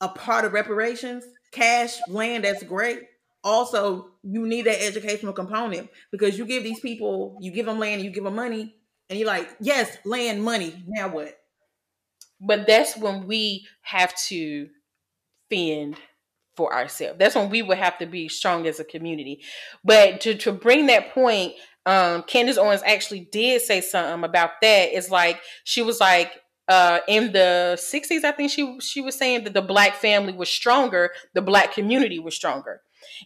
A 0.00 0.08
part 0.08 0.46
of 0.46 0.54
reparations, 0.54 1.24
cash, 1.52 1.98
land, 2.08 2.44
that's 2.44 2.62
great 2.62 3.00
also 3.42 4.10
you 4.22 4.46
need 4.46 4.66
that 4.66 4.82
educational 4.82 5.32
component 5.32 5.88
because 6.10 6.38
you 6.38 6.44
give 6.44 6.62
these 6.62 6.80
people, 6.80 7.38
you 7.40 7.50
give 7.52 7.66
them 7.66 7.78
land, 7.78 8.02
you 8.02 8.10
give 8.10 8.24
them 8.24 8.36
money, 8.36 8.74
and 9.08 9.18
you're 9.18 9.28
like, 9.28 9.48
yes, 9.60 9.96
land, 10.04 10.42
money. 10.42 10.84
Now 10.86 11.08
what? 11.08 11.36
But 12.40 12.66
that's 12.66 12.96
when 12.96 13.26
we 13.26 13.66
have 13.82 14.14
to 14.28 14.68
fend 15.50 15.96
for 16.56 16.74
ourselves. 16.74 17.18
That's 17.18 17.34
when 17.34 17.50
we 17.50 17.62
would 17.62 17.78
have 17.78 17.98
to 17.98 18.06
be 18.06 18.28
strong 18.28 18.66
as 18.66 18.80
a 18.80 18.84
community. 18.84 19.42
But 19.84 20.20
to 20.22 20.34
to 20.36 20.52
bring 20.52 20.86
that 20.86 21.12
point, 21.12 21.54
um, 21.86 22.22
Candace 22.24 22.58
Owens 22.58 22.82
actually 22.84 23.28
did 23.32 23.62
say 23.62 23.80
something 23.80 24.24
about 24.24 24.60
that. 24.62 24.90
It's 24.92 25.10
like 25.10 25.40
she 25.64 25.82
was 25.82 26.00
like, 26.00 26.32
uh, 26.68 27.00
in 27.08 27.32
the 27.32 27.76
60s, 27.78 28.24
I 28.24 28.32
think 28.32 28.50
she 28.50 28.78
she 28.80 29.00
was 29.00 29.16
saying 29.16 29.44
that 29.44 29.54
the 29.54 29.62
black 29.62 29.94
family 29.94 30.32
was 30.32 30.48
stronger, 30.48 31.10
the 31.34 31.42
black 31.42 31.72
community 31.74 32.18
was 32.18 32.34
stronger. 32.34 32.80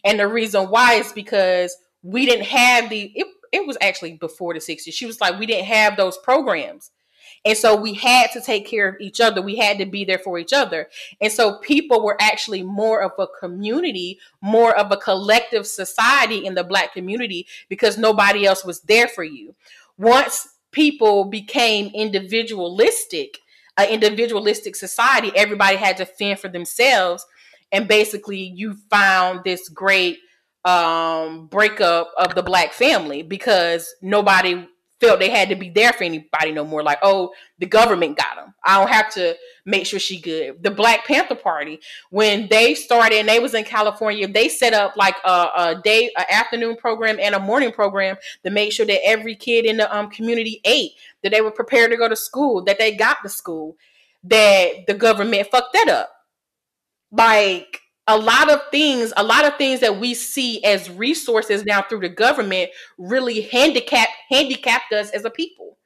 And 0.04 0.20
the 0.20 0.28
reason 0.28 0.64
why 0.68 0.94
is 0.94 1.12
because 1.12 1.76
we 2.02 2.26
didn't 2.26 2.46
have 2.46 2.90
the 2.90 3.12
it, 3.14 3.26
it 3.52 3.66
was 3.66 3.78
actually 3.80 4.14
before 4.14 4.52
the 4.52 4.60
60s. 4.60 4.92
She 4.92 5.06
was 5.06 5.20
like, 5.20 5.38
we 5.38 5.46
didn't 5.46 5.66
have 5.66 5.96
those 5.96 6.18
programs. 6.18 6.90
And 7.44 7.56
so 7.56 7.76
we 7.76 7.94
had 7.94 8.30
to 8.32 8.40
take 8.40 8.66
care 8.66 8.88
of 8.88 8.96
each 9.00 9.20
other. 9.20 9.42
We 9.42 9.56
had 9.56 9.78
to 9.78 9.86
be 9.86 10.04
there 10.04 10.18
for 10.18 10.38
each 10.38 10.52
other. 10.52 10.88
And 11.20 11.30
so 11.30 11.58
people 11.58 12.02
were 12.02 12.16
actually 12.20 12.62
more 12.62 13.02
of 13.02 13.12
a 13.18 13.26
community, 13.38 14.18
more 14.40 14.74
of 14.74 14.90
a 14.90 14.96
collective 14.96 15.66
society 15.66 16.46
in 16.46 16.54
the 16.54 16.64
black 16.64 16.94
community 16.94 17.46
because 17.68 17.98
nobody 17.98 18.46
else 18.46 18.64
was 18.64 18.80
there 18.80 19.08
for 19.08 19.24
you. 19.24 19.54
Once 19.98 20.48
people 20.72 21.26
became 21.26 21.90
individualistic, 21.94 23.38
an 23.76 23.88
individualistic 23.88 24.74
society, 24.74 25.30
everybody 25.36 25.76
had 25.76 25.98
to 25.98 26.06
fend 26.06 26.40
for 26.40 26.48
themselves 26.48 27.26
and 27.74 27.88
basically 27.88 28.52
you 28.54 28.76
found 28.88 29.40
this 29.44 29.68
great 29.68 30.18
um 30.64 31.46
breakup 31.48 32.10
of 32.16 32.34
the 32.34 32.42
black 32.42 32.72
family 32.72 33.22
because 33.22 33.94
nobody 34.00 34.66
felt 35.00 35.18
they 35.18 35.28
had 35.28 35.50
to 35.50 35.56
be 35.56 35.68
there 35.68 35.92
for 35.92 36.04
anybody 36.04 36.52
no 36.52 36.64
more. 36.64 36.82
Like 36.82 37.00
oh 37.02 37.34
the 37.58 37.66
government 37.66 38.16
got 38.16 38.36
them 38.36 38.54
i 38.64 38.78
don't 38.78 38.90
have 38.90 39.12
to 39.14 39.34
make 39.64 39.86
sure 39.86 39.98
she 39.98 40.20
good. 40.20 40.62
The 40.62 40.70
black 40.70 41.06
panther 41.06 41.34
party 41.34 41.80
when 42.10 42.48
they 42.48 42.74
started 42.74 43.18
and 43.18 43.28
they 43.28 43.38
was 43.38 43.54
in 43.54 43.64
california 43.64 44.26
they 44.26 44.48
set 44.48 44.72
up 44.72 44.96
like 44.96 45.16
a, 45.24 45.48
a 45.56 45.80
day 45.82 46.10
an 46.16 46.24
afternoon 46.30 46.76
program 46.76 47.18
and 47.20 47.34
a 47.34 47.40
morning 47.40 47.72
program 47.72 48.16
to 48.44 48.50
make 48.50 48.72
sure 48.72 48.86
that 48.86 49.06
every 49.06 49.36
kid 49.36 49.64
in 49.64 49.76
the 49.76 49.94
um, 49.94 50.10
community 50.10 50.60
ate 50.64 50.92
that 51.22 51.30
they 51.30 51.40
were 51.40 51.50
prepared 51.50 51.90
to 51.90 51.96
go 51.96 52.08
to 52.08 52.16
school 52.16 52.62
that 52.64 52.78
they 52.78 52.94
got 52.94 53.18
to 53.22 53.28
school 53.28 53.76
that 54.22 54.86
the 54.86 54.94
government 54.94 55.48
fucked 55.50 55.72
that 55.74 55.88
up 55.88 56.13
like 57.16 57.80
a 58.06 58.18
lot 58.18 58.50
of 58.50 58.60
things, 58.70 59.12
a 59.16 59.22
lot 59.22 59.46
of 59.46 59.56
things 59.56 59.80
that 59.80 59.98
we 59.98 60.14
see 60.14 60.62
as 60.64 60.90
resources 60.90 61.64
now 61.64 61.82
through 61.82 62.00
the 62.00 62.08
government 62.08 62.70
really 62.98 63.42
handicap 63.42 64.08
handicapped 64.28 64.92
us 64.92 65.10
as 65.10 65.24
a 65.24 65.30
people. 65.30 65.78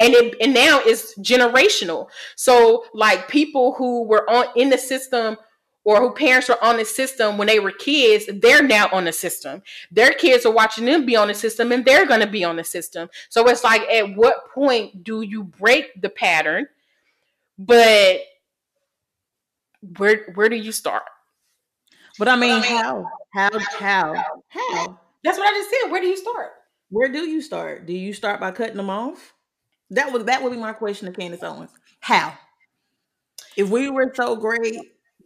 And 0.00 0.14
it 0.14 0.36
and 0.40 0.54
now 0.54 0.80
it's 0.84 1.18
generational. 1.18 2.08
So 2.36 2.84
like 2.94 3.28
people 3.28 3.74
who 3.74 4.04
were 4.04 4.28
on 4.30 4.46
in 4.56 4.70
the 4.70 4.78
system 4.78 5.36
or 5.84 6.00
who 6.00 6.12
parents 6.12 6.48
were 6.48 6.62
on 6.62 6.76
the 6.76 6.84
system 6.84 7.38
when 7.38 7.48
they 7.48 7.58
were 7.58 7.72
kids, 7.72 8.26
they're 8.40 8.62
now 8.62 8.88
on 8.92 9.04
the 9.04 9.12
system. 9.12 9.62
Their 9.90 10.12
kids 10.12 10.46
are 10.46 10.52
watching 10.52 10.84
them 10.84 11.06
be 11.06 11.16
on 11.16 11.28
the 11.28 11.34
system 11.34 11.72
and 11.72 11.84
they're 11.84 12.06
going 12.06 12.20
to 12.20 12.26
be 12.26 12.44
on 12.44 12.56
the 12.56 12.64
system. 12.64 13.08
So 13.30 13.48
it's 13.48 13.64
like, 13.64 13.82
at 13.82 14.14
what 14.14 14.50
point 14.54 15.02
do 15.02 15.22
you 15.22 15.44
break 15.44 16.00
the 16.00 16.10
pattern? 16.10 16.66
But 17.58 18.20
where 19.80 20.26
where 20.34 20.48
do 20.48 20.56
you 20.56 20.72
start? 20.72 21.04
But 22.18 22.28
I 22.28 22.36
mean, 22.36 22.62
how, 22.62 23.06
how, 23.32 23.50
how, 23.78 24.24
how? 24.48 25.00
That's 25.22 25.38
what 25.38 25.48
I 25.48 25.56
just 25.56 25.70
said. 25.70 25.92
Where 25.92 26.00
do 26.00 26.08
you 26.08 26.16
start? 26.16 26.50
Where 26.90 27.08
do 27.08 27.20
you 27.20 27.40
start? 27.40 27.86
Do 27.86 27.92
you 27.92 28.12
start 28.12 28.40
by 28.40 28.50
cutting 28.50 28.76
them 28.76 28.90
off? 28.90 29.34
That 29.90 30.12
would 30.12 30.26
that 30.26 30.42
would 30.42 30.50
be 30.50 30.58
my 30.58 30.72
question 30.72 31.06
to 31.06 31.18
Candace 31.18 31.42
Owens. 31.42 31.70
How? 32.00 32.34
If 33.56 33.70
we 33.70 33.88
were 33.90 34.12
so 34.14 34.36
great, 34.36 34.76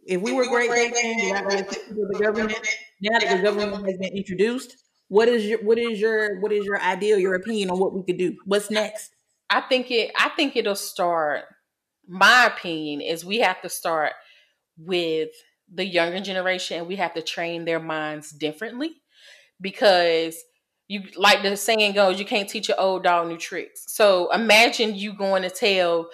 if 0.05 0.21
we 0.21 0.33
were 0.33 0.45
great 0.45 0.69
then, 0.69 1.17
the 1.17 2.19
government, 2.21 2.59
now 3.01 3.19
that 3.19 3.37
the 3.37 3.43
government 3.43 3.85
has 3.85 3.97
been 3.97 4.15
introduced, 4.15 4.77
what 5.07 5.27
is 5.27 5.45
your 5.45 5.63
what 5.63 5.77
is 5.77 5.99
your 5.99 6.39
what 6.39 6.51
is 6.51 6.65
your 6.65 6.79
ideal, 6.79 7.17
your 7.17 7.35
opinion 7.35 7.71
on 7.71 7.79
what 7.79 7.93
we 7.93 8.03
could 8.03 8.17
do? 8.17 8.35
What's 8.45 8.69
next? 8.69 9.11
I 9.49 9.61
think 9.61 9.91
it 9.91 10.11
I 10.17 10.29
think 10.29 10.55
it'll 10.55 10.75
start 10.75 11.45
my 12.07 12.45
opinion 12.45 13.01
is 13.01 13.23
we 13.23 13.39
have 13.39 13.61
to 13.61 13.69
start 13.69 14.13
with 14.77 15.29
the 15.73 15.85
younger 15.85 16.19
generation 16.19 16.79
and 16.79 16.87
we 16.87 16.95
have 16.97 17.13
to 17.13 17.21
train 17.21 17.65
their 17.65 17.79
minds 17.79 18.31
differently 18.31 18.91
because 19.59 20.35
you 20.87 21.01
like 21.15 21.41
the 21.41 21.55
saying 21.55 21.93
goes 21.93 22.19
you 22.19 22.25
can't 22.25 22.49
teach 22.49 22.69
an 22.69 22.75
old 22.77 23.03
dog 23.03 23.27
new 23.27 23.37
tricks. 23.37 23.85
So 23.87 24.31
imagine 24.31 24.95
you 24.95 25.13
going 25.13 25.43
to 25.43 25.49
tell 25.49 26.09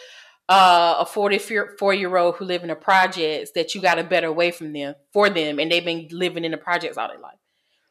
uh, 0.47 0.97
a 0.99 1.05
44 1.05 1.93
year 1.93 2.17
old 2.17 2.35
who 2.35 2.45
live 2.45 2.61
in 2.61 2.69
the 2.69 2.75
projects 2.75 3.51
that 3.55 3.75
you 3.75 3.81
got 3.81 3.99
a 3.99 4.03
better 4.03 4.31
way 4.31 4.51
from 4.51 4.73
them 4.73 4.95
for 5.11 5.29
them 5.29 5.59
and 5.59 5.71
they've 5.71 5.85
been 5.85 6.07
living 6.11 6.45
in 6.45 6.51
the 6.51 6.57
projects 6.57 6.97
all 6.97 7.07
their 7.07 7.19
life. 7.19 7.35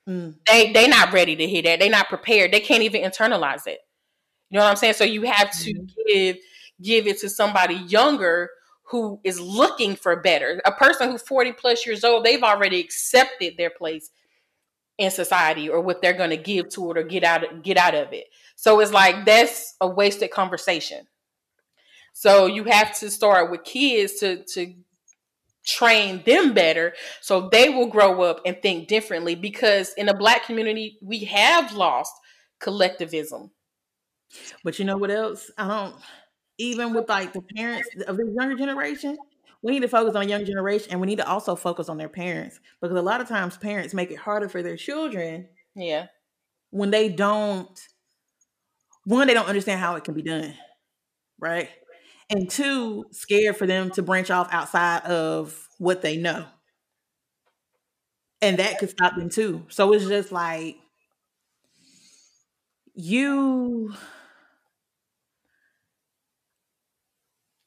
Mm. 0.09 0.37
they 0.47 0.73
they 0.73 0.89
not 0.89 1.13
ready 1.13 1.37
to 1.37 1.47
hear 1.47 1.63
that. 1.63 1.81
They're 1.81 1.91
not 1.91 2.09
prepared. 2.09 2.51
They 2.51 2.61
can't 2.61 2.83
even 2.83 3.03
internalize 3.03 3.67
it. 3.67 3.81
You 4.49 4.59
know 4.59 4.65
what 4.65 4.71
i'm 4.71 4.77
saying? 4.77 4.95
So 4.95 5.05
you 5.05 5.23
have 5.23 5.51
to 5.61 5.75
mm-hmm. 5.75 5.85
give 6.07 6.37
give 6.83 7.07
it 7.07 7.19
to 7.21 7.29
somebody 7.29 7.75
younger 7.75 8.49
who 8.91 9.21
is 9.23 9.41
looking 9.41 9.97
for 9.97 10.17
better. 10.17 10.61
A 10.65 10.73
person 10.73 11.11
who's 11.11 11.23
40 11.23 11.53
plus 11.53 11.87
years 11.87 12.05
old, 12.05 12.25
they've 12.25 12.43
already 12.43 12.81
accepted 12.81 13.57
their 13.57 13.71
place 13.71 14.11
in 14.97 15.11
society 15.11 15.69
or 15.69 15.81
what 15.81 16.03
they're 16.03 16.13
going 16.13 16.31
to 16.31 16.37
give 16.37 16.69
to 16.71 16.91
it 16.91 16.99
or 16.99 17.03
get 17.05 17.23
out 17.23 17.63
get 17.63 17.77
out 17.77 17.95
of 17.95 18.13
it. 18.13 18.27
So 18.57 18.81
it's 18.81 18.93
like 18.93 19.25
that's 19.25 19.75
a 19.81 19.87
wasted 19.87 20.31
conversation. 20.31 21.07
So 22.13 22.47
you 22.47 22.65
have 22.65 22.99
to 22.99 23.11
start 23.11 23.51
with 23.51 23.63
kids 23.63 24.15
to 24.21 24.43
to 24.55 24.75
train 25.65 26.23
them 26.25 26.55
better 26.55 26.95
so 27.21 27.51
they 27.53 27.69
will 27.69 27.89
grow 27.89 28.23
up 28.23 28.41
and 28.47 28.57
think 28.63 28.89
differently 28.89 29.35
because 29.35 29.93
in 29.99 30.07
the 30.07 30.15
black 30.15 30.45
community 30.47 30.99
we 31.03 31.25
have 31.25 31.75
lost 31.75 32.13
collectivism. 32.59 33.51
But 34.65 34.79
you 34.79 34.85
know 34.85 34.97
what 34.97 35.11
else? 35.11 35.51
I 35.59 35.69
don't 35.69 35.95
even 36.59 36.93
with 36.93 37.09
like 37.09 37.33
the 37.33 37.43
parents 37.57 37.89
of 38.07 38.17
the 38.17 38.27
younger 38.27 38.57
generation, 38.57 39.17
we 39.63 39.73
need 39.73 39.81
to 39.81 39.89
focus 39.89 40.15
on 40.15 40.29
younger 40.29 40.47
generation 40.47 40.91
and 40.91 41.01
we 41.01 41.07
need 41.07 41.19
to 41.19 41.29
also 41.29 41.57
focus 41.57 41.89
on 41.89 41.97
their 41.97 42.09
parents 42.09 42.61
because 42.81 42.97
a 42.97 43.03
lot 43.03 43.21
of 43.21 43.29
times 43.29 43.57
parents 43.57 43.95
make 43.95 44.11
it 44.11 44.19
harder 44.19 44.49
for 44.49 44.63
their 44.63 44.77
children. 44.77 45.49
Yeah. 45.75 46.07
When 46.71 46.91
they 46.91 47.09
don't 47.09 47.81
one, 49.05 49.27
they 49.27 49.35
don't 49.35 49.49
understand 49.49 49.81
how 49.81 49.97
it 49.97 50.05
can 50.05 50.15
be 50.15 50.23
done. 50.23 50.55
Right? 51.39 51.71
And 52.31 52.51
two, 52.51 53.07
scared 53.11 53.57
for 53.57 53.67
them 53.67 53.91
to 53.93 54.03
branch 54.03 54.31
off 54.31 54.53
outside 54.53 55.03
of 55.05 55.69
what 55.79 56.03
they 56.03 56.19
know. 56.19 56.45
And 58.43 58.59
that 58.59 58.79
could 58.79 58.91
stop 58.91 59.17
them 59.17 59.31
too. 59.31 59.65
So 59.69 59.93
it's 59.93 60.07
just 60.07 60.31
like 60.31 60.77
you 62.95 63.95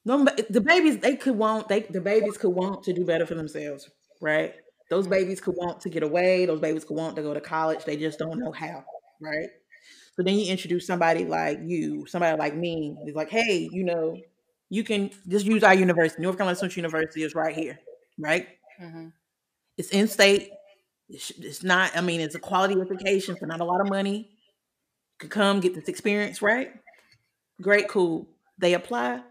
No, 0.04 0.24
the 0.50 0.60
babies 0.60 0.98
they 0.98 1.16
could 1.16 1.36
want 1.36 1.68
they 1.68 1.80
the 1.80 2.00
babies 2.00 2.36
could 2.36 2.50
want 2.50 2.82
to 2.84 2.92
do 2.92 3.04
better 3.04 3.24
for 3.24 3.34
themselves, 3.34 3.88
right? 4.20 4.54
Those 4.90 5.06
babies 5.06 5.40
could 5.40 5.54
want 5.56 5.80
to 5.82 5.88
get 5.88 6.02
away. 6.02 6.44
Those 6.44 6.60
babies 6.60 6.84
could 6.84 6.96
want 6.96 7.16
to 7.16 7.22
go 7.22 7.32
to 7.32 7.40
college. 7.40 7.84
They 7.84 7.96
just 7.96 8.18
don't 8.18 8.38
know 8.38 8.52
how, 8.52 8.84
right? 9.20 9.48
So 10.16 10.22
then 10.22 10.34
you 10.34 10.50
introduce 10.50 10.86
somebody 10.86 11.24
like 11.24 11.60
you, 11.62 12.06
somebody 12.06 12.36
like 12.36 12.54
me. 12.54 12.96
It's 13.06 13.16
like, 13.16 13.30
hey, 13.30 13.68
you 13.72 13.84
know, 13.84 14.18
you 14.68 14.84
can 14.84 15.10
just 15.28 15.46
use 15.46 15.62
our 15.62 15.74
university. 15.74 16.22
North 16.22 16.36
Carolina 16.36 16.56
Central 16.56 16.78
University 16.78 17.22
is 17.22 17.34
right 17.34 17.54
here, 17.54 17.78
right? 18.18 18.48
Mm-hmm. 18.82 19.08
It's 19.78 19.90
in 19.90 20.08
state. 20.08 20.50
It's 21.08 21.62
not. 21.62 21.96
I 21.96 22.00
mean, 22.00 22.20
it's 22.20 22.34
a 22.34 22.40
quality 22.40 22.80
education 22.80 23.36
for 23.36 23.46
not 23.46 23.60
a 23.60 23.64
lot 23.64 23.80
of 23.80 23.88
money. 23.88 24.18
You 24.18 25.18
could 25.18 25.30
come 25.30 25.60
get 25.60 25.74
this 25.74 25.88
experience, 25.88 26.42
right? 26.42 26.72
Great, 27.60 27.88
cool. 27.88 28.28
They 28.58 28.74
apply 28.74 29.22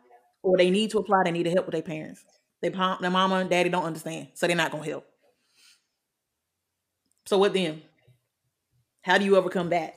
or 0.43 0.57
they 0.57 0.69
need 0.69 0.91
to 0.91 0.99
apply, 0.99 1.23
they 1.23 1.31
need 1.31 1.43
to 1.43 1.51
help 1.51 1.65
with 1.65 1.73
their 1.73 1.81
parents. 1.81 2.23
They 2.61 2.69
their 2.69 3.09
mama 3.09 3.35
and 3.35 3.49
daddy 3.49 3.69
don't 3.69 3.83
understand, 3.83 4.29
so 4.35 4.47
they're 4.47 4.55
not 4.55 4.71
gonna 4.71 4.85
help. 4.85 5.05
So 7.25 7.37
what 7.37 7.53
then? 7.53 7.81
How 9.01 9.17
do 9.17 9.25
you 9.25 9.35
overcome 9.35 9.69
that? 9.69 9.95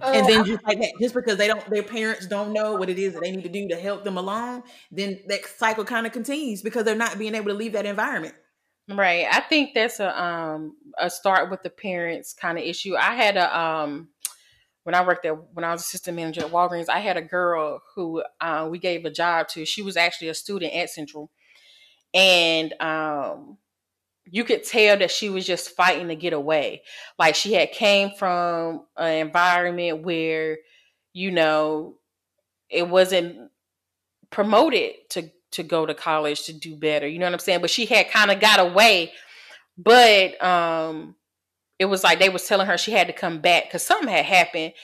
Uh, 0.00 0.12
and 0.14 0.26
then 0.26 0.44
just 0.44 0.64
like 0.64 0.78
that, 0.78 0.92
just 1.00 1.14
because 1.14 1.36
they 1.36 1.48
don't, 1.48 1.68
their 1.68 1.82
parents 1.82 2.26
don't 2.26 2.52
know 2.52 2.76
what 2.76 2.88
it 2.88 2.98
is 2.98 3.14
that 3.14 3.22
they 3.22 3.32
need 3.32 3.42
to 3.42 3.48
do 3.48 3.68
to 3.68 3.76
help 3.76 4.04
them 4.04 4.16
along, 4.16 4.62
then 4.90 5.18
that 5.26 5.44
cycle 5.44 5.84
kind 5.84 6.06
of 6.06 6.12
continues 6.12 6.62
because 6.62 6.84
they're 6.84 6.94
not 6.94 7.18
being 7.18 7.34
able 7.34 7.48
to 7.48 7.54
leave 7.54 7.72
that 7.72 7.86
environment. 7.86 8.34
Right. 8.88 9.26
I 9.30 9.40
think 9.40 9.74
that's 9.74 10.00
a 10.00 10.22
um 10.22 10.76
a 10.98 11.10
start 11.10 11.50
with 11.50 11.62
the 11.62 11.70
parents 11.70 12.32
kind 12.32 12.58
of 12.58 12.64
issue. 12.64 12.96
I 12.96 13.14
had 13.14 13.36
a 13.36 13.58
um 13.58 14.08
when 14.84 14.94
I 14.94 15.06
worked 15.06 15.22
there, 15.22 15.34
when 15.34 15.64
I 15.64 15.72
was 15.72 15.82
assistant 15.82 16.16
manager 16.16 16.42
at 16.42 16.50
Walgreens, 16.50 16.88
I 16.88 17.00
had 17.00 17.16
a 17.16 17.22
girl 17.22 17.82
who 17.94 18.22
uh, 18.40 18.66
we 18.70 18.78
gave 18.78 19.04
a 19.04 19.10
job 19.10 19.48
to. 19.48 19.64
She 19.64 19.82
was 19.82 19.96
actually 19.96 20.28
a 20.28 20.34
student 20.34 20.72
at 20.74 20.90
Central, 20.90 21.30
and 22.14 22.72
um, 22.80 23.58
you 24.30 24.44
could 24.44 24.64
tell 24.64 24.96
that 24.98 25.10
she 25.10 25.28
was 25.28 25.46
just 25.46 25.70
fighting 25.70 26.08
to 26.08 26.16
get 26.16 26.32
away. 26.32 26.82
Like 27.18 27.34
she 27.34 27.52
had 27.52 27.72
came 27.72 28.10
from 28.10 28.86
an 28.96 29.26
environment 29.26 30.02
where, 30.02 30.58
you 31.12 31.30
know, 31.30 31.96
it 32.68 32.88
wasn't 32.88 33.50
promoted 34.30 34.92
to 35.10 35.30
to 35.52 35.62
go 35.64 35.84
to 35.84 35.94
college 35.94 36.44
to 36.44 36.52
do 36.52 36.76
better. 36.76 37.08
You 37.08 37.18
know 37.18 37.26
what 37.26 37.32
I'm 37.32 37.40
saying? 37.40 37.60
But 37.60 37.70
she 37.70 37.86
had 37.86 38.08
kind 38.10 38.30
of 38.30 38.40
got 38.40 38.60
away, 38.60 39.12
but 39.76 40.42
um 40.42 41.16
it 41.80 41.86
was 41.86 42.04
like 42.04 42.18
they 42.18 42.28
was 42.28 42.46
telling 42.46 42.66
her 42.66 42.76
she 42.76 42.92
had 42.92 43.06
to 43.06 43.12
come 43.14 43.40
back 43.40 43.64
because 43.64 43.82
something 43.82 44.06
had 44.06 44.26
happened 44.26 44.74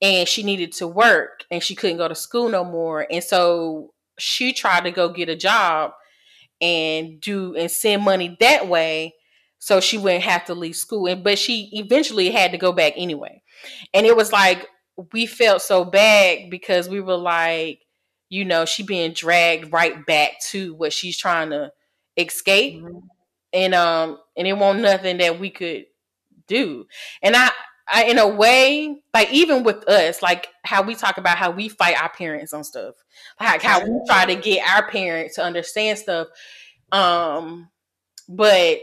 and 0.00 0.26
she 0.26 0.42
needed 0.42 0.72
to 0.72 0.88
work 0.88 1.44
and 1.50 1.62
she 1.62 1.74
couldn't 1.74 1.98
go 1.98 2.08
to 2.08 2.14
school 2.14 2.48
no 2.48 2.64
more. 2.64 3.06
And 3.10 3.22
so 3.22 3.92
she 4.18 4.54
tried 4.54 4.84
to 4.84 4.90
go 4.90 5.10
get 5.10 5.28
a 5.28 5.36
job 5.36 5.92
and 6.58 7.20
do 7.20 7.54
and 7.54 7.70
send 7.70 8.02
money 8.02 8.34
that 8.40 8.66
way 8.66 9.14
so 9.58 9.78
she 9.78 9.98
wouldn't 9.98 10.24
have 10.24 10.46
to 10.46 10.54
leave 10.54 10.74
school. 10.74 11.06
And 11.06 11.22
but 11.22 11.38
she 11.38 11.68
eventually 11.74 12.30
had 12.30 12.52
to 12.52 12.58
go 12.58 12.72
back 12.72 12.94
anyway. 12.96 13.42
And 13.92 14.06
it 14.06 14.16
was 14.16 14.32
like 14.32 14.66
we 15.12 15.26
felt 15.26 15.60
so 15.60 15.84
bad 15.84 16.48
because 16.48 16.88
we 16.88 17.02
were 17.02 17.18
like, 17.18 17.80
you 18.30 18.46
know, 18.46 18.64
she 18.64 18.82
being 18.84 19.12
dragged 19.12 19.70
right 19.70 20.06
back 20.06 20.40
to 20.48 20.74
what 20.76 20.94
she's 20.94 21.18
trying 21.18 21.50
to 21.50 21.72
escape. 22.16 22.82
Mm-hmm. 22.82 22.98
And 23.52 23.74
um 23.74 24.18
and 24.34 24.46
it 24.46 24.54
won't 24.54 24.80
nothing 24.80 25.18
that 25.18 25.38
we 25.38 25.50
could 25.50 25.84
do. 26.48 26.86
And 27.22 27.36
I, 27.36 27.50
I, 27.90 28.04
in 28.04 28.18
a 28.18 28.28
way, 28.28 29.00
like 29.14 29.32
even 29.32 29.62
with 29.62 29.88
us, 29.88 30.22
like 30.22 30.48
how 30.64 30.82
we 30.82 30.94
talk 30.94 31.18
about 31.18 31.38
how 31.38 31.50
we 31.50 31.68
fight 31.68 32.00
our 32.00 32.10
parents 32.10 32.52
on 32.52 32.64
stuff, 32.64 32.94
like 33.40 33.62
how 33.62 33.82
we 33.84 34.00
try 34.06 34.26
to 34.26 34.34
get 34.34 34.68
our 34.68 34.88
parents 34.90 35.36
to 35.36 35.42
understand 35.42 35.98
stuff. 35.98 36.28
Um, 36.92 37.68
but 38.28 38.82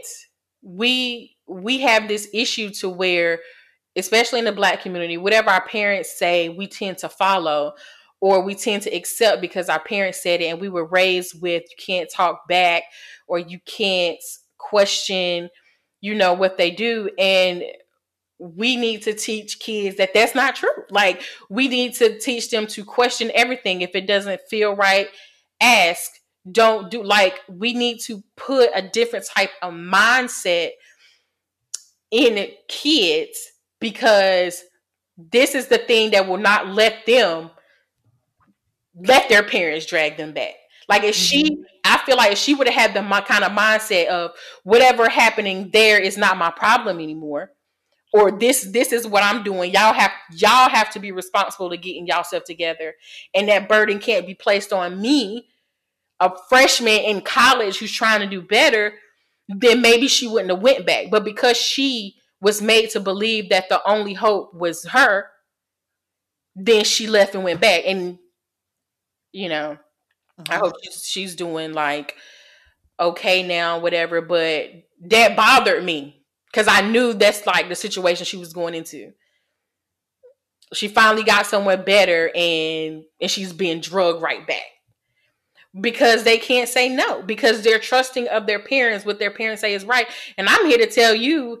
we 0.62 1.36
we 1.46 1.78
have 1.78 2.08
this 2.08 2.28
issue 2.34 2.70
to 2.70 2.88
where, 2.88 3.40
especially 3.94 4.40
in 4.40 4.44
the 4.44 4.52
black 4.52 4.82
community, 4.82 5.16
whatever 5.16 5.50
our 5.50 5.66
parents 5.66 6.18
say, 6.18 6.48
we 6.48 6.66
tend 6.66 6.98
to 6.98 7.08
follow 7.08 7.74
or 8.20 8.42
we 8.42 8.54
tend 8.54 8.82
to 8.82 8.90
accept 8.90 9.40
because 9.40 9.68
our 9.68 9.78
parents 9.78 10.22
said 10.22 10.40
it 10.40 10.46
and 10.46 10.60
we 10.60 10.68
were 10.68 10.86
raised 10.86 11.40
with 11.40 11.62
you 11.62 11.76
can't 11.78 12.10
talk 12.10 12.48
back 12.48 12.82
or 13.28 13.38
you 13.38 13.60
can't 13.66 14.18
question 14.58 15.48
you 16.06 16.14
know 16.14 16.32
what 16.32 16.56
they 16.56 16.70
do 16.70 17.10
and 17.18 17.62
we 18.38 18.76
need 18.76 19.02
to 19.02 19.14
teach 19.14 19.58
kids 19.58 19.96
that 19.96 20.12
that's 20.12 20.34
not 20.34 20.54
true. 20.56 20.68
Like 20.90 21.22
we 21.48 21.68
need 21.68 21.94
to 21.94 22.18
teach 22.18 22.50
them 22.50 22.66
to 22.68 22.84
question 22.84 23.30
everything. 23.34 23.80
If 23.80 23.94
it 23.94 24.06
doesn't 24.06 24.42
feel 24.50 24.74
right 24.74 25.08
ask. 25.60 26.10
Don't 26.50 26.90
do 26.90 27.02
like 27.02 27.40
we 27.48 27.74
need 27.74 27.98
to 28.02 28.22
put 28.36 28.70
a 28.74 28.82
different 28.82 29.26
type 29.26 29.50
of 29.62 29.72
mindset 29.72 30.70
in 32.12 32.48
kids 32.68 33.38
because 33.80 34.62
this 35.16 35.54
is 35.56 35.66
the 35.66 35.78
thing 35.78 36.12
that 36.12 36.28
will 36.28 36.36
not 36.36 36.68
let 36.68 37.04
them 37.04 37.50
let 38.94 39.28
their 39.28 39.42
parents 39.42 39.86
drag 39.86 40.16
them 40.16 40.32
back. 40.32 40.54
Like 40.88 41.02
if 41.02 41.16
mm-hmm. 41.16 41.22
she 41.22 41.64
I 41.74 41.75
feel 42.06 42.16
like 42.16 42.32
if 42.32 42.38
she 42.38 42.54
would 42.54 42.68
have 42.68 42.74
had 42.74 42.94
the 42.94 43.02
my 43.02 43.20
kind 43.20 43.44
of 43.44 43.52
mindset 43.52 44.06
of 44.06 44.30
whatever 44.62 45.08
happening 45.08 45.70
there 45.72 45.98
is 45.98 46.16
not 46.16 46.38
my 46.38 46.50
problem 46.50 47.00
anymore, 47.00 47.50
or 48.12 48.30
this 48.30 48.62
this 48.62 48.92
is 48.92 49.06
what 49.06 49.22
I'm 49.22 49.42
doing. 49.42 49.72
Y'all 49.72 49.92
have 49.92 50.12
y'all 50.32 50.70
have 50.70 50.90
to 50.90 51.00
be 51.00 51.12
responsible 51.12 51.70
to 51.70 51.76
getting 51.76 52.06
y'allself 52.06 52.44
together, 52.44 52.94
and 53.34 53.48
that 53.48 53.68
burden 53.68 53.98
can't 53.98 54.26
be 54.26 54.34
placed 54.34 54.72
on 54.72 55.00
me, 55.00 55.48
a 56.20 56.30
freshman 56.48 57.00
in 57.00 57.20
college 57.20 57.78
who's 57.78 57.92
trying 57.92 58.20
to 58.20 58.26
do 58.26 58.40
better. 58.40 58.94
Then 59.48 59.80
maybe 59.80 60.08
she 60.08 60.26
wouldn't 60.26 60.50
have 60.50 60.62
went 60.62 60.86
back, 60.86 61.06
but 61.10 61.24
because 61.24 61.56
she 61.56 62.16
was 62.40 62.62
made 62.62 62.90
to 62.90 63.00
believe 63.00 63.50
that 63.50 63.68
the 63.68 63.80
only 63.88 64.14
hope 64.14 64.54
was 64.54 64.84
her, 64.86 65.26
then 66.54 66.84
she 66.84 67.06
left 67.06 67.34
and 67.34 67.44
went 67.44 67.60
back, 67.60 67.82
and 67.86 68.18
you 69.32 69.48
know 69.48 69.78
Mm-hmm. 70.40 70.52
I 70.52 70.56
hope 70.56 70.74
she's, 70.82 71.04
she's 71.04 71.36
doing 71.36 71.72
like 71.72 72.16
okay 73.00 73.42
now, 73.42 73.78
whatever. 73.80 74.20
But 74.20 74.70
that 75.06 75.36
bothered 75.36 75.84
me 75.84 76.24
because 76.52 76.68
I 76.68 76.82
knew 76.82 77.14
that's 77.14 77.46
like 77.46 77.68
the 77.68 77.76
situation 77.76 78.26
she 78.26 78.36
was 78.38 78.52
going 78.52 78.74
into. 78.74 79.12
She 80.74 80.88
finally 80.88 81.22
got 81.24 81.46
somewhere 81.46 81.76
better, 81.76 82.30
and 82.34 83.04
and 83.20 83.30
she's 83.30 83.52
being 83.52 83.80
drugged 83.80 84.22
right 84.22 84.46
back. 84.46 84.64
because 85.80 86.24
they 86.24 86.38
can't 86.38 86.68
say 86.68 86.88
no 86.88 87.22
because 87.22 87.62
they're 87.62 87.78
trusting 87.78 88.26
of 88.28 88.46
their 88.46 88.58
parents 88.58 89.04
what 89.04 89.18
their 89.18 89.30
parents 89.30 89.60
say 89.60 89.74
is 89.74 89.84
right 89.84 90.06
and 90.38 90.48
i'm 90.48 90.64
here 90.66 90.78
to 90.78 90.86
tell 90.86 91.14
you 91.14 91.60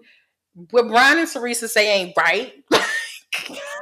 what 0.70 0.88
brian 0.88 1.18
and 1.18 1.28
Teresa 1.28 1.68
say 1.68 2.00
ain't 2.00 2.16
right 2.16 2.54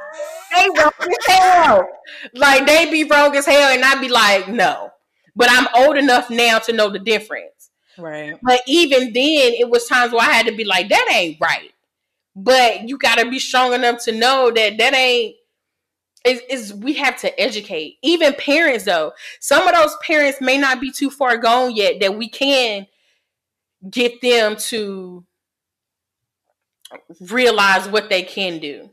they 0.55 0.69
wrong 0.81 0.91
as 1.01 1.25
hell. 1.27 1.87
Like 2.33 2.65
they 2.65 2.89
be 2.91 3.03
wrong 3.03 3.35
as 3.35 3.45
hell 3.45 3.73
and 3.73 3.83
i'd 3.83 4.01
be 4.01 4.09
like 4.09 4.47
no. 4.47 4.91
But 5.35 5.49
i'm 5.51 5.67
old 5.75 5.97
enough 5.97 6.29
now 6.29 6.59
to 6.59 6.73
know 6.73 6.89
the 6.89 6.99
difference. 6.99 7.69
Right. 7.97 8.35
But 8.41 8.61
even 8.67 9.13
then 9.13 9.53
it 9.53 9.69
was 9.69 9.85
times 9.85 10.11
where 10.11 10.21
i 10.21 10.31
had 10.31 10.47
to 10.47 10.55
be 10.55 10.63
like 10.63 10.89
that 10.89 11.09
ain't 11.11 11.39
right. 11.39 11.71
But 12.35 12.89
you 12.89 12.97
got 12.97 13.17
to 13.19 13.29
be 13.29 13.39
strong 13.39 13.73
enough 13.73 14.03
to 14.05 14.11
know 14.11 14.51
that 14.51 14.77
that 14.77 14.93
ain't 14.93 15.35
is, 16.25 16.41
is 16.49 16.73
we 16.73 16.93
have 16.93 17.17
to 17.21 17.39
educate. 17.39 17.97
Even 18.01 18.33
parents 18.33 18.85
though 18.85 19.13
some 19.39 19.67
of 19.67 19.73
those 19.75 19.95
parents 20.05 20.41
may 20.41 20.57
not 20.57 20.81
be 20.81 20.91
too 20.91 21.09
far 21.09 21.37
gone 21.37 21.75
yet 21.75 21.99
that 22.01 22.17
we 22.17 22.29
can 22.29 22.87
get 23.89 24.21
them 24.21 24.55
to 24.55 25.25
realize 27.29 27.87
what 27.87 28.09
they 28.09 28.23
can 28.23 28.59
do 28.59 28.89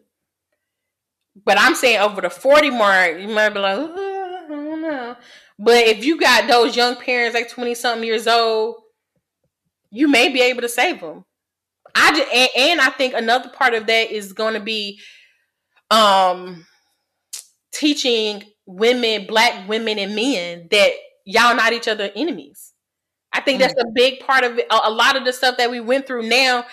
but 1.45 1.59
i'm 1.59 1.75
saying 1.75 2.01
over 2.01 2.21
the 2.21 2.31
40 2.31 2.71
mark 2.71 3.19
you 3.21 3.29
might 3.29 3.51
be 3.51 3.61
like 3.61 3.79
uh, 3.79 3.93
i 3.93 4.47
don't 4.49 4.83
know 4.83 5.17
but 5.59 5.87
if 5.87 6.05
you 6.05 6.19
got 6.19 6.49
those 6.49 6.77
young 6.77 6.97
parents 6.97 7.35
like 7.35 7.51
20 7.51 7.75
something 7.75 8.05
years 8.07 8.27
old 8.27 8.77
you 9.91 10.09
may 10.09 10.29
be 10.29 10.41
able 10.41 10.63
to 10.63 10.69
save 10.69 11.01
them 11.01 11.25
i 11.95 12.17
just 12.17 12.33
and, 12.33 12.51
and 12.57 12.81
i 12.81 12.91
think 12.91 13.15
another 13.15 13.49
part 13.51 13.75
of 13.75 13.87
that 13.87 14.11
is 14.11 14.33
going 14.33 14.55
to 14.55 14.61
be 14.61 15.01
um 15.91 16.67
teaching 17.73 18.43
women, 18.67 19.27
black 19.27 19.69
women 19.69 19.99
and 19.99 20.15
men 20.15 20.69
that 20.71 20.93
y'all 21.25 21.57
not 21.57 21.73
each 21.73 21.89
other 21.89 22.11
enemies. 22.15 22.73
I 23.33 23.41
think 23.41 23.61
that's 23.61 23.75
a 23.75 23.91
big 23.95 24.21
part 24.21 24.45
of 24.45 24.59
it. 24.59 24.67
A, 24.71 24.91
lot 24.91 25.17
of 25.17 25.25
the 25.25 25.33
stuff 25.33 25.57
that 25.57 25.71
we 25.71 25.81
went 25.81 26.07
through 26.07 26.29
now, 26.29 26.67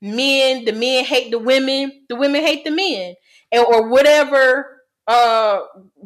men, 0.00 0.64
the 0.64 0.72
men 0.72 1.04
hate 1.04 1.32
the 1.32 1.40
women, 1.40 2.04
the 2.08 2.14
women 2.14 2.40
hate 2.40 2.64
the 2.64 2.70
men, 2.70 3.14
or 3.62 3.88
whatever 3.88 4.70
uh 5.06 5.60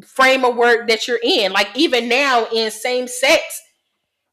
frame 0.05 0.43
of 0.43 0.55
work 0.55 0.87
that 0.89 1.07
you're 1.07 1.19
in. 1.23 1.51
Like 1.51 1.69
even 1.75 2.09
now 2.09 2.47
in 2.53 2.71
same 2.71 3.07
sex 3.07 3.61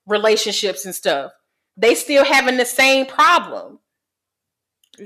relationships 0.07 0.85
and 0.85 0.95
stuff, 0.95 1.33
they 1.77 1.95
still 1.95 2.25
having 2.25 2.57
the 2.57 2.65
same 2.65 3.07
problem. 3.07 3.79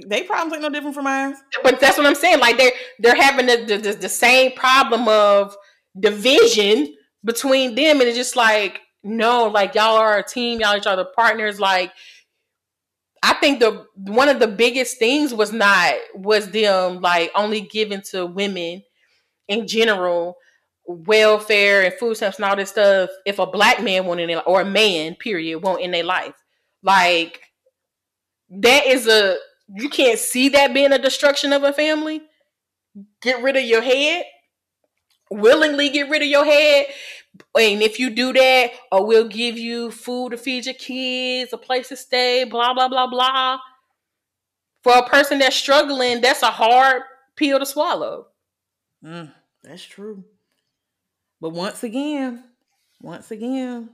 They 0.06 0.22
problems 0.22 0.52
ain't 0.52 0.62
no 0.62 0.70
different 0.70 0.94
from 0.94 1.06
ours. 1.06 1.36
But 1.62 1.80
that's 1.80 1.98
what 1.98 2.06
I'm 2.06 2.14
saying. 2.14 2.38
Like 2.40 2.58
they're 2.58 2.72
they're 3.00 3.20
having 3.20 3.46
the 3.46 3.78
the, 3.78 3.92
the 3.92 4.08
same 4.08 4.52
problem 4.52 5.08
of 5.08 5.56
division 5.98 6.94
between 7.24 7.74
them, 7.74 8.00
and 8.00 8.08
it's 8.08 8.16
just 8.16 8.36
like 8.36 8.80
no, 9.02 9.48
like 9.48 9.74
y'all 9.74 9.96
are 9.96 10.18
a 10.18 10.22
team, 10.22 10.60
y'all 10.60 10.76
each 10.76 10.86
other 10.86 11.06
partners. 11.16 11.58
Like 11.58 11.92
I 13.22 13.34
think 13.34 13.60
the 13.60 13.86
one 13.94 14.28
of 14.28 14.40
the 14.40 14.48
biggest 14.48 14.98
things 14.98 15.34
was 15.34 15.52
not 15.52 15.94
was 16.14 16.50
them 16.50 17.00
like 17.00 17.30
only 17.34 17.62
given 17.62 18.02
to 18.10 18.26
women 18.26 18.82
in 19.48 19.66
general 19.66 20.36
welfare 20.86 21.82
and 21.82 21.94
food 21.94 22.16
stamps 22.16 22.38
and 22.38 22.44
all 22.46 22.56
this 22.56 22.70
stuff. 22.70 23.10
If 23.26 23.38
a 23.38 23.46
black 23.46 23.82
man 23.82 24.06
wanted 24.06 24.30
it 24.30 24.42
or 24.46 24.62
a 24.62 24.64
man, 24.64 25.16
period, 25.16 25.60
won't 25.60 25.82
in 25.82 25.90
their 25.90 26.04
life, 26.04 26.34
like 26.82 27.42
that 28.50 28.86
is 28.86 29.06
a 29.06 29.36
you 29.74 29.88
can't 29.88 30.18
see 30.18 30.48
that 30.50 30.74
being 30.74 30.92
a 30.92 30.98
destruction 30.98 31.52
of 31.52 31.62
a 31.62 31.72
family. 31.72 32.22
Get 33.22 33.42
rid 33.42 33.56
of 33.56 33.64
your 33.64 33.82
head. 33.82 34.24
Willingly 35.30 35.90
get 35.90 36.08
rid 36.08 36.22
of 36.22 36.28
your 36.28 36.44
head. 36.44 36.86
And 37.56 37.82
if 37.82 37.98
you 37.98 38.10
do 38.10 38.32
that, 38.32 38.70
or 38.92 39.06
we'll 39.06 39.28
give 39.28 39.58
you 39.58 39.90
food 39.90 40.30
to 40.30 40.36
feed 40.36 40.66
your 40.66 40.74
kids, 40.74 41.52
a 41.52 41.58
place 41.58 41.88
to 41.88 41.96
stay, 41.96 42.44
blah, 42.44 42.74
blah, 42.74 42.88
blah, 42.88 43.08
blah. 43.08 43.58
For 44.82 44.96
a 44.96 45.08
person 45.08 45.38
that's 45.38 45.56
struggling, 45.56 46.20
that's 46.20 46.42
a 46.42 46.50
hard 46.50 47.02
pill 47.36 47.58
to 47.58 47.66
swallow. 47.66 48.26
Mm, 49.04 49.32
that's 49.62 49.84
true. 49.84 50.24
But 51.40 51.50
once 51.50 51.82
again, 51.82 52.44
once 53.00 53.30
again, 53.30 53.90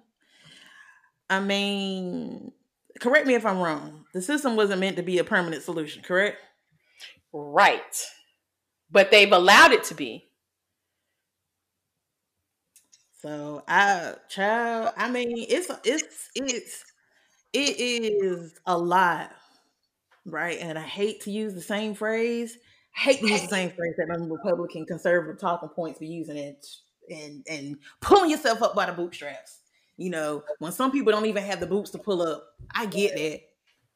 I 1.30 1.40
mean, 1.40 2.52
correct 3.00 3.26
me 3.26 3.34
if 3.34 3.46
I'm 3.46 3.58
wrong. 3.58 4.04
The 4.12 4.22
system 4.22 4.56
wasn't 4.56 4.80
meant 4.80 4.96
to 4.96 5.02
be 5.02 5.18
a 5.18 5.24
permanent 5.24 5.62
solution, 5.62 6.02
correct? 6.02 6.38
Right. 7.32 8.04
But 8.90 9.10
they've 9.10 9.30
allowed 9.30 9.72
it 9.72 9.84
to 9.84 9.94
be. 9.94 10.25
So 13.26 13.64
I 13.66 14.14
child, 14.28 14.92
I 14.96 15.10
mean, 15.10 15.46
it's 15.48 15.68
it's 15.84 16.30
it's 16.36 16.84
it 17.52 17.80
is 17.80 18.54
a 18.66 18.78
lot, 18.78 19.32
right? 20.24 20.58
And 20.60 20.78
I 20.78 20.82
hate 20.82 21.22
to 21.22 21.32
use 21.32 21.52
the 21.52 21.60
same 21.60 21.94
phrase. 21.94 22.56
I 22.96 23.00
hate 23.00 23.20
to 23.20 23.28
use 23.28 23.42
the 23.42 23.48
same 23.48 23.70
phrase 23.70 23.94
that 23.98 24.06
them 24.06 24.30
Republican 24.30 24.86
conservative 24.86 25.40
talking 25.40 25.68
points 25.70 25.98
be 25.98 26.06
using 26.06 26.36
it 26.36 26.64
and 27.10 27.44
and 27.50 27.76
pulling 28.00 28.30
yourself 28.30 28.62
up 28.62 28.76
by 28.76 28.86
the 28.86 28.92
bootstraps. 28.92 29.58
You 29.96 30.10
know, 30.10 30.44
when 30.60 30.70
some 30.70 30.92
people 30.92 31.10
don't 31.10 31.26
even 31.26 31.42
have 31.42 31.58
the 31.58 31.66
boots 31.66 31.90
to 31.90 31.98
pull 31.98 32.22
up, 32.22 32.44
I 32.76 32.86
get 32.86 33.16
that. 33.16 33.40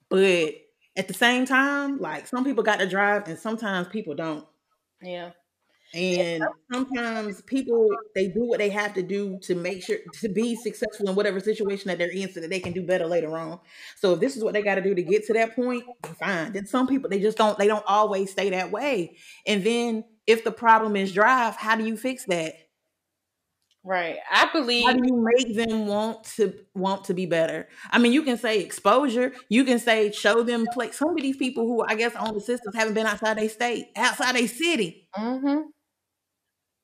But 0.09 0.55
at 0.97 1.07
the 1.07 1.15
same 1.15 1.47
time, 1.47 1.99
like 1.99 2.27
some 2.27 2.45
people 2.45 2.65
got 2.65 2.81
to 2.81 2.89
drive 2.89 3.29
and 3.29 3.39
sometimes 3.39 3.87
people 3.87 4.15
don't. 4.17 4.45
Yeah. 5.01 5.31
And 5.93 6.45
sometimes 6.73 7.43
people 7.43 7.89
they 8.15 8.29
do 8.29 8.45
what 8.45 8.59
they 8.59 8.71
have 8.71 8.95
to 8.95 9.03
do 9.03 9.39
to 9.43 9.55
make 9.57 9.83
sure 9.83 9.99
to 10.21 10.29
be 10.29 10.55
successful 10.55 11.09
in 11.09 11.17
whatever 11.17 11.41
situation 11.41 11.89
that 11.89 11.99
they're 11.99 12.11
in 12.11 12.33
so 12.33 12.41
that 12.41 12.51
they 12.51 12.61
can 12.61 12.73
do 12.73 12.83
better 12.83 13.07
later 13.07 13.37
on. 13.37 13.59
So 13.97 14.15
if 14.15 14.21
this 14.21 14.37
is 14.37 14.45
what 14.45 14.53
they 14.53 14.63
got 14.63 14.77
to 14.77 14.83
do 14.83 14.95
to 14.95 15.03
get 15.03 15.27
to 15.27 15.33
that 15.33 15.57
point, 15.57 15.85
fine. 16.19 16.53
Then 16.53 16.67
some 16.67 16.87
people 16.87 17.11
they 17.11 17.21
just 17.21 17.37
don't 17.37 17.59
they 17.59 17.67
don't 17.67 17.85
always 17.87 18.31
stay 18.31 18.51
that 18.51 18.71
way. 18.71 19.17
And 19.47 19.65
then 19.65 20.05
if 20.27 20.45
the 20.45 20.53
problem 20.53 20.95
is 20.95 21.13
drive, 21.13 21.57
how 21.57 21.75
do 21.75 21.85
you 21.85 21.97
fix 21.97 22.25
that? 22.27 22.55
Right. 23.83 24.19
I 24.31 24.51
believe 24.53 24.85
How 24.85 24.93
do 24.93 25.03
you 25.05 25.27
make 25.37 25.57
them 25.57 25.87
want 25.87 26.25
to 26.37 26.53
want 26.75 27.05
to 27.05 27.15
be 27.15 27.25
better? 27.25 27.67
I 27.91 27.99
mean, 27.99 28.13
you 28.13 28.23
can 28.23 28.37
say 28.37 28.61
exposure. 28.61 29.33
You 29.49 29.65
can 29.65 29.79
say 29.79 30.13
show 30.13 30.43
them 30.43 30.67
play. 30.73 30.91
Some 30.91 31.11
of 31.11 31.17
these 31.17 31.39
people 31.39 31.67
who 31.67 31.83
I 31.83 31.95
guess 31.95 32.15
own 32.15 32.35
the 32.35 32.41
systems 32.41 32.75
haven't 32.75 32.95
been 32.95 33.07
outside 33.07 33.39
their 33.39 33.49
state, 33.49 33.87
outside 33.97 34.37
their 34.37 34.49
city. 34.49 35.09
Mm-hmm. 35.17 35.61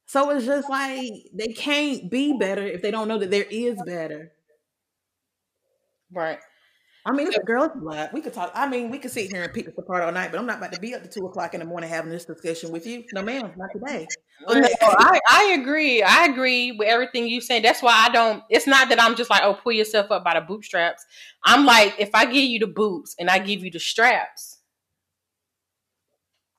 So 0.07 0.31
it's 0.31 0.47
just 0.47 0.71
like 0.71 1.13
they 1.35 1.49
can't 1.49 2.11
be 2.11 2.37
better 2.39 2.63
if 2.63 2.81
they 2.81 2.91
don't 2.91 3.09
know 3.09 3.19
that 3.19 3.31
there 3.31 3.47
is 3.51 3.77
better. 3.85 4.33
Right. 6.13 6.39
I 7.05 7.13
mean, 7.13 7.29
it's 7.29 7.37
a 7.37 7.43
girl's 7.43 7.71
blood. 7.77 8.11
We 8.13 8.21
could 8.21 8.33
talk. 8.33 8.51
I 8.53 8.69
mean, 8.69 8.91
we 8.91 8.99
could 8.99 9.13
sit 9.13 9.31
here 9.31 9.45
and 9.45 9.53
pick 9.53 9.67
this 9.67 9.79
apart 9.79 10.03
all 10.03 10.11
night, 10.11 10.33
but 10.33 10.41
I'm 10.41 10.47
not 10.47 10.59
about 10.59 10.73
to 10.73 10.81
be 10.81 10.93
up 10.93 11.05
to 11.05 11.09
two 11.09 11.25
o'clock 11.27 11.55
in 11.55 11.61
the 11.61 11.67
morning 11.67 11.89
having 11.89 12.11
this 12.11 12.25
discussion 12.25 12.73
with 12.73 12.85
you. 12.85 13.05
No, 13.15 13.23
ma'am, 13.23 13.53
not 13.57 13.71
today. 13.73 14.09
No, 14.49 14.61
I, 14.83 15.21
I 15.31 15.57
agree. 15.61 16.03
I 16.03 16.25
agree 16.25 16.73
with 16.73 16.89
everything 16.89 17.29
you 17.29 17.41
said. 17.41 17.63
That's 17.63 17.81
why 17.81 18.07
I 18.09 18.13
don't. 18.13 18.43
It's 18.51 18.67
not 18.67 18.89
that 18.89 19.01
I'm 19.01 19.15
just 19.15 19.31
like, 19.31 19.43
oh, 19.45 19.55
pull 19.55 19.73
yourself 19.73 20.11
up 20.11 20.25
by 20.25 20.35
the 20.35 20.45
bootstraps. 20.45 21.05
I'm 21.45 21.65
like, 21.65 21.95
if 21.99 22.11
I 22.13 22.25
give 22.25 22.45
you 22.45 22.59
the 22.59 22.67
boots 22.67 23.15
and 23.21 23.31
I 23.31 23.39
give 23.39 23.63
you 23.63 23.71
the 23.71 23.79
straps, 23.79 24.56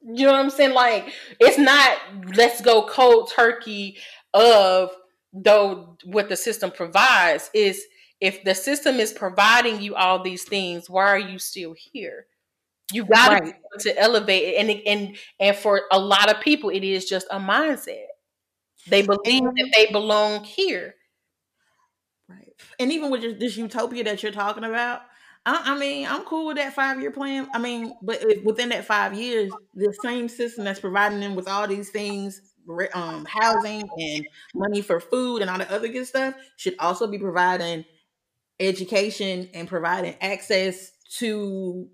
you 0.08 0.26
know 0.26 0.32
what 0.32 0.40
I'm 0.40 0.50
saying? 0.50 0.74
Like, 0.74 1.14
it's 1.40 1.58
not 1.58 1.98
let's 2.36 2.62
go 2.62 2.88
cold 2.88 3.32
turkey 3.36 3.98
of 4.34 4.92
though 5.34 5.98
what 6.06 6.30
the 6.30 6.38
system 6.38 6.72
provides 6.72 7.50
is 7.54 7.84
if 8.20 8.44
the 8.44 8.56
system 8.56 9.00
is 9.00 9.12
providing 9.14 9.82
you 9.82 9.96
all 9.96 10.24
these 10.24 10.44
things, 10.44 10.90
why 10.90 11.06
are 11.06 11.20
you 11.20 11.38
still 11.38 11.76
here? 11.78 12.26
You 12.94 13.04
got 13.04 13.42
right. 13.42 13.56
to 13.80 14.00
elevate 14.00 14.44
it, 14.44 14.56
and 14.58 14.70
and 14.88 15.18
and 15.40 15.56
for 15.56 15.82
a 15.92 16.00
lot 16.00 16.34
of 16.34 16.42
people, 16.42 16.70
it 16.70 16.84
is 16.84 17.06
just 17.06 17.28
a 17.30 17.38
mindset. 17.38 18.06
They 18.88 19.02
believe 19.02 19.44
that 19.44 19.72
they 19.76 19.88
belong 19.92 20.46
here. 20.46 20.96
Right, 22.30 22.54
and 22.80 22.92
even 22.92 23.12
with 23.12 23.40
this 23.40 23.58
utopia 23.58 24.06
that 24.06 24.24
you're 24.24 24.32
talking 24.32 24.64
about, 24.64 25.02
I, 25.48 25.74
I 25.74 25.80
mean, 25.80 26.06
I'm 26.06 26.24
cool 26.24 26.48
with 26.48 26.58
that 26.58 26.74
five 26.74 27.00
year 27.00 27.10
plan. 27.10 27.48
I 27.54 27.58
mean, 27.58 27.94
but 28.02 28.22
within 28.44 28.70
that 28.70 28.86
five 28.86 29.14
years, 29.14 29.50
the 29.74 29.96
same 30.04 30.28
system 30.28 30.66
that's 30.66 30.82
providing 30.82 31.22
them 31.22 31.36
with 31.36 31.48
all 31.48 31.68
these 31.68 31.90
things 31.90 32.42
um, 32.94 33.26
housing 33.26 33.90
and 33.98 34.28
money 34.54 34.82
for 34.82 35.00
food 35.00 35.42
and 35.42 35.50
all 35.50 35.58
the 35.58 35.74
other 35.74 35.88
good 35.88 36.06
stuff 36.06 36.36
should 36.58 36.76
also 36.80 37.08
be 37.08 37.18
providing 37.18 37.86
education 38.60 39.50
and 39.54 39.70
providing 39.70 40.16
access 40.20 40.92
to 41.20 41.88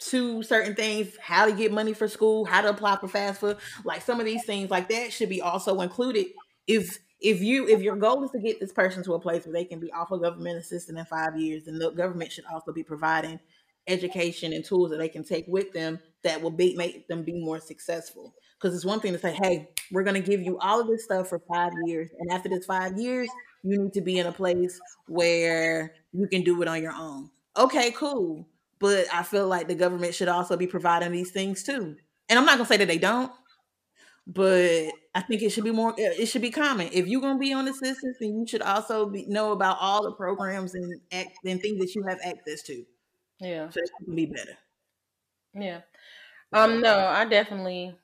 to 0.00 0.42
certain 0.44 0.76
things, 0.76 1.16
how 1.20 1.46
to 1.46 1.52
get 1.52 1.72
money 1.72 1.92
for 1.92 2.06
school, 2.06 2.44
how 2.44 2.60
to 2.60 2.68
apply 2.68 2.96
for 2.98 3.08
FAFSA, 3.08 3.58
like 3.84 4.02
some 4.02 4.20
of 4.20 4.26
these 4.26 4.44
things 4.44 4.70
like 4.70 4.88
that 4.90 5.12
should 5.12 5.28
be 5.30 5.40
also 5.40 5.80
included. 5.80 6.26
If 6.68 6.98
if 7.20 7.40
you 7.40 7.68
if 7.68 7.82
your 7.82 7.96
goal 7.96 8.22
is 8.24 8.30
to 8.30 8.38
get 8.38 8.60
this 8.60 8.72
person 8.72 9.02
to 9.04 9.14
a 9.14 9.20
place 9.20 9.44
where 9.44 9.52
they 9.52 9.64
can 9.64 9.80
be 9.80 9.92
off 9.92 10.10
of 10.10 10.22
government 10.22 10.58
assistance 10.58 10.98
in 10.98 11.04
five 11.04 11.38
years, 11.38 11.64
then 11.64 11.78
the 11.78 11.90
government 11.90 12.32
should 12.32 12.44
also 12.52 12.72
be 12.72 12.82
providing 12.82 13.40
education 13.86 14.52
and 14.52 14.64
tools 14.64 14.90
that 14.90 14.98
they 14.98 15.08
can 15.08 15.24
take 15.24 15.46
with 15.48 15.72
them 15.72 15.98
that 16.22 16.40
will 16.40 16.50
be 16.50 16.76
make 16.76 17.08
them 17.08 17.22
be 17.22 17.32
more 17.32 17.58
successful. 17.58 18.34
Because 18.60 18.74
it's 18.74 18.84
one 18.84 19.00
thing 19.00 19.12
to 19.12 19.18
say, 19.18 19.32
hey, 19.32 19.68
we're 19.90 20.04
gonna 20.04 20.20
give 20.20 20.42
you 20.42 20.58
all 20.58 20.80
of 20.80 20.86
this 20.86 21.04
stuff 21.04 21.28
for 21.28 21.40
five 21.52 21.72
years, 21.86 22.08
and 22.18 22.30
after 22.32 22.48
this 22.48 22.66
five 22.66 22.98
years, 22.98 23.28
you 23.62 23.82
need 23.82 23.92
to 23.94 24.00
be 24.00 24.18
in 24.18 24.26
a 24.26 24.32
place 24.32 24.78
where 25.08 25.94
you 26.12 26.28
can 26.28 26.42
do 26.42 26.60
it 26.62 26.68
on 26.68 26.82
your 26.82 26.92
own. 26.92 27.30
Okay, 27.56 27.90
cool. 27.92 28.46
But 28.78 29.06
I 29.12 29.24
feel 29.24 29.48
like 29.48 29.66
the 29.66 29.74
government 29.74 30.14
should 30.14 30.28
also 30.28 30.56
be 30.56 30.68
providing 30.68 31.10
these 31.10 31.32
things 31.32 31.64
too. 31.64 31.96
And 32.28 32.38
I'm 32.38 32.44
not 32.44 32.58
gonna 32.58 32.68
say 32.68 32.76
that 32.76 32.88
they 32.88 32.98
don't, 32.98 33.32
but 34.28 34.90
I 35.14 35.22
think 35.22 35.42
it 35.42 35.50
should 35.50 35.64
be 35.64 35.72
more. 35.72 35.94
It 35.96 36.26
should 36.26 36.42
be 36.42 36.50
common. 36.50 36.90
If 36.92 37.06
you're 37.06 37.22
gonna 37.22 37.38
be 37.38 37.54
on 37.54 37.66
assistance, 37.66 38.18
then 38.20 38.40
you 38.40 38.46
should 38.46 38.62
also 38.62 39.06
be, 39.06 39.24
know 39.26 39.52
about 39.52 39.78
all 39.80 40.02
the 40.04 40.12
programs 40.12 40.74
and 40.74 41.00
act, 41.10 41.38
and 41.44 41.60
things 41.60 41.78
that 41.78 41.94
you 41.94 42.04
have 42.06 42.18
access 42.22 42.62
to. 42.64 42.84
Yeah, 43.40 43.70
so 43.70 43.80
it 43.80 43.90
can 44.04 44.14
be 44.14 44.26
better. 44.26 44.58
Yeah. 45.54 45.80
Um. 46.52 46.82
No, 46.82 46.98
I 46.98 47.24
definitely, 47.24 47.96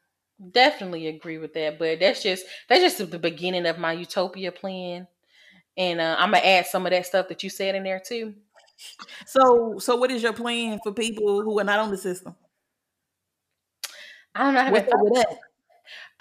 definitely 0.52 1.08
agree 1.08 1.38
with 1.38 1.52
that. 1.54 1.78
But 1.78 2.00
that's 2.00 2.22
just 2.22 2.46
that's 2.68 2.80
just 2.80 3.10
the 3.10 3.18
beginning 3.18 3.66
of 3.66 3.78
my 3.78 3.92
utopia 3.92 4.50
plan, 4.50 5.06
and 5.76 6.00
uh, 6.00 6.16
I'm 6.18 6.30
gonna 6.32 6.44
add 6.44 6.66
some 6.66 6.86
of 6.86 6.90
that 6.92 7.06
stuff 7.06 7.28
that 7.28 7.42
you 7.42 7.50
said 7.50 7.74
in 7.74 7.84
there 7.84 8.00
too. 8.04 8.34
So, 9.26 9.78
so 9.78 9.96
what 9.96 10.10
is 10.10 10.22
your 10.22 10.32
plan 10.32 10.80
for 10.82 10.92
people 10.92 11.42
who 11.42 11.58
are 11.60 11.64
not 11.64 11.78
on 11.78 11.90
the 11.90 11.98
system? 11.98 12.34
I 14.34 14.44
don't 14.44 14.54
know. 14.54 14.60
I 14.60 14.64
haven't, 14.64 14.86
thought, 14.86 15.36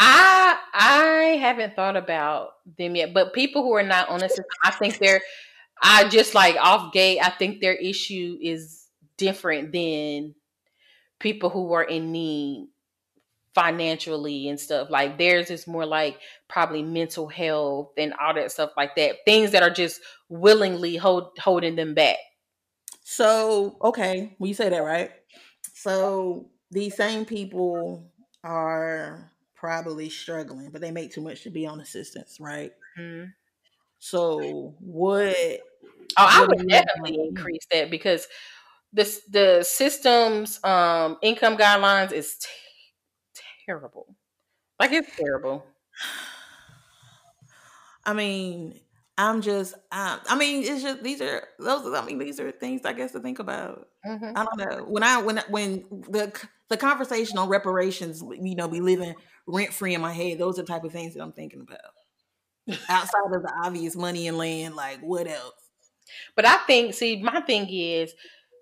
I 0.05 0.57
I 0.73 1.38
haven't 1.39 1.75
thought 1.75 1.95
about 1.95 2.49
them 2.77 2.95
yet, 2.95 3.13
but 3.13 3.34
people 3.34 3.63
who 3.63 3.73
are 3.73 3.84
not 3.84 4.09
on 4.09 4.19
the 4.19 4.27
system, 4.27 4.45
I 4.63 4.71
think 4.71 4.97
they're. 4.99 5.21
I 5.81 6.07
just 6.07 6.34
like 6.34 6.55
off 6.57 6.93
gate. 6.93 7.19
I 7.21 7.30
think 7.30 7.59
their 7.59 7.73
issue 7.73 8.38
is 8.41 8.88
different 9.17 9.71
than 9.71 10.35
people 11.19 11.49
who 11.49 11.73
are 11.73 11.84
in 11.84 12.11
need 12.11 12.67
financially 13.53 14.47
and 14.49 14.59
stuff. 14.59 14.89
Like 14.89 15.17
theirs 15.17 15.49
is 15.51 15.67
more 15.67 15.85
like 15.85 16.19
probably 16.47 16.84
mental 16.84 17.27
health 17.27 17.91
and 17.97 18.13
all 18.21 18.34
that 18.34 18.51
stuff 18.51 18.71
like 18.77 18.95
that. 18.95 19.17
Things 19.25 19.51
that 19.51 19.63
are 19.63 19.69
just 19.69 20.01
willingly 20.30 20.95
hold 20.95 21.38
holding 21.39 21.75
them 21.75 21.93
back. 21.93 22.17
So, 23.03 23.77
okay, 23.84 24.35
well, 24.39 24.47
you 24.47 24.53
say 24.53 24.69
that, 24.69 24.80
right? 24.80 25.11
So, 25.73 26.49
these 26.71 26.95
same 26.95 27.25
people 27.25 28.09
are 28.43 29.32
probably 29.64 30.10
struggling, 30.10 30.69
but 30.72 30.81
they 30.81 30.91
make 30.91 31.14
too 31.14 31.22
much 31.22 31.44
to 31.44 31.49
be 31.49 31.65
on 31.65 31.80
assistance, 31.80 32.38
right? 32.38 32.73
Mm-hmm. 32.99 33.30
So, 33.98 34.76
what? 34.81 35.38
Oh, 36.18 36.18
I 36.18 36.45
would 36.45 36.68
definitely 36.68 37.30
increase 37.30 37.65
that 37.72 37.90
because 37.90 38.27
this 38.91 39.22
the 39.31 39.64
system's 39.64 40.61
um 40.65 41.18
income 41.22 41.56
guidelines 41.56 42.11
is 42.11 42.35
t- 42.35 42.49
terrible. 43.65 44.18
Like 44.81 44.91
it's 44.91 45.15
terrible. 45.15 45.65
I 48.06 48.11
mean, 48.11 48.77
I'm 49.18 49.41
just, 49.41 49.76
um, 49.94 50.19
I 50.27 50.35
mean, 50.38 50.64
it's 50.64 50.84
just 50.84 51.03
these 51.03 51.22
are 51.22 51.48
those. 51.57 51.94
I 51.94 52.03
mean, 52.03 52.18
these 52.18 52.41
are 52.41 52.52
things 52.52 52.81
I 52.84 52.91
guess 52.91 53.14
to 53.14 53.22
think 53.22 53.40
about. 53.40 53.88
Mm-hmm. 54.06 54.31
I 54.35 54.44
don't 54.44 54.57
know 54.57 54.84
when 54.84 55.03
I 55.03 55.22
when 55.22 55.38
when 55.48 55.85
the 56.10 56.34
the 56.68 56.76
conversation 56.76 57.38
on 57.38 57.48
reparations, 57.48 58.22
you 58.22 58.56
know, 58.56 58.68
we 58.68 58.81
live 58.81 58.99
living 58.99 59.15
rent 59.48 59.74
free 59.74 59.94
in 59.94 60.02
my 60.02 60.14
head. 60.14 60.38
Those 60.38 60.60
are 60.60 60.64
the 60.64 60.68
type 60.68 60.84
of 60.84 60.91
things 60.91 61.14
that 61.14 61.22
I'm 61.22 61.32
thinking 61.32 61.61
about. 61.61 62.80
Outside 62.90 63.26
of 63.26 63.41
the 63.41 63.53
obvious 63.64 63.95
money 63.95 64.28
and 64.28 64.38
land, 64.38 64.76
like 64.76 64.99
what 65.02 65.28
else? 65.28 65.53
But 66.36 66.45
I 66.45 66.57
think, 66.68 66.94
see, 66.94 67.22
my 67.22 67.41
thing 67.41 67.68
is, 67.70 68.14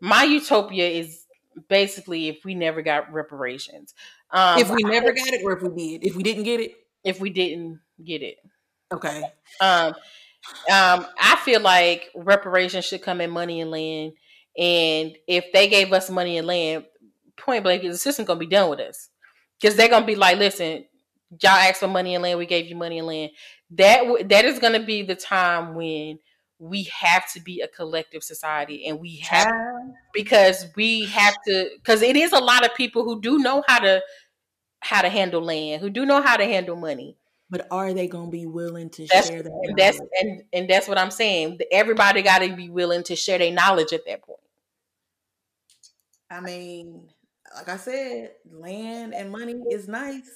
my 0.01 0.23
utopia 0.23 0.87
is 0.87 1.25
basically 1.69 2.29
if 2.29 2.43
we 2.43 2.55
never 2.55 2.81
got 2.81 3.11
reparations. 3.11 3.93
Um, 4.31 4.59
if 4.59 4.69
we 4.69 4.83
never 4.83 5.11
got 5.11 5.27
it, 5.27 5.41
or 5.43 5.51
if 5.51 5.61
we 5.61 5.97
did, 5.97 6.07
if 6.07 6.15
we 6.15 6.23
didn't 6.23 6.43
get 6.43 6.59
it, 6.59 6.71
if 7.03 7.19
we 7.19 7.29
didn't 7.29 7.79
get 8.03 8.21
it, 8.23 8.37
okay. 8.91 9.23
Um, 9.59 9.93
um, 10.71 11.05
I 11.19 11.39
feel 11.43 11.61
like 11.61 12.09
reparations 12.15 12.85
should 12.85 13.03
come 13.03 13.21
in 13.21 13.29
money 13.29 13.61
and 13.61 13.69
land. 13.69 14.13
And 14.57 15.15
if 15.27 15.51
they 15.53 15.67
gave 15.67 15.93
us 15.93 16.09
money 16.09 16.37
and 16.37 16.47
land, 16.47 16.85
point 17.37 17.63
blank, 17.63 17.83
the 17.83 17.97
system 17.97 18.25
gonna 18.25 18.39
be 18.39 18.47
done 18.47 18.69
with 18.69 18.79
us 18.79 19.10
because 19.61 19.75
they're 19.75 19.89
gonna 19.89 20.05
be 20.05 20.15
like, 20.15 20.37
listen, 20.37 20.85
y'all 21.41 21.51
asked 21.51 21.79
for 21.79 21.87
money 21.87 22.15
and 22.15 22.23
land, 22.23 22.39
we 22.39 22.45
gave 22.45 22.67
you 22.67 22.75
money 22.75 22.97
and 22.97 23.07
land. 23.07 23.31
That 23.71 24.29
that 24.29 24.45
is 24.45 24.59
gonna 24.59 24.83
be 24.83 25.03
the 25.03 25.15
time 25.15 25.75
when 25.75 26.19
we 26.59 26.83
have 26.83 27.31
to 27.33 27.41
be 27.41 27.61
a 27.61 27.67
collective 27.67 28.23
society, 28.23 28.85
and 28.85 28.99
we 28.99 29.17
have 29.17 29.51
because 30.13 30.67
we 30.75 31.05
have 31.05 31.35
to 31.47 31.69
because 31.77 32.01
it 32.01 32.15
is 32.15 32.33
a 32.33 32.39
lot 32.39 32.65
of 32.65 32.75
people 32.75 33.03
who 33.03 33.21
do 33.21 33.39
know 33.39 33.63
how 33.67 33.79
to 33.79 34.01
how 34.81 35.01
to 35.01 35.09
handle 35.09 35.41
land, 35.41 35.81
who 35.81 35.89
do 35.89 36.05
know 36.05 36.21
how 36.21 36.37
to 36.37 36.45
handle 36.45 36.75
money. 36.75 37.17
But 37.49 37.67
are 37.69 37.93
they 37.93 38.07
going 38.07 38.27
to 38.27 38.31
be 38.31 38.45
willing 38.45 38.89
to 38.91 39.07
that's, 39.11 39.27
share 39.27 39.43
that? 39.43 39.51
And 39.63 39.77
that's 39.77 39.99
and 40.21 40.43
and 40.53 40.69
that's 40.69 40.87
what 40.87 40.97
I'm 40.97 41.11
saying. 41.11 41.59
Everybody 41.71 42.21
got 42.21 42.39
to 42.39 42.55
be 42.55 42.69
willing 42.69 43.03
to 43.03 43.15
share 43.15 43.37
their 43.37 43.51
knowledge 43.51 43.91
at 43.93 44.05
that 44.07 44.23
point. 44.23 44.39
I 46.29 46.39
mean, 46.39 47.09
like 47.55 47.69
I 47.69 47.77
said, 47.77 48.31
land 48.49 49.13
and 49.13 49.31
money 49.31 49.55
is 49.69 49.87
nice, 49.87 50.29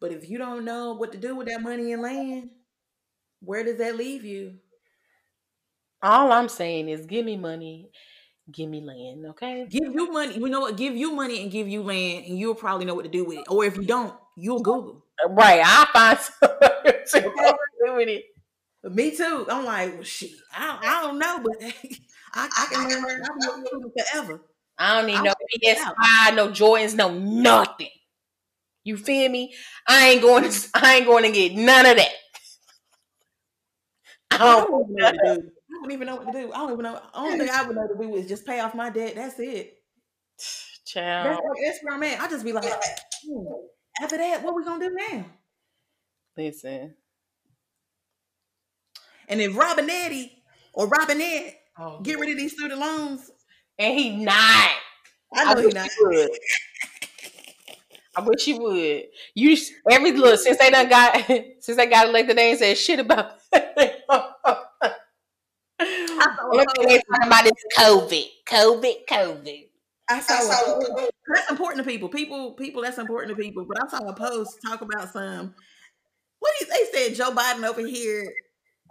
but 0.00 0.12
if 0.12 0.28
you 0.28 0.38
don't 0.38 0.64
know 0.64 0.94
what 0.94 1.12
to 1.12 1.18
do 1.18 1.36
with 1.36 1.48
that 1.48 1.62
money 1.62 1.92
and 1.92 2.02
land, 2.02 2.50
where 3.40 3.64
does 3.64 3.78
that 3.78 3.96
leave 3.96 4.24
you? 4.24 4.54
All 6.02 6.32
I'm 6.32 6.48
saying 6.48 6.88
is, 6.88 7.06
give 7.06 7.24
me 7.24 7.36
money, 7.36 7.90
give 8.50 8.70
me 8.70 8.80
land, 8.80 9.26
okay? 9.30 9.66
Give 9.68 9.92
you 9.92 10.10
money. 10.10 10.38
You 10.38 10.48
know 10.48 10.60
what? 10.60 10.76
Give 10.76 10.96
you 10.96 11.12
money 11.12 11.42
and 11.42 11.50
give 11.50 11.68
you 11.68 11.82
land, 11.82 12.24
and 12.26 12.38
you'll 12.38 12.54
probably 12.54 12.86
know 12.86 12.94
what 12.94 13.04
to 13.04 13.10
do 13.10 13.24
with 13.24 13.38
it. 13.38 13.44
Or 13.48 13.64
if 13.64 13.76
you 13.76 13.84
don't, 13.84 14.14
you'll 14.36 14.60
oh, 14.60 14.62
Google. 14.62 15.04
Right. 15.28 15.60
I 15.62 15.86
find 15.92 16.18
something 17.06 17.32
to 17.32 17.58
do 17.84 17.94
with 17.96 18.08
it. 18.08 18.24
Me 18.82 19.14
too. 19.14 19.46
I'm 19.50 19.64
like, 19.66 19.94
well, 19.94 20.02
shit. 20.02 20.30
I, 20.54 20.78
I 20.82 21.02
don't 21.02 21.18
know, 21.18 21.40
but 21.44 21.62
I, 22.32 22.48
I 22.56 22.66
can 22.70 23.02
learn. 23.02 23.22
I'll 23.42 23.62
be 23.62 24.02
forever. 24.02 24.40
I 24.80 24.96
don't 24.96 25.06
need 25.06 25.22
no 25.22 25.34
PS5, 25.62 26.34
no 26.34 26.48
Jordans, 26.48 26.96
no 26.96 27.12
nothing. 27.12 27.90
You 28.82 28.96
feel 28.96 29.30
me? 29.30 29.54
I 29.86 30.08
ain't 30.08 30.22
going 30.22 30.50
to. 30.50 30.68
I 30.74 30.96
ain't 30.96 31.06
going 31.06 31.24
to 31.24 31.30
get 31.30 31.52
none 31.52 31.84
of 31.84 31.96
that. 31.98 32.12
I 34.32 34.38
don't, 34.38 35.02
I 35.02 35.12
don't, 35.12 35.44
I 35.44 35.82
don't 35.82 35.90
even 35.90 36.06
know 36.06 36.16
what 36.16 36.32
to 36.32 36.32
do. 36.32 36.50
I 36.52 36.56
don't 36.56 36.72
even 36.72 36.84
know. 36.84 37.00
Only 37.12 37.38
thing 37.40 37.50
I 37.52 37.62
would 37.62 37.76
know 37.76 37.88
to 37.88 37.94
do 37.94 38.14
is 38.14 38.26
just 38.26 38.46
pay 38.46 38.60
off 38.60 38.74
my 38.74 38.88
debt. 38.88 39.16
That's 39.16 39.38
it. 39.38 39.74
Child. 40.86 41.26
That's, 41.26 41.60
that's 41.62 41.78
where 41.82 41.94
I'm 41.94 42.02
at. 42.02 42.20
I 42.20 42.28
just 42.28 42.44
be 42.44 42.52
like, 42.52 42.72
hmm. 43.24 43.44
After 44.02 44.16
that, 44.16 44.42
what 44.42 44.54
we 44.54 44.64
gonna 44.64 44.88
do 44.88 44.96
now? 45.10 45.26
Listen. 46.36 46.94
And 49.28 49.40
if 49.40 49.52
Robinetti 49.52 50.30
or 50.72 50.88
Robinette 50.88 51.56
oh, 51.78 52.00
get 52.00 52.18
rid 52.18 52.30
of 52.30 52.38
these 52.38 52.52
student 52.52 52.80
loans, 52.80 53.30
and 53.80 53.98
he 53.98 54.10
not, 54.16 54.70
I 55.34 55.54
know 55.54 55.60
I 55.60 55.62
he 55.62 55.68
not. 55.72 55.88
Would. 56.00 56.30
I 58.16 58.22
wish 58.22 58.46
you 58.46 58.58
would. 58.60 59.04
You 59.34 59.56
every 59.90 60.12
look 60.12 60.38
since 60.38 60.58
they 60.58 60.70
done 60.70 60.88
got 60.88 61.16
since 61.60 61.76
they 61.76 61.86
got 61.86 62.08
elected, 62.08 62.36
they 62.36 62.50
ain't 62.50 62.58
said 62.58 62.76
shit 62.76 63.00
about. 63.00 63.32
Look, 66.52 66.66
they 66.76 66.98
talking 66.98 67.26
about 67.26 67.44
this 67.44 67.52
COVID, 67.78 68.26
COVID, 68.46 68.94
COVID. 69.08 69.66
I 70.10 70.20
saw, 70.20 70.34
I 70.34 70.40
saw 70.40 71.06
that's 71.34 71.50
important 71.50 71.84
to 71.84 71.90
people. 71.90 72.08
People, 72.08 72.52
people, 72.52 72.82
that's 72.82 72.98
important 72.98 73.36
to 73.36 73.42
people. 73.42 73.64
But 73.64 73.84
I 73.84 73.88
saw 73.88 74.06
a 74.06 74.12
post 74.14 74.58
talk 74.66 74.82
about 74.82 75.12
some. 75.12 75.54
What 76.40 76.52
do 76.58 76.66
you, 76.66 76.72
they 76.72 76.98
said? 77.08 77.14
Joe 77.14 77.30
Biden 77.30 77.64
over 77.64 77.86
here 77.86 78.30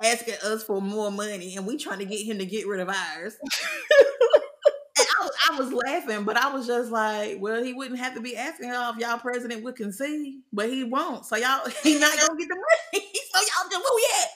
asking 0.03 0.36
us 0.45 0.64
for 0.64 0.82
more 0.82 1.11
money, 1.11 1.56
and 1.57 1.68
we 1.68 1.78
trying 1.78 1.99
to 1.99 2.06
get 2.06 2.26
him 2.26 2.38
to 2.40 2.45
get 2.45 2.68
rid 2.68 2.80
of 2.80 2.90
ours. 2.90 3.36
was, 5.30 5.38
I 5.49 5.60
was 5.60 5.73
laughing, 5.73 6.26
but 6.26 6.38
I 6.38 6.53
was 6.53 6.68
just 6.68 6.91
like, 6.91 7.38
well, 7.39 7.64
he 7.64 7.73
wouldn't 7.73 7.99
have 7.99 8.15
to 8.15 8.22
be 8.22 8.35
asking 8.35 8.69
y'all 8.69 8.93
if 8.93 8.99
y'all 8.99 9.18
president 9.18 9.64
would 9.64 9.76
concede, 9.76 10.41
but 10.51 10.69
he 10.69 10.84
won't. 10.84 11.26
So 11.26 11.35
y'all, 11.35 11.68
he's 11.84 11.99
not 11.99 12.11
gonna 12.11 12.39
get 12.39 12.47
the 12.49 12.56
money. 12.56 13.06
so 13.34 13.39
y'all 13.39 13.69
just 13.69 13.84
where 13.84 13.95
we 13.95 14.07
at? 14.22 14.30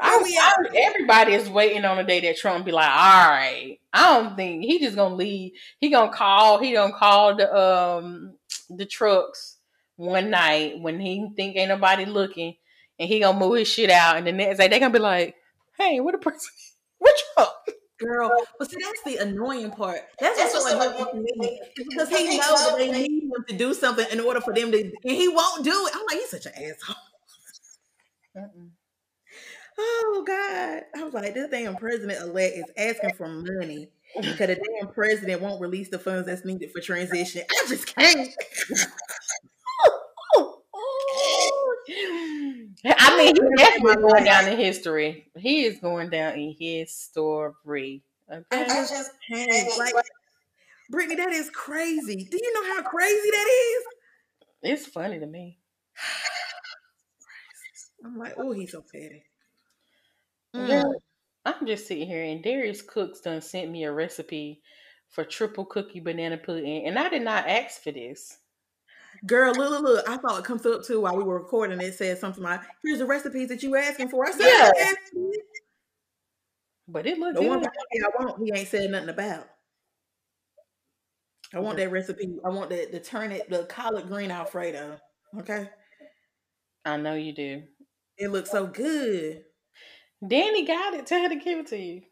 I, 0.00 0.24
I, 0.40 0.86
everybody 0.86 1.34
is 1.34 1.48
waiting 1.48 1.84
on 1.84 1.96
the 1.96 2.02
day 2.02 2.20
that 2.20 2.36
Trump 2.36 2.64
be 2.64 2.72
like, 2.72 2.88
all 2.88 3.30
right. 3.30 3.78
I 3.92 4.18
don't 4.18 4.36
think 4.36 4.64
he 4.64 4.78
just 4.78 4.96
gonna 4.96 5.14
leave. 5.14 5.52
He 5.78 5.90
gonna 5.90 6.12
call. 6.12 6.58
He 6.58 6.72
gonna 6.72 6.94
call 6.94 7.36
the 7.36 7.54
um 7.54 8.34
the 8.70 8.86
trucks 8.86 9.58
one 9.96 10.30
night 10.30 10.80
when 10.80 10.98
he 10.98 11.28
think 11.36 11.56
ain't 11.56 11.68
nobody 11.68 12.06
looking, 12.06 12.56
and 12.98 13.08
he 13.08 13.20
gonna 13.20 13.38
move 13.38 13.58
his 13.58 13.68
shit 13.68 13.90
out. 13.90 14.16
And 14.16 14.26
the 14.26 14.32
next 14.32 14.58
day 14.58 14.68
they 14.68 14.80
gonna 14.80 14.92
be 14.92 14.98
like, 14.98 15.36
hey, 15.78 16.00
what 16.00 16.14
a 16.14 16.18
person, 16.18 16.50
what 16.98 17.14
Trump? 17.34 17.50
Girl, 18.02 18.30
but 18.58 18.70
see 18.70 18.76
that's 18.80 19.02
the 19.04 19.16
annoying 19.16 19.70
part. 19.70 20.00
That's, 20.18 20.38
that's 20.38 20.54
what's 20.54 20.70
so 20.70 21.10
annoying 21.12 21.58
because 21.76 22.08
he 22.08 22.38
knows 22.38 22.38
that 22.38 22.74
they 22.78 22.90
need 22.90 23.22
him 23.24 23.44
to 23.48 23.56
do 23.56 23.74
something 23.74 24.06
in 24.10 24.20
order 24.20 24.40
for 24.40 24.54
them 24.54 24.72
to, 24.72 24.80
and 24.80 24.92
he 25.04 25.28
won't 25.28 25.64
do 25.64 25.70
it. 25.70 25.92
I'm 25.94 26.06
like, 26.06 26.18
he's 26.18 26.30
such 26.30 26.46
an 26.46 26.52
asshole. 26.56 26.96
Mm-mm 28.36 28.70
oh 29.78 30.24
God. 30.26 30.82
I 30.96 31.04
was 31.04 31.14
like, 31.14 31.34
this 31.34 31.50
damn 31.50 31.76
president 31.76 32.20
elect 32.20 32.56
is 32.56 32.64
asking 32.76 33.14
for 33.14 33.28
money 33.28 33.88
because 34.14 34.48
the 34.48 34.60
damn 34.80 34.92
president 34.92 35.40
won't 35.40 35.60
release 35.60 35.88
the 35.88 35.98
funds 35.98 36.26
that's 36.26 36.44
needed 36.44 36.70
for 36.72 36.80
transition. 36.80 37.42
I 37.50 37.66
just 37.68 37.94
can't. 37.94 38.28
Oh, 40.74 41.76
I 42.84 43.16
mean, 43.16 43.36
he's 43.36 43.50
definitely 43.58 44.02
going 44.02 44.24
down 44.24 44.48
in 44.48 44.58
history. 44.58 45.30
He 45.36 45.64
is 45.64 45.78
going 45.78 46.10
down 46.10 46.34
in 46.34 46.54
history. 46.58 48.02
Okay. 48.30 48.44
I 48.50 48.66
just, 48.66 49.12
hey, 49.28 49.68
like, 49.78 49.94
Brittany, 50.90 51.16
that 51.16 51.32
is 51.32 51.50
crazy. 51.50 52.28
Do 52.30 52.38
you 52.40 52.54
know 52.54 52.74
how 52.74 52.82
crazy 52.82 53.30
that 53.30 53.48
is? 53.48 53.84
It's 54.62 54.86
funny 54.86 55.18
to 55.18 55.26
me. 55.26 55.58
I'm 58.04 58.18
like, 58.18 58.34
oh, 58.36 58.52
he's 58.52 58.72
so 58.72 58.84
petty. 58.92 59.24
Mm. 60.54 60.92
I'm 61.44 61.66
just 61.66 61.86
sitting 61.86 62.06
here, 62.06 62.22
and 62.22 62.42
Darius 62.42 62.82
Cooks 62.82 63.20
done 63.20 63.40
sent 63.40 63.70
me 63.70 63.84
a 63.84 63.92
recipe 63.92 64.60
for 65.08 65.24
triple 65.24 65.64
cookie 65.64 66.00
banana 66.00 66.36
pudding, 66.36 66.86
and 66.86 66.98
I 66.98 67.08
did 67.08 67.22
not 67.22 67.48
ask 67.48 67.82
for 67.82 67.92
this. 67.92 68.38
Girl, 69.24 69.54
look, 69.54 69.70
look, 69.70 69.82
look. 69.82 70.08
I 70.08 70.16
thought 70.16 70.40
it 70.40 70.44
comes 70.44 70.66
up 70.66 70.84
too 70.84 71.00
while 71.00 71.16
we 71.16 71.22
were 71.22 71.38
recording. 71.38 71.80
It 71.80 71.94
said 71.94 72.18
something 72.18 72.42
like, 72.42 72.60
"Here's 72.82 72.98
the 72.98 73.06
recipes 73.06 73.48
that 73.48 73.62
you 73.62 73.70
were 73.70 73.78
asking 73.78 74.08
for." 74.08 74.26
I 74.26 74.32
said, 74.32 74.72
yeah. 74.74 74.92
But 76.88 77.06
it 77.06 77.18
looks 77.18 77.36
the 77.36 77.42
good. 77.42 77.48
one 77.48 77.64
I 77.64 78.24
want, 78.24 78.42
he 78.44 78.52
ain't 78.58 78.68
said 78.68 78.90
nothing 78.90 79.08
about. 79.08 79.46
I 81.54 81.60
want 81.60 81.76
that 81.76 81.92
recipe. 81.92 82.34
I 82.44 82.48
want 82.48 82.70
the 82.70 82.88
the 82.90 82.98
turnip, 82.98 83.48
the 83.48 83.64
collard 83.64 84.08
green 84.08 84.30
Alfredo. 84.30 84.98
Okay. 85.38 85.68
I 86.84 86.96
know 86.96 87.14
you 87.14 87.32
do. 87.32 87.62
It 88.18 88.28
looks 88.32 88.50
so 88.50 88.66
good. 88.66 89.44
Danny 90.26 90.66
got 90.66 90.94
it. 90.94 91.06
Tell 91.06 91.22
her 91.22 91.28
to 91.28 91.36
give 91.36 91.58
it 91.58 91.66
to 91.68 91.78
you. 91.78 92.02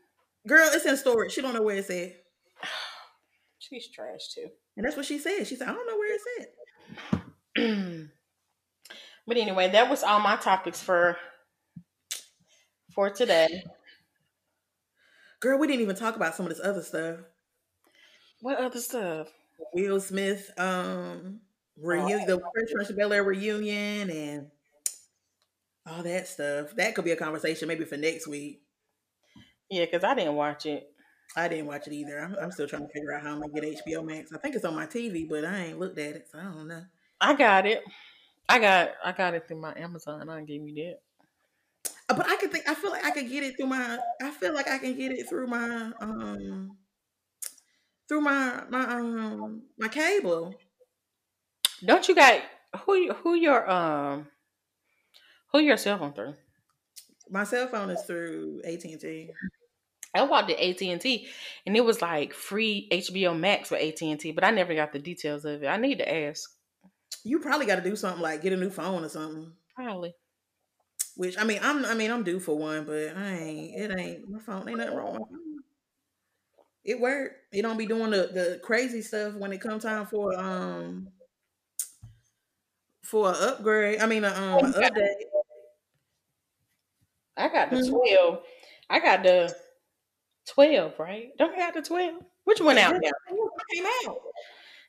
Girl, 0.47 0.69
it's 0.73 0.87
in 0.87 0.97
storage. 0.97 1.33
She 1.33 1.43
don't 1.43 1.55
know 1.55 1.63
where 1.63 1.77
it's 1.77 1.91
at. 1.91 2.13
She's 3.59 3.89
trash 3.91 4.29
too. 4.35 4.47
And 4.77 4.87
that's 4.87 4.97
what 4.97 5.07
she 5.07 5.19
said. 5.19 5.47
She 5.47 5.57
said, 5.57 5.69
I 5.69 5.73
don't 5.73 5.87
know 5.87 5.97
where 5.97 6.15
it's 6.15 6.25
at. 6.41 6.49
but 7.57 9.37
anyway, 9.37 9.71
that 9.71 9.91
was 9.91 10.03
all 10.03 10.21
my 10.21 10.37
topics 10.37 10.83
for 10.83 11.17
for 12.95 13.11
today. 13.11 13.65
Girl, 15.41 15.59
we 15.59 15.67
didn't 15.67 15.83
even 15.83 15.97
talk 15.97 16.17
about 16.17 16.35
some 16.35 16.47
of 16.47 16.51
this 16.51 16.65
other 16.65 16.83
stuff. 16.83 17.21
What 18.41 18.59
other 18.59 18.81
stuff? 18.81 19.29
Will 19.73 20.01
Smith, 20.01 20.51
um, 20.59 21.41
reunion, 21.79 22.21
oh. 22.23 22.27
the 22.27 22.39
Fresh 22.39 22.73
Prince 22.75 22.91
of 22.91 22.97
Bel 22.97 23.13
Air 23.13 23.25
reunion, 23.25 24.11
and 24.11 24.51
all 25.87 26.03
that 26.03 26.29
stuff. 26.29 26.75
That 26.77 26.95
could 26.95 27.05
be 27.05 27.11
a 27.11 27.17
conversation 27.17 27.69
maybe 27.69 27.85
for 27.85 27.97
next 27.97 28.27
week. 28.27 28.63
Yeah, 29.71 29.85
because 29.85 30.05
I 30.05 30.15
didn't 30.15 30.35
watch 30.35 30.67
it. 30.67 30.93
I 31.37 31.49
didn't 31.49 31.67
watch 31.67 31.87
it 31.87 31.93
either. 31.93 32.19
I'm, 32.19 32.37
I'm, 32.43 32.51
still 32.51 32.67
trying 32.67 32.87
to 32.87 32.93
figure 32.93 33.15
out 33.15 33.23
how 33.23 33.33
I'm 33.33 33.41
gonna 33.41 33.53
get 33.53 33.85
HBO 33.87 34.05
Max. 34.05 34.33
I 34.33 34.39
think 34.39 34.57
it's 34.57 34.65
on 34.65 34.75
my 34.75 34.87
TV, 34.87 35.29
but 35.29 35.45
I 35.45 35.67
ain't 35.67 35.79
looked 35.79 35.99
at 35.99 36.17
it, 36.17 36.29
so 36.31 36.39
I 36.39 36.45
don't 36.45 36.67
know. 36.67 36.83
I 37.21 37.35
got 37.35 37.67
it. 37.67 37.83
I 38.49 38.59
got 38.59 38.93
I 39.05 39.13
got 39.13 39.35
it 39.35 39.47
through 39.47 39.61
my 39.61 39.75
Amazon. 39.77 40.29
I 40.29 40.43
gave 40.43 40.67
you 40.67 40.75
that. 40.75 41.01
Uh, 42.09 42.17
but 42.17 42.29
I 42.29 42.37
could 42.37 42.51
think. 42.51 42.69
I 42.69 42.75
feel 42.75 42.91
like 42.91 43.05
I 43.05 43.11
could 43.11 43.29
get 43.29 43.45
it 43.45 43.57
through 43.57 43.67
my. 43.67 43.99
I 44.21 44.31
feel 44.31 44.55
like 44.55 44.69
I 44.69 44.79
can 44.79 44.97
get 44.97 45.13
it 45.13 45.29
through 45.29 45.47
my 45.47 45.93
um 46.01 46.77
through 48.09 48.23
my 48.23 48.65
my 48.69 48.85
um 48.85 49.63
my 49.79 49.89
cable. 49.89 50.55
Don't 51.85 52.09
you 52.09 52.15
got 52.15 52.43
who 52.85 53.13
who 53.13 53.35
your 53.35 53.71
um 53.71 54.27
who 55.53 55.61
your 55.61 55.77
cell 55.77 55.99
phone 55.99 56.13
through? 56.13 56.35
My 57.29 57.45
cell 57.45 57.69
phone 57.69 57.91
is 57.91 58.03
through 58.03 58.63
AT 58.65 58.85
and 58.85 59.01
T. 59.01 59.31
I 60.13 60.25
walked 60.25 60.51
at 60.51 60.59
AT 60.59 60.83
and 60.83 61.01
T, 61.01 61.29
and 61.65 61.77
it 61.77 61.85
was 61.85 62.03
like 62.03 62.35
free 62.35 62.89
HBO 62.91 63.39
Max 63.39 63.69
for 63.69 63.77
AT 63.77 64.03
and 64.03 64.19
T, 64.19 64.33
but 64.33 64.43
I 64.43 64.51
never 64.51 64.75
got 64.75 64.93
the 64.93 64.99
details 64.99 65.45
of 65.45 65.63
it. 65.63 65.69
I 65.69 65.77
need 65.77 65.99
to 65.99 66.13
ask. 66.13 66.51
You 67.25 67.39
probably 67.39 67.67
got 67.67 67.77
to 67.77 67.83
do 67.83 67.97
something 67.97 68.23
like 68.23 68.43
get 68.43 68.53
a 68.53 68.57
new 68.57 68.71
phone 68.71 69.05
or 69.05 69.09
something. 69.09 69.53
Probably. 69.75 70.15
Which 71.17 71.39
I 71.39 71.45
mean, 71.45 71.59
I'm 71.63 71.85
I 71.85 71.95
mean 71.95 72.11
I'm 72.11 72.23
due 72.23 72.41
for 72.41 72.57
one, 72.57 72.85
but 72.85 73.17
I 73.17 73.31
ain't. 73.33 73.81
It 73.81 73.99
ain't 73.99 74.29
my 74.29 74.39
phone. 74.39 74.69
Ain't 74.69 74.79
nothing 74.79 74.97
wrong. 74.97 75.27
It 76.85 76.99
worked. 76.99 77.37
It 77.53 77.63
don't 77.63 77.77
be 77.77 77.87
doing 77.87 78.11
the 78.11 78.31
the 78.33 78.61
crazy 78.63 79.03
stuff 79.03 79.35
when 79.35 79.53
it 79.53 79.61
comes 79.61 79.83
time 79.83 80.07
for 80.07 80.39
um 80.39 81.09
for 83.03 83.31
an 83.31 83.37
upgrade. 83.39 84.01
I 84.01 84.07
mean, 84.07 84.25
a, 84.25 84.29
um, 84.29 84.65
an 84.65 84.73
update. 84.73 85.15
I 87.37 87.49
got 87.49 87.71
the 87.71 87.77
mm-hmm. 87.77 87.91
twelve. 87.91 88.43
I 88.89 89.01
got 89.01 89.23
the 89.23 89.55
twelve, 90.47 90.99
right? 90.99 91.31
Don't 91.39 91.55
I 91.55 91.59
got 91.59 91.75
the 91.75 91.83
twelve? 91.83 92.23
Which 92.45 92.61
one 92.61 92.79
out 92.79 92.95
now? 92.95 93.11
Came 93.73 93.85
out. 94.07 94.17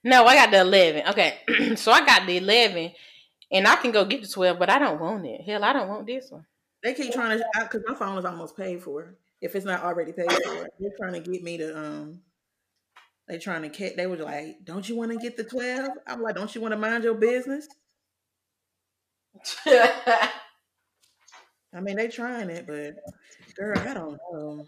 No, 0.04 0.26
I 0.26 0.36
got 0.36 0.52
the 0.52 0.62
eleven. 0.62 1.08
Okay, 1.10 1.38
so 1.76 1.92
I 1.92 2.06
got 2.06 2.26
the 2.26 2.38
eleven, 2.38 2.92
and 3.52 3.68
I 3.68 3.76
can 3.76 3.92
go 3.92 4.06
get 4.06 4.22
the 4.22 4.28
twelve, 4.28 4.58
but 4.60 4.70
I 4.70 4.80
don't 4.80 5.00
want 5.00 5.26
it. 5.26 5.42
Hell, 5.42 5.64
I 5.64 5.74
don't 5.74 5.90
want 5.90 6.08
this 6.08 6.32
one. 6.32 6.46
They 6.84 6.94
keep 6.94 7.14
trying 7.14 7.38
to 7.38 7.46
because 7.62 7.84
my 7.88 7.94
phone 7.96 8.18
is 8.18 8.26
almost 8.26 8.58
paid 8.58 8.82
for. 8.82 9.16
If 9.42 9.56
it's 9.56 9.66
not 9.66 9.84
already 9.84 10.12
paid 10.12 10.32
for, 10.32 10.70
they're 10.80 10.92
trying 11.00 11.14
to 11.14 11.20
get 11.32 11.44
me 11.44 11.58
to 11.58 11.78
um. 11.78 12.22
They 13.28 13.38
trying 13.38 13.62
to 13.62 13.70
catch. 13.70 13.96
They 13.96 14.08
was 14.08 14.20
like, 14.20 14.66
"Don't 14.66 14.88
you 14.90 14.96
want 14.96 15.12
to 15.12 15.18
get 15.18 15.38
the 15.38 15.44
12? 15.44 15.90
I'm 16.08 16.22
like, 16.22 16.36
"Don't 16.36 16.54
you 16.54 16.62
want 16.62 16.74
to 16.74 16.78
mind 16.78 17.04
your 17.04 17.14
business?" 17.14 17.68
I 21.74 21.80
mean, 21.82 21.96
they 21.96 22.08
trying 22.08 22.50
it, 22.50 22.68
but 22.68 22.96
girl, 23.56 23.78
I 23.78 23.94
don't 23.94 24.20
know. 24.32 24.68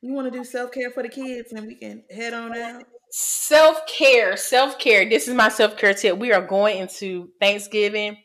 You 0.00 0.12
want 0.12 0.32
to 0.32 0.38
do 0.38 0.44
self 0.44 0.72
care 0.72 0.90
for 0.90 1.02
the 1.02 1.08
kids, 1.08 1.52
and 1.52 1.66
we 1.66 1.74
can 1.74 2.02
head 2.10 2.32
on 2.32 2.56
out. 2.56 2.84
Self 3.10 3.86
care, 3.86 4.36
self 4.36 4.78
care. 4.78 5.08
This 5.08 5.26
is 5.28 5.34
my 5.34 5.48
self 5.48 5.76
care 5.76 5.94
tip. 5.94 6.18
We 6.18 6.32
are 6.32 6.46
going 6.46 6.78
into 6.78 7.30
Thanksgiving. 7.40 8.16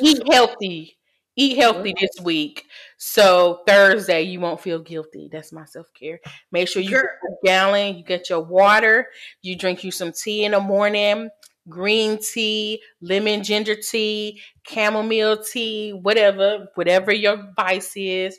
Eat 0.00 0.22
healthy. 0.30 0.98
Eat 1.36 1.56
healthy 1.56 1.94
this 1.98 2.24
week. 2.24 2.64
So 2.96 3.62
Thursday 3.66 4.22
you 4.22 4.40
won't 4.40 4.60
feel 4.60 4.78
guilty. 4.80 5.28
That's 5.32 5.52
my 5.52 5.64
self 5.64 5.86
care. 5.98 6.20
Make 6.52 6.68
sure 6.68 6.82
you 6.82 6.90
get 6.90 7.00
a 7.04 7.46
gallon, 7.46 7.96
you 7.96 8.04
get 8.04 8.28
your 8.30 8.40
water, 8.40 9.08
you 9.42 9.56
drink 9.56 9.84
you 9.84 9.90
some 9.90 10.12
tea 10.12 10.44
in 10.44 10.52
the 10.52 10.60
morning 10.60 11.30
green 11.68 12.18
tea, 12.20 12.82
lemon 13.00 13.42
ginger 13.42 13.74
tea, 13.74 14.40
chamomile 14.68 15.42
tea, 15.42 15.92
whatever, 15.92 16.68
whatever 16.74 17.12
your 17.12 17.52
vice 17.56 17.92
is. 17.96 18.38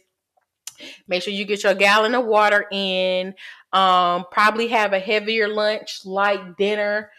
Make 1.07 1.23
sure 1.23 1.33
you 1.33 1.45
get 1.45 1.63
your 1.63 1.73
gallon 1.73 2.15
of 2.15 2.25
water 2.25 2.65
in. 2.71 3.33
Um, 3.73 4.25
probably 4.31 4.67
have 4.67 4.93
a 4.93 4.99
heavier 4.99 5.47
lunch, 5.47 6.01
light 6.05 6.57
dinner, 6.57 7.11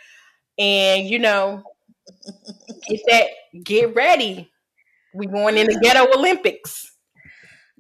and 0.59 1.07
you 1.07 1.19
know, 1.19 1.63
get 2.89 3.01
that, 3.09 3.27
get 3.65 3.95
ready. 3.95 4.51
We 5.15 5.27
going 5.27 5.57
in 5.57 5.67
the 5.67 5.81
ghetto 5.83 6.07
Olympics. 6.19 6.93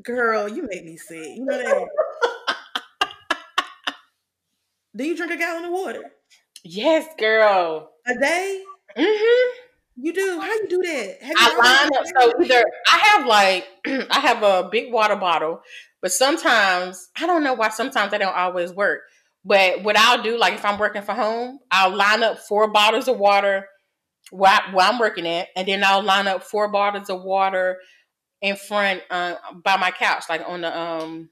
Girl, 0.03 0.48
you 0.48 0.66
make 0.69 0.85
me 0.85 0.97
sick. 0.97 1.36
You 1.36 1.44
know 1.44 1.59
that. 1.59 1.86
Do 4.94 5.05
you 5.05 5.16
drink 5.16 5.32
a 5.32 5.36
gallon 5.36 5.65
of 5.66 5.73
water? 5.73 6.03
Yes, 6.65 7.07
girl. 7.19 7.90
A 8.07 8.19
day? 8.19 8.65
Mm-hmm. 8.97 9.65
You 9.97 10.12
do? 10.12 10.40
How 10.40 10.56
do 10.56 10.62
you 10.62 10.68
do 10.68 10.82
that? 10.82 11.23
Have 11.23 11.35
I 11.39 11.89
line 11.89 11.90
up. 11.98 12.05
So 12.20 12.43
either 12.43 12.64
I 12.86 12.98
have 12.98 13.27
like 13.27 13.66
I 14.10 14.20
have 14.20 14.43
a 14.43 14.68
big 14.70 14.93
water 14.93 15.16
bottle, 15.16 15.62
but 16.02 16.12
sometimes 16.12 17.09
I 17.18 17.27
don't 17.27 17.43
know 17.43 17.55
why. 17.55 17.70
Sometimes 17.70 18.12
I 18.12 18.18
don't 18.18 18.36
always 18.36 18.73
work. 18.73 19.01
But 19.44 19.85
what 19.85 19.97
I'll 19.97 20.23
do, 20.23 20.36
like 20.39 20.55
if 20.55 20.64
I'm 20.64 20.78
working 20.78 21.02
from 21.02 21.16
home, 21.16 21.59
I'll 21.70 21.94
line 21.94 22.23
up 22.23 22.40
four 22.40 22.70
bottles 22.70 23.09
of 23.09 23.16
water 23.18 23.66
where, 24.31 24.51
I, 24.51 24.74
where 24.74 24.86
I'm 24.86 24.98
working 24.98 25.27
at, 25.27 25.48
and 25.56 25.68
then 25.68 25.85
I'll 25.85 26.02
line 26.02 26.27
up 26.27 26.43
four 26.43 26.68
bottles 26.68 27.09
of 27.09 27.23
water 27.23 27.78
in 28.43 28.56
front 28.56 29.02
uh, 29.10 29.36
by 29.64 29.77
my 29.77 29.93
couch, 29.93 30.24
like 30.28 30.43
on 30.47 30.62
the 30.62 30.78
um, 30.78 31.31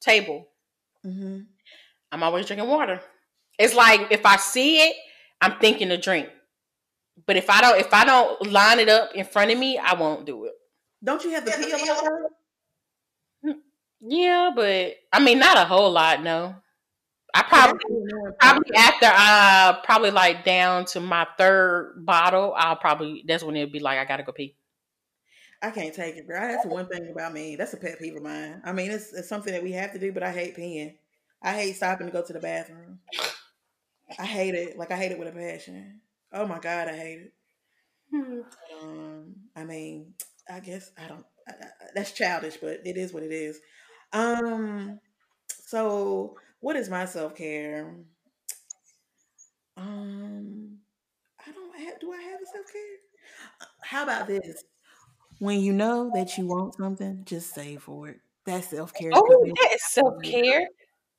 table. 0.00 0.48
Mm-hmm. 1.06 1.40
I'm 2.10 2.22
always 2.22 2.46
drinking 2.46 2.68
water. 2.68 3.00
It's 3.58 3.74
like 3.74 4.08
if 4.10 4.26
I 4.26 4.36
see 4.36 4.82
it, 4.82 4.96
I'm 5.40 5.58
thinking 5.58 5.88
to 5.88 5.96
drink. 5.96 6.28
But 7.26 7.36
if 7.36 7.48
I 7.50 7.60
don't, 7.60 7.78
if 7.78 7.92
I 7.92 8.04
don't 8.04 8.50
line 8.50 8.80
it 8.80 8.88
up 8.88 9.14
in 9.14 9.24
front 9.24 9.50
of 9.50 9.58
me, 9.58 9.78
I 9.78 9.94
won't 9.94 10.24
do 10.24 10.44
it. 10.44 10.52
Don't 11.04 11.22
you 11.24 11.30
have 11.30 11.44
the 11.44 11.52
peel 11.52 12.28
hmm. 13.42 13.58
Yeah, 14.00 14.50
but 14.54 14.94
I 15.12 15.20
mean, 15.20 15.38
not 15.38 15.56
a 15.56 15.64
whole 15.64 15.90
lot. 15.90 16.22
No, 16.22 16.54
I 17.34 17.42
probably 17.42 17.80
probably 18.38 18.74
after 18.76 19.06
I 19.06 19.80
probably 19.84 20.10
like 20.10 20.44
down 20.44 20.84
to 20.86 21.00
my 21.00 21.26
third 21.38 22.04
bottle, 22.04 22.54
I'll 22.56 22.76
probably 22.76 23.24
that's 23.26 23.42
when 23.42 23.56
it'll 23.56 23.72
be 23.72 23.80
like 23.80 23.98
I 23.98 24.04
gotta 24.04 24.22
go 24.22 24.32
pee. 24.32 24.56
I 25.62 25.70
can't 25.70 25.94
take 25.94 26.16
it, 26.16 26.26
bro. 26.26 26.40
That's 26.40 26.66
one 26.66 26.88
thing 26.88 27.08
about 27.10 27.32
me. 27.32 27.54
That's 27.54 27.72
a 27.72 27.76
pet 27.76 27.98
peeve 28.00 28.16
of 28.16 28.22
mine. 28.22 28.60
I 28.64 28.72
mean, 28.72 28.90
it's, 28.90 29.12
it's 29.12 29.28
something 29.28 29.52
that 29.52 29.62
we 29.62 29.70
have 29.72 29.92
to 29.92 29.98
do, 29.98 30.10
but 30.10 30.24
I 30.24 30.32
hate 30.32 30.56
peeing. 30.56 30.96
I 31.40 31.52
hate 31.52 31.76
stopping 31.76 32.08
to 32.08 32.12
go 32.12 32.20
to 32.20 32.32
the 32.32 32.40
bathroom. 32.40 32.98
I 34.18 34.26
hate 34.26 34.56
it. 34.56 34.76
Like 34.76 34.90
I 34.90 34.96
hate 34.96 35.12
it 35.12 35.18
with 35.20 35.28
a 35.28 35.32
passion. 35.32 36.00
Oh 36.32 36.46
my 36.46 36.58
god, 36.58 36.88
I 36.88 36.96
hate 36.96 37.18
it. 37.20 37.34
Hmm. 38.10 38.40
Um, 38.80 39.34
I 39.56 39.64
mean, 39.64 40.14
I 40.50 40.60
guess 40.60 40.92
I 40.98 41.08
don't. 41.08 41.26
I, 41.48 41.52
I, 41.52 41.66
that's 41.94 42.12
childish, 42.12 42.56
but 42.58 42.80
it 42.86 42.96
is 42.96 43.12
what 43.12 43.22
it 43.22 43.32
is. 43.32 43.60
Um, 44.12 45.00
so 45.48 46.38
what 46.60 46.76
is 46.76 46.88
my 46.90 47.04
self 47.06 47.34
care? 47.36 47.96
Um, 49.76 50.80
I 51.46 51.52
don't 51.52 51.78
have. 51.78 52.00
Do 52.00 52.12
I 52.12 52.22
have 52.22 52.40
a 52.42 52.46
self 52.46 52.66
care? 52.72 52.98
How 53.82 54.02
about 54.04 54.26
this? 54.26 54.64
when 55.38 55.60
you 55.60 55.72
know 55.72 56.10
that 56.14 56.38
you 56.38 56.46
want 56.46 56.74
something, 56.76 57.24
just 57.24 57.52
save 57.54 57.82
for 57.82 58.08
it. 58.08 58.20
That's 58.46 58.68
self 58.68 58.94
care. 58.94 59.12
Oh, 59.14 59.46
that 59.56 59.70
is 59.74 59.82
self 59.92 60.14
care. 60.22 60.66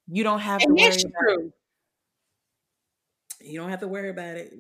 You 0.08 0.24
don't 0.24 0.40
have 0.40 0.66
And 0.66 0.68
to 0.68 0.76
worry 0.76 1.02
about 1.04 1.12
true. 1.20 1.54
you 3.42 3.60
don't 3.60 3.70
have 3.70 3.80
to 3.82 3.88
worry 3.88 4.10
about 4.10 4.38
it. 4.38 4.54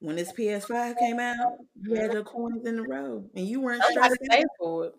When 0.00 0.16
this 0.16 0.32
PS5 0.32 0.94
came 0.94 1.20
out, 1.20 1.58
you 1.80 1.94
had 1.94 2.12
your 2.12 2.24
coins 2.24 2.66
in 2.66 2.76
the 2.76 2.82
row 2.82 3.30
and 3.34 3.46
you 3.46 3.60
weren't 3.60 3.84
stressed 3.84 4.18
out 4.32 4.48
for 4.58 4.86
it. 4.86 4.94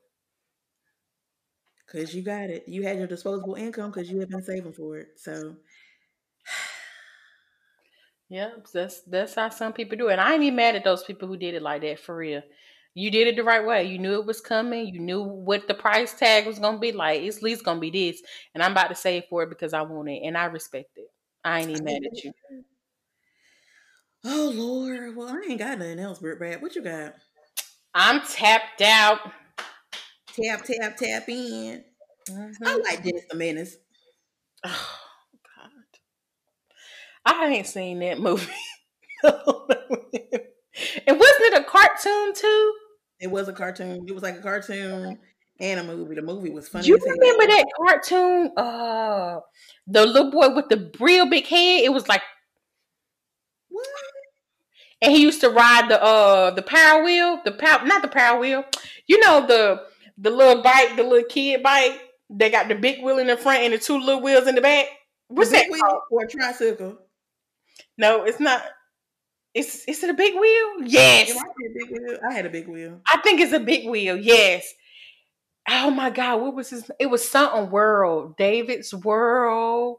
because 1.86 2.14
you 2.14 2.22
got 2.24 2.50
it. 2.50 2.64
You 2.68 2.84
had 2.84 2.98
your 2.98 3.08
disposable 3.08 3.56
income 3.56 3.92
because 3.92 4.10
you 4.10 4.20
had 4.20 4.30
been 4.30 4.44
saving 4.44 4.74
for 4.74 4.98
it. 4.98 5.10
So 5.18 5.56
yep, 8.30 8.68
that's 8.74 9.02
that's 9.04 9.36
how 9.36 9.50
some 9.50 9.74
people 9.74 9.98
do 9.98 10.10
it. 10.10 10.14
And 10.14 10.22
I 10.22 10.34
ain't 10.34 10.44
even 10.44 10.56
mad 10.56 10.76
at 10.76 10.84
those 10.84 11.04
people 11.04 11.28
who 11.28 11.38
did 11.38 11.54
it 11.56 11.62
like 11.62 11.82
that 11.82 12.00
for 12.00 12.16
real. 12.18 12.42
You 12.94 13.10
did 13.10 13.28
it 13.28 13.36
the 13.38 13.44
right 13.44 13.66
way. 13.66 13.86
You 13.86 14.00
knew 14.00 14.20
it 14.20 14.26
was 14.26 14.42
coming. 14.42 14.88
You 14.88 15.00
knew 15.00 15.24
what 15.24 15.68
the 15.68 15.74
price 15.74 16.14
tag 16.14 16.46
was 16.46 16.60
gonna 16.60 16.80
be. 16.80 16.92
Like 16.92 17.22
it's 17.22 17.38
at 17.38 17.44
least 17.44 17.64
gonna 17.64 17.80
be 17.80 17.92
this, 17.92 18.22
and 18.54 18.64
I'm 18.64 18.72
about 18.74 18.90
to 18.90 18.96
save 18.96 19.24
for 19.30 19.44
it 19.44 19.50
because 19.50 19.74
I 19.74 19.82
want 19.84 20.10
it, 20.10 20.22
and 20.24 20.38
I 20.38 20.46
respect 20.46 20.92
it. 20.98 21.08
I 21.44 21.62
ain't 21.62 21.72
even 21.72 21.84
mad 21.86 22.02
at 22.06 22.24
you. 22.24 22.34
Oh 24.24 24.52
Lord. 24.54 25.16
Well, 25.16 25.30
I 25.30 25.42
ain't 25.50 25.60
got 25.60 25.80
nothing 25.80 26.00
else, 26.00 26.20
Britt 26.20 26.38
Brad. 26.38 26.62
What 26.62 26.76
you 26.76 26.84
got? 26.84 27.16
I'm 27.94 28.22
tapped 28.22 28.82
out. 28.82 29.20
Tap, 30.28 30.64
tap, 30.64 30.98
tap 30.98 31.28
in. 31.28 31.84
I 32.30 32.32
Mhm. 32.32 32.84
like 32.84 33.04
Dennis 33.04 33.26
the 33.30 33.36
Menace. 33.36 33.78
Oh 34.64 35.00
God, 35.58 35.72
I 37.26 37.48
ain't 37.48 37.68
seen 37.68 38.00
that 38.00 38.20
movie. 38.20 38.46
and 39.24 39.34
wasn't 39.34 40.48
it 41.08 41.62
a 41.62 41.64
cartoon 41.64 42.34
too? 42.34 42.74
It 43.20 43.28
was 43.28 43.48
a 43.48 43.54
cartoon. 43.54 44.06
It 44.08 44.14
was 44.14 44.24
like 44.24 44.38
a 44.38 44.42
cartoon 44.42 45.20
and 45.60 45.80
a 45.80 45.84
movie. 45.84 46.16
The 46.16 46.22
movie 46.22 46.50
was 46.50 46.68
funny 46.70 46.88
you 46.88 46.98
remember 46.98 47.48
that 47.48 47.66
cartoon? 47.78 48.52
Uh, 48.58 49.40
the 49.88 50.06
little 50.06 50.32
boy 50.32 50.56
with 50.56 50.70
the 50.70 50.92
real 51.00 51.30
big 51.30 51.46
head. 51.46 51.84
It 51.84 51.94
was 51.94 52.08
like? 52.08 52.22
And 55.02 55.12
he 55.12 55.22
used 55.22 55.42
to 55.42 55.50
ride 55.50 55.90
the 55.90 56.02
uh 56.02 56.52
the 56.52 56.62
power 56.62 57.04
wheel, 57.04 57.42
the 57.46 57.52
power 57.52 57.86
not 57.86 58.02
the 58.02 58.08
power 58.08 58.40
wheel. 58.40 58.64
You 59.08 59.20
know 59.20 59.46
the 59.48 59.84
the 60.18 60.30
little 60.30 60.62
bike, 60.64 60.96
the 60.96 61.04
little 61.04 61.28
kid 61.28 61.64
bike. 61.64 62.00
They 62.30 62.50
got 62.50 62.68
the 62.68 62.76
big 62.76 63.04
wheel 63.04 63.18
in 63.18 63.28
the 63.28 63.38
front 63.38 63.60
and 63.64 63.74
the 63.74 63.78
two 63.78 64.00
little 64.00 64.22
wheels 64.22 64.48
in 64.48 64.56
the 64.56 64.62
back. 64.62 64.86
What's 65.28 65.50
The 65.52 65.58
that 65.58 65.72
wheel 65.72 65.82
called? 65.82 66.02
or 66.12 66.24
a 66.24 66.28
tricycle? 66.28 66.98
No, 67.98 68.24
it's 68.24 68.40
not. 68.40 68.64
It's 69.54 69.84
is 69.86 70.04
it 70.04 70.10
a 70.10 70.14
big 70.14 70.34
wheel? 70.36 70.84
Yes. 70.86 71.30
It 71.32 71.36
might 71.36 71.56
be 71.58 71.66
a 71.66 71.86
big 71.86 71.92
wheel. 72.02 72.20
I 72.30 72.34
had 72.34 72.46
a 72.46 72.50
big 72.50 72.68
wheel. 72.68 73.02
I 73.08 73.18
think 73.22 73.42
it's 73.42 73.54
a 73.54 73.60
big 73.60 73.88
wheel. 73.90 74.16
Yes. 74.18 74.66
Oh 75.70 75.92
my 75.92 76.10
God, 76.10 76.42
what 76.42 76.56
was 76.56 76.70
his? 76.70 76.90
It 77.00 77.08
was 77.08 77.28
something 77.28 77.70
world. 77.70 78.38
David's 78.38 78.94
world. 78.94 79.98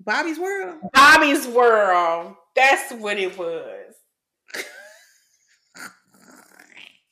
Bobby's 0.00 0.38
World. 0.38 0.80
Bobby's 0.92 1.46
world. 1.48 2.34
That's 2.56 2.92
what 2.94 3.18
it 3.18 3.36
was. 3.38 3.94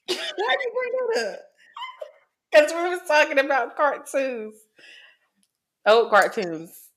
Why'd 0.09 0.59
you 0.65 0.73
bring 0.73 0.93
that 1.15 1.33
up? 1.33 1.41
Because 2.51 2.73
we 2.73 2.91
was 2.91 3.01
talking 3.07 3.39
about 3.39 3.77
cartoons. 3.77 4.55
Oh, 5.87 6.09
cartoons. 6.11 6.89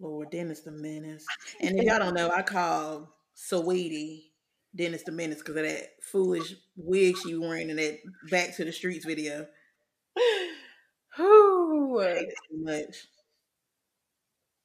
Lord, 0.00 0.30
Dennis 0.30 0.60
the 0.60 0.72
Menace. 0.72 1.24
And 1.60 1.78
if 1.78 1.84
y'all 1.84 1.98
don't 2.00 2.14
know, 2.14 2.30
I 2.30 2.42
call 2.42 3.14
Saweetie 3.36 4.24
Dennis 4.74 5.04
the 5.04 5.12
Menace 5.12 5.38
because 5.38 5.56
of 5.56 5.62
that 5.62 5.90
foolish 6.02 6.54
wig 6.76 7.16
she 7.22 7.34
was 7.34 7.48
wearing 7.48 7.70
in 7.70 7.76
that 7.76 7.98
Back 8.30 8.56
to 8.56 8.64
the 8.64 8.72
Streets 8.72 9.04
video. 9.04 9.46
Whew. 11.16 12.00
I 12.00 12.14
hate 12.14 12.28
it 12.28 12.34
too 12.50 12.64
much. 12.64 12.96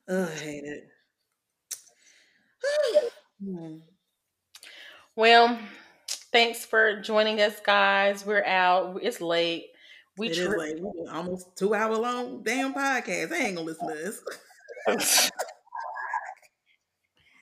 I 0.09 0.25
hate 0.35 0.63
it. 0.63 0.89
Hmm. 3.43 3.79
Well, 5.15 5.59
thanks 6.31 6.65
for 6.65 7.01
joining 7.01 7.41
us, 7.41 7.59
guys. 7.59 8.25
We're 8.25 8.45
out. 8.45 8.99
It's 9.01 9.21
late. 9.21 9.67
We 10.17 10.29
It 10.29 10.35
tri- 10.35 10.55
like 10.55 10.75
we 10.79 10.91
did 11.03 11.09
almost 11.11 11.55
two 11.57 11.73
hour 11.73 11.95
long 11.95 12.43
damn 12.43 12.73
podcast. 12.73 13.31
I 13.31 13.37
ain't 13.45 13.55
gonna 13.55 13.67
listen 13.67 13.87
to 13.87 13.93
this. 13.95 14.21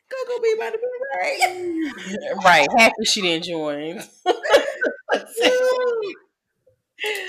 Coco 0.09 0.41
be 0.41 0.53
about 0.55 0.71
to 0.71 0.79
be 0.79 0.87
right. 1.17 1.91
right. 2.45 2.67
Happy 2.77 3.05
she 3.05 3.21
didn't 3.21 3.45
join. 3.45 4.01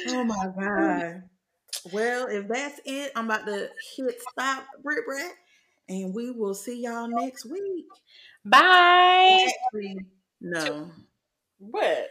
oh 0.09 0.25
my 0.25 0.49
god. 0.59 1.23
Well, 1.93 2.27
if 2.29 2.49
that's 2.49 2.81
it, 2.85 3.13
I'm 3.17 3.27
about 3.27 3.47
to 3.47 3.69
hit 3.97 4.21
stop, 4.33 4.67
Brit 4.83 5.05
Brat, 5.07 5.33
and 5.89 6.15
we 6.15 6.31
will 6.31 6.55
see 6.55 6.83
y'all 6.83 7.09
next 7.09 7.45
week. 7.47 7.87
Bye. 8.45 9.47
No, 10.41 10.91
What? 11.59 12.09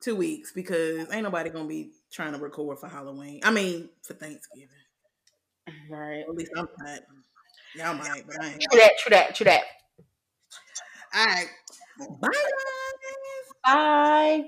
two 0.00 0.14
weeks 0.14 0.52
because 0.52 1.10
ain't 1.12 1.24
nobody 1.24 1.50
gonna 1.50 1.66
be 1.66 1.90
trying 2.12 2.32
to 2.32 2.38
record 2.38 2.78
for 2.78 2.88
Halloween. 2.88 3.40
I 3.42 3.50
mean, 3.50 3.88
for 4.02 4.14
Thanksgiving. 4.14 4.68
Right. 5.90 6.20
At 6.20 6.34
least 6.34 6.52
I'm 6.56 6.68
not. 6.78 7.00
Y'all 7.74 7.94
might, 7.94 8.24
but 8.26 8.40
I 8.42 8.52
ain't. 8.52 8.62
True 8.62 8.80
that. 8.80 8.98
True 8.98 9.10
that. 9.10 9.34
True 9.34 9.44
that. 9.44 9.62
All 11.14 11.26
right. 11.26 11.48
Bye, 12.20 12.28
guys. 12.30 13.52
Bye. 13.64 14.44